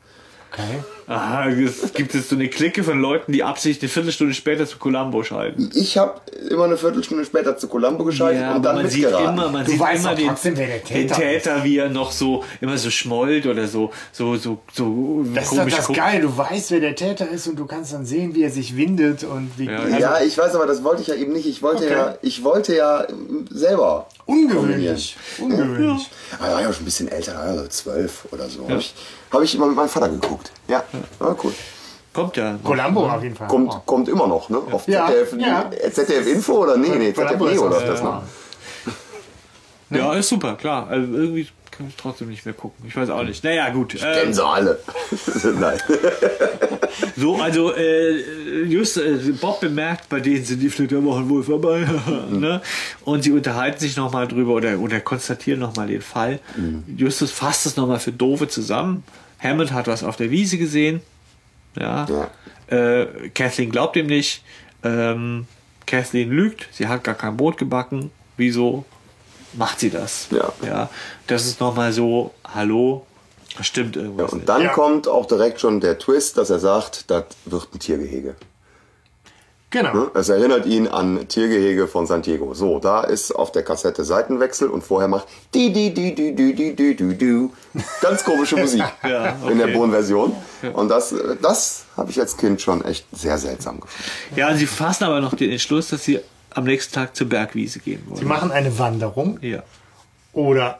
Okay. 0.51 0.83
Aha, 1.09 1.47
es 1.49 1.93
gibt 1.93 2.13
jetzt 2.13 2.27
so 2.29 2.35
eine 2.35 2.49
Clique 2.49 2.83
von 2.83 2.99
Leuten, 2.99 3.31
die 3.31 3.41
absichtlich 3.41 3.83
eine 3.83 3.93
Viertelstunde 3.93 4.33
später 4.33 4.65
zu 4.65 4.77
Columbo 4.77 5.23
schalten. 5.23 5.69
Ich 5.73 5.97
habe 5.97 6.19
immer 6.49 6.65
eine 6.65 6.75
Viertelstunde 6.75 7.23
später 7.23 7.55
zu 7.57 7.69
Columbo 7.69 8.03
geschaltet 8.03 8.41
und 8.41 8.47
aber 8.49 8.59
dann 8.59 8.75
man 8.75 8.89
sieht 8.89 9.05
immer, 9.05 9.49
man 9.49 9.63
Du 9.63 9.71
sieht 9.71 9.79
weißt 9.79 10.03
immer 10.03 10.15
den, 10.15 10.27
trotzdem, 10.27 10.57
wer 10.57 10.67
der 10.67 10.79
den 10.79 10.85
Täter 10.85 11.15
Täter, 11.15 11.63
wie 11.63 11.77
er 11.77 11.89
noch 11.89 12.11
so 12.11 12.43
immer 12.59 12.77
so 12.77 12.89
schmollt 12.89 13.45
oder 13.45 13.67
so 13.67 13.91
so 14.11 14.35
so 14.35 14.59
so 14.73 15.23
Das 15.33 15.45
ist 15.45 15.51
doch 15.53 15.57
komisch 15.59 15.75
das 15.75 15.87
guckt. 15.87 15.97
Geil. 15.99 16.21
Du 16.21 16.37
weißt, 16.37 16.71
wer 16.71 16.79
der 16.81 16.95
Täter 16.95 17.29
ist 17.29 17.47
und 17.47 17.57
du 17.57 17.65
kannst 17.65 17.93
dann 17.93 18.05
sehen, 18.05 18.35
wie 18.35 18.43
er 18.43 18.51
sich 18.51 18.75
windet 18.75 19.23
und 19.23 19.51
wie. 19.57 19.65
Ja, 19.65 19.77
also, 19.79 19.97
ja, 19.97 20.19
ich 20.21 20.37
weiß, 20.37 20.55
aber 20.55 20.65
das 20.65 20.83
wollte 20.83 21.03
ich 21.03 21.07
ja 21.07 21.15
eben 21.15 21.31
nicht. 21.31 21.47
Ich 21.47 21.61
wollte 21.61 21.85
Okay. 21.85 21.93
ja, 21.93 22.17
ich 22.21 22.43
wollte 22.43 22.75
ja 22.75 23.07
ähm, 23.09 23.45
selber. 23.49 24.07
ungewöhnlich. 24.25 25.15
Ungewöhnlich. 25.39 26.09
Aber 26.37 26.51
war 26.57 26.61
ja 26.61 26.69
auch 26.69 26.73
schon 26.73 26.83
ein 26.83 26.85
bisschen 26.85 27.07
älter, 27.07 27.39
also 27.39 27.65
zwölf 27.67 28.27
oder 28.31 28.49
so. 28.49 28.67
Habe 28.67 28.79
ich, 28.79 28.93
hab 29.31 29.41
ich 29.41 29.55
immer 29.55 29.67
mit 29.67 29.75
meinem 29.75 29.89
Vater 29.89 30.09
geguckt. 30.09 30.36
Ja, 30.67 30.83
ja 31.19 31.35
cool. 31.43 31.53
Kommt 32.13 32.35
ja. 32.35 32.57
Columbo 32.63 33.07
auf 33.07 33.21
jeden 33.21 33.35
Fall. 33.35 33.47
Kommt, 33.47 33.71
Oh. 33.71 33.81
kommt 33.85 34.09
immer 34.09 34.27
noch, 34.27 34.49
ne? 34.49 34.57
Auf 34.71 34.87
Ja, 34.87 35.07
ZDF, 35.07 35.33
ja. 35.39 35.69
ZDF 35.91 36.27
Info 36.27 36.53
oder 36.63 36.75
nee, 36.75 36.89
nee, 36.89 37.13
ZDF 37.13 37.39
Neo 37.39 37.69
das, 37.69 37.73
läuft 37.73 37.87
das 37.87 37.99
ja. 37.99 38.05
noch. 38.05 38.23
Ja, 39.89 40.13
ist 40.15 40.29
super, 40.29 40.55
klar. 40.55 40.87
Also 40.89 41.13
irgendwie 41.13 41.47
kann 41.71 41.87
ich 41.87 41.95
trotzdem 41.95 42.29
nicht 42.29 42.43
mehr 42.43 42.55
gucken. 42.55 42.85
Ich 42.87 42.95
weiß 42.95 43.09
auch 43.11 43.23
nicht. 43.23 43.43
Naja, 43.43 43.69
gut. 43.69 43.93
Äh, 43.95 43.99
Kennen 43.99 44.33
sie 44.33 44.43
alle. 44.43 44.79
Nein. 45.59 45.77
so, 47.15 47.35
also 47.35 47.73
äh, 47.75 48.63
just 48.63 48.97
äh, 48.97 49.17
Bob 49.39 49.59
bemerkt, 49.59 50.09
bei 50.09 50.19
denen 50.19 50.43
sind 50.43 50.59
die 50.59 50.69
Flitterwochen 50.69 51.29
wohl 51.29 51.43
vorbei. 51.43 51.87
ne? 52.31 52.61
Und 53.05 53.23
sie 53.23 53.31
unterhalten 53.31 53.79
sich 53.79 53.95
nochmal 53.95 54.27
drüber 54.27 54.53
oder, 54.53 54.79
oder 54.79 54.99
konstatieren 55.01 55.59
nochmal 55.59 55.87
den 55.87 56.01
Fall. 56.01 56.39
Justus 56.97 57.31
fasst 57.31 57.67
es 57.67 57.75
nochmal 57.77 57.99
für 57.99 58.11
Dove 58.11 58.47
zusammen. 58.47 59.03
Hammond 59.39 59.71
hat 59.73 59.87
was 59.87 60.03
auf 60.03 60.15
der 60.17 60.31
Wiese 60.31 60.57
gesehen. 60.57 61.01
Ja. 61.79 62.07
Äh, 62.67 63.29
Kathleen 63.33 63.69
glaubt 63.71 63.95
ihm 63.95 64.07
nicht. 64.07 64.43
Ähm, 64.83 65.45
Kathleen 65.85 66.29
lügt. 66.31 66.67
Sie 66.71 66.87
hat 66.87 67.03
gar 67.03 67.15
kein 67.15 67.37
Brot 67.37 67.57
gebacken. 67.57 68.11
Wieso? 68.35 68.85
macht 69.53 69.79
sie 69.79 69.89
das. 69.89 70.27
Ja. 70.31 70.51
ja 70.63 70.89
das 71.25 71.45
ist 71.47 71.59
nochmal 71.59 71.91
so, 71.93 72.31
hallo, 72.53 73.05
stimmt 73.61 73.95
Ja, 73.95 74.03
irgendwas. 74.03 74.31
und 74.33 74.39
nicht. 74.39 74.49
dann 74.49 74.61
Ja. 74.63 74.73
kommt 74.73 75.07
auch 75.07 75.25
direkt 75.25 75.59
schon 75.59 75.79
der 75.79 75.97
Twist, 75.97 76.37
dass 76.37 76.49
er 76.49 76.59
sagt, 76.59 77.09
das 77.09 77.23
wird 77.45 77.73
ein 77.73 77.79
Tiergehege. 77.79 78.35
Genau. 79.69 79.93
Ne? 79.93 80.11
Es 80.13 80.29
erinnert 80.29 80.65
ihn 80.65 80.87
an 80.87 81.27
Tiergehege 81.27 81.87
von 81.87 82.07
San 82.07 82.21
Diego. 82.21 82.53
So, 82.53 82.79
da 82.79 83.01
ist 83.01 83.33
auf 83.33 83.51
der 83.51 83.63
Kassette 83.63 84.05
Seitenwechsel 84.05 84.69
und 84.69 84.81
vorher 84.81 85.09
macht 85.09 85.27
di 85.53 85.73
di 85.73 85.93
di 85.93 86.15
di 86.15 86.33
di 86.33 86.53
di 86.53 86.73
di 86.73 86.95
di 86.95 87.15
di 87.15 87.49
ganz 88.01 88.23
komische 88.23 88.55
Musik 88.61 88.83
Ja, 89.03 89.35
in 89.49 89.57
der 89.57 89.67
okay. 89.67 89.77
Bohnen-Version. 89.77 90.33
Und 90.73 90.87
das, 90.87 91.13
das 91.41 91.85
habe 91.97 92.11
ich 92.11 92.19
als 92.19 92.37
Kind 92.37 92.61
schon 92.61 92.83
echt 92.85 93.05
sehr 93.11 93.37
seltsam 93.37 93.81
gefunden. 93.81 94.09
Ja, 94.37 94.55
sie 94.55 94.67
fassen 94.67 95.03
aber 95.03 95.19
noch 95.19 95.35
den 95.35 95.51
Entschluss, 95.51 95.89
dass 95.89 96.05
sie 96.05 96.21
am 96.51 96.63
nächsten 96.63 96.93
Tag 96.93 97.15
zur 97.15 97.27
Bergwiese 97.27 97.79
gehen 97.79 98.03
wollen. 98.07 98.19
Sie 98.19 98.25
machen 98.25 98.51
eine 98.51 98.79
Wanderung 98.79 99.37
ja. 99.41 99.63
oder 100.31 100.79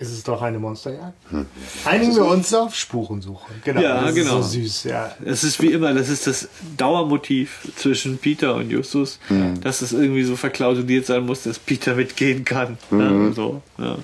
ist 0.00 0.10
es 0.10 0.22
doch 0.24 0.40
eine 0.42 0.58
Monsterjagd? 0.58 1.12
Hm. 1.30 1.46
Einigen 1.84 2.16
wir 2.16 2.24
uns 2.24 2.52
auf 2.54 2.74
Spurensuche. 2.74 3.52
Genau. 3.64 3.80
Ja, 3.80 4.00
das 4.02 4.14
genau. 4.14 4.38
Ist 4.40 4.46
so 4.46 4.60
süß, 4.60 4.84
ja. 4.84 5.14
Es 5.24 5.44
ist 5.44 5.60
wie 5.62 5.68
immer, 5.72 5.92
das 5.94 6.08
ist 6.08 6.26
das 6.26 6.48
Dauermotiv 6.76 7.68
zwischen 7.76 8.18
Peter 8.18 8.54
und 8.56 8.70
Justus, 8.70 9.18
Mhm. 9.28 9.60
dass 9.60 9.82
es 9.82 9.92
irgendwie 9.92 10.24
so 10.24 10.36
verklausuliert 10.36 11.06
sein 11.06 11.24
muss, 11.26 11.42
dass 11.42 11.58
Peter 11.58 11.94
mitgehen 11.94 12.44
kann. 12.44 12.78
Mhm. 12.90 13.28
Ja, 13.28 13.32
so, 13.34 13.62
ja. 13.78 13.96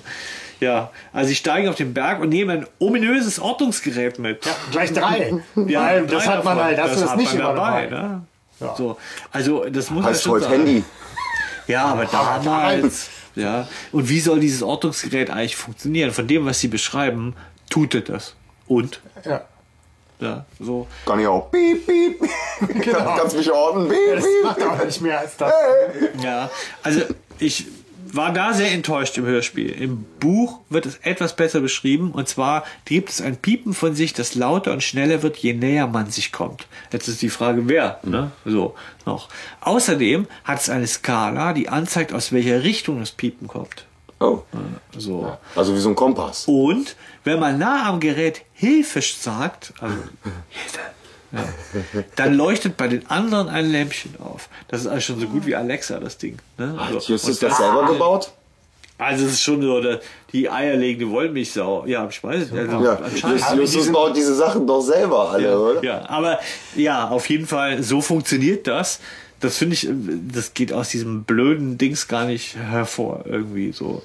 ja, 0.59 0.91
also 1.13 1.29
sie 1.29 1.35
steigen 1.35 1.67
auf 1.67 1.75
den 1.75 1.93
Berg 1.93 2.21
und 2.21 2.29
nehmen 2.29 2.59
ein 2.61 2.67
ominöses 2.79 3.39
Ortungsgerät 3.39 4.19
mit. 4.19 4.45
Ja, 4.45 4.51
gleich 4.71 4.93
drei. 4.93 5.33
Ja, 5.67 5.99
das 6.01 6.23
drei 6.25 6.31
hat 6.31 6.43
man 6.45 6.57
halt, 6.59 6.77
das, 6.77 6.99
das 6.99 7.09
hat 7.09 7.17
nicht 7.17 7.33
immer 7.33 7.53
dabei. 7.55 7.87
dabei. 7.87 8.07
Ne? 8.07 8.21
Ja. 8.59 8.75
So, 8.75 8.97
also 9.31 9.65
das 9.69 9.89
muss 9.91 10.05
Heißt 10.05 10.27
heute. 10.27 10.49
Handy. 10.49 10.83
Ja, 11.67 11.85
aber 11.85 12.03
Aber 12.13 12.39
damals. 12.43 13.09
Ja. 13.37 13.67
Und 13.91 14.09
wie 14.09 14.19
soll 14.19 14.39
dieses 14.39 14.63
Ortungsgerät 14.63 15.29
eigentlich 15.29 15.55
funktionieren? 15.55 16.11
Von 16.11 16.27
dem, 16.27 16.45
was 16.45 16.59
sie 16.59 16.67
beschreiben, 16.67 17.35
tut 17.69 17.93
es 17.95 18.03
das. 18.05 18.35
Und? 18.67 18.99
Ja. 19.23 19.45
Ja, 20.19 20.45
so. 20.59 20.87
Kann 21.05 21.19
ich 21.19 21.27
auch. 21.27 21.51
Piep, 21.51 21.85
piep. 21.85 22.19
Genau. 22.83 23.15
Kannst 23.17 23.37
mich 23.37 23.51
orten. 23.51 23.87
Piep, 23.87 24.15
Das 24.15 24.23
piep. 24.23 24.43
macht 24.43 24.63
auch 24.63 24.83
nicht 24.85 25.01
mehr 25.01 25.19
als 25.19 25.37
das. 25.37 25.53
Ja, 26.23 26.49
also 26.81 27.01
ich 27.37 27.67
war 28.17 28.33
da 28.33 28.53
sehr 28.53 28.71
enttäuscht 28.71 29.17
im 29.17 29.25
Hörspiel. 29.25 29.69
Im 29.69 30.03
Buch 30.19 30.59
wird 30.69 30.85
es 30.85 30.97
etwas 30.97 31.35
besser 31.35 31.61
beschrieben 31.61 32.11
und 32.11 32.27
zwar 32.27 32.65
gibt 32.85 33.09
es 33.09 33.21
ein 33.21 33.37
Piepen 33.37 33.73
von 33.73 33.95
sich, 33.95 34.13
das 34.13 34.35
lauter 34.35 34.73
und 34.73 34.83
schneller 34.83 35.21
wird, 35.23 35.37
je 35.37 35.53
näher 35.53 35.87
man 35.87 36.09
sich 36.11 36.31
kommt. 36.31 36.67
Jetzt 36.91 37.07
ist 37.07 37.21
die 37.21 37.29
Frage, 37.29 37.69
wer, 37.69 37.99
ne? 38.03 38.31
So, 38.43 38.75
noch. 39.05 39.29
Außerdem 39.61 40.27
hat 40.43 40.59
es 40.59 40.69
eine 40.69 40.87
Skala, 40.87 41.53
die 41.53 41.69
anzeigt, 41.69 42.11
aus 42.11 42.31
welcher 42.33 42.63
Richtung 42.63 42.99
das 42.99 43.11
Piepen 43.11 43.47
kommt. 43.47 43.85
Oh, 44.19 44.39
So. 44.97 45.37
also 45.55 45.75
wie 45.75 45.79
so 45.79 45.89
ein 45.89 45.95
Kompass. 45.95 46.45
Und 46.47 46.95
wenn 47.23 47.39
man 47.39 47.59
nah 47.59 47.87
am 47.87 47.99
Gerät 47.99 48.41
Hilfe 48.53 49.01
sagt, 49.01 49.73
also 49.79 49.95
Hilfe, 50.49 50.79
ja, 51.31 51.43
dann 52.15 52.33
leuchtet 52.35 52.77
bei 52.77 52.87
den 52.87 53.09
anderen 53.09 53.49
ein 53.49 53.71
Lämpchen 53.71 54.15
auf. 54.19 54.49
Das 54.67 54.81
ist 54.81 54.87
also 54.87 55.01
schon 55.01 55.19
so 55.19 55.27
gut 55.27 55.45
wie 55.45 55.55
Alexa, 55.55 55.99
das 55.99 56.17
Ding. 56.17 56.37
Ne? 56.57 56.75
Hat 56.77 57.01
So. 57.01 57.13
Justus 57.13 57.41
Und 57.41 57.43
das 57.43 57.57
selber 57.57 57.85
gebaut? 57.87 58.31
Also 58.99 59.25
es 59.25 59.33
ist 59.33 59.41
schon 59.41 59.61
so 59.61 59.79
der, 59.79 59.99
die 60.31 60.49
eierlegende 60.49 61.11
Wollmilchsau. 61.11 61.85
Ja, 61.85 62.07
ich 62.09 62.23
weiß 62.23 62.43
es. 62.43 62.51
Also 62.51 62.83
Ja, 62.83 62.95
anscheinend. 62.95 63.41
Justus, 63.41 63.75
Justus 63.75 63.91
baut 63.91 64.15
diese 64.17 64.33
Sachen 64.33 64.65
doch 64.65 64.81
selber 64.81 65.29
alle, 65.31 65.59
oder? 65.59 65.83
Ja, 65.83 66.09
aber 66.09 66.39
ja, 66.75 67.07
auf 67.09 67.29
jeden 67.29 67.45
Fall, 67.45 67.83
so 67.83 68.01
funktioniert 68.01 68.65
das. 68.65 68.99
Das 69.39 69.57
finde 69.57 69.75
ich, 69.75 69.87
das 70.33 70.55
geht 70.55 70.73
aus 70.73 70.89
diesem 70.89 71.23
blöden 71.25 71.77
Dings 71.77 72.07
gar 72.07 72.25
nicht 72.25 72.55
hervor, 72.55 73.23
irgendwie 73.25 73.71
so. 73.71 74.01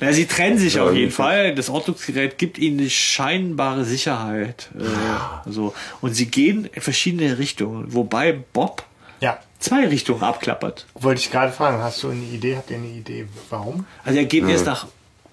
Na, 0.00 0.12
sie 0.12 0.26
trennen 0.26 0.58
sich 0.58 0.74
Ja, 0.74 0.84
auf 0.84 0.94
jeden. 0.94 1.12
Fall. 1.12 1.54
Das 1.54 1.70
Ortungsgerät 1.70 2.38
gibt 2.38 2.58
ihnen 2.58 2.80
eine 2.80 2.90
scheinbare 2.90 3.84
Sicherheit. 3.84 4.68
Äh, 4.78 5.50
so. 5.50 5.74
Und 6.00 6.14
sie 6.14 6.26
gehen 6.26 6.68
in 6.72 6.82
verschiedene 6.82 7.38
Richtungen, 7.38 7.92
wobei 7.94 8.32
Bob 8.52 8.84
Ja. 9.20 9.38
zwei 9.60 9.86
Richtungen 9.86 10.22
abklappert. 10.22 10.86
Wollte 10.94 11.20
ich 11.20 11.30
gerade 11.30 11.52
fragen, 11.52 11.82
hast 11.82 12.02
du 12.02 12.10
eine 12.10 12.24
Idee? 12.24 12.56
Habt 12.56 12.70
ihr 12.70 12.78
eine 12.78 12.88
Idee, 12.88 13.26
warum? 13.50 13.86
Also 14.04 14.18
er 14.18 14.24
geht 14.24 14.46
erst 14.48 14.66
nach, 14.66 14.86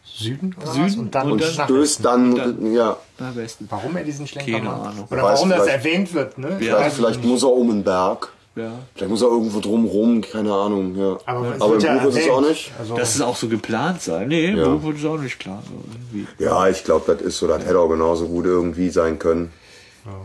Süden? 0.06 0.56
Oder 0.61 0.73
Süden 0.73 0.99
und 0.99 1.15
dann, 1.15 1.31
und 1.31 1.41
Stößt 1.44 1.69
Westen. 1.69 2.03
dann, 2.03 2.36
dann- 2.36 2.73
ja, 2.73 2.98
nach 3.19 3.36
Westen. 3.36 3.68
Warum 3.69 3.95
er 3.95 4.03
diesen 4.03 4.27
Schlenker 4.27 4.52
Keine 4.52 4.65
macht? 4.65 4.88
Ahnung. 4.88 5.07
Oder 5.10 5.23
Weiß 5.23 5.38
warum 5.38 5.49
das 5.49 5.64
vielleicht- 5.64 5.86
erwähnt 5.86 6.14
wird, 6.14 6.38
ne? 6.38 6.49
Ja. 6.60 6.76
vielleicht, 6.77 6.95
vielleicht 6.98 7.23
muss 7.23 7.44
er 7.44 7.52
um 7.52 7.69
den 7.69 7.84
Berg. 7.84 8.30
Ja. 8.60 8.72
Vielleicht 8.95 9.10
muss 9.10 9.22
er 9.22 9.27
irgendwo 9.30 9.60
drumrum, 9.60 10.22
keine 10.22 10.53
Ahnung, 10.53 10.95
ja. 10.95 11.18
Aber, 11.26 11.53
Aber 11.60 11.72
wird 11.72 11.84
im 11.84 11.88
ja 11.90 11.98
Buch 12.03 12.10
ist 12.10 12.18
es 12.18 12.30
auch 12.30 12.41
nicht. 12.41 12.72
Also, 12.80 12.95
Das 12.95 13.15
ist 13.15 13.22
auch 13.22 13.36
so 13.36 13.48
geplant 13.48 14.02
sein. 14.02 14.27
Nee, 14.27 14.49
Ja. 14.52 14.57
ja. 14.57 14.84
wurde 14.84 14.98
es 14.98 15.06
auch 15.06 15.18
nicht 15.18 15.40
klar. 15.40 15.64
Irgendwie. 16.11 16.27
Ja, 16.44 16.68
ich 16.68 16.84
glaube, 16.84 17.11
das 17.14 17.22
ist 17.22 17.38
so, 17.38 17.48
das 17.48 17.64
hätte 17.65 17.80
auch 17.80 17.90
genauso 17.90 18.27
gut 18.27 18.45
irgendwie 18.45 18.90
sein 18.90 19.18
können. 19.19 19.52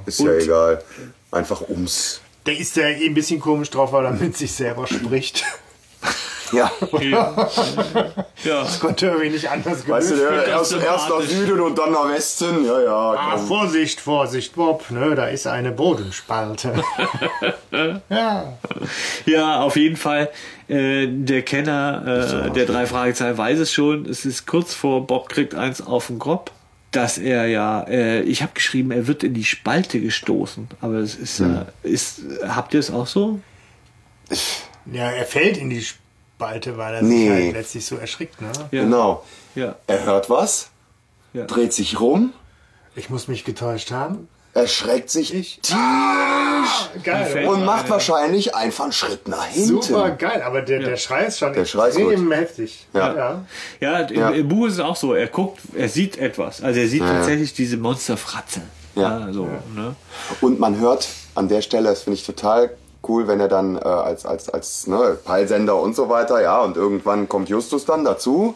Ist 0.06 0.20
ja 0.20 0.30
Und- 0.30 0.40
egal. 0.42 0.82
Einfach 1.30 1.68
ums. 1.68 2.20
der 2.46 2.58
ist 2.58 2.76
ja 2.76 2.88
eh 2.88 3.06
ein 3.06 3.14
bisschen 3.14 3.40
komisch 3.40 3.70
drauf, 3.70 3.92
weil 3.92 4.04
er 4.04 4.12
mit 4.12 4.36
sich 4.36 4.52
selber 4.52 4.86
spricht. 4.86 5.44
Ja. 6.54 6.70
Ja. 7.00 7.50
ja. 8.44 8.66
Konnte 8.80 9.06
irgendwie 9.06 9.30
nicht 9.30 9.48
anders 9.48 9.88
Weißt 9.88 10.12
du, 10.12 10.16
der 10.16 10.30
werden. 10.30 10.50
erst, 10.50 10.72
erst 10.72 11.08
nach 11.08 11.20
Süden 11.22 11.60
und 11.60 11.78
dann 11.78 11.92
nach 11.92 12.08
Westen. 12.08 12.64
Ja, 12.64 12.80
ja. 12.80 13.10
Ah. 13.12 13.38
Vorsicht, 13.38 14.00
Vorsicht, 14.00 14.54
Bob, 14.54 14.90
ne, 14.90 15.14
da 15.14 15.26
ist 15.26 15.46
eine 15.46 15.72
Bodenspalte. 15.72 16.74
ja. 18.08 18.52
Ja, 19.26 19.60
auf 19.60 19.76
jeden 19.76 19.96
Fall. 19.96 20.30
Äh, 20.68 21.08
der 21.08 21.42
Kenner 21.42 22.46
äh, 22.46 22.50
der 22.50 22.66
drei 22.66 22.86
Fragezeichen 22.86 23.36
weiß 23.36 23.58
es 23.58 23.72
schon. 23.72 24.06
Es 24.06 24.24
ist 24.24 24.46
kurz 24.46 24.74
vor 24.74 25.06
Bob 25.06 25.28
kriegt 25.28 25.54
eins 25.54 25.80
auf 25.84 26.06
den 26.06 26.18
Grob, 26.18 26.52
dass 26.90 27.18
er 27.18 27.46
ja, 27.46 27.82
äh, 27.82 28.22
ich 28.22 28.42
habe 28.42 28.52
geschrieben, 28.54 28.90
er 28.90 29.06
wird 29.06 29.24
in 29.24 29.34
die 29.34 29.44
Spalte 29.44 30.00
gestoßen. 30.00 30.68
Aber 30.80 30.94
es 30.94 31.16
ist, 31.16 31.40
ja, 31.40 31.66
ist, 31.82 32.22
habt 32.46 32.74
ihr 32.74 32.80
es 32.80 32.90
auch 32.90 33.06
so? 33.06 33.40
ja, 34.90 35.10
er 35.10 35.24
fällt 35.24 35.56
in 35.56 35.70
die 35.70 35.82
Spalte, 35.82 36.03
weil 36.38 36.94
er 36.94 37.02
Nee. 37.02 37.20
sich 37.28 37.30
halt 37.30 37.52
letztlich 37.54 37.86
so 37.86 37.96
erschrickt. 37.96 38.40
Ne? 38.40 38.50
Ja. 38.70 38.82
Genau. 38.82 39.24
Ja. 39.54 39.76
Er 39.86 40.04
hört 40.04 40.28
was, 40.30 40.68
Ja. 41.32 41.44
dreht 41.44 41.72
sich 41.72 42.00
rum, 42.00 42.32
Ich 42.96 43.10
muss 43.10 43.28
mich 43.28 43.44
getäuscht 43.44 43.90
haben. 43.90 44.28
erschreckt 44.54 45.10
sich 45.10 45.60
Geil. 47.02 47.26
fällt- 47.26 47.48
und 47.48 47.64
macht 47.64 47.90
wahrscheinlich 47.90 48.54
einfach 48.54 48.84
einen 48.84 48.92
Schritt 48.92 49.26
nach 49.28 49.44
hinten. 49.46 49.82
Super 49.82 50.10
geil, 50.12 50.42
aber 50.42 50.62
der, 50.62 50.78
der 50.80 50.96
Schrei 50.96 51.24
ist 51.24 51.38
schon 51.38 51.52
Der 51.52 51.64
Schrei 51.64 51.88
ist 51.88 51.96
extrem 51.96 52.30
heftig. 52.32 52.86
Ja. 52.92 53.14
ja. 53.14 53.44
Ja, 54.10 54.28
im, 54.30 54.48
Buch 54.48 54.66
ist 54.68 54.74
es 54.74 54.80
auch 54.80 54.96
so. 54.96 55.14
Er 55.14 55.26
guckt, 55.26 55.60
er 55.74 55.88
sieht 55.88 56.16
etwas. 56.18 56.62
Also 56.62 56.80
er 56.80 56.88
sieht 56.88 57.02
tatsächlich 57.02 57.52
diese 57.54 57.76
Monsterfratze. 57.76 58.62
Ja. 58.94 59.32
so, 59.32 59.48
Ne? 59.74 59.96
Und 60.40 60.60
man 60.60 60.78
hört 60.78 61.08
an 61.34 61.48
der 61.48 61.60
Stelle, 61.62 61.88
das 61.88 62.02
finde 62.02 62.18
ich 62.20 62.24
total 62.24 62.70
cool, 63.08 63.26
wenn 63.28 63.40
er 63.40 63.48
dann 63.48 63.76
äh, 63.76 63.80
als, 63.80 64.26
als, 64.26 64.48
als 64.48 64.86
ne, 64.86 65.18
Peilsender 65.24 65.80
und 65.80 65.94
so 65.94 66.08
weiter, 66.08 66.40
ja, 66.40 66.60
und 66.62 66.76
irgendwann 66.76 67.28
kommt 67.28 67.48
Justus 67.48 67.84
dann 67.84 68.04
dazu, 68.04 68.54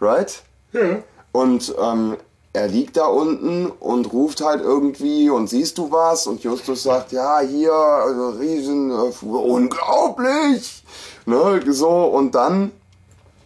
right? 0.00 0.42
Ja. 0.72 0.98
Und 1.32 1.74
ähm, 1.80 2.16
er 2.52 2.68
liegt 2.68 2.96
da 2.96 3.06
unten 3.06 3.66
und 3.66 4.12
ruft 4.12 4.40
halt 4.40 4.62
irgendwie 4.62 5.28
und 5.28 5.48
siehst 5.48 5.76
du 5.78 5.90
was? 5.90 6.26
Und 6.28 6.44
Justus 6.44 6.84
sagt, 6.84 7.10
ja, 7.10 7.40
hier, 7.40 7.72
also 7.72 8.30
riesen, 8.38 8.90
äh, 8.90 9.24
unglaublich. 9.24 10.84
Ne, 11.26 11.60
so, 11.72 12.04
und 12.04 12.34
dann 12.34 12.70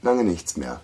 lange 0.02 0.24
nichts 0.24 0.56
mehr. 0.56 0.80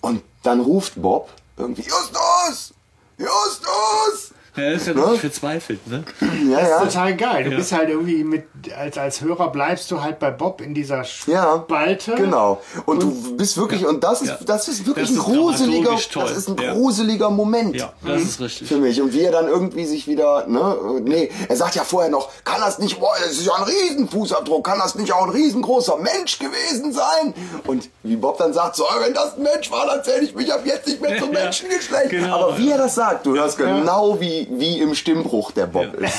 Und 0.00 0.22
dann 0.42 0.60
ruft 0.60 1.00
Bob 1.00 1.30
irgendwie, 1.56 1.82
Justus! 1.82 2.74
Justus! 3.16 4.32
Er 4.58 4.72
ist 4.72 4.86
ja 4.86 4.94
Ne? 4.94 5.00
wirklich 5.00 5.20
verzweifelt. 5.20 5.86
Ne? 5.86 6.04
Ja, 6.50 6.60
Das 6.60 6.68
ja. 6.70 6.76
ist 6.82 6.92
total 6.92 7.16
geil. 7.16 7.44
Du 7.44 7.50
Ja. 7.50 7.56
bist 7.56 7.72
halt 7.72 7.88
irgendwie 7.88 8.24
mit, 8.24 8.44
als, 8.76 8.98
als 8.98 9.20
Hörer 9.20 9.50
bleibst 9.50 9.90
du 9.90 10.02
halt 10.02 10.18
bei 10.18 10.30
Bob 10.30 10.60
in 10.60 10.74
dieser 10.74 11.04
Ja, 11.26 11.62
Spalte. 11.64 12.14
Genau. 12.14 12.60
Und, 12.86 13.02
du 13.02 13.36
bist 13.36 13.56
wirklich, 13.56 13.86
und 13.86 14.02
das 14.04 14.22
ist, 14.22 14.28
Ja. 14.28 14.38
das 14.44 14.68
ist 14.68 14.86
wirklich 14.86 15.08
Das 15.08 15.16
ein 15.16 15.18
ist 15.20 15.24
gruseliger, 15.24 15.90
das 16.14 16.30
ist 16.36 16.48
ein 16.48 16.56
Ja. 16.60 16.72
gruseliger 16.72 17.30
Moment. 17.30 17.76
Ja, 17.76 17.92
das 18.04 18.22
ist 18.22 18.40
richtig. 18.40 18.68
Für 18.68 18.78
mich. 18.78 19.00
Und 19.00 19.12
wie 19.12 19.22
er 19.22 19.32
dann 19.32 19.48
irgendwie 19.48 19.84
sich 19.86 20.06
wieder, 20.08 20.46
ne, 20.46 20.76
nee, 21.02 21.30
er 21.48 21.56
sagt 21.56 21.74
ja 21.74 21.84
vorher 21.84 22.10
noch, 22.10 22.28
kann 22.44 22.60
das 22.60 22.78
nicht, 22.78 22.98
boah, 23.00 23.12
das 23.22 23.32
ist 23.32 23.46
ja 23.46 23.54
ein 23.54 23.64
Riesenfußabdruck, 23.64 24.64
kann 24.66 24.78
das 24.78 24.94
nicht 24.94 25.12
auch 25.12 25.24
ein 25.24 25.30
riesengroßer 25.30 25.96
Mensch 25.98 26.38
gewesen 26.38 26.92
sein? 26.92 27.34
Und 27.66 27.88
wie 28.02 28.16
Bob 28.16 28.38
dann 28.38 28.52
sagt, 28.52 28.76
so, 28.76 28.84
wenn 29.04 29.14
das 29.14 29.36
ein 29.36 29.42
Mensch 29.42 29.70
war, 29.70 29.86
dann 29.86 30.02
zähle 30.04 30.22
ich 30.22 30.34
mich 30.34 30.52
ab 30.52 30.60
jetzt 30.64 30.86
nicht 30.86 31.00
mehr 31.00 31.18
zum 31.18 31.32
Ja, 31.32 31.44
Menschengeschlecht. 31.44 32.10
genau, 32.10 32.34
Aber 32.48 32.58
wie 32.58 32.68
ja. 32.68 32.76
er 32.76 32.78
das 32.78 32.94
sagt, 32.94 33.26
du 33.26 33.34
hörst 33.36 33.58
genau, 33.58 34.18
wie, 34.20 34.47
wie 34.50 34.78
im 34.78 34.94
Stimmbruch 34.94 35.52
der 35.52 35.66
Bob 35.66 35.94
ist. 35.94 36.14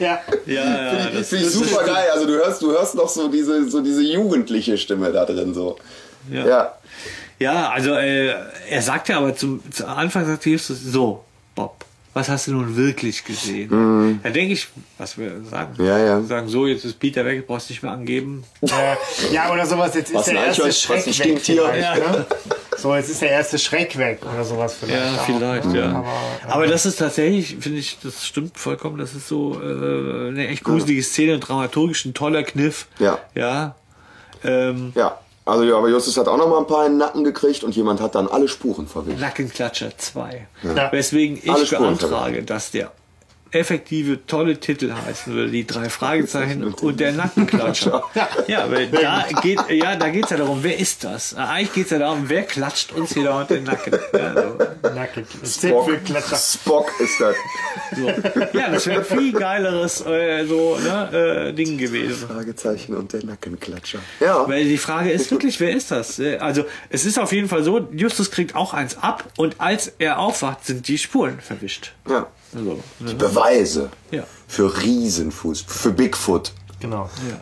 Ja. 0.00 0.20
Ja, 0.44 0.92
ja, 0.92 1.22
Finde 1.22 1.44
ich 1.44 1.52
super 1.52 1.84
geil. 1.84 2.08
Also 2.12 2.26
du 2.26 2.32
hörst, 2.32 2.62
du 2.62 2.72
hörst 2.72 2.96
noch 2.96 3.08
so 3.08 3.28
diese, 3.28 3.70
so 3.70 3.80
diese 3.80 4.02
jugendliche 4.02 4.76
Stimme 4.76 5.12
da 5.12 5.24
drin, 5.24 5.54
so. 5.54 5.76
Ja. 6.28 6.46
ja. 6.46 6.74
Ja, 7.38 7.70
also 7.70 7.94
äh, 7.94 8.34
er 8.68 8.82
sagt 8.82 9.08
ja 9.08 9.18
aber 9.18 9.36
zum, 9.36 9.62
zu 9.70 9.86
Anfang 9.86 10.26
sagt 10.26 10.44
Jesus 10.44 10.82
so, 10.82 11.24
Bob, 11.54 11.84
was 12.20 12.28
hast 12.28 12.46
du 12.48 12.52
nun 12.52 12.76
wirklich 12.76 13.24
gesehen? 13.24 14.20
Da 14.22 14.28
denke 14.30 14.52
ich, 14.52 14.68
was 14.98 15.16
wir 15.16 15.42
sagen. 15.50 15.74
Mhm. 15.78 15.84
Ja, 15.86 15.98
ja. 15.98 16.20
Sagen, 16.22 16.48
so, 16.48 16.66
jetzt 16.66 16.84
ist 16.84 16.98
Peter 16.98 17.24
weg, 17.24 17.46
brauchst 17.46 17.70
nicht 17.70 17.82
mehr 17.82 17.92
angeben. 17.92 18.44
Äh, 18.62 19.34
ja, 19.34 19.50
oder 19.52 19.64
sowas, 19.66 19.94
jetzt 19.94 20.12
Was 20.14 20.26
ist 20.28 20.34
der 20.34 20.44
erste 20.44 20.64
was 20.64 20.80
Schreck 20.80 20.98
ein 21.00 21.06
weg. 21.06 21.14
Stinktier. 21.14 21.62
vielleicht, 21.72 22.06
Ne? 22.06 22.26
So, 22.76 22.94
jetzt 22.94 23.10
ist 23.10 23.20
der 23.22 23.30
erste 23.30 23.58
Schreck 23.58 23.96
weg 23.98 24.20
oder 24.32 24.44
sowas 24.44 24.74
vielleicht. 24.78 25.00
Ja, 25.02 25.14
auch. 25.20 25.24
vielleicht, 25.26 25.72
ja. 25.74 25.88
Aber, 25.90 26.54
Aber 26.54 26.66
das 26.66 26.86
ist 26.86 26.96
tatsächlich, 26.98 27.56
finde 27.60 27.78
ich, 27.78 27.98
das 28.02 28.26
stimmt 28.26 28.58
vollkommen, 28.58 28.98
das 28.98 29.14
ist 29.14 29.28
so 29.28 29.60
äh, 29.60 30.28
eine 30.28 30.48
echt 30.48 30.64
gruselige 30.64 31.02
Szene, 31.02 31.38
dramaturgisch 31.38 32.04
ein 32.04 32.14
toller 32.14 32.42
Kniff. 32.42 32.86
Ja. 32.98 33.18
Ja. 33.34 33.74
Ähm, 34.44 34.92
Ja. 34.94 35.18
Also 35.44 35.64
ja, 35.64 35.76
aber 35.76 35.88
Justus 35.88 36.16
hat 36.16 36.28
auch 36.28 36.36
noch 36.36 36.48
mal 36.48 36.58
ein 36.58 36.66
paar 36.66 36.86
in 36.86 36.92
den 36.92 36.98
Nacken 36.98 37.24
gekriegt 37.24 37.64
und 37.64 37.74
jemand 37.74 38.00
hat 38.00 38.14
dann 38.14 38.28
alle 38.28 38.46
Spuren 38.46 38.86
verwischt. 38.86 39.20
Nackenklatscher 39.20 39.96
2. 39.96 40.46
Ja. 40.62 40.92
Weswegen 40.92 41.36
ich 41.36 41.70
beantrage, 41.70 42.42
dass 42.42 42.70
der 42.70 42.92
effektive, 43.52 44.26
tolle 44.26 44.58
Titel 44.60 44.92
heißen 44.92 45.32
würde, 45.34 45.50
die 45.50 45.66
drei 45.66 45.88
Fragezeichen 45.88 46.62
und 46.62 47.00
der 47.00 47.12
Nackenklatscher. 47.12 48.04
ja, 48.46 48.70
weil 48.70 48.88
da 48.88 49.26
geht, 49.42 49.58
ja, 49.70 49.96
da 49.96 50.08
geht's 50.08 50.30
ja 50.30 50.36
darum, 50.36 50.62
wer 50.62 50.78
ist 50.78 51.04
das? 51.04 51.34
Eigentlich 51.34 51.72
geht's 51.72 51.90
ja 51.90 51.98
darum, 51.98 52.28
wer 52.28 52.42
klatscht 52.42 52.92
uns 52.92 53.12
hier 53.14 53.24
da 53.24 53.40
unter 53.40 53.54
den 53.54 53.64
Nacken. 53.64 53.92
Ja, 54.12 54.34
so. 54.34 54.88
Nackig. 54.94 55.26
Spock. 55.44 55.90
Spock 56.36 56.92
ist 57.00 57.20
das. 57.20 57.36
So. 57.96 58.06
Ja, 58.56 58.70
das 58.70 58.86
wäre 58.86 59.00
ein 59.00 59.04
viel 59.04 59.32
geileres 59.32 60.04
äh, 60.06 60.44
so, 60.46 60.78
ne, 60.78 61.48
äh, 61.48 61.52
Ding 61.52 61.76
gewesen. 61.78 62.28
Fragezeichen 62.28 62.96
und 62.96 63.12
der 63.12 63.24
Nackenklatscher. 63.24 63.98
Ja. 64.20 64.48
Weil 64.48 64.64
die 64.64 64.78
Frage 64.78 65.10
ist 65.10 65.30
wirklich, 65.30 65.58
wer 65.60 65.70
ist 65.74 65.90
das? 65.90 66.18
Äh, 66.18 66.38
Also 66.38 66.64
es 66.88 67.04
ist 67.04 67.18
auf 67.18 67.32
jeden 67.32 67.48
Fall 67.48 67.62
so, 67.62 67.88
Justus 67.92 68.30
kriegt 68.30 68.54
auch 68.54 68.74
eins 68.74 68.96
ab 68.98 69.24
und 69.36 69.60
als 69.60 69.92
er 69.98 70.18
aufwacht, 70.18 70.64
sind 70.66 70.86
die 70.88 70.98
Spuren 70.98 71.40
verwischt. 71.40 71.92
ja. 72.08 72.26
Also, 72.54 72.78
ne? 72.98 73.14
Beweise. 73.14 73.90
Ja. 74.10 74.24
Für 74.48 74.82
Riesenfuß. 74.82 75.64
Für 75.66 75.90
Bigfoot. 75.92 76.52
Genau. 76.80 77.08
Ja, 77.28 77.40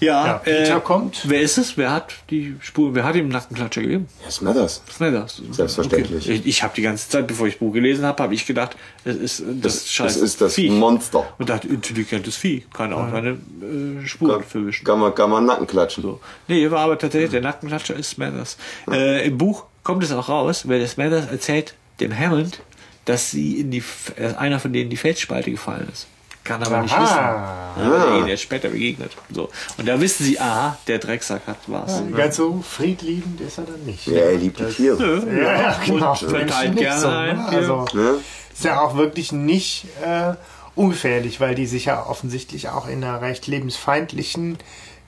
Ja, 0.00 0.34
Peter 0.38 0.76
äh, 0.76 0.80
kommt. 0.80 1.20
Wer 1.28 1.40
ist 1.40 1.56
es? 1.56 1.76
Wer 1.76 1.92
hat 1.92 2.14
die 2.28 2.56
Spur, 2.60 2.94
wer 2.94 3.04
hat 3.04 3.14
ihm 3.14 3.22
einen 3.22 3.28
Nackenklatscher 3.30 3.80
gegeben? 3.82 4.08
Ja, 4.24 4.30
Smithers. 4.30 4.82
Smithers. 4.90 5.40
Selbstverständlich. 5.52 6.24
Okay. 6.24 6.34
Ich, 6.40 6.46
ich 6.46 6.62
habe 6.62 6.74
die 6.74 6.82
ganze 6.82 7.08
Zeit, 7.08 7.26
bevor 7.26 7.46
ich 7.46 7.54
das 7.54 7.60
Buch 7.60 7.72
gelesen 7.72 8.04
habe, 8.04 8.22
habe 8.22 8.34
ich 8.34 8.44
gedacht, 8.46 8.76
das 9.04 9.16
ist 9.16 9.40
das, 9.46 9.60
Das, 9.60 9.90
scheiß 9.92 10.14
das 10.14 10.22
ist 10.22 10.40
das 10.40 10.54
Vieh. 10.54 10.70
Monster. 10.70 11.24
Und 11.38 11.48
dachte, 11.48 11.68
intelligentes 11.68 12.36
Vieh 12.36 12.64
kann 12.72 12.92
auch 12.92 13.10
seine 13.10 13.30
äh, 13.30 14.06
Spuren 14.06 14.42
verwischen. 14.42 14.84
Kann 14.84 14.98
man, 14.98 15.14
kann 15.14 15.30
man 15.30 15.46
Nacken 15.46 15.66
klatschen. 15.66 16.02
So. 16.02 16.20
Nee, 16.48 16.70
war 16.70 16.80
aber 16.80 16.98
tatsächlich, 16.98 17.30
der 17.30 17.40
Nackenklatscher 17.42 17.94
ist 17.94 18.10
Smithers. 18.10 18.56
Äh, 18.90 19.26
Im 19.28 19.38
Buch 19.38 19.64
kommt 19.84 20.02
es 20.02 20.12
auch 20.12 20.28
raus, 20.28 20.66
weil 20.68 20.80
der 20.80 20.88
Smithers 20.88 21.30
erzählt 21.30 21.74
dem 22.00 22.18
Hammond, 22.18 22.60
dass 23.04 23.30
sie 23.30 23.60
in 23.60 23.70
die, 23.70 23.82
äh, 24.16 24.34
einer 24.34 24.60
von 24.60 24.72
denen 24.72 24.84
in 24.84 24.90
die 24.90 24.96
Felsspalte 24.96 25.50
gefallen 25.50 25.88
ist. 25.92 26.06
Kann 26.44 26.62
aber 26.62 26.82
nicht 26.82 26.92
wissen. 26.92 27.02
Aha. 27.18 27.74
Ja, 27.78 27.90
weil 27.90 28.00
er 28.00 28.18
ihnen 28.18 28.28
erst 28.28 28.42
später 28.42 28.68
begegnet. 28.68 29.12
So. 29.30 29.48
Und 29.78 29.88
da 29.88 29.98
wissen 29.98 30.24
sie, 30.24 30.38
aha, 30.38 30.76
der 30.86 30.98
Drecksack 30.98 31.40
hat 31.46 31.56
was. 31.68 32.02
Ganz 32.14 32.36
so 32.36 32.62
friedliebend 32.62 33.40
ist 33.40 33.56
er 33.56 33.64
dann 33.64 33.82
nicht. 33.86 34.06
Ja, 34.06 34.18
er 34.18 34.36
liebt 34.36 34.60
die 34.60 34.64
Tiere. 34.66 35.22
Ja, 35.26 35.62
ja, 35.62 35.76
genau. 35.86 36.10
Und 36.10 36.18
verteilt 36.18 36.74
nicht 36.74 36.82
gerne 36.82 37.00
so, 37.00 37.08
ein. 37.08 37.36
ne? 37.38 37.48
Also, 37.48 37.84
Ne? 37.94 38.16
ist 38.52 38.62
ja 38.64 38.78
auch 38.82 38.94
wirklich 38.94 39.32
nicht 39.32 39.86
äh, 40.04 40.34
ungefährlich, 40.74 41.40
weil 41.40 41.54
die 41.54 41.66
sich 41.66 41.86
ja 41.86 42.04
offensichtlich 42.06 42.68
auch 42.68 42.88
in 42.88 43.02
einer 43.02 43.22
recht 43.22 43.46
lebensfeindlichen, 43.46 44.58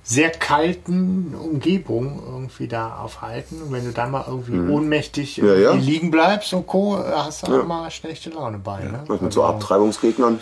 sehr 0.09 0.31
kalten 0.31 1.35
Umgebung 1.35 2.23
irgendwie 2.25 2.69
da 2.69 2.97
aufhalten. 2.99 3.61
Und 3.61 3.73
wenn 3.73 3.85
du 3.85 3.91
dann 3.91 4.13
mal 4.13 4.25
irgendwie 4.29 4.73
ohnmächtig 4.73 5.39
Mhm. 5.39 5.47
Ja, 5.49 5.55
ja. 5.55 5.61
irgendwie 5.71 5.91
liegen 5.91 6.11
bleibst 6.13 6.53
und 6.55 6.67
Co., 6.69 6.97
hast 6.97 7.47
du 7.49 7.61
auch 7.61 7.67
mal 7.67 7.91
schlechte 7.91 8.31
Laune 8.31 8.59
bei. 8.59 8.85
Ne? 8.85 9.03
Was 9.09 9.21
mit 9.21 9.33
so 9.33 9.43
Abtreibungsgegnern, 9.43 10.39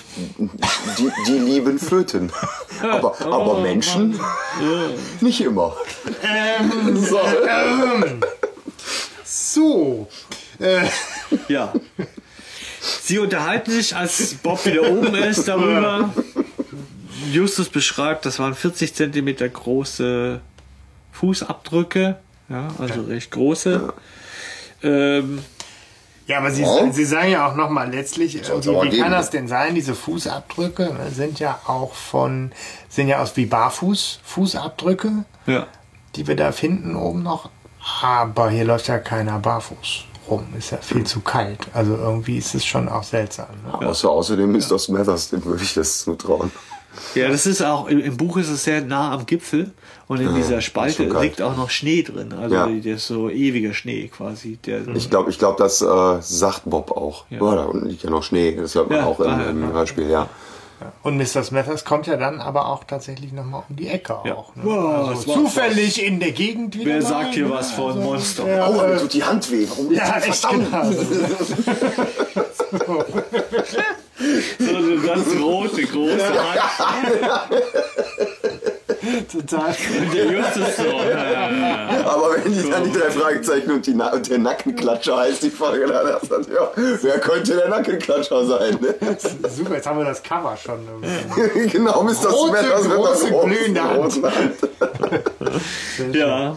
die, 0.98 1.10
die 1.26 1.38
lieben 1.38 1.78
Föten. 1.78 2.30
Aber, 2.82 3.14
aber 3.24 3.60
Menschen 3.60 4.20
nicht 5.22 5.40
immer. 5.40 5.74
So. 6.94 7.18
So, 9.24 10.08
äh, 10.60 10.86
Ja. 11.48 11.72
Sie 13.00 13.18
unterhalten 13.18 13.70
sich, 13.70 13.96
als 13.96 14.34
Bob 14.34 14.64
wieder 14.66 14.82
oben 14.90 15.14
ist, 15.14 15.48
darüber. 15.48 16.12
Justus 17.32 17.68
beschreibt, 17.68 18.26
das 18.26 18.38
waren 18.38 18.54
40 18.54 18.94
Zentimeter 18.94 19.48
große 19.48 20.40
Fußabdrücke. 21.12 22.16
Ja, 22.48 22.68
also 22.78 23.02
recht 23.02 23.30
große. 23.30 23.92
Ähm, 24.82 25.42
Ja, 26.26 26.38
aber 26.38 26.50
Sie, 26.50 26.62
Ja. 26.62 26.90
Sie 26.90 27.04
sagen 27.04 27.30
ja 27.30 27.46
auch 27.46 27.54
nochmal 27.54 27.90
letztlich, 27.90 28.50
aber 28.50 28.82
wie 28.82 28.90
geben. 28.90 29.02
kann 29.02 29.12
das 29.12 29.30
denn 29.30 29.46
sein? 29.46 29.74
Diese 29.74 29.94
Fußabdrücke 29.94 30.84
ne, 30.84 31.10
sind 31.10 31.38
ja 31.38 31.60
auch 31.66 31.94
von, 31.94 32.52
sehen 32.88 33.08
ja 33.08 33.20
aus 33.20 33.36
wie 33.36 33.44
Barfuß, 33.46 34.20
Fußabdrücke, 34.24 35.24
ja. 35.46 35.66
die 36.16 36.26
wir 36.26 36.36
da 36.36 36.52
finden 36.52 36.96
oben 36.96 37.22
noch. 37.22 37.50
Aber 38.02 38.48
hier 38.48 38.64
läuft 38.64 38.88
ja 38.88 38.98
keiner 38.98 39.38
barfuß 39.38 40.04
rum, 40.28 40.46
ist 40.56 40.70
ja 40.70 40.78
viel 40.78 41.04
zu 41.04 41.20
kalt. 41.20 41.58
Also 41.72 41.96
irgendwie 41.96 42.38
ist 42.38 42.54
es 42.54 42.64
schon 42.64 42.88
auch 42.88 43.02
seltsam. 43.02 43.48
Ne? 43.66 43.86
Außer, 43.86 44.08
außerdem 44.10 44.54
ist 44.54 44.70
das 44.70 44.84
Smithers, 44.84 45.30
dem 45.30 45.44
würde 45.44 45.62
ich 45.62 45.74
das 45.74 46.00
zutrauen. 46.00 46.50
Ja, 47.14 47.28
das 47.28 47.46
ist 47.46 47.62
auch, 47.62 47.88
im 47.88 48.00
im 48.00 48.16
Buch 48.16 48.36
ist 48.36 48.48
es 48.48 48.64
sehr 48.64 48.80
nah 48.82 49.12
am 49.12 49.26
Gipfel 49.26 49.72
und 50.08 50.20
in 50.20 50.34
dieser 50.34 50.60
Spalte 50.60 51.04
liegt 51.04 51.40
auch 51.42 51.56
noch 51.56 51.70
Schnee 51.70 52.02
drin. 52.02 52.32
Also 52.32 52.54
Ja. 52.54 52.66
der 52.66 52.96
ist 52.96 53.06
so 53.06 53.30
ewiger 53.30 53.72
Schnee 53.74 54.08
quasi. 54.08 54.58
Der, 54.66 54.86
Ich 54.94 55.10
glaube, 55.10 55.30
ich 55.30 55.38
glaub, 55.38 55.56
das 55.56 55.80
äh, 55.82 56.16
sagt 56.20 56.62
Bob 56.64 56.90
auch. 56.92 57.24
Ja. 57.30 57.38
Ja. 57.44 57.54
da 57.56 57.64
unten 57.64 57.86
liegt 57.86 58.02
ja 58.02 58.10
noch 58.10 58.22
Schnee. 58.22 58.56
Das 58.56 58.74
hört 58.74 58.90
man 58.90 58.98
Ja, 58.98 59.06
auch 59.06 59.20
im, 59.20 59.26
ja, 59.30 59.44
im 59.50 59.62
ja. 59.62 59.68
Hörspiel, 59.70 60.10
ja. 60.10 60.28
Und 61.02 61.16
Mr. 61.16 61.42
Smithers 61.42 61.84
kommt 61.86 62.06
ja 62.08 62.16
dann 62.16 62.40
aber 62.40 62.66
auch 62.68 62.84
tatsächlich 62.84 63.32
nochmal 63.32 63.62
um 63.70 63.76
die 63.76 63.88
Ecke 63.88 64.16
Ja. 64.24 64.34
auch. 64.34 64.54
Ne? 64.56 64.62
Wow, 64.64 65.08
also 65.08 65.32
zufällig 65.32 66.04
in 66.04 66.20
der 66.20 66.32
Gegend 66.32 66.74
wieder. 66.74 66.86
Wer 66.86 67.02
mal, 67.02 67.08
sagt 67.08 67.34
hier 67.34 67.44
ne? 67.46 67.50
was 67.54 67.70
von 67.70 68.02
Monster? 68.02 68.46
Ja, 68.46 68.68
Oh, 68.68 68.72
mir 68.72 68.94
äh, 68.94 68.98
tut 68.98 69.14
die 69.14 69.24
Hand 69.24 69.50
weh. 69.50 69.66
Warum 69.68 69.92
ja, 69.92 70.18
echt 70.18 70.44
Verdammt. 70.44 70.70
genau. 70.70 70.92
So 72.52 73.04
eine 74.18 74.96
ganz 75.06 75.26
rote, 75.40 75.82
große 75.82 76.34
Hand. 76.78 77.08
Total. 79.30 79.74
Der 80.14 80.24
Justus 80.32 80.76
so. 80.76 80.82
Ja, 80.82 81.30
ja, 81.30 81.50
ja. 81.50 82.06
Aber 82.06 82.36
wenn 82.36 82.52
die 82.52 82.70
dann 82.70 82.84
die 82.84 82.92
drei 82.92 83.10
Fragezeichen 83.10 83.70
und, 83.70 83.86
die 83.86 83.94
Na 83.94 84.12
und 84.12 84.28
der 84.30 84.38
Nackenklatscher 84.38 85.18
heißt 85.18 85.42
die 85.42 85.50
Folge, 85.50 85.86
dann 85.86 86.06
hast 86.06 86.30
du 86.30 86.36
ja, 86.52 86.70
wer 87.02 87.18
könnte 87.18 87.56
der 87.56 87.68
Nackenklatscher 87.68 88.46
sein? 88.46 88.78
Ne? 88.80 88.94
Super, 89.48 89.74
jetzt 89.74 89.86
haben 89.86 89.98
wir 89.98 90.04
das 90.04 90.22
Cover 90.22 90.56
schon. 90.56 90.80
irgendwie. 90.86 91.68
genau, 91.78 92.02
Mr. 92.02 92.28
Rote, 92.30 92.58
Smithers 92.58 92.88
mit 92.88 92.96
große, 92.96 93.28
glühende 93.28 93.82
Hand. 93.82 94.22
Hand. 94.22 94.54
Ja. 96.14 96.56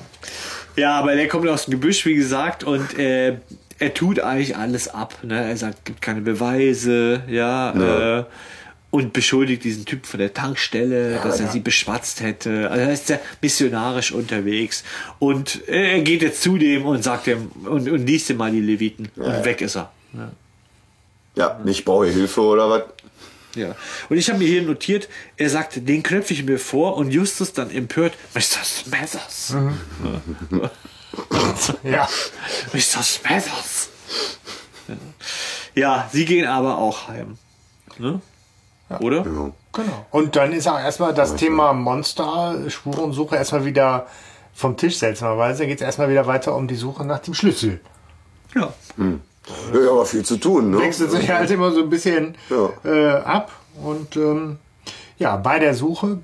Ja, 0.76 1.00
aber 1.00 1.16
der 1.16 1.28
kommt 1.28 1.48
aus 1.50 1.66
dem 1.66 1.72
Gebüsch, 1.72 2.06
wie 2.06 2.16
gesagt, 2.16 2.64
und 2.64 2.98
äh, 3.00 3.38
er 3.80 3.94
tut 3.94 4.20
eigentlich 4.20 4.56
alles 4.56 4.88
ab. 4.88 5.16
Ne? 5.24 5.44
Er 5.44 5.58
sagt, 5.58 5.86
gibt 5.86 6.02
keine 6.02 6.22
Beweise, 6.22 7.24
ja. 7.28 7.76
Ja. 7.78 8.20
Äh, 8.20 8.26
und 8.90 9.12
beschuldigt 9.12 9.66
diesen 9.66 9.86
Typ 9.86 10.06
von 10.06 10.20
der 10.20 10.34
Tankstelle, 10.34 11.20
dass 11.22 11.42
er 11.42 11.50
sie 11.50 11.60
beschwatzt 11.60 12.22
hätte. 12.22 12.72
Also 12.72 12.84
er 12.84 12.94
ist 12.94 13.08
sehr 13.08 13.20
missionarisch 13.42 14.14
unterwegs. 14.14 14.84
Und 15.20 15.68
er 15.68 16.00
geht 16.00 16.22
jetzt 16.22 16.42
zu 16.42 16.58
dem 16.58 16.86
und 16.86 17.04
sagt 17.04 17.28
ihm 17.28 17.52
und, 17.66 17.90
und 17.90 18.08
liest 18.08 18.30
ihm 18.30 18.38
mal 18.38 18.52
die 18.52 18.62
Leviten. 18.62 19.10
und 19.18 19.26
ja. 19.26 19.46
weg 19.46 19.62
ist 19.62 19.76
er. 19.76 19.92
Ja. 20.14 20.32
Ja, 21.36 21.60
nicht 21.64 21.86
brauche 21.86 22.08
Hilfe 22.08 22.42
oder 22.42 22.70
was? 22.70 22.84
Ja. 23.56 23.76
Und 24.10 24.18
ich 24.18 24.30
habe 24.30 24.40
mir 24.40 24.48
hier 24.48 24.62
notiert, 24.62 25.10
er 25.36 25.50
sagte, 25.50 25.82
den 25.82 26.02
knöpfe 26.02 26.34
ich 26.34 26.44
mir 26.44 26.58
vor 26.58 26.96
und 26.96 27.12
Justus 27.12 27.54
dann 27.54 27.70
empört, 27.70 28.14
Mr. 28.34 28.64
Smathers. 28.64 29.56
Ja. 31.84 32.08
Mr. 32.74 33.04
Smathers. 33.04 33.90
Ja, 35.76 36.08
sie 36.12 36.26
gehen 36.26 36.48
aber 36.48 36.78
auch 36.78 37.08
heim. 37.08 37.38
Ne? 37.98 38.22
Oder? 39.00 39.18
Ja. 39.26 39.52
Genau. 39.74 40.06
Und 40.12 40.36
dann 40.36 40.54
ist 40.54 40.68
auch 40.68 40.80
erstmal 40.80 41.14
das 41.14 41.36
Thema 41.36 41.74
Monster, 41.74 42.56
Spurensuche 42.70 43.36
erstmal 43.36 43.66
wieder 43.66 44.08
vom 44.54 44.78
Tisch, 44.78 44.98
seltsamerweise. 44.98 45.68
Geht 45.68 45.78
es 45.78 45.82
erstmal 45.86 46.10
wieder 46.10 46.26
weiter 46.26 46.56
um 46.56 46.68
die 46.68 46.76
Suche 46.76 47.06
nach 47.06 47.20
dem 47.20 47.34
Schlüssel. 47.34 47.82
Ja. 48.56 48.74
Ja, 48.98 49.92
aber 49.92 50.06
viel 50.06 50.24
zu 50.26 50.38
tun, 50.38 50.72
ne? 50.72 50.80
Wechselt 50.80 51.12
sich 51.12 51.30
halt 51.30 51.50
immer 51.52 51.72
so 51.72 51.82
ein 51.82 51.90
bisschen 51.90 52.36
Ja. 52.50 52.70
äh, 52.84 53.18
ab. 53.22 53.52
Und 53.84 54.16
ähm, 54.16 54.58
ja, 55.20 55.36
bei 55.38 55.60
der 55.60 55.76
Suche 55.76 56.20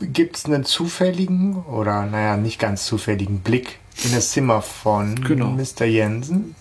gibt 0.00 0.36
es 0.36 0.46
einen 0.46 0.64
zufälligen 0.64 1.64
oder 1.64 2.02
naja, 2.06 2.36
nicht 2.36 2.58
ganz 2.58 2.86
zufälligen 2.86 3.40
Blick 3.40 3.78
in 4.04 4.12
das 4.14 4.30
Zimmer 4.30 4.62
von 4.62 5.14
Genau. 5.24 5.46
Mr. 5.48 5.84
Jensen. 5.84 6.54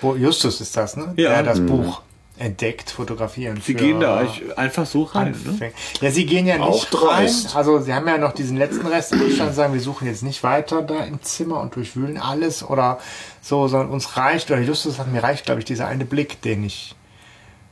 Wo 0.00 0.14
Justus 0.14 0.60
ist 0.60 0.76
das, 0.76 0.96
ne? 0.96 1.14
Ja. 1.16 1.30
Der 1.30 1.42
das 1.42 1.60
Buch 1.60 2.02
entdeckt, 2.36 2.90
fotografieren. 2.90 3.60
Sie 3.64 3.74
gehen 3.74 4.00
da 4.00 4.26
einfach 4.56 4.86
so 4.86 5.04
rein. 5.04 5.36
Ne? 5.60 5.70
Ja, 6.00 6.10
sie 6.10 6.26
gehen 6.26 6.46
ja 6.46 6.58
Auch 6.60 6.72
nicht 6.74 6.92
rein. 6.92 7.00
dreist. 7.00 7.54
Also 7.56 7.80
sie 7.80 7.94
haben 7.94 8.08
ja 8.08 8.18
noch 8.18 8.32
diesen 8.32 8.56
letzten 8.56 8.86
Rest 8.86 9.12
im 9.12 9.20
Bestand, 9.20 9.54
sagen, 9.54 9.72
wir 9.72 9.80
suchen 9.80 10.08
jetzt 10.08 10.24
nicht 10.24 10.42
weiter 10.42 10.82
da 10.82 11.04
im 11.04 11.22
Zimmer 11.22 11.60
und 11.60 11.76
durchwühlen 11.76 12.18
alles 12.18 12.64
oder 12.68 12.98
so, 13.40 13.68
sondern 13.68 13.90
uns 13.90 14.16
reicht, 14.16 14.50
oder 14.50 14.60
Justus 14.60 14.96
sagt, 14.96 15.12
mir 15.12 15.22
reicht, 15.22 15.46
glaube 15.46 15.60
ich, 15.60 15.64
dieser 15.64 15.86
eine 15.86 16.04
Blick, 16.04 16.42
den 16.42 16.64
ich 16.64 16.96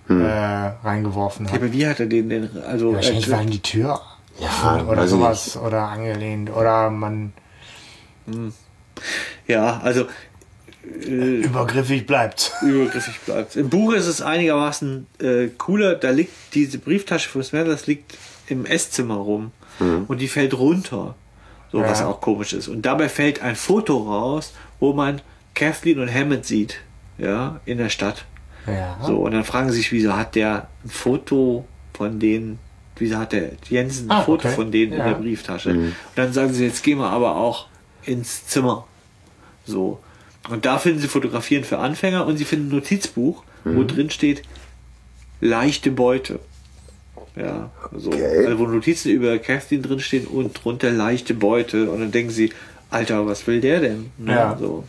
äh, 0.08 0.12
reingeworfen 0.12 1.46
hat. 1.46 1.54
Ja, 1.54 1.58
aber 1.60 1.72
wie 1.72 1.86
hat 1.86 1.98
er 1.98 2.06
den 2.06 2.28
denn? 2.28 2.50
Also, 2.64 2.94
Wahrscheinlich 2.94 3.26
äh, 3.26 3.30
war 3.32 3.38
an 3.40 3.50
die 3.50 3.62
Tür 3.62 4.00
Ja, 4.40 4.84
oder 4.88 5.04
ich 5.04 5.10
sowas 5.10 5.56
oder 5.56 5.88
angelehnt 5.88 6.50
oder 6.54 6.88
man 6.88 7.32
ja, 9.46 9.80
also 9.82 10.06
übergriffig 11.06 12.06
bleibt. 12.06 12.52
übergriffig 12.62 13.18
bleibt. 13.20 13.56
Im 13.56 13.68
Buch 13.70 13.92
ist 13.92 14.06
es 14.06 14.20
einigermaßen 14.20 15.06
äh, 15.20 15.48
cooler. 15.58 15.94
Da 15.94 16.10
liegt 16.10 16.32
diese 16.54 16.78
Brieftasche 16.78 17.28
von 17.28 17.42
Smithers 17.42 17.86
liegt 17.86 18.16
im 18.48 18.66
Esszimmer 18.66 19.14
rum 19.16 19.52
und 20.08 20.20
die 20.20 20.28
fällt 20.28 20.54
runter. 20.54 21.14
So, 21.72 21.80
was 21.80 22.00
Ja. 22.00 22.06
auch 22.08 22.20
komisch 22.20 22.52
ist. 22.52 22.68
Und 22.68 22.82
dabei 22.82 23.08
fällt 23.08 23.40
ein 23.42 23.56
Foto 23.56 23.96
raus, 23.96 24.52
wo 24.78 24.92
man 24.92 25.22
Kathleen 25.54 25.98
und 26.00 26.12
Hammond 26.12 26.44
sieht. 26.44 26.76
Ja, 27.18 27.60
in 27.64 27.78
der 27.78 27.88
Stadt. 27.88 28.24
Ja. 28.66 28.98
So, 29.02 29.16
und 29.18 29.32
dann 29.32 29.44
fragen 29.44 29.70
sie 29.70 29.78
sich, 29.78 29.90
wieso 29.92 30.14
hat 30.16 30.34
der 30.34 30.68
ein 30.84 30.90
Foto 30.90 31.64
von 31.94 32.20
denen, 32.20 32.58
wieso 32.96 33.16
hat 33.18 33.32
der 33.32 33.52
Jensen 33.68 34.10
ein 34.10 34.18
Ah, 34.18 34.22
Foto 34.22 34.48
okay. 34.48 34.54
von 34.54 34.70
denen 34.70 34.92
in 34.92 34.98
Ja. 34.98 35.08
der 35.08 35.14
Brieftasche? 35.14 35.70
Und 35.70 35.94
dann 36.14 36.32
sagen 36.32 36.52
sie, 36.52 36.64
jetzt 36.66 36.82
gehen 36.82 36.98
wir 36.98 37.08
aber 37.10 37.36
auch 37.36 37.66
ins 38.04 38.46
Zimmer. 38.46 38.86
So. 39.64 40.00
Und 40.48 40.64
da 40.64 40.78
finden 40.78 41.00
sie 41.00 41.08
Fotografieren 41.08 41.64
für 41.64 41.78
Anfänger 41.78 42.26
und 42.26 42.36
sie 42.36 42.44
finden 42.44 42.68
ein 42.68 42.76
Notizbuch, 42.76 43.44
wo 43.64 43.84
drin 43.84 44.10
steht, 44.10 44.42
leichte 45.40 45.90
Beute. 45.90 46.40
Ja, 47.36 47.70
so. 47.96 48.10
Okay. 48.10 48.46
Also 48.46 48.58
wo 48.58 48.66
Notizen 48.66 49.10
über 49.10 49.38
Kathleen 49.38 49.82
drinstehen 49.82 50.26
und 50.26 50.52
drunter 50.52 50.90
leichte 50.90 51.34
Beute. 51.34 51.90
Und 51.90 52.00
dann 52.00 52.10
denken 52.10 52.30
sie, 52.30 52.52
Alter, 52.90 53.26
was 53.26 53.46
will 53.46 53.60
der 53.60 53.80
denn? 53.80 54.10
Ne? 54.18 54.32
Ja. 54.32 54.56
So. 54.58 54.84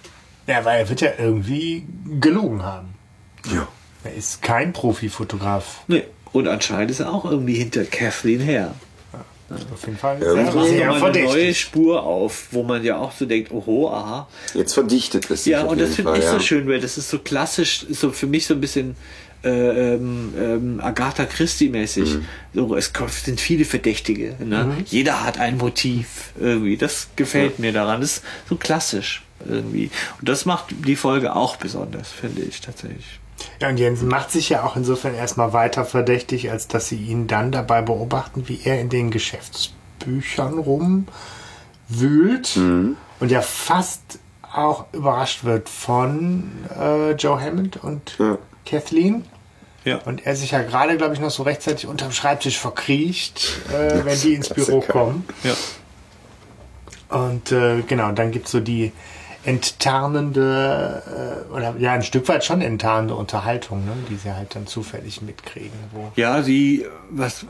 Ja, 0.47 0.65
weil 0.65 0.81
er 0.81 0.89
wird 0.89 1.01
ja 1.01 1.11
irgendwie 1.17 1.85
gelogen 2.19 2.63
haben. 2.63 2.89
Ja. 3.53 3.67
Er 4.03 4.13
ist 4.13 4.41
kein 4.41 4.73
Profifotograf. 4.73 5.83
Nee. 5.87 6.03
Und 6.33 6.47
anscheinend 6.47 6.91
ist 6.91 6.99
er 6.99 7.13
auch 7.13 7.25
irgendwie 7.25 7.53
hinter 7.53 7.85
Kathleen 7.85 8.41
her. 8.41 8.73
Auf 9.49 9.85
jeden 9.85 9.97
Fall 9.97 10.21
Irgendwie 10.21 10.79
mal 10.79 11.03
eine 11.03 11.23
neue. 11.23 11.53
Spur 11.53 12.03
auf, 12.03 12.47
wo 12.51 12.63
man 12.63 12.83
ja 12.83 12.97
auch 12.97 13.11
so 13.11 13.25
denkt, 13.25 13.51
oho, 13.51 13.89
aha. 13.89 14.27
Jetzt 14.53 14.73
verdichtet 14.73 15.29
es 15.29 15.43
sich 15.43 15.51
Ja, 15.51 15.63
auf 15.65 15.71
und 15.71 15.81
das 15.81 15.95
finde 15.95 16.17
ich 16.17 16.25
so 16.25 16.33
ja. 16.33 16.39
schön, 16.39 16.67
weil 16.67 16.79
das 16.79 16.97
ist 16.97 17.09
so 17.09 17.19
klassisch, 17.19 17.85
so 17.89 18.11
für 18.11 18.27
mich 18.27 18.45
so 18.47 18.53
ein 18.53 18.61
bisschen 18.61 18.95
äh, 19.43 19.93
ähm, 19.95 20.33
ähm, 20.39 20.79
Agatha 20.81 21.25
Christie-mäßig. 21.25 22.15
Mhm. 22.15 22.25
So, 22.53 22.75
es 22.75 22.91
sind 23.23 23.41
viele 23.41 23.65
Verdächtige. 23.65 24.35
Ne? 24.39 24.77
Jeder 24.85 25.23
hat 25.23 25.37
ein 25.39 25.57
Motiv 25.57 26.31
irgendwie. 26.39 26.77
Das 26.77 27.09
gefällt 27.15 27.59
mir 27.59 27.73
daran. 27.73 28.01
Das 28.01 28.17
ist 28.17 28.23
so 28.47 28.55
klassisch 28.55 29.23
irgendwie. 29.47 29.89
Und 30.19 30.29
das 30.29 30.45
macht 30.45 30.67
die 30.87 30.95
Folge 30.95 31.35
auch 31.35 31.57
besonders, 31.57 32.09
finde 32.09 32.41
ich 32.41 32.61
tatsächlich. 32.61 33.19
Ja, 33.61 33.69
und 33.69 33.77
Jensen 33.77 34.07
macht 34.07 34.31
sich 34.31 34.49
ja 34.49 34.63
auch 34.63 34.75
insofern 34.75 35.15
erstmal 35.15 35.53
weiter 35.53 35.85
verdächtig, 35.85 36.49
als 36.51 36.67
dass 36.67 36.87
sie 36.87 36.97
ihn 36.97 37.27
dann 37.27 37.51
dabei 37.51 37.81
beobachten, 37.81 38.47
wie 38.47 38.59
er 38.63 38.79
in 38.81 38.89
den 38.89 39.11
Geschäftsbüchern 39.11 40.57
rumwühlt 40.59 42.55
Mhm. 42.55 42.97
und 43.19 43.31
ja 43.31 43.41
fast 43.41 44.01
auch 44.53 44.85
überrascht 44.93 45.43
wird 45.43 45.67
von 45.69 46.51
äh, 46.79 47.11
Joe 47.13 47.39
Hammond 47.41 47.77
und 47.83 48.15
Ja. 48.19 48.37
Kathleen. 48.65 49.25
Ja. 49.83 49.97
Und 50.05 50.25
er 50.25 50.35
sich 50.35 50.51
ja 50.51 50.61
gerade, 50.61 50.95
glaube 50.95 51.13
ich, 51.13 51.19
noch 51.19 51.31
so 51.31 51.43
rechtzeitig 51.43 51.87
unterm 51.87 52.11
Schreibtisch 52.13 52.57
verkriecht, 52.57 53.57
äh, 53.73 54.05
wenn 54.05 54.19
die 54.21 54.33
ins 54.35 54.49
Büro 54.49 54.79
kommen. 54.79 55.25
Ja. 55.43 55.53
Und 57.09 57.51
äh, 57.51 57.81
genau, 57.81 58.11
dann 58.13 58.31
gibt's 58.31 58.51
so 58.51 58.59
die 58.59 58.91
enttarnende, 59.45 61.03
äh, 61.51 61.53
oder 61.53 61.75
ja, 61.77 61.93
ein 61.93 62.03
Stück 62.03 62.27
weit 62.29 62.43
schon 62.45 62.61
enttarnende 62.61 63.15
Unterhaltung, 63.15 63.85
ne, 63.85 63.91
die 64.09 64.15
sie 64.15 64.31
halt 64.33 64.55
dann 64.55 64.67
zufällig 64.67 65.21
mitkriegen. 65.21 65.71
Wo, 65.91 66.11
Ja, 66.15 66.41
sie, 66.43 66.85
was, 67.09 67.45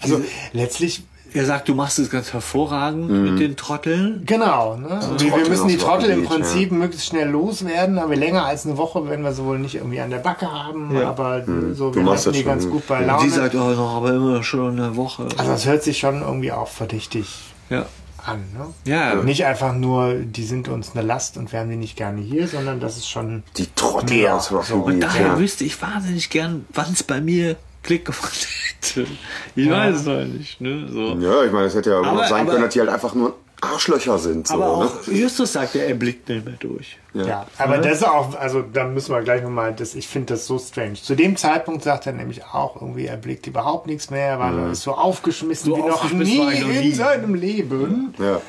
also 0.00 0.20
letztlich, 0.52 1.02
er 1.32 1.44
sagt, 1.46 1.68
du 1.68 1.74
machst 1.74 1.98
es 1.98 2.10
ganz 2.10 2.32
hervorragend 2.32 3.10
mit 3.10 3.40
den 3.40 3.56
Trotteln. 3.56 4.22
genau, 4.24 4.76
ne? 4.76 5.00
wir, 5.18 5.20
wir 5.20 5.30
Trottel 5.30 5.48
müssen 5.48 5.68
die 5.68 5.76
Trottel 5.78 6.10
im 6.10 6.24
Prinzip 6.24 6.70
möglichst 6.70 7.08
schnell 7.08 7.28
loswerden, 7.28 7.98
aber 7.98 8.14
länger 8.14 8.44
als 8.44 8.66
eine 8.66 8.76
Woche 8.76 9.08
werden 9.08 9.24
wir 9.24 9.32
sie 9.32 9.44
wohl 9.44 9.58
nicht 9.58 9.74
irgendwie 9.74 10.00
an 10.00 10.10
der 10.10 10.18
Backe 10.18 10.50
haben, 10.52 10.96
Ja. 10.96 11.08
aber 11.08 11.44
so, 11.72 11.90
Du 11.90 12.04
wir 12.04 12.12
das 12.12 12.24
die 12.30 12.44
ganz 12.44 12.68
gut. 12.68 12.86
bei 12.86 13.00
Und 13.00 13.06
Laune. 13.08 13.22
sie 13.28 13.30
sagt, 13.30 13.54
oh, 13.56 13.70
noch 13.70 13.96
aber 13.96 14.10
immer 14.12 14.42
schon 14.44 14.78
eine 14.78 14.94
Woche. 14.96 15.24
also 15.36 15.50
das 15.50 15.66
hört 15.66 15.82
sich 15.82 15.98
schon 15.98 16.20
irgendwie 16.22 16.52
auch 16.52 16.68
verdächtig 16.68 17.26
Ja. 17.68 17.86
An, 18.26 18.38
ne? 18.56 18.66
Ja, 18.86 19.14
Nicht 19.16 19.44
einfach 19.44 19.72
nur, 19.74 20.14
die 20.14 20.44
sind 20.44 20.68
uns 20.68 20.92
eine 20.94 21.06
Last 21.06 21.36
und 21.36 21.52
wir 21.52 21.60
haben 21.60 21.70
die 21.70 21.76
nicht 21.76 21.96
gerne 21.96 22.20
hier, 22.20 22.48
sondern 22.48 22.80
das 22.80 22.96
ist 22.96 23.08
schon 23.08 23.42
Die 23.56 23.66
Trottel 23.74 24.16
Mehr. 24.18 24.36
aus 24.36 24.48
So. 24.48 24.76
Und 24.76 25.00
daher 25.00 25.26
ja. 25.28 25.38
wüsste 25.38 25.64
ich 25.64 25.80
wahnsinnig 25.80 26.30
gern, 26.30 26.66
wann 26.72 26.92
es 26.92 27.02
bei 27.02 27.20
mir 27.20 27.56
Klick 27.82 28.06
gemacht 28.06 28.46
hätte. 28.80 29.06
Ich 29.54 29.68
weiß 29.70 29.96
es 30.00 30.06
halt 30.06 30.38
nicht, 30.38 30.60
ne? 30.60 30.88
So. 30.90 31.16
Ja, 31.18 31.44
ich 31.44 31.52
meine, 31.52 31.66
es 31.66 31.74
hätte 31.74 31.90
ja 31.90 31.98
Aber- 31.98 32.12
auch 32.22 32.26
sein 32.26 32.42
aber- 32.42 32.52
können, 32.52 32.64
dass 32.64 32.72
die 32.74 32.80
halt 32.80 32.90
einfach 32.90 33.14
nur 33.14 33.36
Arschlöcher 33.64 34.18
sind. 34.18 34.46
So, 34.48 34.54
Aber 34.54 34.84
ne? 34.84 34.90
auch 34.90 35.06
Justus 35.06 35.52
sagt, 35.52 35.74
ja, 35.74 35.82
er 35.82 35.94
blickt 35.94 36.28
nicht 36.28 36.44
mehr 36.44 36.54
durch. 36.58 36.98
Ja, 37.14 37.46
aber 37.58 37.78
das 37.78 37.98
ist 37.98 38.06
auch, 38.08 38.34
also 38.34 38.62
da 38.62 38.84
müssen 38.84 39.12
wir 39.14 39.22
gleich 39.22 39.42
nochmal, 39.42 39.72
das, 39.74 39.94
ich 39.94 40.08
finde 40.08 40.34
das 40.34 40.46
so 40.46 40.58
strange. 40.58 40.94
Zu 40.94 41.14
dem 41.14 41.36
Zeitpunkt 41.36 41.84
sagt 41.84 42.06
er 42.06 42.12
nämlich 42.12 42.44
auch 42.44 42.80
irgendwie, 42.80 43.06
er 43.06 43.16
blickt 43.16 43.46
überhaupt 43.46 43.86
nichts 43.86 44.10
mehr, 44.10 44.38
weil 44.40 44.58
er 44.58 44.70
ist 44.72 44.82
so 44.82 44.92
aufgeschmissen 44.92 45.70
So 45.70 45.76
wie 45.76 45.80
noch 45.82 45.94
aufgeschmissen 46.02 46.36
noch 46.38 46.50
nie. 46.50 46.88
in 46.90 46.94
seinem 46.94 47.34
Leben. 47.34 48.14
Ja. 48.18 48.40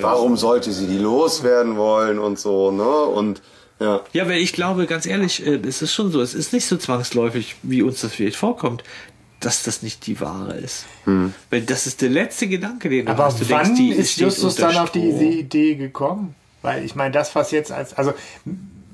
Warum 0.00 0.36
sollte 0.36 0.70
sie 0.72 0.86
die 0.86 0.98
loswerden 0.98 1.76
wollen 1.76 2.18
und 2.18 2.38
so, 2.38 2.70
ne? 2.70 2.84
Und 2.84 3.42
ja. 3.80 4.00
Ja, 4.12 4.28
weil 4.28 4.36
ich 4.38 4.52
glaube, 4.52 4.86
ganz 4.86 5.06
ehrlich, 5.06 5.44
äh, 5.46 5.56
es 5.66 5.80
ist 5.82 5.94
schon 5.94 6.12
so, 6.12 6.20
es 6.20 6.34
ist 6.34 6.52
nicht 6.52 6.66
so 6.66 6.76
zwangsläufig, 6.76 7.56
wie 7.62 7.82
uns 7.82 8.02
das 8.02 8.12
vielleicht 8.12 8.36
vorkommt, 8.36 8.84
dass 9.40 9.62
das 9.62 9.82
nicht 9.82 10.06
die 10.06 10.20
Wahre 10.20 10.54
ist. 10.58 10.84
Weil 11.50 11.62
das 11.62 11.86
ist 11.86 12.02
der 12.02 12.10
letzte 12.10 12.46
Gedanke, 12.46 12.88
den 12.88 13.06
du 13.06 13.12
Aber 13.12 13.24
hast. 13.24 13.40
Du 13.40 13.48
wann 13.50 13.64
denkst, 13.64 13.80
die 13.80 13.90
ist 13.90 14.16
Justus 14.18 14.56
dann 14.56 14.76
auf 14.76 14.90
die 14.92 15.10
Strom. 15.10 15.20
Idee 15.32 15.74
gekommen? 15.74 16.34
Weil 16.62 16.84
ich 16.84 16.94
meine, 16.94 17.10
das, 17.12 17.34
was 17.34 17.50
jetzt 17.50 17.72
als, 17.72 17.94
also 17.94 18.12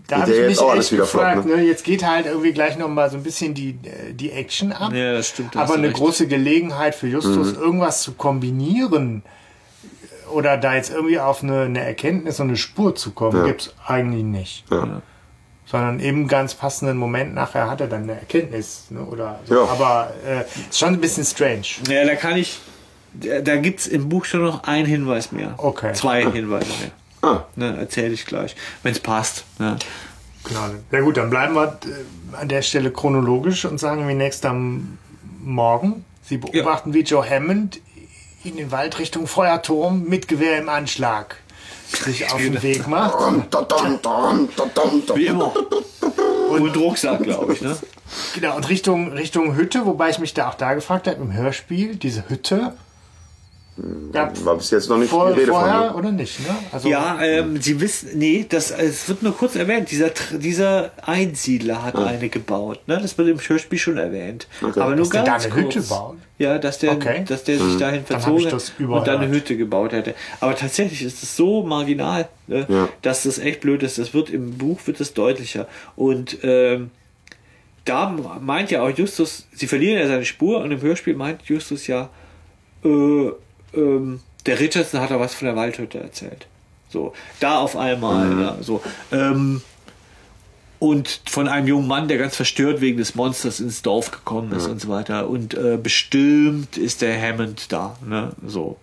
da 0.06 0.20
habe 0.20 0.30
ich 0.30 0.38
jetzt 0.38 0.48
mich 0.50 0.58
auch 0.60 0.70
alles 0.70 0.86
echt 0.86 0.92
wieder 0.92 1.02
gefragt, 1.02 1.42
floppt, 1.42 1.56
ne? 1.58 1.64
jetzt 1.64 1.82
geht 1.82 2.06
halt 2.06 2.26
irgendwie 2.26 2.52
gleich 2.52 2.78
nochmal 2.78 3.10
so 3.10 3.16
ein 3.16 3.24
bisschen 3.24 3.54
die, 3.54 3.70
äh, 3.70 4.12
die 4.12 4.30
Action 4.30 4.70
ab. 4.72 4.92
Ja, 4.92 5.14
das 5.14 5.28
stimmt. 5.30 5.56
da 5.56 5.60
hast 5.60 5.70
Aber 5.70 5.78
eine 5.78 5.88
recht. 5.88 5.96
große 5.96 6.28
Gelegenheit 6.28 6.94
für 6.94 7.08
Justus, 7.08 7.54
irgendwas 7.54 8.02
zu 8.02 8.12
kombinieren 8.12 9.24
oder 10.32 10.56
da 10.56 10.74
jetzt 10.76 10.90
irgendwie 10.92 11.18
auf 11.18 11.42
eine, 11.42 11.62
eine 11.62 11.80
Erkenntnis 11.80 12.38
und 12.38 12.48
eine 12.48 12.56
Spur 12.56 12.94
zu 12.94 13.10
kommen, 13.12 13.38
Ja. 13.38 13.46
gibt's 13.46 13.72
eigentlich 13.84 14.22
nicht. 14.24 14.64
Ja. 14.70 15.02
Sondern 15.66 15.98
eben 15.98 16.28
ganz 16.28 16.54
passenden 16.54 16.96
Moment 16.96 17.34
nachher 17.34 17.68
hat 17.68 17.80
er 17.80 17.88
dann 17.88 18.04
eine 18.04 18.12
Erkenntnis. 18.12 18.84
Ne? 18.90 19.00
Oder 19.00 19.40
so. 19.46 19.54
Ja. 19.54 19.64
Aber 19.64 20.12
äh, 20.24 20.42
ist 20.68 20.78
schon 20.78 20.94
ein 20.94 21.00
bisschen 21.00 21.24
strange. 21.24 21.66
Ja, 21.88 22.04
da 22.04 22.14
kann 22.14 22.36
ich, 22.36 22.60
da, 23.14 23.40
da 23.40 23.56
gibt 23.56 23.80
es 23.80 23.86
im 23.88 24.08
Buch 24.08 24.24
schon 24.24 24.42
noch 24.44 24.62
einen 24.64 24.86
Hinweis 24.86 25.32
mehr. 25.32 25.54
Okay. 25.58 25.92
Zwei 25.94 26.22
Hinweise 26.30 26.68
mehr. 26.80 26.90
Ah, 27.22 27.44
Ne, 27.56 27.76
erzähle 27.78 28.12
ich 28.14 28.26
gleich, 28.26 28.54
wenn 28.84 28.92
es 28.92 29.00
passt. 29.00 29.44
Ne. 29.58 29.76
Genau. 30.44 30.66
Ja 30.92 31.00
gut, 31.00 31.16
dann 31.16 31.30
bleiben 31.30 31.54
wir 31.54 31.80
äh, 31.84 32.36
an 32.36 32.48
der 32.48 32.62
Stelle 32.62 32.92
chronologisch 32.92 33.64
und 33.64 33.78
sagen 33.78 34.06
wie 34.08 34.14
nächst 34.14 34.46
am 34.46 34.98
Morgen. 35.42 36.04
Sie 36.22 36.38
beobachten, 36.38 36.94
wie 36.94 37.00
Joe 37.00 37.28
Hammond 37.28 37.80
in 38.44 38.56
den 38.56 38.70
Wald 38.70 38.98
Richtung 39.00 39.26
Feuerturm 39.26 40.04
mit 40.04 40.28
Gewehr 40.28 40.58
im 40.58 40.68
Anschlag 40.68 41.36
sich 41.86 42.30
auf 42.32 42.38
den 42.38 42.62
Weg 42.62 42.86
macht. 42.86 43.18
Wie 45.14 45.26
immer. 45.26 45.52
Und 46.50 46.76
Rucksack, 46.76 47.22
glaube 47.22 47.54
ich. 47.54 47.60
Ne? 47.60 47.76
Genau, 48.34 48.56
und 48.56 48.68
Richtung, 48.68 49.12
Richtung 49.12 49.56
Hütte, 49.56 49.84
wobei 49.86 50.10
ich 50.10 50.18
mich 50.18 50.34
da 50.34 50.48
auch 50.48 50.54
da 50.54 50.74
gefragt 50.74 51.06
habe, 51.06 51.20
im 51.20 51.32
Hörspiel, 51.32 51.96
diese 51.96 52.28
Hütte. 52.28 52.74
Gab 54.10 54.42
War 54.46 54.56
bis 54.56 54.70
jetzt 54.70 54.88
noch 54.88 54.96
nicht 54.96 55.10
vor, 55.10 55.30
die 55.34 55.40
Rede 55.40 55.52
vorher 55.52 55.90
von. 55.90 55.96
oder 56.00 56.10
nicht, 56.12 56.40
ne? 56.40 56.54
Also, 56.72 56.88
Ja, 56.88 57.20
ähm, 57.22 57.60
Sie 57.60 57.78
wissen, 57.78 58.08
nee, 58.14 58.46
das, 58.48 58.70
es 58.70 59.06
wird 59.06 59.22
nur 59.22 59.36
kurz 59.36 59.54
erwähnt. 59.54 59.90
Dieser, 59.90 60.10
dieser 60.32 60.92
Einsiedler 61.06 61.82
hat 61.82 61.94
eine 61.96 62.30
gebaut. 62.30 62.80
Ne? 62.88 62.98
Das 63.02 63.18
wird 63.18 63.28
im 63.28 63.38
Hörspiel 63.38 63.78
schon 63.78 63.98
erwähnt. 63.98 64.46
Okay. 64.62 64.80
Aber 64.80 64.90
nur 64.96 65.00
Dass 65.04 65.10
der 65.10 65.22
da 65.24 65.30
ganz 65.32 65.44
eine 65.44 65.54
kurz. 65.54 65.74
Hütte 65.74 65.86
baut? 65.88 66.16
Ja, 66.38 66.58
dass 66.58 66.78
der, 66.78 66.92
Okay. 66.92 67.24
dass 67.28 67.44
der 67.44 67.58
sich 67.58 67.76
dahin 67.76 68.02
Dann 68.08 68.16
hab 68.16 68.22
verzogen 68.24 68.52
hat 68.52 68.72
und 69.00 69.06
dann 69.06 69.20
eine. 69.20 69.28
Hütte 69.28 69.56
gebaut 69.58 69.92
hätte. 69.92 70.14
Aber 70.40 70.54
tatsächlich 70.56 71.02
ist 71.02 71.22
es 71.22 71.36
so 71.36 71.62
marginal, 71.62 72.28
ne? 72.46 72.64
Ja. 72.70 72.88
dass 73.02 73.24
das 73.24 73.38
echt 73.38 73.60
blöd 73.60 73.82
ist. 73.82 73.98
Das 73.98 74.14
wird 74.14 74.30
im 74.30 74.56
Buch 74.56 74.78
wird 74.86 75.00
es 75.00 75.12
deutlicher. 75.12 75.66
Und 75.96 76.38
ähm, 76.42 76.90
da 77.84 78.08
meint 78.40 78.70
ja 78.70 78.82
auch 78.82 78.90
Justus, 78.90 79.46
sie 79.52 79.66
verlieren 79.66 79.98
ja 79.98 80.06
seine 80.06 80.24
Spur 80.24 80.60
und 80.62 80.72
im 80.72 80.80
Hörspiel 80.80 81.14
meint 81.14 81.42
Justus 81.42 81.86
ja, 81.86 82.08
äh, 82.84 83.30
ähm, 83.76 84.20
der 84.46 84.58
Richardson 84.58 85.00
hat 85.00 85.10
da 85.10 85.20
was 85.20 85.34
von 85.34 85.46
der 85.46 85.56
Waldhütte 85.56 85.98
erzählt. 85.98 86.46
So, 86.88 87.12
da 87.40 87.58
auf 87.58 87.76
einmal, 87.76 88.40
ja, 88.40 88.56
so. 88.60 88.82
Ähm, 89.12 89.60
und 90.78 91.20
von 91.26 91.48
einem 91.48 91.66
jungen 91.66 91.88
Mann, 91.88 92.06
der 92.06 92.18
ganz 92.18 92.36
verstört 92.36 92.80
wegen 92.80 92.98
des 92.98 93.14
Monsters 93.14 93.60
ins 93.60 93.82
Dorf 93.82 94.10
gekommen 94.10 94.52
ist 94.52 94.66
und 94.66 94.80
so 94.80 94.88
weiter. 94.88 95.28
Und 95.28 95.54
äh, 95.54 95.78
bestimmt 95.82 96.76
ist 96.76 97.02
der 97.02 97.20
Hammond 97.20 97.72
da, 97.72 97.96
ne, 98.06 98.32
so. 98.46 98.76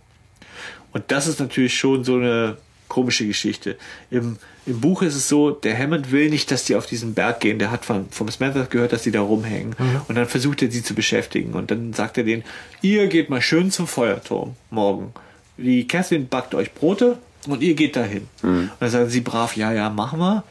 Und 0.91 1.03
das 1.07 1.27
ist 1.27 1.39
natürlich 1.39 1.77
schon 1.77 2.03
so 2.03 2.15
eine 2.15 2.57
komische 2.87 3.25
Geschichte. 3.25 3.77
Im, 4.11 4.37
Im 4.65 4.80
Buch 4.80 5.02
ist 5.02 5.15
es 5.15 5.27
so, 5.27 5.52
der 5.52 5.77
Hammond 5.77 6.11
will 6.11 6.30
nicht, 6.30 6.49
dass 6.49 6.64
die 6.64 6.76
auf 6.76 6.85
diesen 6.85 7.14
Berg 7.14 7.41
gehen. 7.41 7.60
Der 7.60 7.69
hat 7.69 7.84
von, 7.84 8.07
vom 8.10 8.30
Smithers 8.30 8.69
gehört, 8.69 8.94
dass 8.94 9.03
die 9.03 9.11
da 9.11 9.22
rumhängen. 9.22 9.76
Und 10.07 10.15
dann 10.15 10.26
versucht 10.27 10.61
er, 10.61 10.72
sie 10.72 10.84
zu 10.84 10.94
beschäftigen. 10.94 11.53
Und 11.53 11.69
dann 11.69 11.94
sagt 11.94 12.18
er 12.18 12.23
denen, 12.23 12.44
ihr 12.81 13.07
geht 13.07 13.30
mal 13.30 13.41
schön 13.41 13.72
zum 13.72 13.88
Feuerturm 13.88 14.56
morgen. 14.69 15.14
Die 15.57 15.88
Catherine 15.88 16.26
backt 16.26 16.56
euch 16.56 16.73
Brote 16.73 17.18
und 17.48 17.61
ihr 17.61 17.73
geht 17.76 17.95
dahin. 17.95 18.27
Und 18.41 18.72
dann 18.80 18.90
sagen 18.90 19.10
sie 19.10 19.22
brav, 19.22 19.57
ja, 19.57 19.73
ja, 19.73 19.90
machen 19.90 20.19
wir. 20.19 20.44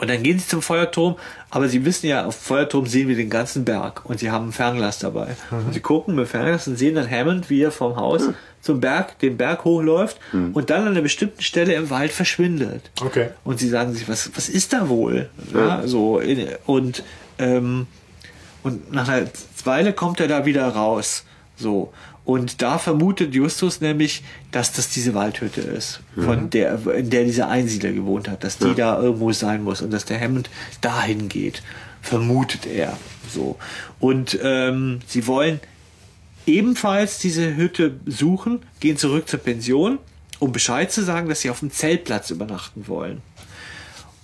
Und 0.00 0.08
dann 0.08 0.22
gehen 0.22 0.38
sie 0.38 0.46
zum 0.46 0.62
Feuerturm, 0.62 1.16
aber 1.50 1.68
sie 1.68 1.84
wissen 1.84 2.06
ja, 2.06 2.24
auf 2.24 2.34
dem 2.36 2.42
Feuerturm 2.42 2.86
sehen 2.86 3.08
wir 3.08 3.16
den 3.16 3.28
ganzen 3.28 3.66
Berg 3.66 4.00
und 4.06 4.18
sie 4.18 4.30
haben 4.30 4.48
ein 4.48 4.52
Fernglas 4.52 4.98
dabei. 4.98 5.36
Und 5.50 5.74
sie 5.74 5.80
gucken 5.80 6.14
mit 6.14 6.26
Fernglas 6.26 6.66
und 6.68 6.76
sehen 6.76 6.94
dann 6.94 7.10
Hammond, 7.10 7.50
wie 7.50 7.60
er 7.62 7.70
vom 7.70 7.96
Haus 7.96 8.22
zum 8.62 8.80
Berg, 8.80 9.18
den 9.18 9.36
Berg 9.36 9.64
hochläuft 9.64 10.18
und 10.32 10.70
dann 10.70 10.82
an 10.82 10.88
einer 10.88 11.02
bestimmten 11.02 11.42
Stelle 11.42 11.74
im 11.74 11.90
Wald 11.90 12.12
verschwindet. 12.12 12.90
Okay. 13.04 13.28
Und 13.44 13.58
sie 13.58 13.68
sagen 13.68 13.92
sich, 13.92 14.08
was, 14.08 14.30
was 14.34 14.48
ist 14.48 14.72
da 14.72 14.88
wohl? 14.88 15.28
Ja, 15.54 15.86
so, 15.86 16.18
in- 16.18 16.48
und, 16.64 17.02
ähm, 17.38 17.86
und 18.62 18.92
nach 18.92 19.08
einer 19.08 19.26
Weile 19.64 19.92
kommt 19.92 20.20
er 20.20 20.28
da 20.28 20.46
wieder 20.46 20.66
raus. 20.68 21.24
So. 21.56 21.92
Und 22.24 22.62
da 22.62 22.78
vermutet 22.78 23.34
Justus 23.34 23.80
nämlich, 23.80 24.22
dass 24.52 24.72
das 24.72 24.90
diese 24.90 25.14
Waldhütte 25.14 25.62
ist, 25.62 26.00
von 26.16 26.50
der, 26.50 26.78
in 26.94 27.10
der 27.10 27.24
dieser 27.24 27.48
Einsiedler 27.48 27.92
gewohnt 27.92 28.28
hat, 28.28 28.44
dass 28.44 28.58
die 28.58 28.74
da 28.74 29.00
irgendwo 29.00 29.32
sein 29.32 29.64
muss 29.64 29.80
und 29.82 29.90
dass 29.90 30.04
der 30.04 30.20
Hammond 30.20 30.50
dahin 30.80 31.28
geht, 31.28 31.62
vermutet 32.02 32.66
er. 32.66 32.96
So. 33.28 33.58
Und 33.98 34.38
ähm, 34.42 35.00
sie 35.06 35.26
wollen 35.26 35.60
ebenfalls 36.46 37.18
diese 37.18 37.56
Hütte 37.56 37.98
suchen, 38.06 38.60
gehen 38.80 38.96
zurück 38.96 39.28
zur 39.28 39.40
Pension, 39.40 39.98
um 40.38 40.52
Bescheid 40.52 40.92
zu 40.92 41.02
sagen, 41.02 41.28
dass 41.28 41.40
sie 41.40 41.50
auf 41.50 41.60
dem 41.60 41.70
Zeltplatz 41.70 42.30
übernachten 42.30 42.86
wollen. 42.86 43.22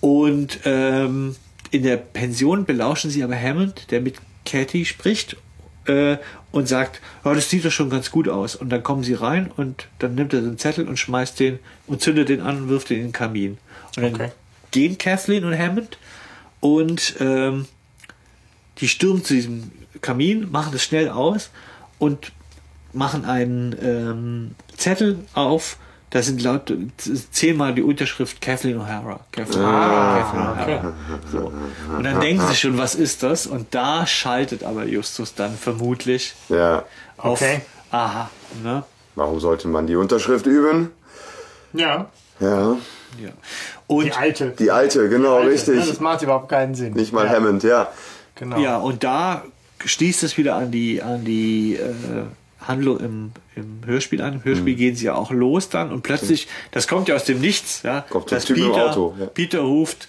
Und 0.00 0.60
ähm, 0.64 1.34
in 1.70 1.82
der 1.82 1.96
Pension 1.96 2.64
belauschen 2.64 3.10
sie 3.10 3.24
aber 3.24 3.36
Hammond, 3.36 3.90
der 3.90 4.00
mit 4.00 4.16
Cathy 4.44 4.84
spricht 4.84 5.36
äh, 5.86 6.16
und 6.56 6.66
sagt, 6.66 7.02
ja, 7.22 7.34
das 7.34 7.50
sieht 7.50 7.66
doch 7.66 7.70
schon 7.70 7.90
ganz 7.90 8.10
gut 8.10 8.28
aus. 8.28 8.56
Und 8.56 8.70
dann 8.70 8.82
kommen 8.82 9.04
sie 9.04 9.12
rein 9.12 9.50
und 9.54 9.88
dann 9.98 10.14
nimmt 10.14 10.32
er 10.32 10.40
den 10.40 10.56
Zettel 10.56 10.88
und 10.88 10.96
schmeißt 10.98 11.38
den 11.38 11.58
und 11.86 12.00
zündet 12.00 12.30
den 12.30 12.40
an 12.40 12.62
und 12.62 12.68
wirft 12.70 12.88
den 12.88 12.96
in 12.98 13.02
den 13.08 13.12
Kamin. 13.12 13.58
Und 13.94 14.02
dann 14.02 14.14
Okay. 14.14 14.32
gehen 14.70 14.96
Kathleen 14.96 15.44
und 15.44 15.56
Hammond 15.56 15.98
und 16.60 17.16
ähm, 17.20 17.66
die 18.78 18.88
stürmen 18.88 19.22
zu 19.22 19.34
diesem 19.34 19.70
Kamin, 20.00 20.50
machen 20.50 20.72
das 20.72 20.82
schnell 20.82 21.10
aus 21.10 21.50
und 21.98 22.32
machen 22.94 23.26
einen 23.26 23.76
ähm, 23.82 24.54
Zettel 24.78 25.18
auf. 25.34 25.76
Da 26.10 26.22
sind 26.22 26.40
laut 26.42 26.72
zehnmal 27.32 27.74
die 27.74 27.82
Unterschrift 27.82 28.40
Kathleen 28.40 28.78
O'Hara. 28.80 29.20
Kathleen, 29.32 29.62
Kathleen 29.64 30.42
O'Hara. 30.42 30.92
So. 31.32 31.52
Und 31.96 32.04
dann 32.04 32.20
denken 32.20 32.46
sie 32.48 32.54
schon, 32.54 32.78
was 32.78 32.94
ist 32.94 33.22
das? 33.24 33.46
Und 33.46 33.74
da 33.74 34.06
schaltet 34.06 34.62
aber 34.62 34.84
Justus 34.84 35.34
dann 35.34 35.56
vermutlich 35.56 36.34
Ja. 36.48 36.84
auf 37.18 37.40
Okay. 37.42 37.60
Aha. 37.90 38.30
Ne? 38.62 38.84
Warum 39.16 39.40
sollte 39.40 39.66
man 39.68 39.86
die 39.86 39.96
Unterschrift 39.96 40.46
üben? 40.46 40.90
Ja. 41.72 42.06
Ja. 42.40 42.76
Ja. 43.20 43.30
Und 43.86 44.04
Die 44.06 44.12
alte. 44.12 44.50
Die 44.58 44.70
alte, 44.70 45.08
genau, 45.08 45.36
alte, 45.38 45.50
richtig. 45.50 45.76
ne, 45.76 45.86
Das 45.86 46.00
macht 46.00 46.22
überhaupt 46.22 46.48
keinen 46.48 46.74
Sinn. 46.74 46.92
Nicht 46.92 47.12
mal 47.12 47.26
ja, 47.26 47.32
Hammond, 47.32 47.62
ja. 47.62 47.88
Genau. 48.34 48.58
Ja, 48.58 48.76
und 48.76 49.02
da 49.04 49.42
schließt 49.84 50.22
es 50.22 50.36
wieder 50.36 50.54
an 50.56 50.70
die, 50.70 51.02
an 51.02 51.24
die 51.24 51.76
äh, 51.76 51.92
Handlung 52.68 52.98
im, 53.00 53.32
im 53.54 53.80
Hörspiel 53.86 54.20
an. 54.22 54.34
Im 54.34 54.44
Hörspiel 54.44 54.74
Mhm. 54.74 54.78
gehen 54.78 54.96
sie 54.96 55.06
ja 55.06 55.14
auch 55.14 55.30
los 55.30 55.68
dann 55.68 55.92
und 55.92 56.02
plötzlich, 56.02 56.48
das 56.72 56.88
kommt 56.88 57.08
ja 57.08 57.14
aus 57.14 57.24
dem 57.24 57.40
Nichts, 57.40 57.82
ja, 57.82 58.02
Kommt 58.08 58.30
dass 58.32 58.44
Typ 58.44 58.56
im 58.56 58.70
Peter, 58.70 58.90
Auto, 58.90 59.14
ja. 59.18 59.26
Peter 59.26 59.60
ruft, 59.60 60.08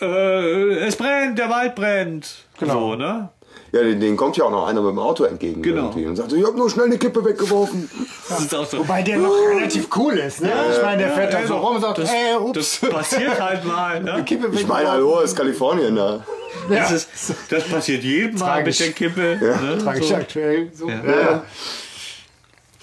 äh, 0.00 0.74
es 0.86 0.96
brennt, 0.96 1.38
der 1.38 1.50
Wald 1.50 1.74
brennt. 1.74 2.44
Genau. 2.58 2.90
So, 2.90 2.94
ne? 2.96 3.28
Ja, 3.72 3.82
den, 3.82 3.98
denen 3.98 4.16
kommt 4.16 4.36
ja 4.36 4.44
auch 4.44 4.50
noch 4.52 4.66
einer 4.68 4.80
mit 4.82 4.90
dem 4.92 4.98
Auto 5.00 5.24
entgegen 5.24 5.60
Genau. 5.60 5.86
irgendwie 5.86 6.06
und 6.06 6.14
sagt 6.14 6.30
so, 6.30 6.36
ich 6.36 6.44
hab 6.46 6.54
nur 6.54 6.70
schnell 6.70 6.86
eine 6.86 6.96
Kippe 6.96 7.24
weggeworfen. 7.24 7.90
Das 8.28 8.40
ist 8.40 8.54
auch 8.54 8.64
so. 8.64 8.78
Wobei 8.78 9.02
der 9.02 9.18
noch 9.18 9.32
relativ 9.50 9.88
cool 9.96 10.14
ist, 10.18 10.42
ne? 10.42 10.52
ich 10.72 10.80
meine, 10.82 11.02
der 11.02 11.12
fährt 11.12 11.34
dann 11.34 11.46
so 11.46 11.56
rum 11.56 11.74
und 11.76 11.82
sagt, 11.82 11.98
das, 11.98 12.08
ey, 12.10 12.36
ups. 12.38 12.52
das 12.80 12.90
passiert 12.90 13.40
halt 13.40 13.64
mal. 13.64 14.00
Ne? 14.00 14.22
Kippe 14.24 14.48
Ich 14.52 14.66
meine, 14.68 14.90
hallo, 14.90 15.20
ist 15.20 15.34
Kalifornien 15.34 15.96
da. 15.96 16.24
ja. 16.70 16.76
Das, 16.88 16.92
ist, 16.92 17.34
das 17.50 17.64
passiert 17.64 18.04
jedem 18.04 18.38
Mal 18.38 18.62
mit 18.62 18.78
der 18.78 18.92
Kippe. 18.92 19.38
Ne? 19.40 19.78
Tragisch 19.82 20.06
So. 20.08 20.14
aktuell. 20.14 20.70
So. 20.72 20.88
Ja. 20.88 21.02
Ja. 21.04 21.42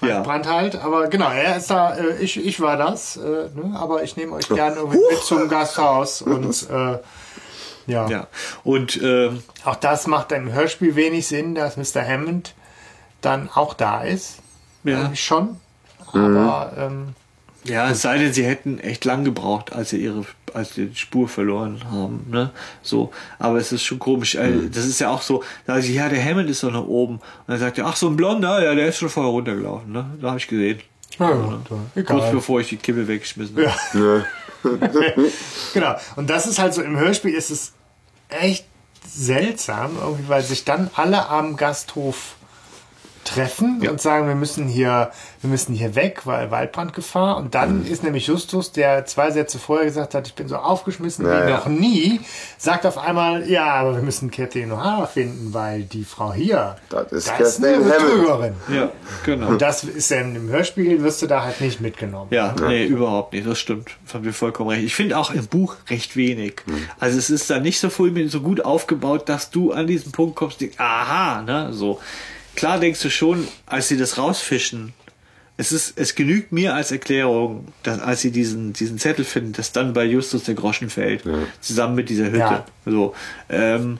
Ja. 0.04 0.20
Brand 0.20 0.48
halt, 0.48 0.74
aber 0.82 1.06
genau, 1.06 1.30
er 1.30 1.56
ist 1.58 1.70
da, 1.70 1.94
äh, 1.94 2.16
ich, 2.20 2.44
ich 2.44 2.60
war 2.60 2.76
das, 2.76 3.16
äh, 3.16 3.20
ne? 3.20 3.72
aber 3.78 4.02
ich 4.02 4.16
nehme 4.16 4.32
euch 4.34 4.48
gerne 4.48 4.74
irgendwie 4.76 4.98
mit 4.98 5.22
zum 5.22 5.48
Gasthaus 5.48 6.22
und 6.22 6.50
äh, 6.70 6.98
ja. 7.86 8.08
Ja. 8.08 8.26
Und 8.64 9.00
ähm, 9.02 9.42
auch 9.64 9.76
das 9.76 10.06
macht 10.06 10.32
im 10.32 10.52
Hörspiel 10.52 10.94
wenig 10.96 11.26
Sinn, 11.26 11.54
dass 11.54 11.76
Mr. 11.76 12.06
Hammond 12.06 12.54
dann 13.20 13.48
auch 13.52 13.74
da 13.74 14.02
ist. 14.02 14.38
ja. 14.84 14.98
Irgendwie 14.98 15.16
schon, 15.16 15.56
aber 16.12 16.72
ähm, 16.76 17.08
Ja, 17.64 17.90
es 17.90 18.02
sei 18.02 18.18
denn, 18.18 18.32
sie 18.32 18.44
hätten 18.44 18.78
echt 18.80 19.04
lang 19.04 19.24
gebraucht, 19.24 19.72
als 19.72 19.90
sie 19.90 19.98
ihre, 20.02 20.24
als 20.52 20.74
sie 20.74 20.86
die 20.86 20.96
Spur 20.96 21.28
verloren 21.28 21.80
haben, 21.90 22.26
ne? 22.28 22.50
So. 22.82 23.12
Aber 23.38 23.58
es 23.58 23.70
ist 23.72 23.84
schon 23.84 23.98
komisch. 24.00 24.34
äh, 24.34 24.68
Das 24.70 24.84
ist 24.84 24.98
ja 24.98 25.10
auch 25.10 25.22
so, 25.22 25.42
da 25.66 25.80
sie, 25.80 25.94
ja, 25.94 26.08
der 26.08 26.22
Hammond 26.24 26.50
ist 26.50 26.62
doch 26.64 26.72
nach 26.72 26.82
oben. 26.84 27.14
Und 27.14 27.22
dann 27.46 27.58
sagt 27.58 27.78
er, 27.78 27.86
ach, 27.86 27.96
so 27.96 28.08
ein 28.08 28.16
Blonder, 28.16 28.62
ja, 28.62 28.74
der 28.74 28.88
ist 28.88 28.98
schon 28.98 29.08
vorher 29.08 29.30
runtergelaufen, 29.32 29.92
ne? 29.92 30.04
Da 30.20 30.28
habe 30.28 30.38
ich 30.38 30.48
gesehen. 30.48 30.80
ja, 31.18 31.30
ja, 31.30 31.58
egal. 31.94 32.18
Kurz 32.18 32.30
bevor 32.32 32.60
ich 32.60 32.68
die 32.68 32.76
Kippe 32.78 33.06
weggeschmissen 33.06 33.56
habe. 33.56 33.72
Ja. 33.94 34.24
genau. 35.74 35.96
Und 36.16 36.30
das 36.30 36.46
ist 36.46 36.58
halt 36.58 36.74
so, 36.74 36.82
im 36.82 36.98
Hörspiel 36.98 37.34
ist 37.34 37.50
es 37.50 37.72
echt 38.28 38.66
seltsam, 39.06 39.96
irgendwie, 40.00 40.28
weil 40.28 40.42
sich 40.42 40.64
dann 40.64 40.90
alle 40.94 41.28
am 41.28 41.56
Gasthof 41.56 42.36
treffen 43.24 43.86
und 43.88 44.00
sagen, 44.00 44.26
wir 44.28 44.34
müssen 44.34 44.66
hier, 44.68 45.10
wir 45.40 45.50
müssen 45.50 45.74
hier 45.74 45.94
weg, 45.94 46.22
weil 46.24 46.50
Waldbrandgefahr. 46.50 47.36
Und 47.36 47.54
dann 47.54 47.86
ist 47.86 48.02
nämlich 48.02 48.26
Justus, 48.26 48.72
der 48.72 49.06
zwei 49.06 49.30
Sätze 49.30 49.58
vorher 49.58 49.86
gesagt 49.86 50.14
hat, 50.14 50.26
ich 50.26 50.34
bin 50.34 50.48
so 50.48 50.56
aufgeschmissen 50.56 51.24
Ja, 51.26 51.46
wie 51.46 51.50
ja. 51.50 51.56
noch 51.58 51.66
nie, 51.66 52.20
sagt 52.58 52.86
auf 52.86 52.98
einmal, 52.98 53.48
ja, 53.48 53.66
aber 53.66 53.94
wir 53.96 54.02
müssen 54.02 54.30
Kathleen 54.30 54.72
O'Hara 54.72 55.06
finden, 55.06 55.52
weil 55.54 55.82
die 55.82 56.04
Frau 56.04 56.32
hier, 56.32 56.76
Das 56.90 57.12
ist 57.12 57.32
das 57.38 57.58
ist 57.58 57.64
eine. 57.64 57.78
Betrügerin. 57.78 58.54
Ja, 58.72 58.90
genau. 59.24 59.48
Und 59.48 59.62
das 59.62 59.84
ist 59.84 60.10
ja 60.10 60.20
im 60.20 60.48
Hörspiel, 60.48 61.02
wirst 61.02 61.22
du 61.22 61.26
da 61.26 61.44
halt 61.44 61.60
nicht 61.60 61.80
mitgenommen. 61.80 62.28
Ja, 62.30 62.54
nee, 62.66 62.84
überhaupt 62.84 63.32
nicht. 63.32 63.46
Das 63.46 63.58
stimmt. 63.58 63.90
Das 64.04 64.14
haben 64.14 64.24
wir 64.24 64.32
vollkommen 64.32 64.70
recht. 64.70 64.84
Ich 64.84 64.94
finde 64.94 65.18
auch 65.18 65.30
im 65.30 65.46
Buch 65.46 65.76
recht 65.88 66.16
wenig. 66.16 66.62
Also 66.98 67.18
es 67.18 67.30
ist 67.30 67.50
da 67.50 67.58
nicht 67.60 67.78
so 67.80 67.88
so 68.28 68.40
gut 68.40 68.64
aufgebaut, 68.64 69.28
dass 69.28 69.50
du 69.50 69.72
an 69.72 69.86
diesen 69.86 70.12
Punkt 70.12 70.36
kommst, 70.36 70.60
denkst, 70.60 70.76
aha, 70.78 71.42
ne, 71.42 71.72
so. 71.72 72.00
Klar 72.56 72.78
denkst 72.80 73.00
du 73.02 73.10
schon, 73.10 73.46
als 73.66 73.88
sie 73.88 73.96
das 73.96 74.18
rausfischen, 74.18 74.92
es 75.56 75.70
ist, 75.70 75.98
es 75.98 76.14
genügt 76.14 76.50
mir 76.52 76.74
als 76.74 76.90
Erklärung, 76.92 77.68
dass 77.82 78.00
als 78.00 78.22
sie 78.22 78.30
diesen, 78.30 78.72
diesen 78.72 78.98
Zettel 78.98 79.24
finden, 79.24 79.52
dass 79.52 79.72
dann 79.72 79.92
bei 79.92 80.04
Justus 80.04 80.44
der 80.44 80.54
Groschen 80.54 80.90
fällt, 80.90 81.24
zusammen 81.60 81.94
mit 81.94 82.08
dieser 82.08 82.26
Hütte. 82.26 82.38
Ja. 82.38 82.66
So. 82.86 83.14
Ähm, 83.48 83.98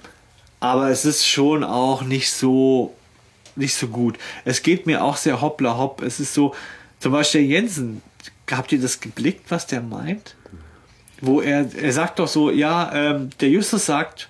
aber 0.60 0.90
es 0.90 1.04
ist 1.04 1.26
schon 1.26 1.62
auch 1.62 2.02
nicht 2.02 2.32
so, 2.32 2.94
nicht 3.54 3.74
so 3.74 3.88
gut. 3.88 4.18
Es 4.44 4.62
geht 4.62 4.86
mir 4.86 5.04
auch 5.04 5.16
sehr 5.16 5.40
hoppla 5.40 5.76
hopp. 5.76 6.02
Es 6.02 6.20
ist 6.20 6.34
so, 6.34 6.54
zum 7.00 7.12
Beispiel 7.12 7.42
Jensen, 7.42 8.00
habt 8.50 8.72
ihr 8.72 8.80
das 8.80 9.00
geblickt, 9.00 9.50
was 9.50 9.66
der 9.66 9.82
meint? 9.82 10.36
Wo 11.20 11.40
er, 11.40 11.66
er 11.74 11.92
sagt 11.92 12.18
doch 12.18 12.28
so, 12.28 12.50
ja, 12.50 12.92
ähm, 12.94 13.30
der 13.40 13.50
Justus 13.50 13.86
sagt, 13.86 14.28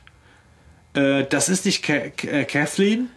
äh, 0.94 1.24
das 1.24 1.48
ist 1.48 1.64
nicht 1.66 1.82
Ka 1.82 1.98
Ka- 2.16 2.44
Kathleen, 2.44 3.08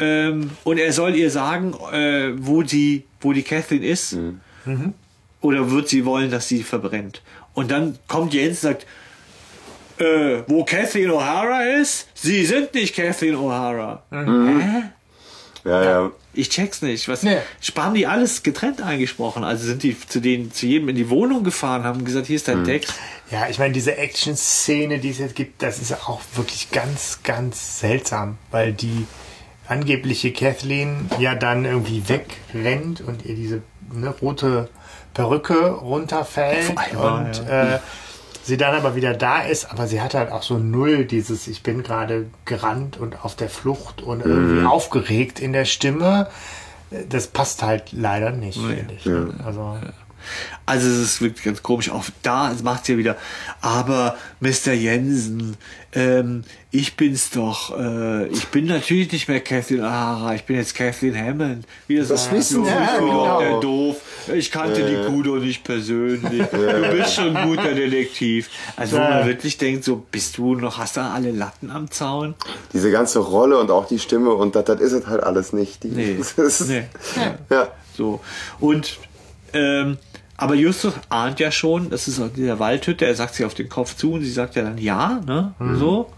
ähm, 0.00 0.50
und 0.64 0.78
er 0.78 0.92
soll 0.92 1.14
ihr 1.14 1.30
sagen, 1.30 1.74
äh, 1.92 2.32
wo 2.36 2.62
die, 2.62 3.04
wo 3.20 3.32
die 3.32 3.42
Kathleen 3.42 3.82
ist. 3.82 4.16
Oder 5.40 5.70
wird 5.70 5.88
sie 5.88 6.04
wollen, 6.04 6.30
dass 6.30 6.48
sie 6.48 6.62
verbrennt? 6.62 7.22
Und 7.54 7.70
dann 7.70 7.98
kommt 8.08 8.34
Jens 8.34 8.62
und 8.64 8.70
sagt, 8.72 8.86
äh, 9.98 10.42
wo 10.46 10.64
Kathleen 10.64 11.10
O'Hara 11.10 11.80
ist? 11.80 12.08
Sie 12.14 12.44
sind 12.44 12.74
nicht 12.74 12.94
Kathleen 12.96 13.34
O'Hara. 13.36 14.00
Hä? 14.10 14.82
Ja, 15.64 15.84
ja. 15.84 16.10
Ich 16.32 16.48
check's 16.48 16.80
nicht. 16.80 17.06
Was 17.08 17.22
Nee. 17.22 17.36
haben 17.76 17.94
die 17.94 18.06
alles 18.06 18.42
getrennt 18.42 18.80
eingesprochen? 18.80 19.44
Also 19.44 19.66
sind 19.66 19.82
die 19.82 19.94
zu 19.98 20.20
denen 20.20 20.52
zu 20.52 20.64
jedem 20.66 20.88
in 20.88 20.96
die 20.96 21.10
Wohnung 21.10 21.42
gefahren, 21.44 21.84
haben 21.84 22.04
gesagt, 22.04 22.28
hier 22.28 22.36
ist 22.36 22.48
dein 22.48 22.64
Text. 22.64 22.94
Ja, 23.30 23.48
ich 23.48 23.58
meine, 23.58 23.74
diese 23.74 23.96
Action-Szene, 23.96 24.98
die 25.00 25.10
es 25.10 25.18
jetzt 25.18 25.34
gibt, 25.34 25.60
das 25.62 25.80
ist 25.80 25.90
ja 25.90 25.98
auch 26.06 26.20
wirklich 26.34 26.70
ganz, 26.70 27.18
ganz 27.24 27.80
seltsam, 27.80 28.38
weil 28.50 28.72
die 28.72 29.06
angebliche 29.70 30.32
Kathleen 30.32 31.08
ja 31.18 31.34
dann 31.34 31.64
irgendwie 31.64 32.08
wegrennt 32.08 33.00
und 33.00 33.24
ihr 33.24 33.34
diese 33.34 33.62
ne, 33.92 34.08
rote 34.20 34.68
Perücke 35.14 35.70
runterfällt 35.72 36.76
einmal, 36.76 37.26
und 37.26 37.48
äh, 37.48 37.78
sie 38.42 38.56
dann 38.56 38.74
aber 38.74 38.94
wieder 38.94 39.14
da 39.14 39.40
ist, 39.42 39.70
aber 39.70 39.86
sie 39.86 40.00
hat 40.00 40.14
halt 40.14 40.30
auch 40.32 40.42
so 40.42 40.58
null 40.58 41.04
dieses, 41.04 41.46
ich 41.48 41.62
bin 41.62 41.82
gerade 41.82 42.26
gerannt 42.44 42.96
und 42.98 43.24
auf 43.24 43.34
der 43.36 43.48
Flucht 43.48 44.02
und 44.02 44.24
irgendwie 44.24 44.66
aufgeregt 44.66 45.40
in 45.40 45.52
der 45.52 45.64
Stimme. 45.64 46.28
Das 47.08 47.28
passt 47.28 47.62
halt 47.62 47.92
leider 47.92 48.32
nicht, 48.32 48.58
Nee. 48.60 48.74
finde 48.74 48.94
ich. 48.94 49.06
ne? 49.06 49.32
Also, 49.44 49.76
Also 50.66 50.88
es 50.88 50.98
ist 50.98 51.20
wirklich 51.22 51.44
ganz 51.44 51.62
komisch. 51.62 51.90
Auch 51.90 52.04
da 52.22 52.52
macht 52.62 52.86
sie 52.86 52.92
ja 52.92 52.98
wieder. 52.98 53.16
Aber 53.60 54.16
Mr. 54.40 54.72
Jensen, 54.72 55.56
ähm, 55.92 56.44
ich 56.70 56.96
bin's 56.96 57.30
doch. 57.30 57.76
Äh, 57.78 58.26
ich 58.28 58.46
bin 58.48 58.66
natürlich 58.66 59.10
nicht 59.10 59.28
mehr 59.28 59.40
Kathleen 59.40 59.80
O'Hara. 59.80 60.34
Ich 60.36 60.44
bin 60.44 60.56
jetzt 60.56 60.74
Kathleen 60.74 61.16
Hammond. 61.16 61.66
Wie 61.88 61.96
das, 61.96 62.08
Das 62.08 62.30
wissen 62.30 62.64
Sie 62.64 62.70
ja, 62.70 62.98
genau. 62.98 63.40
der 63.40 63.60
doof. 63.60 63.96
Ich 64.32 64.50
kannte 64.52 64.86
die 64.86 65.06
Kuh 65.08 65.22
doch 65.22 65.38
nicht 65.38 65.64
persönlich. 65.64 66.20
Du 66.50 66.90
bist 66.96 67.14
schon 67.14 67.36
ein 67.36 67.48
guter 67.48 67.74
Detektiv. 67.74 68.48
Also 68.76 68.96
wo 68.96 69.00
Ja. 69.00 69.10
man 69.10 69.26
wirklich 69.26 69.58
denkt, 69.58 69.82
so 69.84 69.96
bist 69.96 70.38
du 70.38 70.54
noch, 70.54 70.78
hast 70.78 70.96
du 70.96 71.00
alle 71.00 71.32
Latten 71.32 71.70
am 71.72 71.90
Zaun? 71.90 72.34
Diese 72.72 72.92
ganze 72.92 73.18
Rolle 73.18 73.58
und 73.58 73.70
auch 73.72 73.88
die 73.88 73.98
Stimme 73.98 74.30
und 74.32 74.54
das, 74.54 74.64
das 74.66 74.80
ist 74.80 74.92
es 74.92 75.06
halt 75.08 75.22
alles 75.24 75.52
nicht. 75.52 75.82
Die, 75.82 75.88
Nee. 75.88 76.18
nee. 76.68 76.84
Ja. 77.50 77.68
So. 77.96 78.20
Und 78.60 78.98
ähm, 79.52 79.98
aber 80.40 80.54
Justus 80.54 80.94
ahnt 81.08 81.38
ja 81.40 81.50
schon, 81.52 81.90
das 81.90 82.08
ist 82.08 82.20
auch 82.20 82.28
dieser 82.34 82.58
Waldhütte, 82.58 83.04
er 83.06 83.14
sagt 83.14 83.34
sie 83.34 83.44
auf 83.44 83.54
den 83.54 83.68
Kopf 83.68 83.96
zu 83.96 84.14
und 84.14 84.22
sie 84.22 84.30
sagt 84.32 84.56
ja 84.56 84.62
dann 84.62 84.78
ja, 84.78 85.20
ne? 85.26 85.54
So. 85.78 86.10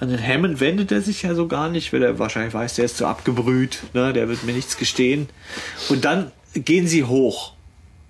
An 0.00 0.08
den 0.08 0.20
Hammond 0.26 0.58
wendet 0.60 0.90
er 0.92 1.00
sich 1.00 1.22
ja 1.22 1.34
so 1.34 1.46
gar 1.46 1.68
nicht, 1.68 1.92
weil 1.92 2.02
er 2.02 2.18
wahrscheinlich 2.18 2.52
weiß, 2.52 2.74
der 2.74 2.84
ist 2.86 2.96
so 2.96 3.06
abgebrüht, 3.06 3.82
ne? 3.92 4.12
Der 4.12 4.28
wird 4.28 4.44
mir 4.44 4.52
nichts 4.52 4.76
gestehen. 4.76 5.28
Und 5.88 6.04
dann 6.04 6.32
gehen 6.54 6.86
sie 6.86 7.04
hoch. 7.04 7.52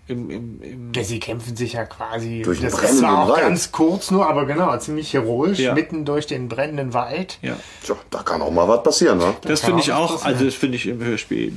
Im, 0.07 0.29
im, 0.31 0.63
im 0.63 0.93
Ja, 0.95 1.03
sie 1.03 1.19
kämpfen 1.19 1.57
sich 1.57 1.75
ja 1.75 1.85
quasi. 1.87 2.43
Durch 2.43 2.59
den 2.61 2.67
das 2.71 2.75
brennenden 2.79 3.01
zwar 3.01 3.25
auch 3.25 3.29
Wald. 3.31 3.41
ganz 3.43 3.73
kurz 3.73 4.11
nur, 4.11 4.29
aber 4.29 4.45
genau, 4.45 4.77
ziemlich 4.79 5.13
heroisch, 5.15 5.59
Ja. 5.59 5.73
mitten 5.75 6.05
durch 6.05 6.27
den 6.27 6.49
brennenden 6.49 6.93
Wald. 6.93 7.39
ja. 7.43 7.57
Tja, 7.83 7.97
da 8.11 8.23
kann 8.23 8.43
auch 8.43 8.51
mal 8.51 8.69
was 8.69 8.83
passieren, 8.83 9.19
ne? 9.19 9.35
Das 9.43 9.61
kann 9.63 9.71
finde 9.71 9.83
ich 9.83 9.93
auch, 9.93 10.13
passieren. 10.13 10.33
also 10.35 10.45
das 10.45 10.55
finde 10.55 10.77
ich 10.77 10.87
im 10.87 11.03
Hörspiel 11.03 11.53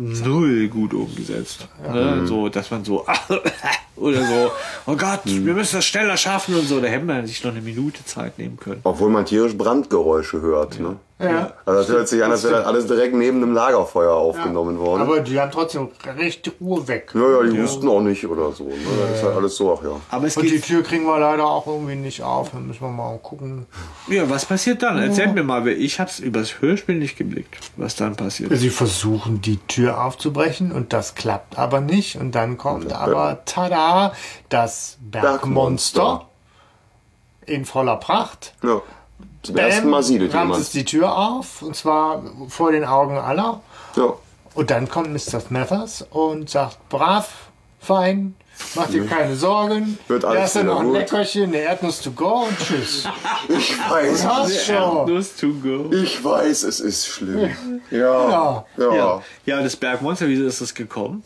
null 0.00 0.68
gut 0.68 0.94
umgesetzt. 0.94 1.68
Ne? 1.82 2.26
So, 2.26 2.48
dass 2.48 2.70
man 2.70 2.84
so 2.84 3.06
oder 3.96 4.26
so, 4.26 4.50
oh 4.86 4.96
Gott, 4.96 5.20
wir 5.24 5.54
müssen 5.54 5.76
das 5.76 5.84
schneller 5.84 6.16
schaffen 6.16 6.54
und 6.54 6.66
so. 6.66 6.80
Da 6.80 6.88
hätte 6.88 7.04
man 7.04 7.26
sich 7.26 7.44
noch 7.44 7.50
eine 7.52 7.60
Minute 7.60 8.04
Zeit 8.04 8.38
nehmen 8.38 8.56
können. 8.56 8.80
Obwohl 8.84 9.10
man 9.10 9.26
tierisch 9.26 9.56
Brandgeräusche 9.56 10.40
hört, 10.40 10.80
ne? 10.80 10.96
Ja. 11.20 11.52
Also 11.66 11.80
das 11.80 11.88
hört 11.88 12.08
sich 12.08 12.24
an, 12.24 12.30
als 12.30 12.44
wäre 12.44 12.54
das 12.54 12.66
alles 12.66 12.86
direkt 12.86 13.14
neben 13.14 13.42
einem 13.42 13.52
Lagerfeuer 13.52 14.14
aufgenommen 14.14 14.78
worden. 14.78 15.02
Aber 15.02 15.20
die 15.20 15.38
haben 15.38 15.50
trotzdem 15.50 15.88
recht 16.16 16.50
Ruhe 16.60 16.88
weg. 16.88 17.12
ja, 17.14 17.20
ja, 17.20 17.42
die 17.42 17.62
wussten 17.62 17.88
auch 17.88 18.00
nicht 18.00 18.26
oder 18.26 18.52
so. 18.52 18.64
Ne? 18.64 18.74
Das 19.02 19.18
ist 19.18 19.24
halt 19.24 19.36
alles 19.36 19.56
so, 19.56 19.78
ach 19.78 19.84
ja. 19.84 20.00
Aber 20.10 20.26
es 20.26 20.36
Und 20.36 20.44
die 20.50 20.60
Tür 20.60 20.82
kriegen 20.82 21.04
wir 21.04 21.18
leider 21.18 21.44
auch 21.44 21.66
irgendwie 21.66 21.94
nicht 21.96 22.22
auf. 22.22 22.50
Da 22.52 22.58
müssen 22.58 22.80
wir 22.80 22.88
mal 22.88 23.18
gucken. 23.18 23.66
ja, 24.08 24.28
was 24.30 24.46
passiert 24.46 24.82
dann? 24.82 24.96
Erzähl 24.98 25.28
mir 25.28 25.42
mal, 25.42 25.64
weil 25.64 25.80
ich 25.80 26.00
hab's 26.00 26.18
übers 26.20 26.60
Hörspiel 26.62 26.94
nicht 26.94 27.16
geblickt, 27.18 27.58
was 27.76 27.96
dann 27.96 28.16
passiert. 28.16 28.50
Sie 28.56 28.70
versuchen 28.70 29.42
die 29.42 29.58
Tür 29.66 30.02
aufzubrechen 30.04 30.72
und 30.72 30.92
das 30.92 31.14
klappt 31.14 31.58
aber 31.58 31.80
nicht. 31.80 32.16
Und 32.16 32.34
dann 32.34 32.56
kommt 32.56 32.92
aber, 32.92 33.42
tada, 33.44 34.12
das 34.48 34.96
Bergmonster 35.00 36.26
in 37.46 37.64
voller 37.64 37.96
Pracht. 37.96 38.54
ja. 38.62 38.80
Zum 39.42 39.56
ersten 39.56 39.88
Mal 39.88 40.02
siedelt 40.02 40.34
rammt 40.34 40.52
es 40.52 40.72
jemand. 40.72 40.74
die 40.74 40.84
Tür 40.84 41.16
auf 41.16 41.62
und 41.62 41.74
zwar 41.74 42.22
vor 42.48 42.72
den 42.72 42.84
Augen 42.84 43.16
aller. 43.18 43.60
Ja. 43.96 44.14
Und 44.54 44.70
dann 44.70 44.88
kommt 44.88 45.12
Mr. 45.12 45.40
Smathers 45.40 46.04
und 46.10 46.50
sagt, 46.50 46.88
brav, 46.88 47.28
fein, 47.80 48.34
mach 48.74 48.88
dir 48.88 49.06
keine 49.06 49.36
Sorgen. 49.36 49.98
Wird 50.08 50.24
alles 50.24 50.38
Da 50.38 50.44
ist 50.44 50.54
ja 50.56 50.62
wieder 50.62 50.74
noch 50.74 50.80
ein. 50.80 50.92
Leckerchen, 50.92 51.44
eine 51.44 51.58
Erdnuss 51.58 52.00
to 52.02 52.10
go 52.10 52.46
und 52.48 52.58
tschüss. 52.58 53.08
Ich 53.48 53.78
weiß, 53.90 54.66
schon. 54.66 54.74
Erdnuss 54.74 55.36
to 55.36 55.52
go. 55.54 55.90
ich 55.92 56.22
weiß, 56.22 56.64
es 56.64 56.80
ist 56.80 57.06
schlimm. 57.06 57.50
Ja. 57.90 57.98
Ja. 57.98 58.64
Ja. 58.76 58.94
Ja. 58.94 59.22
ja, 59.46 59.62
das 59.62 59.76
Bergmonster, 59.76 60.28
wieso 60.28 60.44
ist 60.44 60.60
das 60.60 60.74
gekommen? 60.74 61.22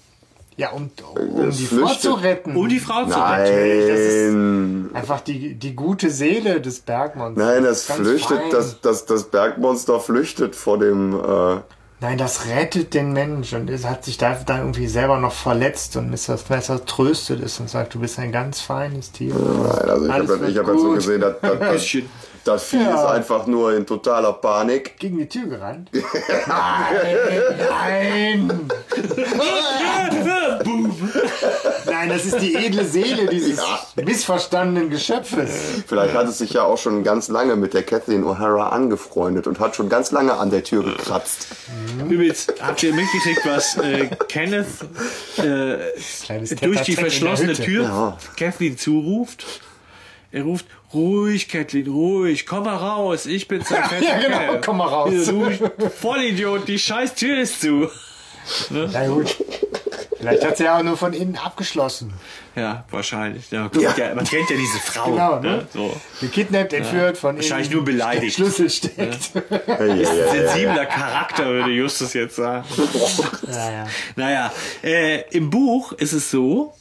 Ja, 0.57 0.71
um, 0.71 0.91
um 1.19 1.49
Es 1.49 1.57
die 1.57 1.65
Frau 1.67 1.77
flüchtet. 1.87 2.01
zu 2.01 2.13
retten. 2.13 2.57
Um 2.57 2.69
die 2.69 2.79
Frau 2.79 3.05
zu 3.07 3.11
retten. 3.11 3.19
Natürlich, 3.21 3.89
das 3.89 3.99
ist- 4.01 4.33
Nein. 4.35 4.91
Einfach 4.95 5.21
die, 5.21 5.55
die 5.55 5.75
gute 5.75 6.11
Seele 6.11 6.61
des 6.61 6.81
Bergmonsters. 6.81 7.45
Nein, 7.45 7.65
das 7.65 7.87
Ganz 7.89 8.01
flüchtet, 8.01 8.39
fein. 8.39 8.51
das, 8.53 8.81
das, 8.81 9.05
das 9.07 9.25
Bergmonster 9.25 9.99
flüchtet 9.99 10.55
vor 10.55 10.79
dem, 10.79 11.15
äh, 11.15 11.57
Nein, 12.01 12.19
das 12.19 12.47
rettet 12.47 12.93
den 12.93 13.13
Mensch 13.15 13.53
und 13.55 13.71
es 13.71 13.85
hat 13.87 14.05
sich 14.05 14.19
da 14.19 14.35
dann 14.47 14.59
irgendwie 14.59 14.89
selber 14.89 15.17
noch 15.19 15.33
verletzt 15.33 15.97
und 15.97 16.11
Mr. 16.11 16.37
Spencer 16.37 16.85
tröstet 16.85 17.43
es 17.43 17.59
und 17.61 17.71
sagt, 17.71 17.95
du 17.95 18.01
bist 18.01 18.19
ein 18.19 18.31
ganz 18.31 18.61
feines 18.61 19.11
Tier. 19.11 19.35
Nein, 19.35 19.91
also 19.91 20.05
ich 20.07 20.13
habe 20.13 20.69
hab 20.69 20.69
jetzt 20.69 20.81
so 20.83 20.87
gut. 20.89 20.95
gesehen, 20.97 21.21
dass, 21.23 21.41
dass, 21.41 21.83
das, 22.45 22.65
Vieh 22.65 22.83
Ja. 22.83 22.95
ist 22.95 23.11
einfach 23.11 23.47
nur 23.47 23.75
in 23.75 23.87
totaler 23.87 24.33
Panik. 24.35 24.99
Gegen 24.99 25.19
die 25.19 25.29
Tür 25.29 25.47
gerannt. 25.47 25.91
nein, 26.47 27.11
nein. 27.69 28.61
nein, 31.87 32.09
das 32.09 32.25
ist 32.27 32.39
die 32.41 32.55
edle 32.55 32.85
Seele 32.85 33.27
dieses 33.27 33.59
Ja. 33.59 33.81
missverstandenen 34.05 34.91
Geschöpfes. 34.91 35.51
Vielleicht 35.87 36.15
hat 36.15 36.29
es 36.29 36.39
sich 36.39 36.53
ja 36.53 36.63
auch 36.63 36.79
schon 36.79 37.03
ganz 37.05 37.29
lange 37.29 37.57
mit 37.57 37.75
der 37.75 37.83
Kathleen 37.83 38.25
O'Hara 38.25 38.69
angefreundet 38.71 39.47
und 39.47 39.61
hat 39.61 39.77
schon 39.77 39.89
ganz 39.89 40.11
lange 40.13 40.35
an 40.35 40.51
der 40.51 40.65
Tür 40.65 40.83
gekratzt. 40.85 41.49
Übrigens, 42.09 42.47
habt 42.61 42.83
ihr 42.83 42.95
mitgekriegt, 42.95 43.41
was 43.45 43.77
äh, 43.79 44.07
Kenneth 44.29 44.67
äh, 45.39 45.79
durch 46.61 46.83
die 46.83 46.97
verschlossene. 46.97 47.55
Tür 47.55 47.83
Ja. 47.85 48.19
Kathleen 48.37 48.77
zuruft? 48.79 49.45
Er 50.33 50.43
ruft, 50.43 50.67
ruhig, 50.93 51.49
Kathleen, 51.49 51.89
ruhig, 51.89 52.47
komm 52.47 52.65
mal 52.65 52.77
raus, 52.77 53.27
ich 53.27 53.49
bin's, 53.49 53.69
der 53.71 53.85
fette 53.85 54.05
ja, 54.05 54.19
genau, 54.19 54.39
Kerl." 54.39 54.61
komm 54.65 54.79
mal 54.79 54.89
raus. 54.89 55.13
Du 55.27 55.51
Vollidiot, 56.01 56.69
die 56.69 56.79
scheiß 56.79 57.15
Tür 57.15 57.39
ist 57.39 57.61
zu. 57.61 57.89
Na 58.71 59.07
gut. 59.07 59.37
Vielleicht 60.19 60.45
hat 60.45 60.57
sie 60.57 60.65
ja 60.65 60.79
auch 60.79 60.83
nur 60.83 60.97
von 60.97 61.13
innen 61.13 61.37
abgeschlossen. 61.37 62.15
Ja, 62.57 62.85
wahrscheinlich. 62.91 63.51
Ja, 63.51 63.69
guck, 63.71 63.83
Ja. 63.83 63.95
ja, 63.97 64.15
man 64.15 64.25
kennt 64.25 64.49
ja 64.49 64.57
diese 64.57 64.79
Frau. 64.79 65.11
Genau, 65.11 65.41
ne? 65.41 65.49
ne? 65.49 65.67
So. 65.73 65.95
Gekidnappt, 66.21 66.73
entführt, 66.73 67.19
von 67.19 67.37
Wahrscheinlich 67.37 67.69
innen 67.69 67.77
nur 67.77 67.85
beleidigt. 67.85 68.37
Schlüssel 68.37 68.71
steckt. 68.71 69.33
Ja, 69.67 69.85
ja, 69.85 69.95
ja, 69.95 70.15
ja. 70.15 70.31
Sensibler 70.31 70.87
Charakter, 70.87 71.47
würde 71.47 71.71
Justus 71.71 72.15
jetzt 72.15 72.37
sagen. 72.37 72.65
Ja, 73.49 73.71
ja. 73.71 73.87
Naja, 74.17 74.53
äh, 74.83 75.23
im 75.31 75.51
Buch 75.51 75.93
ist 75.93 76.13
es 76.13 76.31
so, 76.31 76.75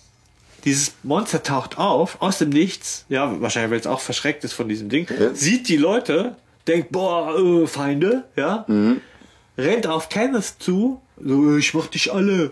dieses 0.63 0.93
Monster 1.03 1.43
taucht 1.43 1.77
auf, 1.77 2.21
aus 2.21 2.37
dem 2.37 2.49
Nichts, 2.49 3.05
ja, 3.09 3.41
wahrscheinlich, 3.41 3.71
weil 3.71 3.79
es 3.79 3.87
auch 3.87 3.99
verschreckt 3.99 4.43
ist 4.43 4.53
von 4.53 4.67
diesem 4.69 4.89
Ding, 4.89 5.07
sieht 5.33 5.67
die 5.67 5.77
Leute, 5.77 6.35
denkt, 6.67 6.91
boah, 6.91 7.37
äh, 7.37 7.67
Feinde, 7.67 8.23
ja, 8.35 8.65
rennt 9.57 9.87
auf 9.87 10.09
Kenneth 10.09 10.55
zu, 10.59 11.01
so, 11.21 11.57
ich 11.57 11.73
mach 11.73 11.87
dich 11.87 12.11
alle. 12.13 12.51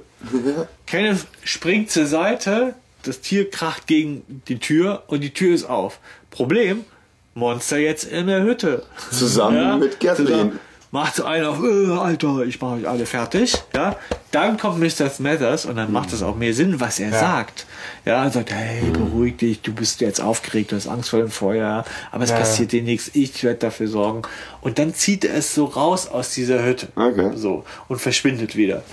Kenneth 0.86 1.26
springt 1.44 1.90
zur 1.90 2.06
Seite, 2.06 2.76
das 3.04 3.22
Tier 3.22 3.50
kracht 3.50 3.88
gegen 3.88 4.42
die 4.48 4.60
Tür 4.60 5.04
und 5.08 5.22
die 5.22 5.34
Tür 5.34 5.56
ist 5.56 5.66
auf. 5.66 6.00
Problem, 6.30 6.86
Monster 7.34 7.78
jetzt 7.78 8.04
in 8.04 8.28
der 8.28 8.44
Hütte. 8.44 8.84
Zusammen 9.10 9.80
mit 9.80 10.00
Kathleen. 10.00 10.60
Macht 10.94 11.16
so 11.16 11.24
einen 11.24 11.46
auf, 11.46 11.64
äh, 11.64 11.92
Alter, 11.98 12.42
ich 12.46 12.60
mache 12.60 12.76
euch 12.76 12.88
alle 12.88 13.06
fertig. 13.06 13.56
Ja, 13.74 13.96
dann 14.32 14.58
kommt 14.58 14.80
Mr. 14.80 15.10
Smathers 15.10 15.66
und 15.66 15.78
dann 15.78 15.92
macht 15.94 16.12
es 16.12 16.22
auch 16.22 16.36
mehr 16.36 16.54
Sinn, 16.54 16.82
was 16.82 17.00
er 17.00 17.12
sagt. 17.12 17.66
Ja, 18.04 18.26
er 18.26 18.30
sagt, 18.30 18.52
hey, 18.52 18.82
beruhig 18.92 19.38
dich, 19.38 19.62
du 19.62 19.74
bist 19.74 20.02
jetzt 20.02 20.20
aufgeregt, 20.20 20.74
du 20.74 20.76
hast 20.76 20.88
Angst 20.88 21.10
vor 21.10 21.20
dem 21.20 21.32
Feuer, 21.32 21.86
aber 22.12 22.24
es 22.26 22.32
Ja. 22.32 22.38
passiert 22.38 22.74
dir 22.74 22.82
nichts, 22.84 23.10
ich 23.14 23.42
werde 23.44 23.60
dafür 23.60 23.88
sorgen. 23.88 24.24
Und 24.60 24.80
dann 24.80 24.94
zieht 24.94 25.24
er 25.24 25.36
es 25.36 25.56
so 25.56 25.64
raus 25.66 26.08
aus 26.10 26.34
dieser 26.34 26.62
Hütte. 26.64 26.90
Okay. 26.96 27.32
So, 27.36 27.64
und 27.88 28.02
verschwindet 28.02 28.58
wieder. 28.58 28.84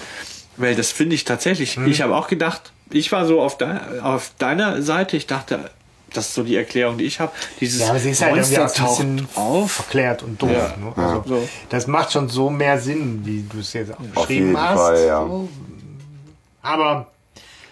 Weil 0.57 0.77
das 0.77 0.93
finde 0.93 1.17
ich 1.17 1.25
tatsächlich, 1.25 1.79
ich 1.79 2.01
habe 2.03 2.15
auch 2.17 2.29
gedacht, 2.29 2.73
ich 2.91 3.11
war 3.11 3.27
so 3.27 3.41
auf, 3.41 3.59
de 3.59 3.69
auf 4.03 4.31
deiner 4.39 4.83
Seite, 4.83 5.17
ich 5.17 5.27
dachte, 5.27 5.71
das 6.13 6.29
ist 6.29 6.35
so 6.35 6.43
die 6.43 6.57
Erklärung, 6.57 6.99
die 6.99 7.05
ich 7.05 7.21
habe. 7.21 7.33
Dieses 7.61 7.81
Ja, 7.81 7.91
aber 7.91 7.99
sie 7.99 8.11
ist 8.11 8.23
halt 8.23 8.35
Monster 8.37 8.65
auch 8.65 8.69
ein 8.69 8.75
taucht 8.75 8.99
bisschen 8.99 9.29
auf. 9.35 9.73
verklärt 9.73 10.23
und 10.23 10.41
doof. 10.41 10.51
Ja. 10.51 10.75
Ne? 10.77 10.93
Also, 10.97 11.23
So. 11.27 11.49
Das 11.69 11.87
macht 11.87 12.13
schon 12.13 12.29
so 12.29 12.51
mehr 12.51 12.79
Sinn, 12.81 13.21
wie 13.25 13.43
du 13.43 13.61
es 13.61 13.73
jetzt 13.73 13.93
auch 13.93 13.99
Auf 14.01 14.27
beschrieben 14.27 14.47
jeden 14.49 14.61
hast. 14.61 14.77
Fall, 14.79 15.07
ja. 15.07 15.27
So. 15.27 15.49
Aber 16.63 17.07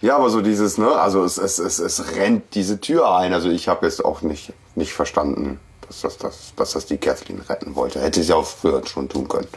Ja, 0.03 0.17
aber 0.17 0.31
so 0.31 0.41
dieses, 0.43 0.79
ne, 0.79 0.89
also 0.91 1.25
es, 1.25 1.39
es, 1.39 1.59
es, 1.59 1.79
es 1.79 2.15
rennt 2.17 2.55
diese 2.55 2.81
Tür 2.81 3.17
ein. 3.17 3.33
Also 3.33 3.51
ich 3.51 3.69
habe 3.69 3.87
jetzt 3.87 4.05
auch 4.05 4.23
nicht, 4.23 4.53
nicht 4.75 4.93
verstanden, 4.93 5.59
dass 5.89 6.03
das, 6.03 6.19
dass, 6.19 6.53
dass 6.57 6.73
das 6.73 6.87
die 6.87 6.99
Kathleen 6.99 7.41
retten 7.41 7.75
wollte. 7.75 8.01
Hätte 8.01 8.23
sie 8.23 8.33
auch 8.33 8.47
früher 8.47 8.87
schon 8.87 9.09
tun 9.09 9.27
können. 9.29 9.49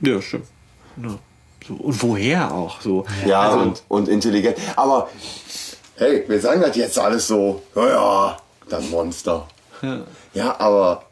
Ja, 0.00 0.20
stimmt. 0.22 0.46
Ja. 1.02 1.18
So. 1.66 1.74
Und 1.74 2.02
woher 2.02 2.52
auch 2.52 2.80
so? 2.80 3.04
Ja, 3.24 3.42
also, 3.42 3.58
und, 3.60 3.82
und 3.88 4.08
intelligent. 4.08 4.56
Aber 4.74 5.08
hey, 6.02 6.24
wir 6.26 6.40
sagen 6.40 6.60
das 6.60 6.76
jetzt 6.76 6.98
alles 6.98 7.26
so, 7.28 7.62
ja, 7.76 7.88
ja, 7.88 8.36
das 8.68 8.88
Monster. 8.90 9.46
Ja. 9.82 10.00
Ja, 10.34 10.56
aber 10.60 11.04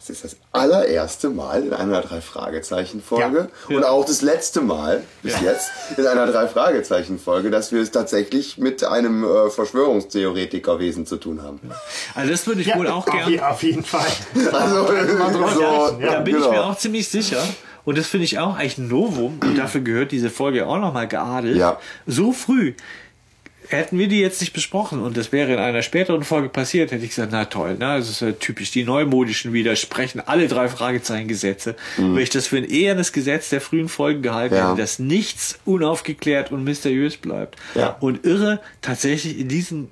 es 0.00 0.10
ist 0.10 0.24
das 0.24 0.36
allererste 0.52 1.28
Mal 1.30 1.64
in 1.64 1.72
einer 1.74 2.00
Drei-Fragezeichen-Folge 2.00 3.48
Ja. 3.68 3.76
und 3.76 3.84
auch 3.84 4.04
das 4.06 4.22
letzte 4.22 4.60
Mal 4.60 5.02
bis 5.22 5.40
jetzt 5.40 5.70
in 5.96 6.06
einer 6.06 6.26
Drei-Fragezeichen-Folge, 6.26 7.50
dass 7.50 7.72
wir 7.72 7.82
es 7.82 7.90
tatsächlich 7.90 8.58
mit 8.58 8.84
einem 8.84 9.24
äh, 9.24 9.50
Verschwörungstheoretikerwesen 9.50 11.06
zu 11.06 11.16
tun 11.16 11.42
haben. 11.42 11.60
also 12.14 12.30
das 12.30 12.46
würde 12.46 12.60
ich 12.62 12.68
ja, 12.68 12.76
wohl 12.78 12.88
auch 12.88 13.06
auf, 13.06 13.12
gern. 13.14 13.28
je- 13.30 13.40
auf 13.40 13.62
jeden 13.62 13.84
Fall. 13.84 14.06
Also, 14.52 14.86
so, 14.86 15.60
Ja, 16.00 16.12
da 16.12 16.20
bin 16.20 16.36
ich 16.36 16.42
genau. 16.42 16.50
mir 16.52 16.64
auch 16.64 16.76
ziemlich 16.78 17.08
sicher. 17.08 17.42
Und 17.84 17.96
das 17.96 18.06
finde 18.06 18.24
ich 18.24 18.38
auch 18.38 18.56
eigentlich 18.56 18.78
ein 18.78 18.88
Novum. 18.88 19.38
Und 19.42 19.56
dafür 19.56 19.80
gehört 19.80 20.12
diese 20.12 20.28
Folge 20.30 20.66
auch 20.66 20.78
nochmal 20.78 21.08
geadelt. 21.08 21.56
Ja. 21.56 21.78
So 22.06 22.32
früh 22.32 22.74
hätten 23.68 23.98
wir 23.98 24.08
die 24.08 24.20
jetzt 24.20 24.40
nicht 24.40 24.52
besprochen 24.52 25.00
und 25.00 25.16
das 25.16 25.32
wäre 25.32 25.52
in 25.52 25.58
einer 25.58 25.82
späteren 25.82 26.22
Folge 26.24 26.48
passiert, 26.48 26.90
hätte 26.90 27.04
ich 27.04 27.10
gesagt, 27.10 27.32
na 27.32 27.44
toll, 27.44 27.72
ne? 27.72 27.96
Das 27.98 28.08
ist 28.08 28.20
ja 28.20 28.32
typisch. 28.32 28.70
Die 28.70 28.84
neumodischen 28.84 29.52
widersprechen 29.52 30.20
alle 30.26 30.48
drei 30.48 30.68
Fragezeichen-Gesetze. 30.68 31.76
Mhm. 31.96 32.14
Wenn 32.16 32.22
ich 32.22 32.30
das 32.30 32.46
für 32.46 32.56
ein 32.58 32.64
ehernes 32.64 33.12
Gesetz 33.12 33.50
der 33.50 33.60
frühen 33.60 33.88
Folgen 33.88 34.22
gehalten 34.22 34.54
Ja. 34.54 34.70
hätte, 34.72 34.80
dass 34.80 34.98
nichts 34.98 35.58
unaufgeklärt 35.64 36.50
und 36.52 36.64
mysteriös 36.64 37.16
bleibt. 37.16 37.56
Ja. 37.74 37.96
Und 38.00 38.24
irre, 38.24 38.60
tatsächlich 38.82 39.38
in 39.38 39.48
diesem 39.48 39.88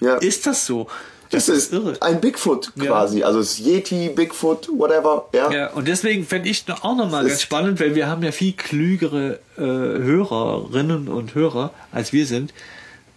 Ja. 0.00 0.16
ist 0.16 0.46
das 0.46 0.64
so. 0.66 0.86
Das 1.30 1.50
ist 1.50 1.74
ein 2.00 2.22
Bigfoot 2.22 2.72
quasi. 2.78 3.22
Also 3.22 3.40
es 3.40 3.58
ist 3.58 3.66
Yeti, 3.66 4.08
Bigfoot, 4.08 4.66
whatever. 4.74 5.28
Ja. 5.34 5.50
Ja, 5.52 5.70
und 5.72 5.86
deswegen 5.86 6.24
fände 6.24 6.48
ich 6.48 6.64
auch 6.80 6.96
nochmal 6.96 7.22
Das 7.24 7.32
ganz 7.32 7.32
ist- 7.32 7.42
spannend, 7.42 7.80
weil 7.80 7.94
wir 7.94 8.06
haben 8.06 8.22
ja 8.22 8.32
viel 8.32 8.54
klügere 8.54 9.38
äh, 9.58 9.60
Hörerinnen 9.60 11.08
und 11.08 11.34
Hörer, 11.34 11.72
als 11.92 12.12
wir 12.14 12.24
sind. 12.26 12.54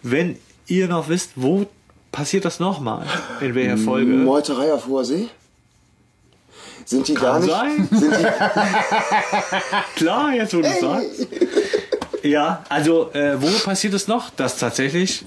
Wenn 0.04 0.38
ihr 0.68 0.88
noch 0.88 1.10
wisst, 1.10 1.32
wo 1.36 1.66
passiert 2.12 2.46
das 2.46 2.60
nochmal? 2.60 3.06
In 3.40 3.56
welcher 3.56 3.78
Folge? 3.78 4.12
Meuterei 4.12 4.74
auf 4.74 4.88
hoher 4.88 5.06
See? 5.06 5.28
Sind 6.86 7.08
die 7.08 7.14
gar 7.14 7.40
Kann 7.40 7.42
nicht? 7.44 7.52
sein. 7.52 7.88
Sind 8.00 8.14
die, 8.18 8.26
Klar, 9.96 10.34
jetzt 10.34 10.54
wo 10.56 10.62
du 10.62 10.70
sagst. 10.70 11.28
Ja, 12.24 12.64
also 12.70 13.12
äh, 13.14 13.42
wo 13.42 13.48
passiert 13.64 13.94
es 13.94 14.08
noch, 14.08 14.30
dass 14.32 14.58
tatsächlich 14.58 15.24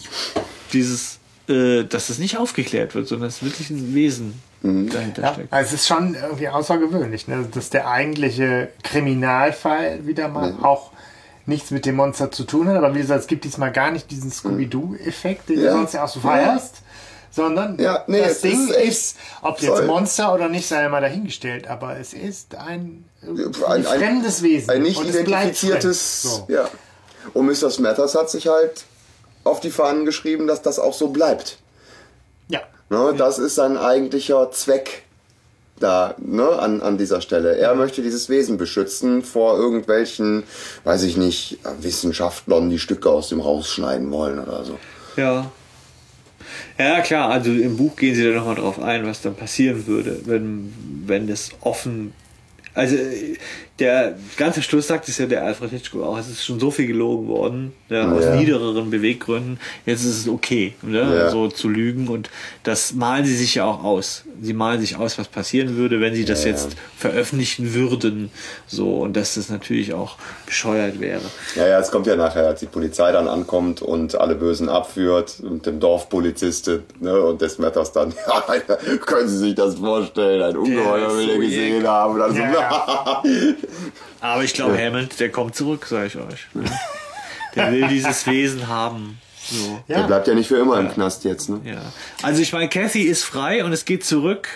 dieses, 0.73 1.19
äh, 1.49 1.85
dass 1.85 2.11
es 2.11 2.19
nicht 2.19 2.37
aufgeklärt 2.39 2.95
wird, 2.95 3.09
sondern 3.09 3.29
es 3.29 3.43
wirklich 3.43 3.71
ein 3.71 3.95
Wesen 3.95 4.41
dahinter 4.63 5.23
Ja, 5.23 5.35
steckt. 5.35 5.53
also 5.53 5.75
es 5.75 5.81
ist 5.83 5.87
schon 5.89 6.15
irgendwie 6.15 6.49
außergewöhnlich, 6.49 7.29
ne? 7.29 7.47
dass 7.53 7.71
der 7.71 7.89
eigentliche 7.89 8.69
Kriminalfall 8.83 10.07
wieder 10.07 10.29
mal 10.29 10.55
auch 10.63 10.91
nichts 11.47 11.71
mit 11.71 11.87
dem 11.87 11.97
Monster 11.97 12.31
zu 12.31 12.45
tun 12.45 12.69
hat. 12.69 12.77
Aber 12.77 12.95
wie 12.95 13.01
gesagt, 13.01 13.21
es 13.21 13.27
gibt 13.27 13.45
diesmal 13.45 13.73
gar 13.73 13.91
nicht 13.91 14.11
diesen 14.11 14.31
Scooby-Doo-Effekt, 14.31 15.49
den 15.49 15.61
Ja. 15.61 15.71
du 15.73 15.77
sonst 15.79 15.95
ja 15.95 16.05
auch 16.05 16.09
so 16.09 16.21
feierst. 16.21 16.77
Sondern 17.31 17.79
Ja, 17.81 18.05
nee, 18.07 18.21
das 18.21 18.43
Ding 18.43 18.69
ist 18.69 18.77
ist, 18.77 19.17
ob 19.43 19.59
jetzt. 19.61 19.85
Monster 19.87 20.33
oder 20.33 20.49
nicht, 20.49 20.69
sei 20.69 20.83
ja 20.83 20.89
mal 20.89 21.01
dahingestellt, 21.01 21.67
aber 21.67 21.99
es 21.99 22.13
ist 22.15 22.55
ein, 22.55 23.05
ein- 23.23 23.53
ein- 23.67 23.83
fremdes 23.85 24.43
Wesen. 24.43 24.71
ein 24.71 24.83
nicht 24.83 25.03
identifiziertes. 25.03 26.23
So. 26.23 26.47
Ja. 26.49 26.69
Und 27.33 27.47
Mr. 27.47 27.71
Smathers 27.71 28.15
hat 28.15 28.31
sich 28.31 28.47
halt 28.47 28.85
auf 29.43 29.59
die 29.61 29.71
Fahnen 29.71 30.05
geschrieben, 30.05 30.47
dass 30.47 30.63
das 30.63 30.79
auch 30.79 30.95
so 30.95 31.09
bleibt. 31.09 31.59
Ja. 32.49 32.61
Ne, 32.89 33.15
das 33.17 33.39
ist 33.39 33.57
sein 33.57 33.77
eigentlicher 33.79 34.51
Zweck 34.53 35.04
da 35.81 36.15
ne, 36.19 36.49
an, 36.49 36.81
an 36.81 36.99
dieser 36.99 37.21
Stelle. 37.21 37.57
Er 37.57 37.75
möchte 37.75 38.03
dieses 38.03 38.29
Wesen 38.29 38.57
beschützen 38.57 39.23
vor 39.23 39.59
irgendwelchen, 39.59 40.45
weiß 40.85 41.03
ich 41.03 41.17
nicht, 41.17 41.59
Wissenschaftlern, 41.81 42.71
die 42.71 42.79
Stücke 42.79 43.11
aus 43.11 43.29
dem 43.29 43.41
rausschneiden 43.41 44.11
wollen 44.11 44.39
oder 44.39 44.65
so. 44.65 44.79
Ja. 45.17 45.51
Ja, 46.79 47.01
klar, 47.01 47.31
also 47.31 47.51
im 47.51 47.77
Buch 47.77 47.97
gehen 47.97 48.15
sie 48.15 48.25
da 48.25 48.31
nochmal 48.31 48.57
drauf 48.57 48.81
ein, 48.81 49.07
was 49.07 49.23
dann 49.23 49.35
passieren 49.35 49.87
würde, 49.87 50.21
wenn, 50.25 50.73
wenn 51.07 51.27
das 51.27 51.51
offen. 51.61 52.13
Also 52.75 52.97
der 53.81 54.17
ganze 54.37 54.63
Schluss 54.63 54.87
sagt 54.87 55.09
es 55.09 55.19
ja 55.19 55.27
der 55.27 55.43
Alfred 55.45 55.71
Hitchcock 55.71 56.03
auch, 56.05 56.17
es 56.17 56.29
ist 56.29 56.45
schon 56.45 56.61
so 56.61 56.71
viel 56.71 56.87
gelogen 56.87 57.27
worden, 57.27 57.73
ja, 57.89 58.09
aus 58.13 58.23
Ja. 58.25 58.37
niedereren 58.37 58.89
Beweggründen. 58.91 59.59
Jetzt 59.85 60.05
ist 60.05 60.19
es 60.21 60.29
okay, 60.29 60.75
ne, 60.83 61.01
Ja. 61.01 61.31
so 61.31 61.49
zu 61.49 61.69
lügen 61.69 62.07
und 62.07 62.31
das 62.63 62.93
malen 62.95 63.25
sie 63.25 63.35
sich 63.35 63.57
ja 63.57 63.65
auch 63.65 63.83
aus. 63.83 64.23
Sie 64.41 64.53
malen 64.53 64.81
sich 64.81 64.97
aus, 64.97 65.19
was 65.19 65.27
passieren 65.27 65.77
würde, 65.77 66.01
wenn 66.01 66.15
sie 66.15 66.25
das 66.25 66.45
jetzt 66.45 66.77
veröffentlichen 66.97 67.75
würden, 67.75 68.31
so 68.69 68.99
und 68.99 69.17
dass 69.17 69.35
das 69.35 69.49
natürlich 69.49 69.93
auch 69.93 70.19
bescheuert 70.47 71.01
wäre. 71.01 71.23
Ja, 71.57 71.67
ja, 71.67 71.81
es 71.81 71.91
kommt 71.91 72.07
ja 72.07 72.15
nachher, 72.15 72.47
als 72.47 72.61
die 72.61 72.67
Polizei 72.67 73.11
dann 73.11 73.27
ankommt 73.27 73.83
und 73.83 74.15
alle 74.15 74.37
Bösen 74.37 74.69
abführt 74.69 75.41
und 75.43 75.67
dem 75.67 75.81
Dorfpolizisten 75.81 76.83
ne, 77.01 77.21
und 77.21 77.41
des 77.41 77.59
Matters 77.59 77.91
dann, 77.93 78.13
können 79.07 79.29
Sie 79.29 79.39
sich 79.39 79.55
das 79.57 79.75
vorstellen, 79.77 80.43
ein 80.43 80.57
Ungeheuer 80.57 81.17
will 81.17 81.31
er 81.31 81.39
gesehen 81.39 81.87
haben. 81.89 82.15
Und 82.15 82.21
dann 82.21 82.35
so, 82.35 82.41
Ja, 82.41 83.23
Aber 84.21 84.43
ich 84.45 84.55
glaube, 84.55 84.79
Hammond, 84.79 85.19
der 85.21 85.31
kommt 85.31 85.55
zurück, 85.55 85.87
sage 85.87 86.07
ich 86.07 86.17
euch. 86.17 86.47
ne? 86.55 86.65
Der 87.55 87.71
will 87.73 87.87
dieses 87.89 88.27
Wesen 88.27 88.67
haben. 88.69 89.19
So. 89.47 89.81
Der 89.89 90.01
Ja. 90.01 90.07
bleibt 90.07 90.27
ja 90.27 90.35
nicht 90.35 90.49
für 90.49 90.57
immer 90.57 90.79
im 90.81 90.91
Knast 90.91 91.25
jetzt, 91.25 91.49
ne? 91.51 91.61
Ja. 91.65 91.81
Also 92.23 92.41
ich 92.43 92.53
meine, 92.53 92.69
Kathy 92.69 93.03
ist 93.03 93.25
frei 93.25 93.63
und 93.65 93.73
es 93.73 93.85
geht 93.85 94.05
zurück 94.05 94.49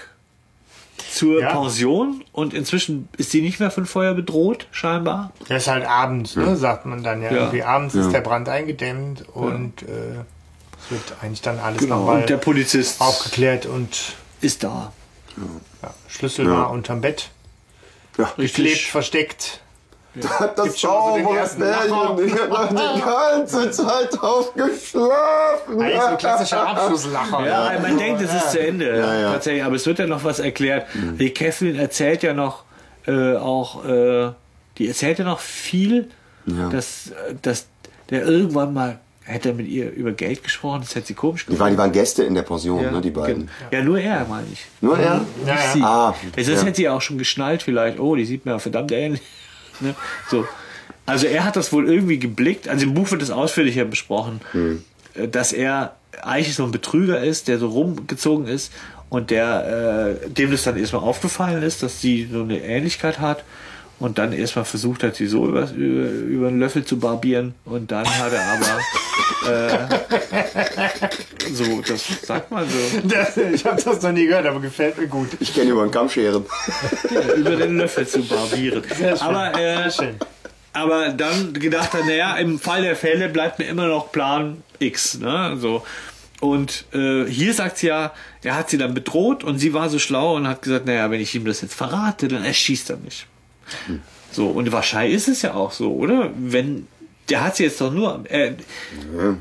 zur 1.13 1.41
Ja. 1.41 1.53
Pension 1.53 2.25
und 2.33 2.55
inzwischen 2.55 3.09
ist 3.17 3.31
sie 3.31 3.41
nicht 3.43 3.61
mehr 3.61 3.71
von 3.71 3.87
Feuer 3.87 4.15
bedroht, 4.15 4.67
scheinbar. 4.73 5.33
Das 5.49 5.63
ist 5.65 5.69
halt 5.69 5.87
abends, 5.87 6.37
ne, 6.37 6.57
sagt 6.57 6.87
man 6.87 7.03
dann 7.03 7.23
ja. 7.23 7.31
Ja. 7.31 7.37
Irgendwie 7.39 7.63
abends 7.63 7.95
Ja. 7.95 8.01
ist 8.03 8.13
der 8.13 8.21
Brand 8.21 8.49
eingedämmt 8.49 9.25
und 9.35 9.83
äh, 9.83 9.87
es 9.87 10.91
wird 10.91 11.03
eigentlich 11.23 11.43
dann 11.43 11.59
alles 11.59 11.81
Genau. 11.81 11.99
nochmal 12.01 12.21
Und 12.23 12.31
der 12.31 12.37
Polizist 12.39 13.01
aufgeklärt 13.01 13.67
und 13.67 14.15
ist 14.41 14.65
da. 14.65 14.93
ja, 15.83 15.95
Schlüssel 16.09 16.47
Ja. 16.47 16.53
war 16.53 16.71
unterm 16.71 17.01
Bett, 17.01 17.31
Ja. 18.19 18.33
geklebt, 18.37 18.81
versteckt. 18.81 19.61
Hat 20.41 20.59
das 20.59 20.67
mal 20.67 20.73
so 20.73 21.15
den 21.15 21.25
saubere 21.25 21.37
ersten 21.39 21.61
Pärchen 21.63 22.17
die 22.97 23.01
ganze 23.01 23.71
Zeit 23.71 24.09
drauf 24.21 24.53
geschlafen. 24.55 25.81
Eigentlich 25.81 26.01
ein 26.01 26.19
klassischer 26.19 26.67
Abschlusslacher. 26.69 27.47
Ja, 27.47 27.73
ne? 27.73 27.79
man 27.81 27.99
denkt, 27.99 28.23
es 28.23 28.35
ist 28.35 28.51
zu 28.51 28.61
Ende. 28.61 28.99
Ja, 28.99 29.15
ja. 29.21 29.33
Tatsächlich, 29.35 29.63
aber 29.63 29.77
es 29.77 29.87
wird 29.87 29.99
ja 30.01 30.07
noch 30.07 30.25
was 30.25 30.41
erklärt. 30.41 30.87
Die 30.95 31.31
Kathleen 31.33 31.77
erzählt 31.79 32.23
ja 32.25 32.35
noch 32.35 32.65
äh, 33.07 33.37
auch, 33.37 33.85
äh, 33.85 34.33
die 34.79 34.89
erzählt 34.89 35.19
ja 35.21 35.25
noch 35.25 35.41
viel, 35.41 36.11
Ja. 36.47 36.69
dass, 36.71 37.11
äh, 37.11 37.35
dass 37.41 37.67
der 38.11 38.23
irgendwann 38.25 38.73
mal 38.75 38.99
hätte 39.29 39.51
er 39.51 39.55
mit 39.55 39.69
ihr 39.69 39.93
über 39.93 40.13
Geld 40.13 40.43
gesprochen, 40.43 40.81
das 40.81 40.95
hätte 40.95 41.09
sie 41.09 41.15
komisch 41.15 41.47
Die 41.47 41.59
waren, 41.59 41.73
die 41.73 41.79
waren 41.79 41.93
Gäste 41.93 42.23
in 42.25 42.35
der 42.35 42.43
Pension, 42.43 42.83
ne, 42.83 43.01
die 43.01 43.11
beiden. 43.11 43.51
Ja, 43.71 43.83
nur 43.83 43.99
er, 43.99 44.25
meine 44.27 44.47
ich. 44.53 44.65
Nur 44.81 44.99
er? 44.99 45.25
Ja, 45.47 45.55
Nicht 45.55 45.65
ja. 45.65 45.73
sie. 45.73 45.83
Ah, 45.83 46.15
das 46.35 46.47
ja. 46.49 46.63
hätte 46.63 46.77
sie 46.77 46.89
auch 46.89 47.03
schon 47.03 47.19
geschnallt 47.19 47.63
vielleicht. 47.63 48.01
Oh, 48.01 48.17
die 48.17 48.25
sieht 48.25 48.47
mir 48.47 48.59
verdammt 48.59 48.93
ähnlich. 48.93 49.21
Ne? 49.81 49.95
So. 50.29 50.45
Also 51.07 51.29
er 51.29 51.45
hat 51.45 51.55
das 51.55 51.73
wohl 51.73 51.89
irgendwie 51.89 52.19
geblickt. 52.19 52.69
Also 52.69 52.85
im 52.85 52.95
Buch 52.95 53.13
wird 53.13 53.23
das 53.23 53.31
ausführlicher 53.31 53.85
besprochen, 53.85 54.41
Hm. 54.51 54.83
dass 55.31 55.53
er 55.53 55.95
eigentlich 56.21 56.57
so 56.57 56.65
ein 56.65 56.73
Betrüger 56.73 57.21
ist, 57.23 57.47
der 57.47 57.61
so 57.61 57.69
rumgezogen 57.69 58.49
ist 58.49 58.73
und 59.09 59.31
der 59.31 60.19
äh, 60.25 60.31
dem 60.31 60.51
das 60.51 60.65
dann 60.65 60.77
erstmal 60.77 61.03
aufgefallen 61.03 61.63
ist, 61.63 61.85
dass 61.85 62.01
sie 62.01 62.29
so 62.33 62.43
eine 62.43 62.61
Ähnlichkeit 62.61 63.21
hat 63.21 63.45
und 63.99 64.19
dann 64.19 64.33
erstmal 64.33 64.65
versucht 64.65 65.03
hat, 65.03 65.17
sie 65.17 65.27
so 65.27 65.47
über, 65.47 65.71
über, 65.73 66.09
über 66.11 66.49
einen 66.49 66.61
Löffel 66.61 66.85
zu 66.85 66.99
barbieren 66.99 67.55
und 67.65 67.91
dann 67.91 68.07
hat 68.07 68.33
er 68.33 68.45
aber 68.53 68.81
äh, 69.47 69.99
so, 71.53 71.83
das 71.87 72.05
sagt 72.23 72.51
man 72.51 72.67
so. 72.69 73.01
Das, 73.09 73.37
ich 73.37 73.65
habe 73.65 73.81
das 73.83 74.03
noch 74.03 74.13
nie 74.13 74.27
gehört, 74.27 74.47
aber 74.47 74.61
gefällt 74.61 74.99
mir 74.99 75.07
gut. 75.07 75.29
Ich 75.41 75.55
kenne 75.55 75.71
über 75.71 75.83
den 75.83 75.91
Kammscheren. 75.91 76.45
über 77.37 77.57
den 77.57 77.77
Löffel 77.79 78.07
zu 78.07 78.23
barbieren. 78.23 78.83
Sehr 78.97 79.17
schön. 79.17 79.27
Aber, 79.27 79.59
äh, 79.59 79.77
Sehr 79.77 79.91
schön. 79.91 80.17
aber 80.73 81.09
dann 81.11 81.53
gedacht 81.55 81.93
hat, 81.93 82.05
naja, 82.07 82.37
im 82.37 82.59
Fall 82.59 82.83
der 82.83 82.97
Fälle 82.97 83.29
bleibt 83.29 83.59
mir 83.59 83.67
immer 83.67 83.87
noch 83.87 84.13
Plan 84.13 84.63
X. 84.79 85.19
Ne? 85.19 85.57
So. 85.59 85.83
Und 86.41 86.85
äh, 86.93 87.25
hier 87.27 87.53
sagt 87.55 87.79
sie 87.79 87.89
ja, 87.89 88.13
er 88.43 88.57
hat 88.57 88.71
sie 88.71 88.79
dann 88.79 88.95
bedroht 88.95 89.43
und 89.43 89.59
sie 89.59 89.75
war 89.75 89.89
so 89.89 89.99
schlau 89.99 90.37
und 90.37 90.47
hat 90.47 90.63
gesagt, 90.63 90.87
naja, 90.87 91.11
wenn 91.11 91.21
ich 91.21 91.35
ihm 91.35 91.45
das 91.45 91.63
jetzt 91.63 91.75
verrate, 91.75 92.29
dann 92.29 92.45
erschießt 92.45 92.91
er 92.91 92.99
mich. 92.99 93.27
So, 94.31 94.49
und 94.49 94.71
wahrscheinlich 94.73 95.17
ist 95.17 95.29
es 95.29 95.43
ja 95.43 95.55
auch 95.55 95.73
so, 95.73 95.95
oder? 95.95 96.31
Wenn 96.37 96.87
der 97.29 97.45
hat 97.45 97.57
sie 97.57 97.65
jetzt 97.65 97.81
doch 97.81 97.93
nur. 97.93 98.25
Äh, 98.31 98.53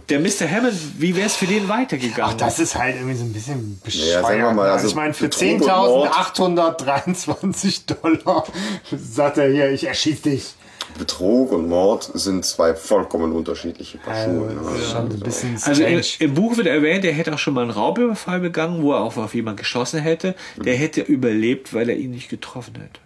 Der 0.10 0.20
Mr. 0.20 0.50
Hammond, 0.50 0.74
wie 1.00 1.16
wäre 1.16 1.28
es 1.28 1.36
für 1.36 1.48
den 1.48 1.70
weitergegangen? 1.70 2.34
Ach, 2.34 2.38
das 2.38 2.60
ist 2.60 2.76
halt 2.76 2.96
irgendwie 2.96 3.16
so 3.16 3.24
ein 3.24 3.34
bisschen 3.34 3.80
bescheuert. 3.84 4.24
mal, 4.24 4.54
ne? 4.54 4.62
also 4.74 4.88
ich 4.88 4.96
meine, 4.96 5.14
für 5.14 5.30
Betrug 5.30 5.62
und 5.62 5.68
Mord. 5.68 6.14
10.823 6.14 7.82
Dollar 8.02 8.46
sagt 8.92 9.38
er 9.38 9.50
hier, 9.50 9.72
ich 9.72 9.86
erschieß 9.88 10.22
dich. 10.22 10.56
Betrug 10.98 11.52
und 11.52 11.70
Mord 11.70 12.10
sind 12.16 12.44
zwei 12.44 12.74
vollkommen 12.74 13.32
unterschiedliche 13.32 14.00
Paar 14.00 14.26
Schuhe. 14.26 14.50
Also, 14.66 15.00
ne? 15.02 15.10
ein 15.14 15.20
bisschen 15.20 15.58
Also 15.64 15.84
im, 15.84 16.02
im 16.20 16.34
Buch 16.34 16.58
wird 16.58 16.68
erwähnt, 16.68 17.06
er 17.06 17.14
hätte 17.14 17.34
auch 17.34 17.40
schon 17.40 17.54
mal 17.54 17.62
einen 17.62 17.72
Raubüberfall 17.72 18.40
begangen, 18.40 18.82
wo 18.82 18.94
er 18.94 19.02
auch 19.02 19.16
auf 19.18 19.36
jemanden 19.36 19.60
geschossen 19.60 20.00
hätte. 20.00 20.36
Der 20.58 20.76
hätte 20.76 21.02
überlebt, 21.02 21.74
weil 21.74 21.90
er 21.90 21.98
ihn 21.98 22.12
nicht 22.12 22.30
getroffen 22.30 22.76
hätte. 22.76 23.00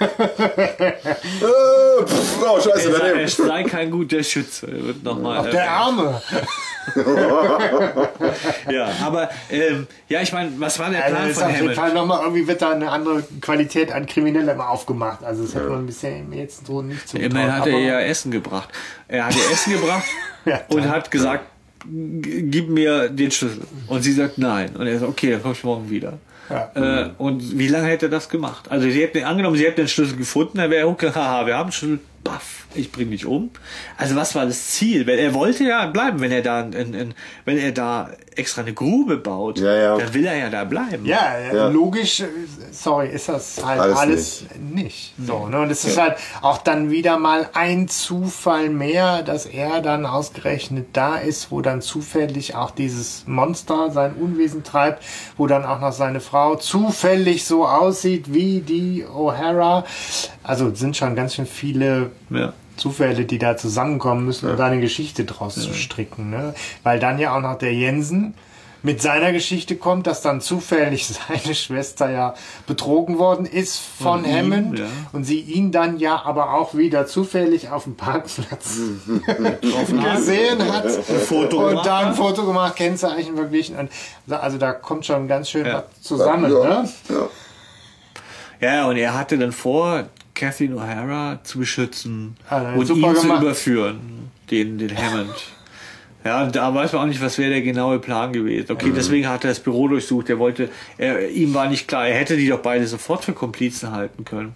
Äh, 0.00 0.92
pff, 2.04 2.42
oh, 2.42 2.60
scheiße, 2.60 2.90
Er, 2.90 2.96
sei- 2.98 3.20
er 3.22 3.28
sei 3.28 3.62
kein 3.64 3.90
guter 3.90 4.22
Schütze. 4.22 4.66
Wird 4.70 5.02
nochmal. 5.02 5.38
Auf 5.38 5.50
der 5.50 5.70
Arme. 5.70 6.20
Ja, 8.70 8.88
aber 9.02 9.30
ähm, 9.50 9.86
ja, 10.08 10.20
ich 10.20 10.32
meine, 10.32 10.52
was 10.58 10.78
war 10.78 10.90
der 10.90 11.02
Also 11.04 11.16
Plan 11.16 11.30
ist 11.30 11.34
von 11.38 11.44
auf 11.44 11.50
jeden 11.50 11.60
Hammond? 11.62 11.76
Fall 11.78 11.94
nochmal, 11.94 12.20
irgendwie 12.22 12.46
wird 12.46 12.60
da 12.62 12.70
eine 12.72 12.90
andere 12.90 13.24
Qualität 13.40 13.90
an 13.90 14.04
Kriminellem 14.06 14.60
aufgemacht. 14.60 15.24
Also 15.24 15.44
das 15.44 15.54
hätte 15.54 15.70
man 15.70 15.86
bisher 15.86 16.12
jetzt 16.32 16.66
so 16.66 16.82
nicht 16.82 17.08
zugetraut. 17.08 17.30
Immerhin 17.32 17.52
hat 17.54 17.66
er 17.66 17.78
ja 17.78 18.00
Essen 18.00 18.30
gebracht. 18.30 18.68
Er 19.08 19.26
hat 19.26 19.34
ihr 19.34 19.50
Essen 19.50 19.72
gebracht 19.72 20.04
Ja, 20.44 20.60
und 20.68 20.86
hat 20.88 21.10
gesagt, 21.10 21.44
"G- 21.86 22.42
gib 22.42 22.68
mir 22.68 23.08
den 23.08 23.30
Schlüssel. 23.30 23.62
Und 23.88 24.02
sie 24.02 24.12
sagt 24.12 24.36
nein. 24.36 24.76
Und 24.76 24.86
er 24.86 24.98
sagt, 24.98 25.10
okay, 25.10 25.30
dann 25.32 25.40
komme 25.42 25.54
ich 25.54 25.64
morgen 25.64 25.88
wieder. 25.88 26.18
Ja. 26.50 26.70
Äh, 26.74 27.10
und 27.18 27.58
wie 27.58 27.68
lange 27.68 27.88
hätte 27.88 28.06
er 28.06 28.10
das 28.10 28.28
gemacht? 28.28 28.70
Also 28.70 28.88
sie 28.88 29.02
hätten 29.02 29.24
angenommen, 29.24 29.56
sie 29.56 29.64
hätten 29.64 29.76
den 29.76 29.88
Schlüssel 29.88 30.16
gefunden, 30.16 30.58
dann 30.58 30.70
wäre 30.70 30.86
okay, 30.86 31.10
haha, 31.14 31.46
wir 31.46 31.56
haben 31.56 31.64
einen 31.64 31.72
Schlüssel, 31.72 32.00
baff, 32.24 32.64
ich 32.74 32.90
bring 32.90 33.10
mich 33.10 33.26
um. 33.26 33.50
Also 33.98 34.16
was 34.16 34.34
war 34.34 34.46
das 34.46 34.68
Ziel? 34.70 35.06
Wenn 35.06 35.18
er 35.18 35.34
wollte 35.34 35.64
ja 35.64 35.86
bleiben, 35.86 36.20
wenn 36.20 36.32
er 36.32 36.42
da, 36.42 36.60
in, 36.62 36.94
in, 36.94 37.14
wenn 37.44 37.58
er 37.58 37.72
da 37.72 38.10
extra 38.34 38.62
eine 38.62 38.72
Grube 38.72 39.16
baut, 39.18 39.58
Ja, 39.60 39.72
ja. 39.76 39.96
dann 39.98 40.12
will 40.14 40.24
er 40.26 40.36
ja 40.36 40.50
da 40.50 40.64
bleiben. 40.64 41.04
Ja, 41.06 41.38
Ja. 41.52 41.68
logisch, 41.68 42.20
äh, 42.20 42.26
sorry, 42.72 43.08
ist 43.10 43.28
das 43.28 43.64
halt 43.64 43.80
Alles 43.80 43.98
alles, 43.98 44.44
nicht. 44.58 45.14
So, 45.24 45.46
ne? 45.46 45.60
Und 45.60 45.70
es 45.70 45.84
ist 45.84 45.98
halt 45.98 46.16
auch 46.42 46.58
dann 46.58 46.90
wieder 46.90 47.18
mal 47.18 47.48
ein 47.54 47.86
Zufall 47.86 48.70
mehr, 48.70 49.22
dass 49.22 49.46
er 49.46 49.80
dann 49.82 50.04
ausgerechnet 50.06 50.88
da 50.94 51.16
ist, 51.16 51.50
wo 51.52 51.60
dann 51.60 51.80
zufällig 51.82 52.56
auch 52.56 52.70
dieses 52.72 53.24
Monster 53.26 53.90
sein 53.92 54.14
Unwesen 54.14 54.64
treibt, 54.64 55.04
wo 55.36 55.46
dann 55.46 55.64
auch 55.64 55.80
noch 55.80 55.92
seine 55.92 56.20
Frau 56.20 56.56
zufällig 56.56 57.44
so 57.44 57.66
aussieht 57.66 58.32
wie 58.32 58.60
die 58.62 59.04
O'Hara. 59.04 59.84
Also 60.44 60.68
es 60.68 60.78
sind 60.78 60.96
schon 60.96 61.16
ganz 61.16 61.34
schön 61.34 61.46
viele 61.46 62.10
Ja. 62.30 62.52
Zufälle, 62.76 63.24
die 63.24 63.38
da 63.38 63.56
zusammenkommen 63.56 64.24
müssen, 64.24 64.50
um 64.50 64.56
da 64.56 64.66
eine 64.66 64.80
Geschichte 64.80 65.24
draus 65.24 65.54
zu 65.54 65.72
stricken. 65.74 66.30
Ne? 66.30 66.54
Weil 66.82 66.98
dann 66.98 67.18
ja 67.18 67.36
auch 67.36 67.40
noch 67.40 67.56
der 67.56 67.72
Jensen 67.72 68.34
mit 68.82 69.00
seiner 69.00 69.32
Geschichte 69.32 69.76
kommt, 69.76 70.06
dass 70.06 70.20
dann 70.20 70.40
zufällig 70.42 71.06
seine 71.28 71.54
Schwester 71.54 72.10
ja 72.10 72.34
betrogen 72.66 73.18
worden 73.18 73.46
ist 73.46 73.78
von 73.78 74.22
Von 74.22 74.24
ihm, 74.26 74.36
Hammond 74.52 74.78
ja. 74.80 74.86
und 75.12 75.24
sie 75.24 75.40
ihn 75.40 75.72
dann 75.72 75.98
ja 75.98 76.20
aber 76.24 76.52
auch 76.52 76.74
wieder 76.74 77.06
zufällig 77.06 77.70
auf 77.70 77.84
dem 77.84 77.94
Parkplatz 77.96 78.76
gesehen 80.14 80.72
hat 80.72 80.90
Foto 80.90 81.58
und 81.62 81.68
gemacht 81.70 81.86
da 81.86 81.98
ein. 82.08 82.14
Foto 82.14 82.44
gemacht, 82.44 82.76
Kennzeichen 82.76 83.36
verglichen. 83.36 83.76
Und 83.78 83.90
also 84.28 84.58
da 84.58 84.72
kommt 84.72 85.06
schon 85.06 85.28
ganz 85.28 85.48
schön 85.48 85.64
Ja. 85.66 85.84
was 85.92 86.02
zusammen. 86.02 86.52
Ja. 86.52 86.82
Ne? 86.82 86.88
Ja. 87.08 87.28
Ja, 88.60 88.88
und 88.88 88.96
er 88.96 89.14
hatte 89.14 89.36
dann 89.38 89.52
vor, 89.52 90.04
Kathleen 90.34 90.74
O'Hara 90.74 91.42
zu 91.44 91.58
beschützen 91.60 92.36
er 92.50 92.74
und 92.76 92.90
ihn 92.90 93.14
zu 93.16 93.26
überführen, 93.26 94.30
den, 94.50 94.78
den 94.78 94.96
Hammond. 94.96 95.34
Ja, 96.26 96.42
und 96.44 96.56
da 96.56 96.74
weiß 96.74 96.94
man 96.94 97.02
auch 97.02 97.06
nicht, 97.06 97.20
was 97.20 97.36
wäre 97.36 97.50
der 97.50 97.60
genaue 97.60 97.98
Plan 97.98 98.32
gewesen. 98.32 98.72
Okay, 98.72 98.86
Mhm. 98.86 98.94
deswegen 98.94 99.28
hat 99.28 99.44
er 99.44 99.50
das 99.50 99.60
Büro 99.60 99.88
durchsucht. 99.88 100.30
Er 100.30 100.38
wollte, 100.38 100.70
er, 100.96 101.28
ihm 101.28 101.52
war 101.52 101.68
nicht 101.68 101.86
klar, 101.86 102.08
er 102.08 102.18
hätte 102.18 102.38
die 102.38 102.48
doch 102.48 102.60
beide 102.60 102.86
sofort 102.86 103.26
für 103.26 103.34
Komplizen 103.34 103.92
halten 103.92 104.24
können. 104.24 104.54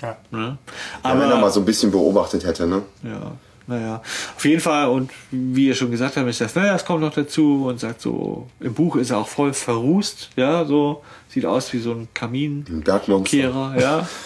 Ja. 0.00 0.16
Ne? 0.30 0.56
Ja, 1.04 1.10
wenn 1.12 1.20
er 1.20 1.26
Aber 1.32 1.36
mal 1.42 1.50
so 1.50 1.60
ein 1.60 1.66
bisschen 1.66 1.90
beobachtet 1.90 2.46
hätte, 2.46 2.66
ne? 2.66 2.80
ja, 3.02 3.32
naja. 3.66 4.00
Auf 4.34 4.44
jeden 4.46 4.62
Fall, 4.62 4.88
und 4.88 5.10
wie 5.30 5.66
ihr 5.66 5.74
schon 5.74 5.90
gesagt 5.90 6.16
habt, 6.16 6.26
Mr. 6.26 6.48
Fellers 6.48 6.86
kommt 6.86 7.02
noch 7.02 7.12
dazu 7.12 7.66
und 7.66 7.78
sagt 7.80 8.00
so, 8.00 8.48
im 8.58 8.72
Buch 8.72 8.96
ist 8.96 9.10
er 9.10 9.18
auch 9.18 9.28
voll 9.28 9.52
verrußt, 9.52 10.30
ja, 10.36 10.64
so, 10.64 11.02
sieht 11.28 11.44
aus 11.44 11.70
wie 11.74 11.80
so 11.80 11.90
ein 11.92 12.08
Kamin. 12.14 12.64
Ein 12.66 12.80
Bergmonster. 12.80 13.36
Kehrer, 13.36 13.74
ja. 13.78 14.08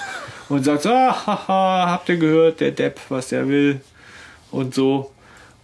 Und 0.48 0.64
sagt 0.64 0.82
so, 0.82 0.90
ah, 0.90 1.26
haha, 1.26 1.90
habt 1.90 2.08
ihr 2.08 2.16
gehört, 2.16 2.60
der 2.60 2.70
Depp, 2.72 3.00
was 3.08 3.28
der 3.28 3.48
will 3.48 3.80
und 4.50 4.74
so. 4.74 5.10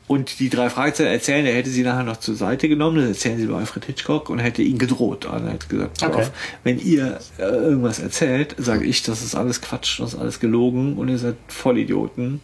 Und 0.06 0.40
die 0.40 0.48
drei 0.48 0.68
Fragezeichen 0.70 1.12
erzählen, 1.12 1.46
er 1.46 1.54
hätte 1.54 1.70
sie 1.70 1.82
nachher 1.84 2.02
noch 2.02 2.16
zur 2.16 2.34
Seite 2.34 2.68
genommen, 2.68 2.96
das 2.96 3.08
erzählen 3.08 3.38
sie 3.38 3.46
bei 3.46 3.58
Alfred 3.58 3.84
Hitchcock 3.84 4.28
und 4.28 4.40
hätte 4.40 4.60
ihn 4.62 4.76
gedroht. 4.78 5.24
Und 5.26 5.46
er 5.46 5.52
hat 5.52 5.68
gesagt, 5.68 6.02
Okay. 6.02 6.22
auf, 6.22 6.30
wenn 6.64 6.80
ihr 6.80 7.20
äh, 7.38 7.42
irgendwas 7.42 8.00
erzählt, 8.00 8.56
sage 8.58 8.84
ich, 8.86 9.04
das 9.04 9.22
ist 9.22 9.36
alles 9.36 9.60
Quatsch, 9.60 10.00
das 10.00 10.14
ist 10.14 10.18
alles 10.18 10.40
gelogen 10.40 10.96
und 10.96 11.08
ihr 11.08 11.18
seid 11.18 11.36
Vollidioten. 11.46 12.40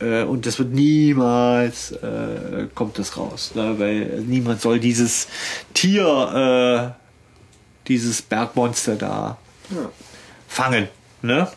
Äh, 0.00 0.24
und 0.24 0.44
das 0.44 0.58
wird 0.58 0.72
niemals, 0.72 1.92
äh, 1.92 2.66
kommt 2.74 2.98
das 2.98 3.16
raus, 3.16 3.52
ne? 3.54 3.76
weil 3.78 4.22
niemand 4.26 4.60
soll 4.60 4.78
dieses 4.78 5.28
Tier, 5.72 6.92
äh, 6.94 7.88
dieses 7.88 8.20
Bergmonster 8.20 8.96
da 8.96 9.38
Ja. 9.70 9.88
fangen. 10.48 10.88
Ne? 11.24 11.48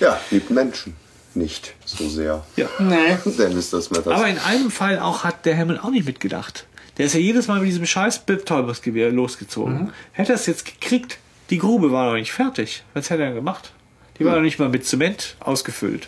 Ja, 0.00 0.20
liebt 0.30 0.50
Menschen. 0.50 0.94
Nicht 1.34 1.72
so 1.86 2.06
sehr. 2.10 2.44
Ja. 2.56 2.68
Nee. 2.78 3.16
Der 3.24 3.48
Mr. 3.48 3.80
Smathers. 3.80 4.06
Aber 4.08 4.26
in 4.28 4.38
einem 4.38 4.70
Fall 4.70 4.98
auch 4.98 5.24
hat 5.24 5.46
der 5.46 5.56
Hammond 5.56 5.82
auch 5.82 5.88
nicht 5.90 6.04
mitgedacht. 6.06 6.66
Der 6.98 7.06
ist 7.06 7.14
ja 7.14 7.20
jedes 7.20 7.48
Mal 7.48 7.60
mit 7.60 7.68
diesem 7.68 7.86
scheiß 7.86 8.18
Betäubungsgewehr 8.26 9.10
losgezogen. 9.10 9.92
Hätte 10.12 10.32
er 10.32 10.36
es 10.36 10.44
jetzt 10.44 10.66
gekriegt, 10.66 11.16
die 11.48 11.56
Grube 11.56 11.90
war 11.90 12.04
noch 12.10 12.14
nicht 12.18 12.32
fertig. 12.32 12.82
Was 12.92 13.08
hätte 13.08 13.22
er 13.22 13.28
denn 13.28 13.36
gemacht? 13.36 13.72
Die 14.18 14.26
war 14.26 14.34
noch 14.34 14.42
nicht 14.42 14.58
mal 14.58 14.68
mit 14.68 14.84
Zement 14.86 15.36
ausgefüllt. 15.40 16.06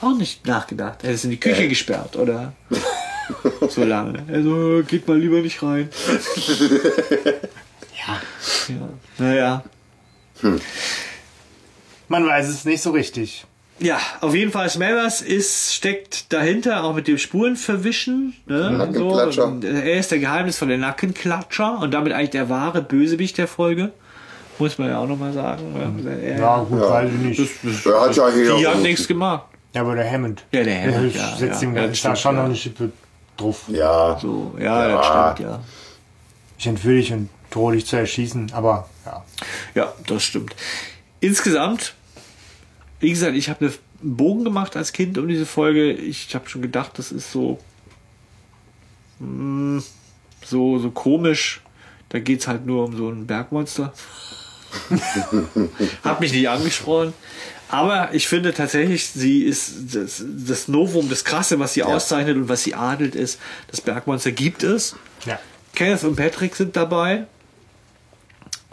Auch 0.00 0.16
nicht 0.16 0.46
nachgedacht. 0.46 1.04
Er 1.04 1.12
ist 1.12 1.24
in 1.24 1.30
die 1.30 1.38
Küche 1.40 1.64
Äh. 1.64 1.68
gesperrt 1.68 2.16
oder 2.16 2.54
so 3.68 3.84
lange. 3.84 4.24
Also 4.32 4.82
geht 4.88 5.06
mal 5.06 5.18
lieber 5.18 5.40
nicht 5.42 5.62
rein. 5.62 5.90
Ja. 8.04 8.20
Ja. 8.68 8.88
Naja. 9.18 9.64
Man 12.12 12.26
weiß 12.26 12.46
es 12.48 12.66
nicht 12.66 12.82
so 12.82 12.90
richtig. 12.90 13.46
Ja, 13.78 13.98
auf 14.20 14.34
jeden 14.34 14.52
Fall 14.52 14.68
Smathers 14.68 15.22
ist, 15.22 15.74
steckt 15.74 16.30
dahinter, 16.30 16.84
auch 16.84 16.94
mit 16.94 17.08
dem 17.08 17.16
Spurenverwischen. 17.16 18.34
Ne? 18.44 18.70
Nackenklatscher. 18.70 19.46
Und 19.46 19.64
er 19.64 19.94
ist 19.98 20.10
der 20.10 20.18
geheimnisvolle 20.18 20.76
Nackenklatscher 20.76 21.78
und 21.80 21.94
damit 21.94 22.12
eigentlich 22.12 22.28
der 22.28 22.50
wahre 22.50 22.82
Bösewicht 22.82 23.38
der 23.38 23.48
Folge. 23.48 23.92
Muss 24.58 24.76
man 24.76 24.90
ja 24.90 24.98
auch 24.98 25.06
nochmal 25.06 25.32
sagen. 25.32 25.74
Er, 26.06 26.38
Ja, 26.38 26.58
gut, 26.58 26.80
Ja. 26.82 26.90
weiß 26.90 27.10
ich 27.12 27.18
nicht. 27.18 27.40
das, 27.40 27.48
das, 27.82 27.94
hat 28.02 28.14
ja 28.14 28.28
hier 28.28 28.56
die 28.56 28.66
haben 28.66 28.82
nichts 28.82 29.08
gemacht. 29.08 29.46
Ja, 29.74 29.80
aber 29.80 29.94
der 29.94 30.08
Hammond. 30.10 30.44
Ja, 30.52 30.62
der 30.64 30.82
Hammond, 30.82 31.14
Der 31.14 31.20
ja, 31.22 31.36
setzt 31.36 31.62
ja, 31.62 31.68
ihm 31.68 31.74
ja, 31.74 31.86
da 31.86 31.94
stimmt, 31.94 32.18
schon 32.18 32.34
ja. 32.34 32.40
noch 32.42 32.46
eine 32.48 32.56
Schippe 32.56 32.92
drauf. 33.38 33.62
ja. 33.68 34.18
So, 34.20 34.54
ja, 34.58 34.88
Ja. 34.88 34.96
das 34.98 35.06
stimmt, 35.06 35.50
ja. 35.50 35.60
Ich 36.58 36.66
entführe 36.66 36.96
dich 36.96 37.10
und 37.14 37.30
drohe 37.50 37.72
dich 37.74 37.86
zu 37.86 37.96
erschießen, 37.96 38.52
aber 38.52 38.86
ja. 39.06 39.24
Ja, 39.74 39.92
das 40.06 40.22
stimmt. 40.22 40.54
Insgesamt, 41.20 41.94
wie 43.02 43.10
gesagt, 43.10 43.36
ich 43.36 43.48
habe 43.50 43.66
einen 43.66 44.16
Bogen 44.16 44.44
gemacht 44.44 44.76
als 44.76 44.92
Kind 44.92 45.18
um 45.18 45.26
diese 45.26 45.44
Folge. 45.44 45.90
Ich 45.90 46.32
habe 46.36 46.48
schon 46.48 46.62
gedacht, 46.62 46.98
das 46.98 47.10
ist 47.10 47.32
so 47.32 47.58
mm, 49.18 49.80
so 50.44 50.78
so 50.78 50.90
komisch. 50.92 51.60
Da 52.10 52.20
geht's 52.20 52.46
halt 52.46 52.64
nur 52.64 52.84
um 52.84 52.96
so 52.96 53.08
ein 53.08 53.26
Bergmonster. 53.26 53.92
Hat 56.04 56.20
mich 56.20 56.32
nicht 56.32 56.48
angesprochen. 56.48 57.12
Aber 57.68 58.14
ich 58.14 58.28
finde 58.28 58.54
tatsächlich, 58.54 59.08
sie 59.08 59.42
ist 59.42 59.94
das, 59.96 60.22
das 60.24 60.68
Novum, 60.68 61.08
das 61.08 61.24
Krasse, 61.24 61.58
was 61.58 61.72
sie 61.72 61.82
auszeichnet 61.82 62.36
und 62.36 62.48
was 62.48 62.62
sie 62.62 62.74
adelt, 62.74 63.16
ist, 63.16 63.40
das 63.68 63.80
Bergmonster 63.80 64.30
gibt 64.30 64.62
es. 64.62 64.94
Ja. 65.26 65.40
Kenneth 65.74 66.04
und 66.04 66.14
Patrick 66.14 66.54
sind 66.54 66.76
dabei. 66.76 67.26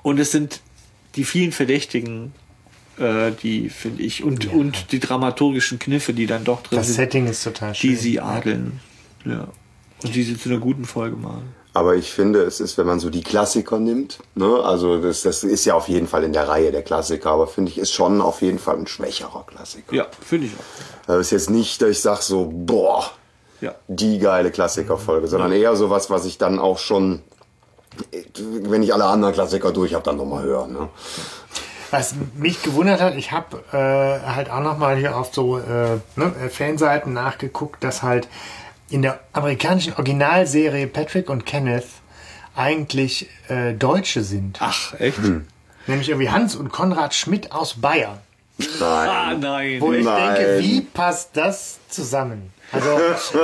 Und 0.04 0.20
es 0.20 0.32
sind 0.32 0.62
die 1.16 1.24
vielen 1.24 1.52
Verdächtigen, 1.52 2.34
äh, 3.00 3.32
die 3.32 3.70
finde 3.70 4.04
ich, 4.04 4.24
und, 4.24 4.52
und 4.54 4.92
die 4.92 5.00
dramaturgischen 5.00 5.80
Kniffe, 5.80 6.14
die 6.14 6.26
dann 6.28 6.44
doch 6.44 6.62
drin 6.64 6.78
Das 6.78 6.88
sind, 6.88 6.96
Setting 6.96 7.28
ist 7.28 7.44
total 7.44 7.74
schön. 7.76 7.90
die 7.92 7.96
sie 7.96 8.20
adeln. 8.20 8.80
Ja. 9.26 9.48
Und 10.04 10.16
die 10.16 10.24
sie 10.24 10.38
zu 10.38 10.50
einer 10.50 10.60
guten 10.60 10.86
Folge 10.86 11.16
machen. 11.18 11.54
Aber 11.74 11.96
ich 11.96 12.12
finde, 12.12 12.42
es 12.44 12.60
ist, 12.60 12.78
wenn 12.78 12.88
man 12.88 13.00
so 13.00 13.10
die 13.12 13.22
Klassiker 13.22 13.80
nimmt, 13.80 14.20
ne, 14.34 14.60
also 14.64 15.00
das, 15.02 15.22
das 15.22 15.44
ist 15.44 15.66
ja 15.66 15.76
auf 15.76 15.88
jeden 15.88 16.08
Fall 16.08 16.24
in 16.24 16.34
der 16.34 16.48
Reihe 16.48 16.72
der 16.72 16.82
Klassiker, 16.82 17.30
aber 17.32 17.48
finde 17.48 17.72
ich, 17.72 17.78
ist 17.78 17.92
schon 17.94 18.22
auf 18.22 18.42
jeden 18.42 18.58
Fall 18.60 18.78
ein 18.78 18.88
schwächerer 18.88 19.46
Klassiker. 19.46 19.94
Ja, 19.96 20.08
finde 20.26 20.48
ich 20.48 20.54
auch. 20.54 21.06
Das 21.08 21.20
ist 21.20 21.32
jetzt 21.32 21.50
nicht, 21.52 21.82
dass 21.82 21.90
ich 21.90 22.02
sage 22.02 22.22
so, 22.24 22.50
boah, 22.52 23.12
Ja. 23.62 23.76
die 23.88 24.18
geile 24.18 24.50
Klassikerfolge, 24.52 25.28
sondern 25.28 25.52
eher 25.52 25.76
sowas, 25.76 26.10
was 26.10 26.26
ich 26.26 26.38
dann 26.40 26.58
auch 26.60 26.80
schon, 26.80 27.22
wenn 28.64 28.82
ich 28.82 28.94
alle 28.94 29.06
anderen 29.06 29.34
Klassiker 29.36 29.72
durch 29.72 29.94
habe, 29.94 30.04
dann 30.04 30.18
nochmal 30.18 30.44
höre. 30.44 30.68
Ne? 30.68 30.90
Was 31.92 32.14
mich 32.36 32.62
gewundert 32.62 33.02
hat, 33.02 33.16
ich 33.16 33.32
habe 33.32 33.64
äh, 33.72 34.28
halt 34.34 34.50
auch 34.50 34.62
nochmal 34.62 34.98
hier 34.98 35.18
auf 35.18 35.34
so 35.34 35.58
äh, 35.58 35.98
ne, 36.16 36.32
Fanseiten 36.50 37.14
nachgeguckt, 37.14 37.84
dass 37.84 38.04
halt 38.04 38.28
in 38.90 39.02
der 39.02 39.20
amerikanischen 39.34 39.94
Originalserie 39.94 40.88
Patrick 40.88 41.30
und 41.30 41.46
Kenneth 41.46 41.86
eigentlich 42.56 43.30
äh, 43.48 43.74
Deutsche 43.74 44.24
sind. 44.24 44.58
Ach, 44.62 44.94
echt? 45.00 45.20
Nämlich 45.88 46.10
irgendwie 46.10 46.30
Hans 46.30 46.56
und 46.56 46.72
Konrad 46.72 47.16
Schmidt 47.16 47.52
aus 47.52 47.76
Bayern. 47.76 48.20
Ah, 48.82 49.34
nein. 49.40 49.80
Wo 49.80 49.94
ich 49.94 50.04
Nein. 50.04 50.36
denke, 50.36 50.60
wie 50.60 50.82
passt 50.82 51.30
das 51.34 51.80
zusammen? 51.88 52.52
Also 52.72 52.90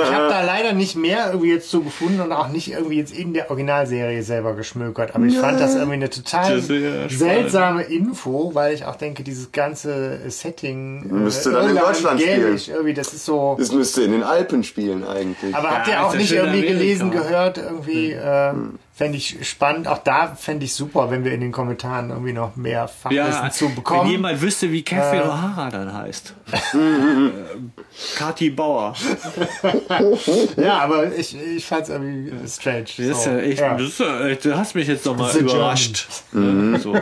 ich 0.04 0.12
habe 0.12 0.28
da 0.28 0.42
leider 0.44 0.72
nicht 0.72 0.94
mehr 0.96 1.26
irgendwie 1.30 1.50
jetzt 1.52 1.70
zu 1.70 1.82
gefunden 1.82 2.20
und 2.20 2.32
auch 2.32 2.48
nicht 2.48 2.70
irgendwie 2.70 2.96
jetzt 2.98 3.12
in 3.16 3.34
der 3.34 3.50
Originalserie 3.50 4.22
selber 4.22 4.54
geschmökert. 4.54 5.14
Aber 5.14 5.24
ich 5.24 5.36
fand 5.38 5.60
das 5.60 5.74
irgendwie 5.74 5.94
eine 5.94 6.10
total 6.10 6.60
seltsame 7.08 7.82
Info, 7.82 8.50
weil 8.54 8.74
ich 8.74 8.84
auch 8.84 8.96
denke, 8.96 9.22
dieses 9.22 9.52
ganze 9.52 10.18
Setting 10.30 11.02
äh, 11.08 11.12
Müsste 11.12 11.50
dann 11.52 11.62
in 11.70 11.76
Irland, 11.76 11.88
Deutschland 11.96 12.20
Gälisch, 12.20 12.62
spielen. 12.62 12.76
irgendwie, 12.76 12.94
das 12.94 13.12
ist 13.12 13.24
so. 13.24 13.56
Das 13.58 13.72
müsste 13.72 14.02
in 14.02 14.12
den 14.12 14.22
Alpen 14.22 14.62
spielen 14.64 15.04
eigentlich. 15.04 15.54
Aber 15.54 15.70
habt 15.70 15.88
Ja, 15.88 15.94
ihr 15.94 16.06
auch 16.06 16.14
nicht 16.14 16.32
irgendwie 16.32 16.58
Amerika. 16.58 16.72
gelesen, 16.78 17.10
gehört, 17.10 17.58
irgendwie, 17.58 18.12
äh, 18.12 18.52
fände 18.96 19.18
ich 19.18 19.46
spannend. 19.46 19.86
Auch 19.88 19.98
da 19.98 20.34
fände 20.34 20.64
ich 20.64 20.72
super, 20.72 21.10
wenn 21.10 21.22
wir 21.22 21.32
in 21.32 21.40
den 21.42 21.52
Kommentaren 21.52 22.08
irgendwie 22.08 22.32
noch 22.32 22.56
mehr 22.56 22.88
Fachwissen 22.88 23.16
Ja, 23.26 23.50
zu 23.50 23.66
wenn 23.68 23.74
bekommen. 23.74 24.10
jemand 24.10 24.40
wüsste, 24.40 24.72
wie 24.72 24.82
Catherine 24.82 25.24
Äh. 25.24 25.26
O'Hara 25.26 25.70
dann 25.70 25.92
heißt. 25.92 26.34
äh, 26.50 28.16
Kati 28.16 28.50
Bauer. 28.50 28.94
Ja, 30.56 30.78
aber 30.78 31.14
ich, 31.14 31.36
ich 31.36 31.66
fand 31.66 31.82
es 31.82 31.88
irgendwie 31.90 32.32
strange. 32.48 32.84
Das 32.96 33.24
So, 33.24 33.30
ja 33.30 33.38
echt, 33.38 33.60
ja. 33.60 33.76
Das 33.76 33.98
ja, 33.98 34.26
echt- 34.28 34.44
du 34.46 34.56
hast 34.56 34.74
mich 34.74 34.88
jetzt 34.88 35.04
nochmal 35.04 35.28
ist 35.30 35.34
ja 35.36 35.40
überrascht. 35.42 36.06
So, 36.32 36.98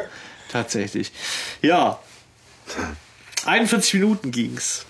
tatsächlich. 0.50 1.12
Ja. 1.62 1.98
41 3.46 3.94
Minuten 3.94 4.30
ging's. 4.30 4.84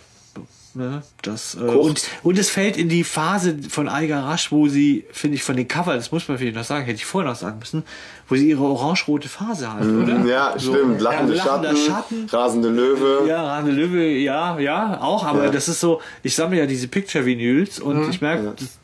Ne, 0.77 1.03
das, 1.23 1.55
äh, 1.55 1.59
und, 1.61 2.03
und 2.25 2.37
es 2.39 2.51
fällt 2.51 2.77
in 2.77 2.89
die 2.89 3.05
Phase 3.05 3.57
von 3.69 3.89
Eiger 3.89 4.25
Rasch, 4.25 4.51
wo 4.51 4.67
sie, 4.67 5.05
finde 5.13 5.37
ich, 5.37 5.45
von 5.45 5.57
den 5.57 5.69
Cover, 5.69 5.95
das 5.95 6.11
muss 6.11 6.27
man 6.27 6.37
vielleicht 6.37 6.57
noch 6.57 6.65
sagen, 6.65 6.85
hätte 6.85 6.97
ich 6.97 7.05
vorher 7.05 7.31
noch 7.31 7.39
sagen 7.39 7.61
müssen, 7.61 7.85
wo 8.29 8.35
sie 8.35 8.49
ihre 8.51 8.65
orange-rote 8.65 9.29
Phase 9.29 9.73
hat, 9.73 9.83
oder? 9.83 10.15
Mhm. 10.19 10.27
Ja, 10.27 10.55
So. 10.59 10.75
stimmt. 10.75 11.01
Lachende 11.01 11.37
Ja, 11.37 11.45
Schatten, 11.45 11.77
Schatten. 11.77 12.27
rasende 12.29 12.71
Löwe. 12.71 13.29
Ja, 13.29 13.45
Rane 13.45 13.71
Löwe, 13.71 14.05
ja, 14.05 14.59
ja, 14.59 15.01
auch, 15.01 15.25
aber 15.25 15.45
Ja. 15.45 15.51
das 15.51 15.69
ist 15.69 15.79
so, 15.79 16.01
ich 16.25 16.35
sammle 16.35 16.59
ja 16.59 16.67
diese 16.67 16.89
Picture-Vinyls 16.89 17.79
und 17.79 18.11
ich 18.11 18.21
merke, 18.21 18.55
dass, 18.59 18.79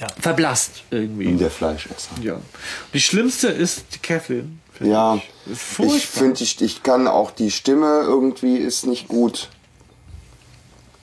Ja. 0.00 0.06
verblasst 0.20 0.82
irgendwie. 0.90 1.32
Der 1.34 1.50
Fleischesser. 1.50 2.10
Ja. 2.22 2.40
Die 2.92 3.00
schlimmste 3.00 3.48
ist 3.48 3.84
die 3.94 3.98
finde 4.72 4.92
Ja, 4.92 5.14
ich. 5.46 5.52
ich 5.78 6.06
finde, 6.06 6.42
ich, 6.42 6.60
ich 6.60 6.82
kann 6.82 7.06
auch 7.06 7.30
die 7.30 7.50
Stimme 7.50 8.00
irgendwie 8.02 8.56
ist 8.56 8.86
nicht 8.86 9.08
gut. 9.08 9.50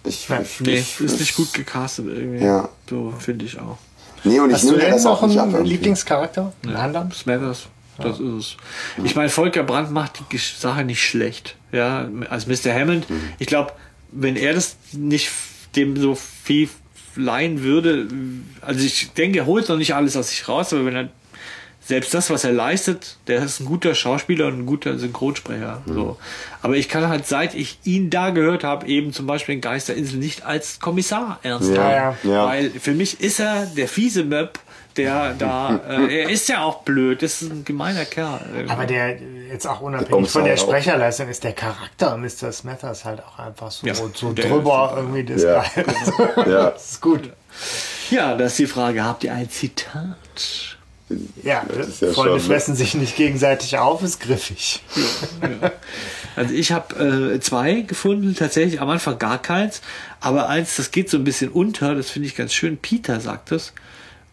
Ich, 0.03 0.28
Ja, 0.30 0.41
ich, 0.41 0.60
Nee, 0.61 0.80
ich, 0.80 0.99
ist 0.99 1.19
nicht 1.19 1.36
gut 1.36 1.53
gecastet 1.53 2.07
irgendwie. 2.07 2.44
Ja. 2.44 2.69
So 2.90 3.14
finde 3.19 3.45
ich 3.45 3.60
auch. 3.60 3.78
Nee, 4.23 4.40
und 4.40 4.49
ich 4.49 4.56
Hast 4.56 4.64
du 4.65 4.72
nehme 4.76 4.90
das 4.90 5.06
auch 5.06 5.22
nicht 5.26 5.38
ab. 5.40 5.49
irgendwie. 5.52 5.69
Lieblingscharakter? 5.72 6.52
Einen 6.64 6.76
anderen? 6.76 7.11
Smathers, 7.11 7.68
das 7.98 8.19
ist 8.19 8.34
es. 8.34 8.57
Ich 9.03 9.15
meine, 9.15 9.30
Volker 9.30 9.64
Brandt 9.64 9.91
macht 9.91 10.19
die 10.32 10.38
Sache 10.38 10.84
nicht 10.84 11.03
schlecht. 11.03 11.56
Ja, 11.72 12.10
als 12.30 12.48
Mr. 12.48 12.73
Hammond. 12.73 13.10
Mhm. 13.10 13.22
Ich 13.39 13.48
glaube, 13.48 13.72
wenn 14.11 14.35
er 14.35 14.53
das 14.53 14.76
nicht 14.93 15.30
dem 15.76 15.95
so 15.98 16.15
viel 16.15 16.69
leihen 17.15 17.64
würde, 17.64 18.07
also 18.61 18.85
ich 18.85 19.11
denke, 19.14 19.39
er 19.39 19.45
holt 19.45 19.69
noch 19.69 19.77
nicht 19.77 19.95
alles 19.95 20.15
aus 20.18 20.30
sich 20.30 20.48
raus, 20.48 20.73
aber 20.73 20.85
wenn 20.85 20.95
er 20.95 21.10
selbst 21.84 22.14
das, 22.14 22.30
was 22.30 22.43
er 22.43 22.52
leistet, 22.53 23.18
der 23.27 23.41
ist 23.43 23.60
ein 23.60 23.65
guter 23.65 23.95
Schauspieler 23.95 24.48
und 24.48 24.60
ein 24.60 24.65
guter 24.65 24.98
Synchronsprecher. 24.99 25.81
Mhm. 25.85 25.93
So. 25.93 26.18
Aber 26.61 26.76
ich 26.77 26.88
kann 26.89 27.07
halt, 27.10 27.26
seit 27.26 27.56
ich 27.56 27.80
ihn 27.84 28.10
da 28.10 28.30
gehört 28.30 28.64
habe, 28.64 28.85
eben 28.88 29.14
zum 29.14 29.26
Beispiel 29.27 29.56
in 29.56 29.61
Geisterinsel 29.61 30.19
nicht 30.19 30.45
als 30.45 30.80
Kommissar 30.80 31.39
ernst 31.43 31.72
Ja, 31.73 32.15
nehmen. 32.23 32.35
ja. 32.35 32.45
Weil 32.45 32.69
für 32.69 32.93
mich 32.93 33.19
ist 33.19 33.39
er 33.39 33.65
der 33.65 33.88
fiese 33.88 34.23
Möb, 34.23 34.60
der 34.97 35.34
da, 35.34 35.80
äh, 35.88 36.22
er 36.23 36.30
ist 36.30 36.49
ja 36.49 36.63
auch 36.63 36.84
blöd, 36.84 37.22
das 37.22 37.41
ist 37.41 37.51
ein 37.51 37.65
gemeiner 37.65 38.05
Kerl. 38.05 38.65
Aber 38.68 38.85
der, 38.85 39.18
jetzt 39.49 39.68
auch 39.68 39.81
unabhängig 39.81 40.30
von 40.30 40.45
der. 40.45 40.57
Sprecherleistung, 40.57 41.30
ist 41.30 41.43
der 41.43 41.53
Charakter 41.53 42.18
Mr. 42.18 42.51
Smathers 42.51 43.05
halt 43.05 43.22
auch 43.23 43.39
einfach 43.39 43.72
so, 43.72 43.88
Ja, 43.88 43.95
so 43.95 44.09
drüber 44.34 44.93
irgendwie 44.97 45.23
das 45.23 45.43
Ja. 45.43 45.63
Ja. 46.45 46.72
Das 46.72 46.91
ist 46.91 47.01
gut. 47.01 47.30
Ja, 48.09 48.35
das 48.35 48.51
ist 48.51 48.59
die 48.59 48.68
Frage, 48.68 49.03
habt 49.03 49.23
ihr 49.23 49.34
ein 49.34 49.49
Zitat? 49.49 50.77
Ja, 51.43 51.63
ja 51.63 51.63
Freunde 51.63 52.13
schon, 52.13 52.34
ne? 52.34 52.39
fressen 52.39 52.76
sich 52.76 52.93
nicht 52.93 53.15
gegenseitig 53.15 53.77
auf, 53.77 54.03
ist 54.03 54.19
griffig. 54.19 54.81
Also 56.35 56.53
ich 56.53 56.72
habe 56.72 57.34
äh, 57.35 57.39
zwei 57.41 57.81
gefunden, 57.81 58.35
tatsächlich 58.35 58.80
am 58.80 58.89
Anfang 58.89 59.19
gar 59.19 59.41
keins, 59.41 59.81
aber 60.22 60.47
eins, 60.47 60.77
das 60.77 60.91
geht 60.91 61.09
so 61.09 61.18
ein 61.18 61.26
bisschen 61.26 61.49
unter, 61.49 61.93
das 61.93 62.09
finde 62.09 62.27
ich 62.30 62.35
ganz 62.35 62.53
schön. 62.53 62.77
Peter 62.77 63.19
sagt 63.19 63.51
es, 63.51 63.73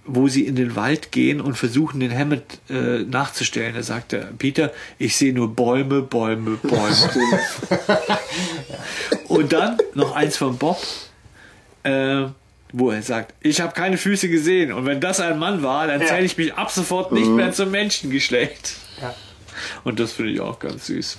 wo 0.08 0.26
sie 0.26 0.46
in 0.46 0.56
den 0.56 0.74
Wald 0.74 1.12
gehen 1.12 1.40
und 1.40 1.54
versuchen, 1.54 2.00
den 2.00 2.16
Hammond 2.16 2.42
äh, 2.68 3.00
nachzustellen. 3.00 3.74
Da 3.74 3.82
sagt 3.82 4.14
er, 4.14 4.24
Peter, 4.38 4.72
ich 4.98 5.16
sehe 5.16 5.32
nur 5.32 5.54
Bäume, 5.54 6.02
Bäume, 6.02 6.56
Bäume. 6.56 7.10
und 9.28 9.52
dann 9.52 9.78
noch 9.94 10.16
eins 10.16 10.36
von 10.36 10.56
Bob, 10.56 10.78
äh, 11.82 12.24
wo 12.72 12.90
er 12.90 13.02
sagt, 13.02 13.34
ich 13.40 13.60
habe 13.60 13.72
keine 13.74 13.98
Füße 13.98 14.28
gesehen 14.28 14.72
und 14.72 14.86
wenn 14.86 15.00
das 15.00 15.20
ein 15.20 15.38
Mann 15.38 15.62
war, 15.62 15.86
dann 15.86 16.04
zähle 16.04 16.24
ich 16.24 16.36
mich 16.36 16.54
ab 16.54 16.70
sofort 16.70 17.12
nicht 17.12 17.28
mehr 17.28 17.52
zum 17.52 17.70
Menschengeschlecht. 17.70 18.74
Ja. 19.00 19.14
Und 19.84 20.00
das 20.00 20.12
finde 20.12 20.32
ich 20.32 20.40
auch 20.40 20.58
ganz 20.58 20.86
süß. 20.86 21.18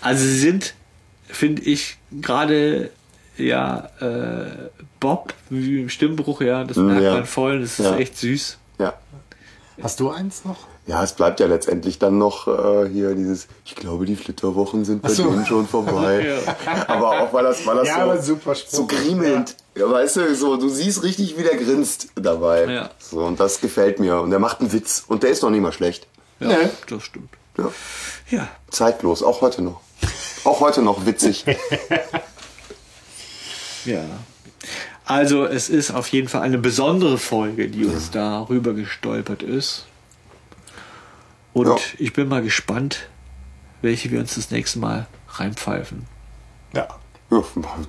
Also 0.00 0.24
sie 0.24 0.38
sind, 0.38 0.74
finde 1.28 1.62
ich, 1.62 1.96
gerade 2.10 2.90
ja 3.36 3.88
äh, 4.00 4.68
Bob 5.04 5.34
wie 5.50 5.82
im 5.82 5.90
Stimmbruch, 5.90 6.40
ja, 6.40 6.64
das 6.64 6.78
merkt 6.78 7.02
ja. 7.02 7.12
man 7.12 7.26
voll, 7.26 7.60
das 7.60 7.78
ist 7.78 7.84
Ja. 7.84 7.96
echt 7.98 8.16
süß. 8.16 8.56
Ja. 8.78 8.94
Hast 9.82 10.00
du 10.00 10.08
eins 10.10 10.46
noch? 10.46 10.56
Ja, 10.86 11.04
es 11.04 11.12
bleibt 11.12 11.40
ja 11.40 11.46
letztendlich 11.46 11.98
dann 11.98 12.16
noch 12.16 12.48
äh, 12.48 12.88
hier 12.88 13.14
dieses, 13.14 13.46
ich 13.66 13.74
glaube, 13.74 14.06
die 14.06 14.16
Flitterwochen 14.16 14.86
sind 14.86 15.02
bei 15.02 15.10
so. 15.10 15.24
denen 15.30 15.44
schon 15.44 15.68
vorbei. 15.68 16.38
Aber 16.88 17.20
auch 17.20 17.34
weil 17.34 17.44
das, 17.44 17.66
weil 17.66 17.76
das 17.76 17.88
Ja, 17.88 18.16
so, 18.22 18.38
so 18.66 18.86
griemelnd, 18.86 19.56
ja. 19.74 19.90
weißt 19.90 20.16
du, 20.16 20.34
so, 20.34 20.56
du 20.56 20.70
siehst 20.70 21.02
richtig, 21.02 21.36
wie 21.38 21.42
der 21.42 21.56
grinst 21.56 22.08
dabei. 22.14 22.64
Ja. 22.66 22.90
So, 22.98 23.18
und 23.20 23.38
das 23.40 23.60
gefällt 23.60 23.98
mir. 24.00 24.20
Und 24.22 24.30
der 24.30 24.38
macht 24.38 24.60
einen 24.60 24.72
Witz. 24.72 25.04
Und 25.06 25.22
der 25.22 25.28
ist 25.30 25.42
noch 25.42 25.50
nicht 25.50 25.60
mal 25.62 25.72
schlecht. 25.72 26.06
Ja, 26.40 26.48
Nee. 26.48 26.68
das 26.88 27.02
stimmt. 27.02 27.28
Ja. 27.58 27.70
Ja, 28.30 28.48
Zeitlos, 28.70 29.22
auch 29.22 29.40
heute 29.42 29.60
noch. 29.62 29.80
Auch 30.44 30.60
heute 30.60 30.80
noch 30.82 31.04
witzig. 31.06 31.44
ja. 33.84 34.02
Also 35.06 35.44
es 35.44 35.68
ist 35.68 35.90
auf 35.90 36.08
jeden 36.08 36.28
Fall 36.28 36.42
eine 36.42 36.58
besondere 36.58 37.18
Folge, 37.18 37.68
die 37.68 37.84
uns 37.84 38.10
da 38.10 38.40
rüber 38.48 38.72
gestolpert 38.72 39.42
ist. 39.42 39.86
Und 41.52 41.66
Ja. 41.68 41.76
ich 41.98 42.12
bin 42.12 42.28
mal 42.28 42.42
gespannt, 42.42 43.00
welche 43.82 44.10
wir 44.10 44.18
uns 44.20 44.34
das 44.34 44.50
nächste 44.50 44.78
Mal 44.78 45.06
reinpfeifen. 45.28 46.06
Ja. 46.74 46.88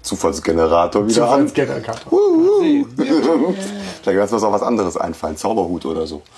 Zufallsgenerator 0.02 1.08
wieder 1.08 1.30
an. 1.30 1.48
Zufallsgenerator. 1.48 2.20
Sehen. 2.62 2.86
Vielleicht 2.98 4.18
lassen 4.20 4.32
wir 4.32 4.36
uns 4.36 4.44
auch 4.44 4.52
was 4.54 4.62
anderes 4.64 4.98
einfallen. 4.98 5.38
Zauberhut 5.38 5.86
oder 5.86 6.06
so. 6.08 6.22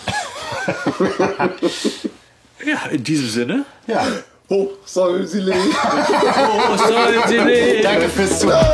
Ja, 2.66 2.88
in 2.91 3.04
diesem 3.04 3.30
Sinne. 3.30 3.66
Ja. 3.86 4.06
Hoch 4.49 4.72
soll 4.84 5.26
sie 5.28 5.41
leben. 5.41 5.60
Oh, 5.70 6.76
soll 6.76 7.14
sie 7.28 7.38
leben. 7.38 7.84
Danke 7.84 8.10
fürs 8.10 8.40
Zuhören. 8.40 8.66